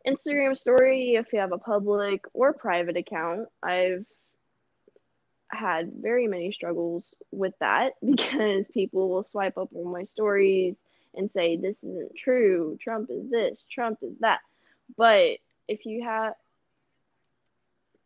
Instagram 0.08 0.58
story 0.58 1.16
if 1.16 1.32
you 1.32 1.40
have 1.40 1.52
a 1.52 1.58
public 1.58 2.24
or 2.34 2.54
private 2.54 2.98
account. 2.98 3.48
I've 3.62 4.06
had 5.56 5.92
very 5.94 6.28
many 6.28 6.52
struggles 6.52 7.14
with 7.32 7.54
that 7.60 7.94
because 8.06 8.68
people 8.70 9.10
will 9.10 9.24
swipe 9.24 9.58
up 9.58 9.70
on 9.76 9.92
my 9.92 10.04
stories 10.06 10.76
and 11.16 11.30
say 11.32 11.58
this 11.58 11.78
isn't 11.84 12.16
true, 12.16 12.78
Trump 12.82 13.10
is 13.10 13.30
this, 13.30 13.64
Trump 13.72 14.00
is 14.02 14.14
that. 14.20 14.40
But 14.98 15.38
if 15.68 15.86
you 15.86 16.04
have 16.04 16.34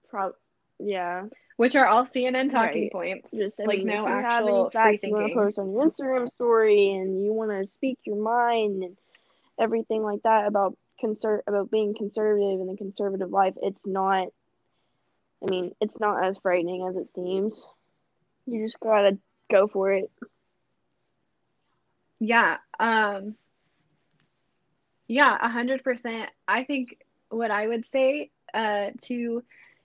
prob 0.10 0.34
yeah, 0.80 1.26
Which 1.58 1.76
are 1.76 1.88
all 1.88 2.06
CNN 2.06 2.50
talking 2.50 2.84
Right. 2.84 2.92
points. 2.92 3.32
just 3.32 3.60
I 3.60 3.66
like 3.66 3.80
mean, 3.80 3.88
no 3.88 4.04
if 4.04 4.08
you 4.08 4.20
have 4.20 4.46
actual 4.46 4.48
any 4.48 4.70
facts 4.70 5.04
you 5.04 5.12
want 5.12 5.26
to 5.32 5.34
post 5.34 5.58
on 5.58 5.72
your 5.72 5.90
Instagram 5.90 6.32
story 6.36 6.92
and 6.92 7.24
you 7.24 7.34
want 7.34 7.52
to 7.52 7.66
speak 7.66 8.00
your 8.06 8.22
mind 8.22 8.84
and 8.84 8.98
everything 9.60 10.04
like 10.04 10.22
that 10.24 10.48
about 10.48 10.78
conser- 11.04 11.42
about 11.48 11.72
being 11.72 11.94
conservative 11.96 12.60
and 12.60 12.70
the 12.70 12.78
conservative 12.78 13.32
life, 13.32 13.56
it's 13.62 13.86
not. 13.86 14.28
I 15.44 15.50
mean, 15.50 15.76
it's 15.80 16.00
not 16.00 16.24
as 16.24 16.38
frightening 16.38 16.88
as 16.88 16.96
it 16.96 17.12
seems. 17.14 17.64
You 18.46 18.66
just 18.66 18.80
gotta 18.80 19.18
go 19.52 19.68
for 19.68 19.92
it. 19.94 20.12
Yeah. 22.20 22.58
Um 22.80 23.36
yeah, 25.08 25.38
a 25.40 25.50
hundred 25.50 25.84
percent. 25.84 26.30
I 26.48 26.64
think 26.64 26.98
what 27.30 27.52
I 27.52 27.68
would 27.68 27.86
say 27.86 28.32
uh 28.54 28.92
to 29.04 29.44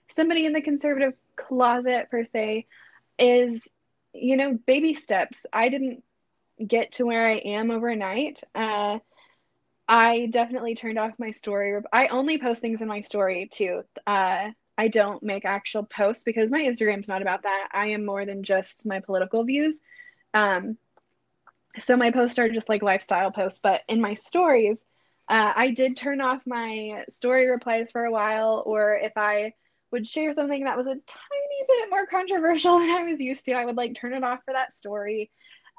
somebody 0.09 0.45
in 0.45 0.53
the 0.53 0.61
conservative 0.61 1.13
closet 1.35 2.09
per 2.09 2.25
se 2.25 2.65
is, 3.19 3.61
you 4.13 4.37
know, 4.37 4.53
baby 4.65 4.93
steps. 4.93 5.45
I 5.51 5.69
didn't 5.69 6.03
get 6.65 6.93
to 6.93 7.05
where 7.05 7.25
I 7.25 7.35
am 7.35 7.71
overnight. 7.71 8.41
Uh 8.55 8.99
I 9.87 10.27
definitely 10.31 10.75
turned 10.75 10.97
off 10.99 11.19
my 11.19 11.31
story. 11.31 11.79
I 11.91 12.07
only 12.07 12.39
post 12.39 12.61
things 12.61 12.81
in 12.81 12.87
my 12.87 13.01
story 13.01 13.49
too. 13.51 13.83
Uh 14.07 14.51
I 14.77 14.87
don't 14.87 15.21
make 15.23 15.45
actual 15.45 15.83
posts 15.83 16.23
because 16.23 16.49
my 16.49 16.61
Instagram's 16.61 17.07
not 17.07 17.21
about 17.21 17.43
that. 17.43 17.69
I 17.71 17.87
am 17.87 18.05
more 18.05 18.25
than 18.25 18.43
just 18.43 18.85
my 18.85 18.99
political 18.99 19.43
views. 19.43 19.79
Um 20.33 20.77
so 21.79 21.97
my 21.97 22.11
posts 22.11 22.37
are 22.39 22.49
just 22.49 22.69
like 22.69 22.83
lifestyle 22.83 23.31
posts, 23.31 23.59
but 23.61 23.81
in 23.87 23.99
my 23.99 24.13
stories, 24.13 24.79
uh, 25.27 25.53
I 25.55 25.71
did 25.71 25.97
turn 25.97 26.21
off 26.21 26.45
my 26.45 27.05
story 27.09 27.47
replies 27.47 27.91
for 27.91 28.05
a 28.05 28.11
while, 28.11 28.61
or 28.65 28.95
if 28.97 29.13
I 29.15 29.53
would 29.91 30.07
share 30.07 30.33
something 30.33 30.65
that 30.65 30.77
was 30.77 30.87
a 30.87 30.89
tiny 30.89 31.65
bit 31.67 31.89
more 31.89 32.05
controversial 32.05 32.79
than 32.79 32.89
I 32.89 33.03
was 33.03 33.19
used 33.19 33.45
to, 33.45 33.53
I 33.53 33.65
would 33.65 33.77
like 33.77 33.95
turn 33.95 34.13
it 34.13 34.23
off 34.23 34.41
for 34.45 34.53
that 34.53 34.73
story. 34.73 35.31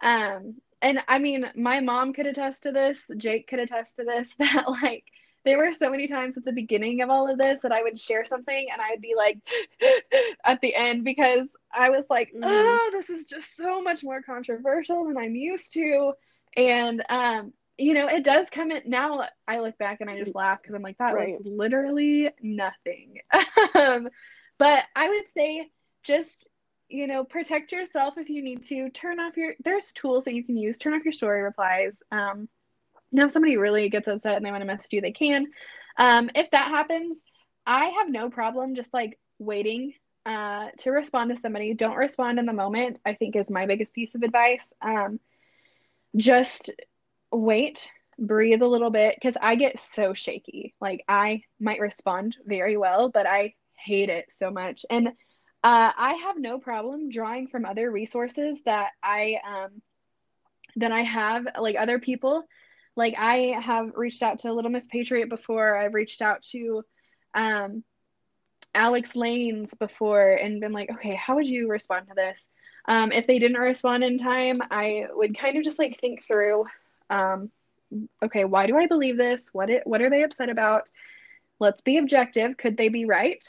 Um, 0.03 0.57
and 0.83 1.03
I 1.07 1.19
mean, 1.19 1.51
my 1.55 1.81
mom 1.81 2.13
could 2.13 2.27
attest 2.27 2.65
to 2.65 2.73
this, 2.73 3.05
Jake 3.17 3.47
could 3.47 3.59
attest 3.59 3.97
to 3.97 4.05
this, 4.05 4.35
that 4.39 4.69
like 4.69 5.05
there 5.45 5.59
were 5.59 5.73
so 5.73 5.91
many 5.91 6.07
times 6.09 6.37
at 6.37 6.45
the 6.45 6.53
beginning 6.53 7.03
of 7.03 7.11
all 7.11 7.29
of 7.29 7.39
this 7.39 7.61
that 7.61 7.73
I 7.73 7.83
would 7.83 7.99
share 7.99 8.25
something 8.25 8.67
and 8.73 8.81
I'd 8.81 9.01
be 9.01 9.15
like 9.17 9.39
at 10.45 10.61
the 10.61 10.75
end 10.75 11.05
because 11.05 11.49
I 11.73 11.91
was 11.91 12.07
like, 12.09 12.33
Mhm. 12.35 12.43
oh, 12.45 12.89
this 12.93 13.11
is 13.11 13.27
just 13.27 13.57
so 13.57 13.83
much 13.83 14.03
more 14.03 14.23
controversial 14.23 15.05
than 15.07 15.17
I'm 15.19 15.35
used 15.35 15.73
to. 15.75 16.15
And, 16.57 17.05
um, 17.09 17.53
you 17.77 17.95
know, 17.95 18.07
it 18.07 18.25
does 18.25 18.49
come 18.51 18.71
in 18.71 18.83
now. 18.87 19.27
I 19.49 19.59
look 19.59 19.77
back 19.79 20.01
and 20.01 20.09
I 20.09 20.19
just 20.19 20.35
laugh 20.35 20.63
because 20.63 20.75
I'm 20.75 20.83
like, 20.83 20.99
that 20.99 21.15
Right. 21.15 21.29
was 21.29 21.41
literally 21.45 22.31
nothing. 22.41 23.19
um, 23.75 24.09
but 24.59 24.85
I 24.95 25.09
would 25.09 25.25
say 25.37 25.69
just, 26.05 26.49
you 26.89 27.07
know, 27.09 27.25
protect 27.25 27.73
yourself 27.73 28.15
if 28.17 28.29
you 28.29 28.43
need 28.43 28.65
to. 28.69 28.91
Turn 28.91 29.19
off 29.19 29.37
your, 29.37 29.55
there's 29.65 29.93
tools 29.93 30.25
that 30.25 30.35
you 30.35 30.45
can 30.45 30.57
use. 30.57 30.79
Turn 30.79 30.95
off 30.95 31.05
your 31.05 31.13
story 31.13 31.43
replies. 31.43 32.01
Um, 32.13 32.49
now, 33.15 33.27
if 33.27 33.33
somebody 33.33 33.57
really 33.57 33.89
gets 33.89 34.09
upset 34.09 34.37
and 34.37 34.45
they 34.45 34.51
want 34.51 34.63
to 34.63 34.67
message 34.67 34.89
you, 34.91 35.01
they 35.01 35.13
can. 35.13 35.47
Um, 35.97 36.31
if 36.35 36.51
that 36.51 36.69
happens, 36.69 37.17
I 37.65 37.87
have 37.87 38.11
no 38.11 38.29
problem 38.29 38.75
just 38.75 38.93
like 38.93 39.19
waiting 39.39 39.95
uh, 40.27 40.71
to 40.79 40.91
respond 40.91 41.31
to 41.31 41.41
somebody. 41.41 41.75
Don't 41.75 41.97
respond 41.97 42.41
in 42.41 42.47
the 42.47 42.53
moment, 42.53 42.99
I 43.07 43.15
think 43.15 43.37
is 43.37 43.49
my 43.49 43.67
biggest 43.67 43.95
piece 43.95 44.17
of 44.17 44.23
advice. 44.23 44.73
Um, 44.83 45.21
just 46.17 46.71
wait, 47.31 47.89
breathe 48.19 48.63
a 48.63 48.67
little 48.67 48.91
bit 48.91 49.15
because 49.15 49.37
I 49.41 49.55
get 49.55 49.79
so 49.79 50.13
shaky. 50.13 50.75
Like 50.81 51.05
I 51.07 51.45
might 51.61 51.81
respond 51.81 52.37
very 52.45 52.77
well, 52.77 53.11
but 53.11 53.27
I 53.27 53.55
hate 53.75 54.09
it 54.09 54.27
so 54.37 54.51
much. 54.51 54.85
And 54.91 55.09
uh, 55.09 55.13
I 55.97 56.15
have 56.25 56.37
no 56.37 56.59
problem 56.59 57.11
drawing 57.11 57.47
from 57.47 57.65
other 57.65 57.89
resources 57.91 58.59
that 58.65 58.91
I 59.05 59.39
um, 59.49 59.83
that 60.77 60.91
I 60.91 61.03
have, 61.03 61.47
like 61.61 61.77
other 61.79 62.01
people. 62.01 62.43
Like 62.97 63.15
I 63.19 63.59
have 63.61 63.93
reached 63.97 64.23
out 64.23 64.41
to 64.41 64.53
Little 64.53 64.71
Miss 64.71 64.87
Patriot 64.87 65.29
before. 65.29 65.77
I've 65.77 65.95
reached 65.95 66.23
out 66.23 66.43
to 66.53 66.85
um, 67.35 67.83
Alex 68.75 69.17
Lanes 69.17 69.75
before 69.75 70.31
and 70.31 70.61
been 70.61 70.73
like, 70.73 70.91
okay, 70.91 71.15
how 71.15 71.37
would 71.37 71.49
you 71.49 71.69
respond 71.69 72.09
to 72.09 72.15
this? 72.15 72.47
Um, 72.87 73.13
if 73.13 73.27
they 73.27 73.39
didn't 73.39 73.59
respond 73.59 74.05
in 74.05 74.19
time, 74.19 74.57
I 74.71 75.07
would 75.13 75.39
kind 75.39 75.57
of 75.57 75.65
just 75.65 75.79
like 75.79 76.01
think 76.01 76.25
through, 76.25 76.67
um, 77.11 77.51
okay, 78.23 78.45
why 78.45 78.67
do 78.67 78.77
I 78.77 78.87
believe 78.87 79.17
this? 79.17 79.51
What 79.53 79.71
it, 79.71 79.87
what 79.87 80.03
are 80.03 80.11
they 80.11 80.23
upset 80.23 80.51
about? 80.51 80.91
Let's 81.59 81.81
be 81.81 81.99
objective. 81.99 82.57
Could 82.57 82.77
they 82.77 82.89
be 82.89 83.07
right? 83.07 83.45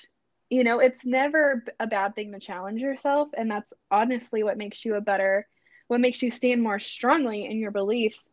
You 0.50 0.64
know, 0.64 0.80
it's 0.80 1.06
never 1.06 1.64
a 1.80 1.88
bad 1.88 2.16
thing 2.16 2.32
to 2.32 2.40
challenge 2.40 2.80
yourself, 2.80 3.30
and 3.36 3.50
that's 3.50 3.74
honestly 3.90 4.44
what 4.44 4.58
makes 4.58 4.86
you 4.86 4.96
a 4.96 5.02
better, 5.02 5.48
what 5.88 6.00
makes 6.00 6.22
you 6.22 6.32
stand 6.32 6.62
more 6.62 6.80
strongly 6.80 7.46
in 7.46 7.58
your 7.58 7.72
beliefs. 7.72 8.30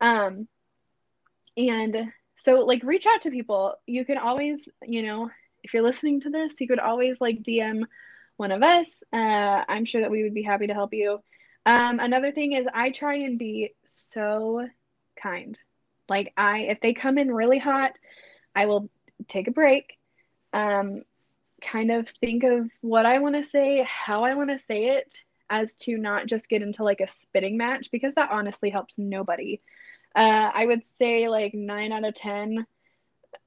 Um, 0.00 0.46
and 1.56 2.12
so 2.38 2.64
like 2.64 2.82
reach 2.82 3.06
out 3.06 3.22
to 3.22 3.30
people. 3.30 3.74
You 3.86 4.04
can 4.04 4.18
always, 4.18 4.68
you 4.82 5.02
know, 5.02 5.30
if 5.62 5.74
you're 5.74 5.82
listening 5.82 6.20
to 6.22 6.30
this, 6.30 6.60
you 6.60 6.68
could 6.68 6.78
always 6.78 7.20
like 7.20 7.42
DM 7.42 7.82
one 8.36 8.52
of 8.52 8.62
us. 8.62 9.02
Uh, 9.12 9.64
I'm 9.68 9.84
sure 9.84 10.02
that 10.02 10.10
we 10.10 10.22
would 10.22 10.34
be 10.34 10.42
happy 10.42 10.66
to 10.66 10.74
help 10.74 10.92
you. 10.92 11.20
Um, 11.64 11.98
another 11.98 12.30
thing 12.30 12.52
is 12.52 12.66
I 12.72 12.90
try 12.90 13.16
and 13.16 13.38
be 13.38 13.74
so 13.84 14.68
kind. 15.20 15.58
Like 16.08 16.32
I, 16.36 16.62
if 16.62 16.80
they 16.80 16.94
come 16.94 17.18
in 17.18 17.34
really 17.34 17.58
hot, 17.58 17.92
I 18.54 18.66
will 18.66 18.88
take 19.28 19.48
a 19.48 19.52
break. 19.52 19.98
Um, 20.52 21.02
kind 21.60 21.90
of 21.90 22.08
think 22.20 22.44
of 22.44 22.70
what 22.82 23.06
I 23.06 23.18
want 23.18 23.34
to 23.34 23.44
say, 23.44 23.84
how 23.88 24.22
I 24.22 24.34
want 24.34 24.50
to 24.50 24.58
say 24.58 24.96
it, 24.98 25.16
as 25.48 25.74
to 25.76 25.96
not 25.96 26.26
just 26.26 26.48
get 26.48 26.62
into 26.62 26.84
like 26.84 27.00
a 27.00 27.08
spitting 27.08 27.56
match 27.56 27.90
because 27.90 28.14
that 28.14 28.30
honestly 28.30 28.70
helps 28.70 28.94
nobody. 28.98 29.60
Uh, 30.16 30.50
I 30.54 30.64
would 30.64 30.84
say 30.98 31.28
like 31.28 31.52
nine 31.54 31.92
out 31.92 32.04
of 32.04 32.14
ten 32.14 32.66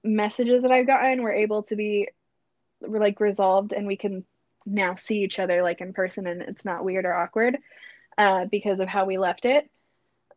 messages 0.03 0.61
that 0.61 0.71
I've 0.71 0.87
gotten 0.87 1.23
were 1.23 1.33
able 1.33 1.63
to 1.63 1.75
be 1.75 2.09
like 2.81 3.19
resolved, 3.19 3.73
and 3.73 3.87
we 3.87 3.97
can 3.97 4.23
now 4.65 4.95
see 4.95 5.23
each 5.23 5.39
other 5.39 5.63
like 5.63 5.81
in 5.81 5.93
person, 5.93 6.27
and 6.27 6.43
it's 6.43 6.65
not 6.65 6.85
weird 6.85 7.05
or 7.05 7.13
awkward 7.13 7.57
uh, 8.17 8.45
because 8.45 8.79
of 8.79 8.87
how 8.87 9.05
we 9.05 9.17
left 9.17 9.45
it. 9.45 9.69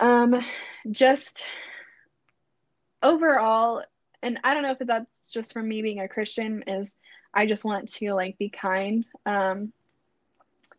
Um, 0.00 0.42
just 0.90 1.44
overall, 3.02 3.84
and 4.22 4.40
I 4.42 4.54
don't 4.54 4.62
know 4.62 4.72
if 4.78 4.78
that's 4.78 5.30
just 5.30 5.52
from 5.52 5.68
me 5.68 5.82
being 5.82 6.00
a 6.00 6.08
Christian, 6.08 6.64
is 6.66 6.94
I 7.34 7.46
just 7.46 7.64
want 7.64 7.90
to 7.94 8.14
like 8.14 8.38
be 8.38 8.48
kind. 8.48 9.06
Um, 9.26 9.72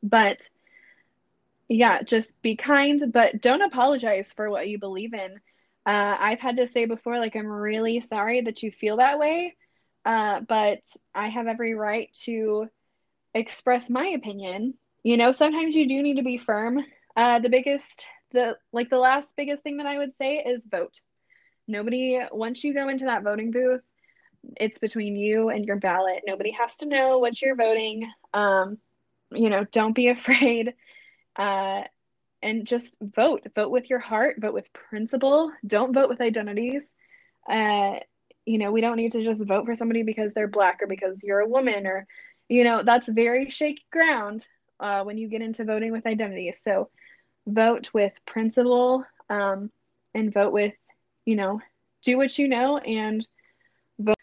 but 0.01 0.49
yeah, 1.73 2.03
just 2.03 2.39
be 2.43 2.55
kind, 2.55 3.03
but 3.11 3.41
don't 3.41 3.63
apologize 3.63 4.31
for 4.31 4.47
what 4.47 4.67
you 4.67 4.77
believe 4.77 5.13
in. 5.13 5.31
Uh, 5.85 6.15
I've 6.19 6.39
had 6.39 6.57
to 6.57 6.67
say 6.67 6.85
before, 6.85 7.17
like, 7.17 7.35
I'm 7.35 7.47
really 7.47 7.99
sorry 7.99 8.41
that 8.41 8.61
you 8.61 8.71
feel 8.71 8.97
that 8.97 9.17
way, 9.17 9.55
uh, 10.05 10.41
but 10.41 10.81
I 11.15 11.29
have 11.29 11.47
every 11.47 11.73
right 11.73 12.09
to 12.25 12.67
express 13.33 13.89
my 13.89 14.09
opinion. 14.09 14.75
You 15.01 15.17
know, 15.17 15.31
sometimes 15.31 15.73
you 15.75 15.87
do 15.87 16.03
need 16.03 16.17
to 16.17 16.23
be 16.23 16.37
firm. 16.37 16.79
Uh, 17.15 17.39
the 17.39 17.49
biggest, 17.49 18.05
the 18.31 18.55
like, 18.71 18.91
the 18.91 18.99
last 18.99 19.35
biggest 19.35 19.63
thing 19.63 19.77
that 19.77 19.87
I 19.87 19.97
would 19.97 20.15
say 20.19 20.37
is 20.37 20.65
vote. 20.65 21.01
Nobody, 21.67 22.21
once 22.31 22.63
you 22.63 22.75
go 22.75 22.87
into 22.87 23.05
that 23.05 23.23
voting 23.23 23.49
booth, 23.49 23.81
it's 24.57 24.77
between 24.77 25.15
you 25.15 25.49
and 25.49 25.65
your 25.65 25.77
ballot. 25.77 26.21
Nobody 26.27 26.51
has 26.51 26.77
to 26.77 26.85
know 26.85 27.17
what 27.17 27.41
you're 27.41 27.55
voting. 27.55 28.07
Um, 28.31 28.77
you 29.31 29.49
know, 29.49 29.63
don't 29.63 29.95
be 29.95 30.07
afraid. 30.09 30.75
Uh, 31.35 31.83
and 32.41 32.67
just 32.67 32.97
vote. 33.01 33.47
Vote 33.55 33.71
with 33.71 33.89
your 33.89 33.99
heart, 33.99 34.35
vote 34.39 34.53
with 34.53 34.71
principle. 34.73 35.51
Don't 35.65 35.93
vote 35.93 36.09
with 36.09 36.21
identities. 36.21 36.87
Uh, 37.49 37.99
you 38.45 38.57
know, 38.57 38.71
we 38.71 38.81
don't 38.81 38.97
need 38.97 39.13
to 39.13 39.23
just 39.23 39.43
vote 39.45 39.65
for 39.65 39.75
somebody 39.75 40.03
because 40.03 40.33
they're 40.33 40.47
black 40.47 40.81
or 40.81 40.87
because 40.87 41.23
you're 41.23 41.39
a 41.39 41.47
woman 41.47 41.87
or, 41.87 42.05
you 42.49 42.65
know, 42.65 42.83
that's 42.83 43.07
very 43.07 43.49
shaky 43.49 43.85
ground 43.91 44.45
uh, 44.79 45.03
when 45.03 45.17
you 45.17 45.29
get 45.29 45.41
into 45.41 45.63
voting 45.63 45.93
with 45.93 46.05
identities. 46.05 46.59
So 46.61 46.89
vote 47.47 47.89
with 47.93 48.13
principle 48.25 49.05
um, 49.29 49.71
and 50.13 50.33
vote 50.33 50.51
with, 50.51 50.73
you 51.25 51.37
know, 51.37 51.61
do 52.03 52.17
what 52.17 52.37
you 52.37 52.49
know 52.49 52.77
and 52.77 53.25
vote. 53.97 54.17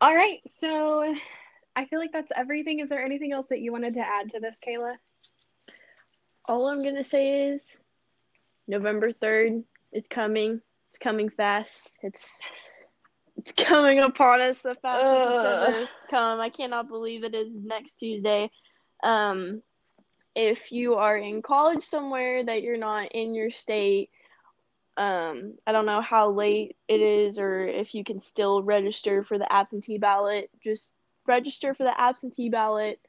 All 0.00 0.14
right. 0.14 0.40
So 0.58 1.14
I 1.76 1.84
feel 1.84 1.98
like 1.98 2.12
that's 2.12 2.32
everything. 2.34 2.80
Is 2.80 2.88
there 2.88 3.02
anything 3.02 3.32
else 3.32 3.48
that 3.48 3.60
you 3.60 3.72
wanted 3.72 3.94
to 3.94 4.06
add 4.06 4.30
to 4.30 4.40
this, 4.40 4.58
Kayla? 4.66 4.94
All 6.46 6.66
I'm 6.68 6.82
gonna 6.82 7.04
say 7.04 7.48
is 7.48 7.78
November 8.68 9.12
third 9.12 9.64
is 9.92 10.06
coming. 10.08 10.60
It's 10.90 10.98
coming 10.98 11.30
fast. 11.30 11.90
It's 12.02 12.38
it's 13.36 13.52
coming 13.52 13.98
upon 13.98 14.40
us 14.40 14.60
the 14.60 14.74
fastest 14.74 15.68
it's 15.68 15.76
ever 15.76 15.88
come. 16.10 16.40
I 16.40 16.50
cannot 16.50 16.88
believe 16.88 17.24
it 17.24 17.34
is 17.34 17.48
next 17.52 17.96
Tuesday. 17.96 18.50
Um, 19.02 19.62
if 20.34 20.72
you 20.72 20.94
are 20.94 21.16
in 21.16 21.42
college 21.42 21.84
somewhere 21.84 22.44
that 22.44 22.62
you're 22.62 22.76
not 22.76 23.12
in 23.12 23.34
your 23.34 23.50
state, 23.50 24.10
um, 24.96 25.54
I 25.66 25.72
don't 25.72 25.86
know 25.86 26.00
how 26.00 26.30
late 26.30 26.76
it 26.88 27.00
is 27.00 27.38
or 27.38 27.66
if 27.66 27.94
you 27.94 28.04
can 28.04 28.20
still 28.20 28.62
register 28.62 29.24
for 29.24 29.38
the 29.38 29.52
absentee 29.52 29.98
ballot. 29.98 30.50
Just 30.62 30.92
register 31.26 31.74
for 31.74 31.84
the 31.84 32.00
absentee 32.00 32.50
ballot 32.50 33.00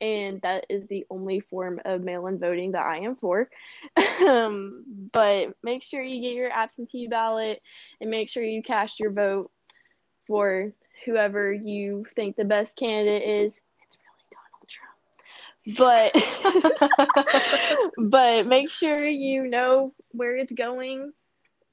and 0.00 0.40
that 0.42 0.66
is 0.68 0.86
the 0.86 1.06
only 1.10 1.40
form 1.40 1.80
of 1.84 2.02
mail-in 2.02 2.38
voting 2.38 2.72
that 2.72 2.86
I 2.86 2.98
am 2.98 3.16
for. 3.16 3.48
um, 4.26 4.84
but 5.12 5.54
make 5.62 5.82
sure 5.82 6.02
you 6.02 6.22
get 6.22 6.34
your 6.34 6.50
absentee 6.50 7.06
ballot 7.06 7.60
and 8.00 8.10
make 8.10 8.28
sure 8.28 8.42
you 8.42 8.62
cast 8.62 8.98
your 8.98 9.10
vote 9.10 9.50
for 10.26 10.72
whoever 11.04 11.52
you 11.52 12.06
think 12.14 12.36
the 12.36 12.44
best 12.44 12.76
candidate 12.76 13.28
is. 13.28 13.62
It's 13.86 13.98
really 14.06 14.26
Donald 14.36 14.68
Trump. 14.68 14.96
But 15.76 16.14
but 18.10 18.46
make 18.46 18.70
sure 18.70 19.06
you 19.06 19.46
know 19.46 19.92
where 20.12 20.36
it's 20.36 20.52
going. 20.52 21.12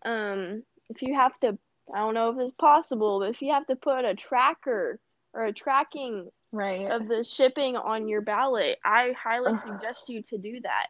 Um, 0.06 0.64
if 0.90 1.02
you 1.02 1.16
have 1.16 1.38
to, 1.42 1.58
I 1.94 2.00
don't 2.00 2.14
know 2.14 2.32
if 2.32 2.40
it's 2.40 2.56
possible, 2.58 3.20
but 3.20 3.30
if 3.30 3.42
you 3.42 3.54
have 3.54 3.68
to 3.68 3.76
put 3.76 4.06
a 4.06 4.16
tracker 4.16 5.00
or 5.34 5.46
a 5.46 5.54
tracking 5.54 6.30
right. 6.52 6.90
of 6.92 7.08
the 7.08 7.24
shipping 7.24 7.76
on 7.76 8.08
your 8.08 8.22
ballot 8.22 8.78
i 8.84 9.14
highly 9.22 9.56
suggest 9.58 10.10
you 10.10 10.22
to 10.22 10.38
do 10.38 10.60
that. 10.62 10.88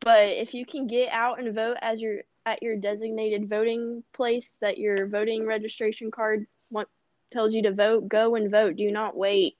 But 0.00 0.28
if 0.28 0.54
you 0.54 0.66
can 0.66 0.86
get 0.86 1.10
out 1.10 1.40
and 1.40 1.54
vote 1.54 1.76
as 1.80 2.00
your 2.00 2.20
at 2.46 2.62
your 2.62 2.76
designated 2.76 3.48
voting 3.48 4.02
place 4.12 4.52
that 4.60 4.78
your 4.78 5.06
voting 5.06 5.46
registration 5.46 6.10
card 6.10 6.46
want, 6.70 6.88
tells 7.30 7.54
you 7.54 7.62
to 7.62 7.72
vote 7.72 8.08
go 8.08 8.34
and 8.34 8.50
vote. 8.50 8.76
Do 8.76 8.90
not 8.90 9.16
wait. 9.16 9.56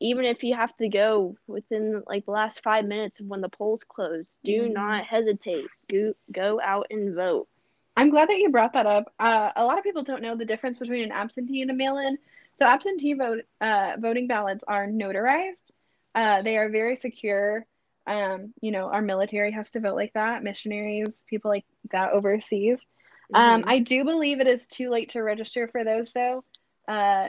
Even 0.00 0.24
if 0.24 0.42
you 0.42 0.54
have 0.54 0.74
to 0.78 0.88
go 0.88 1.36
within 1.46 2.02
like 2.06 2.24
the 2.24 2.30
last 2.30 2.62
five 2.62 2.86
minutes 2.86 3.20
of 3.20 3.26
when 3.26 3.42
the 3.42 3.48
polls 3.48 3.84
close 3.84 4.26
do 4.44 4.62
mm-hmm. 4.62 4.72
not 4.72 5.04
hesitate. 5.04 5.66
Go 5.88 6.14
go 6.32 6.60
out 6.60 6.86
and 6.90 7.14
vote. 7.14 7.48
I'm 7.96 8.10
glad 8.10 8.28
that 8.28 8.38
you 8.38 8.50
brought 8.50 8.72
that 8.72 8.86
up. 8.86 9.12
Uh, 9.18 9.52
a 9.56 9.64
lot 9.64 9.76
of 9.76 9.84
people 9.84 10.04
don't 10.04 10.22
know 10.22 10.34
the 10.34 10.44
difference 10.44 10.78
between 10.78 11.02
an 11.02 11.12
absentee 11.12 11.60
and 11.60 11.70
a 11.70 11.74
mail-in 11.74 12.18
so 12.60 12.68
absentee 12.68 13.14
vote 13.14 13.44
uh, 13.60 13.96
voting 13.98 14.26
ballots 14.26 14.62
are 14.66 14.86
notarized. 14.86 15.70
Uh, 16.14 16.42
they 16.42 16.58
are 16.58 16.68
very 16.68 16.96
secure. 16.96 17.64
Um, 18.06 18.52
you 18.60 18.72
know, 18.72 18.86
our 18.86 19.02
military 19.02 19.52
has 19.52 19.70
to 19.70 19.80
vote 19.80 19.94
like 19.94 20.12
that. 20.14 20.42
Missionaries, 20.42 21.24
people 21.28 21.50
like 21.50 21.64
that 21.92 22.12
overseas. 22.12 22.84
Um, 23.32 23.60
mm-hmm. 23.60 23.70
I 23.70 23.78
do 23.78 24.04
believe 24.04 24.40
it 24.40 24.48
is 24.48 24.66
too 24.66 24.90
late 24.90 25.10
to 25.10 25.22
register 25.22 25.68
for 25.68 25.84
those 25.84 26.12
though, 26.12 26.44
uh, 26.88 27.28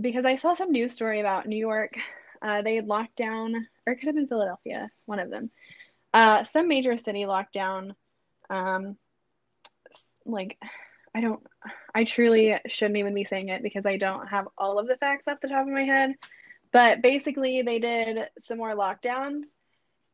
because 0.00 0.24
I 0.24 0.36
saw 0.36 0.54
some 0.54 0.72
news 0.72 0.92
story 0.92 1.20
about 1.20 1.46
New 1.46 1.56
York. 1.56 1.94
Uh, 2.40 2.62
they 2.62 2.74
had 2.74 2.86
locked 2.86 3.16
down, 3.16 3.54
or 3.86 3.92
it 3.92 3.96
could 3.96 4.06
have 4.06 4.16
been 4.16 4.26
Philadelphia, 4.26 4.90
one 5.06 5.20
of 5.20 5.30
them. 5.30 5.50
Uh, 6.12 6.44
some 6.44 6.68
major 6.68 6.98
city 6.98 7.24
locked 7.24 7.54
down. 7.54 7.94
Um, 8.50 8.96
like 10.26 10.58
I 11.14 11.20
don't, 11.20 11.42
I 11.94 12.04
truly 12.04 12.56
shouldn't 12.66 12.98
even 12.98 13.14
be 13.14 13.24
saying 13.24 13.48
it 13.48 13.62
because 13.62 13.84
I 13.86 13.96
don't 13.96 14.26
have 14.28 14.48
all 14.56 14.78
of 14.78 14.86
the 14.88 14.96
facts 14.96 15.28
off 15.28 15.40
the 15.40 15.48
top 15.48 15.66
of 15.66 15.72
my 15.72 15.84
head. 15.84 16.14
But 16.72 17.02
basically, 17.02 17.62
they 17.62 17.78
did 17.78 18.28
some 18.38 18.58
more 18.58 18.74
lockdowns 18.74 19.48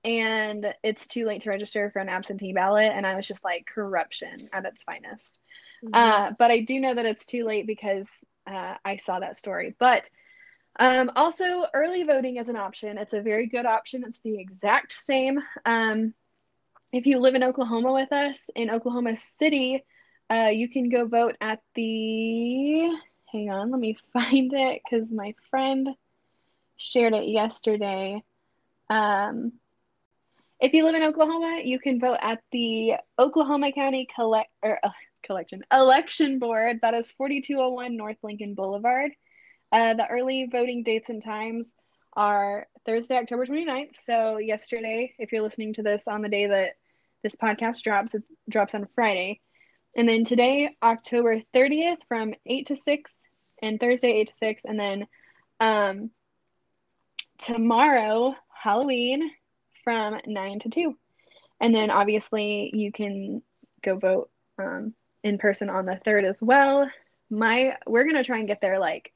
and 0.04 0.74
it's 0.82 1.06
too 1.06 1.24
late 1.24 1.42
to 1.42 1.50
register 1.50 1.90
for 1.90 2.00
an 2.00 2.08
absentee 2.08 2.52
ballot. 2.52 2.92
And 2.94 3.06
I 3.06 3.16
was 3.16 3.26
just 3.26 3.44
like, 3.44 3.66
corruption 3.66 4.48
at 4.52 4.64
its 4.64 4.82
finest. 4.82 5.38
Mm-hmm. 5.84 5.90
Uh, 5.94 6.32
but 6.38 6.50
I 6.50 6.60
do 6.60 6.80
know 6.80 6.94
that 6.94 7.06
it's 7.06 7.26
too 7.26 7.44
late 7.44 7.66
because 7.66 8.08
uh, 8.46 8.74
I 8.84 8.96
saw 8.96 9.20
that 9.20 9.36
story. 9.36 9.74
But 9.78 10.10
um, 10.78 11.10
also, 11.16 11.64
early 11.74 12.04
voting 12.04 12.36
is 12.36 12.48
an 12.48 12.56
option. 12.56 12.98
It's 12.98 13.14
a 13.14 13.20
very 13.20 13.46
good 13.46 13.66
option. 13.66 14.04
It's 14.06 14.20
the 14.20 14.40
exact 14.40 14.92
same. 14.92 15.40
Um, 15.64 16.14
if 16.92 17.06
you 17.06 17.18
live 17.18 17.34
in 17.34 17.42
Oklahoma 17.42 17.92
with 17.92 18.12
us, 18.12 18.40
in 18.54 18.70
Oklahoma 18.70 19.16
City, 19.16 19.84
uh, 20.30 20.50
you 20.52 20.68
can 20.68 20.88
go 20.88 21.06
vote 21.06 21.36
at 21.40 21.60
the. 21.74 22.90
Hang 23.32 23.50
on, 23.50 23.70
let 23.70 23.80
me 23.80 23.96
find 24.12 24.52
it 24.52 24.82
because 24.82 25.09
my 25.10 25.34
friend 25.50 25.88
shared 26.76 27.14
it 27.14 27.28
yesterday. 27.28 28.22
Um, 28.90 29.52
if 30.60 30.72
you 30.72 30.84
live 30.84 30.94
in 30.94 31.02
Oklahoma, 31.02 31.60
you 31.64 31.78
can 31.78 32.00
vote 32.00 32.18
at 32.20 32.40
the 32.52 32.94
Oklahoma 33.18 33.72
County 33.72 34.09
collect 34.14 34.50
or 34.62 34.78
uh, 34.82 34.90
collection 35.22 35.62
election 35.72 36.38
board. 36.38 36.80
That 36.82 36.94
is 36.94 37.12
4201 37.12 37.96
North 37.96 38.16
Lincoln 38.22 38.55
Boulevard. 38.55 39.12
Uh, 39.70 39.94
the 39.94 40.09
early 40.09 40.48
voting 40.50 40.82
dates 40.82 41.10
and 41.10 41.22
times 41.22 41.74
are 42.14 42.66
Thursday, 42.86 43.16
October 43.16 43.46
29th. 43.46 43.96
So 44.02 44.38
yesterday, 44.38 45.14
if 45.18 45.30
you're 45.30 45.42
listening 45.42 45.74
to 45.74 45.82
this 45.82 46.09
on 46.09 46.22
the 46.22 46.28
day 46.28 46.46
that 46.46 46.72
this 47.22 47.36
podcast 47.36 47.82
drops, 47.82 48.14
it 48.14 48.22
drops 48.48 48.74
on 48.74 48.88
Friday. 48.94 49.40
And 49.98 50.08
then 50.08 50.22
today, 50.24 50.76
October 50.80 51.42
30th 51.52 51.98
from 52.06 52.32
8 52.46 52.68
to 52.68 52.76
6, 52.76 53.18
and 53.60 53.80
Thursday, 53.80 54.12
8 54.20 54.28
to 54.28 54.34
6. 54.36 54.62
And 54.64 54.78
then 54.78 55.06
um, 55.58 56.10
tomorrow, 57.38 58.36
Halloween 58.48 59.28
from 59.82 60.20
9 60.24 60.60
to 60.60 60.68
2. 60.68 60.96
And 61.60 61.74
then 61.74 61.90
obviously, 61.90 62.70
you 62.72 62.92
can 62.92 63.42
go 63.82 63.96
vote 63.96 64.30
um, 64.56 64.94
in 65.24 65.36
person 65.36 65.68
on 65.68 65.84
the 65.84 65.98
3rd 66.06 66.28
as 66.28 66.40
well. 66.40 66.88
My 67.28 67.76
we're 67.84 68.04
to 68.04 68.22
try 68.22 68.38
and 68.38 68.46
get 68.46 68.60
there 68.60 68.78
like 68.78 69.12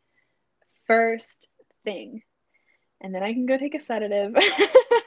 first 0.89 1.47
thing. 1.85 2.23
And 3.01 3.15
then 3.15 3.23
I 3.23 3.33
can 3.33 3.47
go 3.47 3.57
take 3.57 3.77
a 3.77 3.81
sedative 3.81 4.35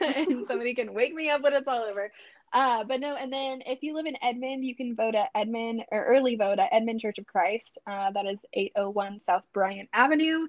and 0.00 0.46
somebody 0.46 0.74
can 0.74 0.94
wake 0.94 1.14
me 1.14 1.28
up 1.28 1.42
when 1.42 1.52
it's 1.52 1.68
all 1.68 1.82
over. 1.82 2.10
Uh, 2.52 2.84
but 2.84 3.00
no, 3.00 3.14
and 3.14 3.32
then 3.32 3.62
if 3.66 3.82
you 3.82 3.94
live 3.94 4.06
in 4.06 4.16
Edmond, 4.22 4.64
you 4.64 4.74
can 4.74 4.96
vote 4.96 5.14
at 5.14 5.30
Edmond 5.34 5.84
or 5.90 6.04
early 6.04 6.36
vote 6.36 6.58
at 6.58 6.70
Edmond 6.72 7.00
Church 7.00 7.18
of 7.18 7.26
Christ. 7.26 7.78
Uh, 7.86 8.10
that 8.12 8.26
is 8.26 8.38
801 8.52 9.20
South 9.20 9.42
Bryant 9.52 9.88
Avenue. 9.92 10.46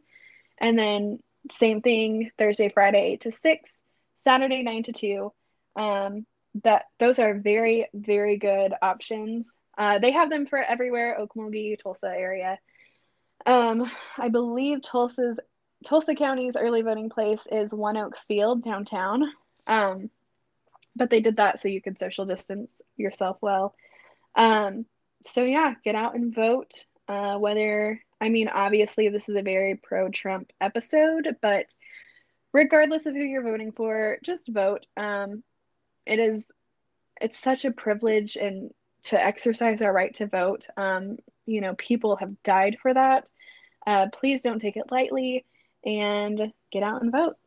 And 0.58 0.78
then 0.78 1.20
same 1.52 1.82
thing 1.82 2.32
Thursday, 2.38 2.70
Friday, 2.70 3.14
8 3.14 3.22
to 3.22 3.32
6, 3.32 3.80
Saturday, 4.24 4.64
9 4.64 4.84
to 4.84 4.94
2. 4.94 5.34
Um, 5.76 6.26
that 6.64 6.86
those 7.00 7.20
are 7.20 7.36
very, 7.36 7.88
very 7.94 8.38
good 8.38 8.74
options. 8.82 9.54
Uh, 9.78 10.00
they 10.00 10.12
have 10.12 10.30
them 10.30 10.48
for 10.48 10.58
everywhere, 10.58 11.18
Okmulgee, 11.20 11.78
Tulsa 11.78 12.08
area. 12.08 12.58
Um, 13.46 13.90
I 14.18 14.30
believe 14.30 14.82
Tulsa's 14.82 15.40
Tulsa 15.86 16.16
County's 16.16 16.56
early 16.56 16.82
voting 16.82 17.10
place 17.10 17.42
is 17.52 17.72
ONEOK 17.72 18.14
Field 18.28 18.64
downtown. 18.64 19.24
Um, 19.68 20.10
but 20.98 21.10
they 21.10 21.22
did 21.22 21.38
that 21.38 21.60
so 21.60 21.68
you 21.68 21.82
could 21.82 21.98
social 21.98 22.26
distance 22.26 22.70
yourself 22.96 23.38
well. 23.42 23.76
Um, 24.36 24.86
so 25.28 25.44
yeah, 25.44 25.74
get 25.84 25.96
out 25.96 26.16
and 26.16 26.34
vote. 26.34 26.72
Uh, 27.08 27.38
whether 27.38 28.02
I 28.20 28.30
mean, 28.30 28.50
obviously, 28.50 29.10
this 29.10 29.30
is 29.30 29.36
a 29.36 29.44
very 29.44 29.76
pro-Trump 29.76 30.52
episode, 30.60 31.38
but 31.42 31.74
regardless 32.52 33.06
of 33.06 33.14
who 33.14 33.24
you're 33.24 33.44
voting 33.44 33.72
for, 33.72 34.18
just 34.24 34.48
vote. 34.48 34.86
Um, 34.96 35.44
it 36.06 36.20
is 36.20 36.48
it's 37.20 37.38
such 37.38 37.66
a 37.66 37.72
privilege 37.72 38.36
and 38.36 38.72
to 39.04 39.24
exercise 39.24 39.82
our 39.82 39.94
right 39.94 40.14
to 40.16 40.28
vote. 40.28 40.68
Um, 40.76 41.18
you 41.46 41.62
know, 41.62 41.76
people 41.76 42.16
have 42.18 42.42
died 42.44 42.78
for 42.82 42.94
that. 42.94 43.28
Uh, 43.86 44.08
please 44.12 44.42
don't 44.42 44.60
take 44.60 44.78
it 44.78 44.92
lightly 44.92 45.46
and 45.86 46.52
get 46.72 46.84
out 46.84 47.02
and 47.02 47.12
vote. 47.12 47.38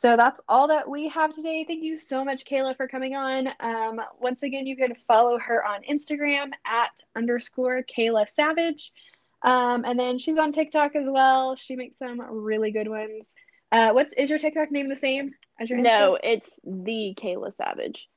So 0.00 0.16
that's 0.16 0.40
all 0.48 0.68
that 0.68 0.88
we 0.88 1.08
have 1.08 1.30
today. 1.32 1.62
Thank 1.68 1.84
you 1.84 1.98
so 1.98 2.24
much, 2.24 2.46
Kayla, 2.46 2.74
for 2.74 2.88
coming 2.88 3.14
on. 3.14 3.50
Um, 3.60 4.00
once 4.18 4.42
again, 4.42 4.66
you 4.66 4.74
can 4.74 4.94
follow 5.06 5.38
her 5.38 5.62
on 5.62 5.82
Instagram 5.82 6.52
at 6.64 7.02
underscore 7.14 7.82
Kayla 7.82 8.26
Savage. 8.26 8.94
Um, 9.42 9.84
and 9.84 9.98
then 9.98 10.18
she's 10.18 10.38
on 10.38 10.52
TikTok 10.52 10.96
as 10.96 11.04
well. 11.06 11.54
She 11.56 11.76
makes 11.76 11.98
some 11.98 12.18
really 12.18 12.70
good 12.70 12.88
ones. 12.88 13.34
Uh, 13.70 13.92
what's 13.92 14.14
is 14.14 14.30
your 14.30 14.38
TikTok 14.38 14.72
name 14.72 14.88
the 14.88 14.96
same 14.96 15.34
as 15.60 15.68
your? 15.68 15.78
No, 15.78 16.16
it's 16.22 16.58
the 16.64 17.14
Kayla 17.14 17.52
Savage. 17.52 18.08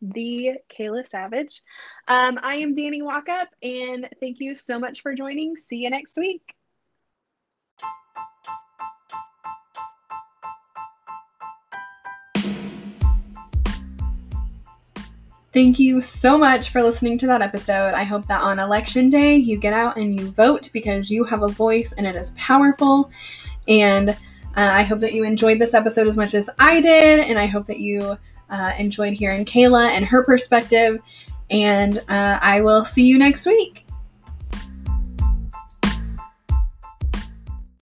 The 0.00 0.52
Kayla 0.70 1.06
Savage. 1.06 1.62
Um, 2.08 2.38
I 2.42 2.56
am 2.56 2.74
Danny 2.74 3.02
Walkup, 3.02 3.48
and 3.62 4.08
thank 4.20 4.40
you 4.40 4.54
so 4.54 4.78
much 4.78 5.02
for 5.02 5.14
joining. 5.14 5.58
See 5.58 5.76
you 5.76 5.90
next 5.90 6.16
week. 6.16 6.55
Thank 15.56 15.78
you 15.78 16.02
so 16.02 16.36
much 16.36 16.68
for 16.68 16.82
listening 16.82 17.16
to 17.16 17.26
that 17.28 17.40
episode. 17.40 17.94
I 17.94 18.04
hope 18.04 18.26
that 18.26 18.42
on 18.42 18.58
election 18.58 19.08
day 19.08 19.36
you 19.36 19.58
get 19.58 19.72
out 19.72 19.96
and 19.96 20.14
you 20.14 20.30
vote 20.32 20.68
because 20.70 21.10
you 21.10 21.24
have 21.24 21.42
a 21.42 21.48
voice 21.48 21.94
and 21.96 22.06
it 22.06 22.14
is 22.14 22.32
powerful. 22.36 23.10
And 23.66 24.10
uh, 24.10 24.14
I 24.54 24.82
hope 24.82 25.00
that 25.00 25.14
you 25.14 25.24
enjoyed 25.24 25.58
this 25.58 25.72
episode 25.72 26.08
as 26.08 26.16
much 26.18 26.34
as 26.34 26.50
I 26.58 26.82
did. 26.82 27.20
And 27.20 27.38
I 27.38 27.46
hope 27.46 27.64
that 27.68 27.80
you 27.80 28.18
uh, 28.50 28.72
enjoyed 28.78 29.14
hearing 29.14 29.46
Kayla 29.46 29.92
and 29.92 30.04
her 30.04 30.22
perspective. 30.24 31.00
And 31.48 32.00
uh, 32.06 32.38
I 32.42 32.60
will 32.60 32.84
see 32.84 33.04
you 33.04 33.16
next 33.16 33.46
week. 33.46 33.85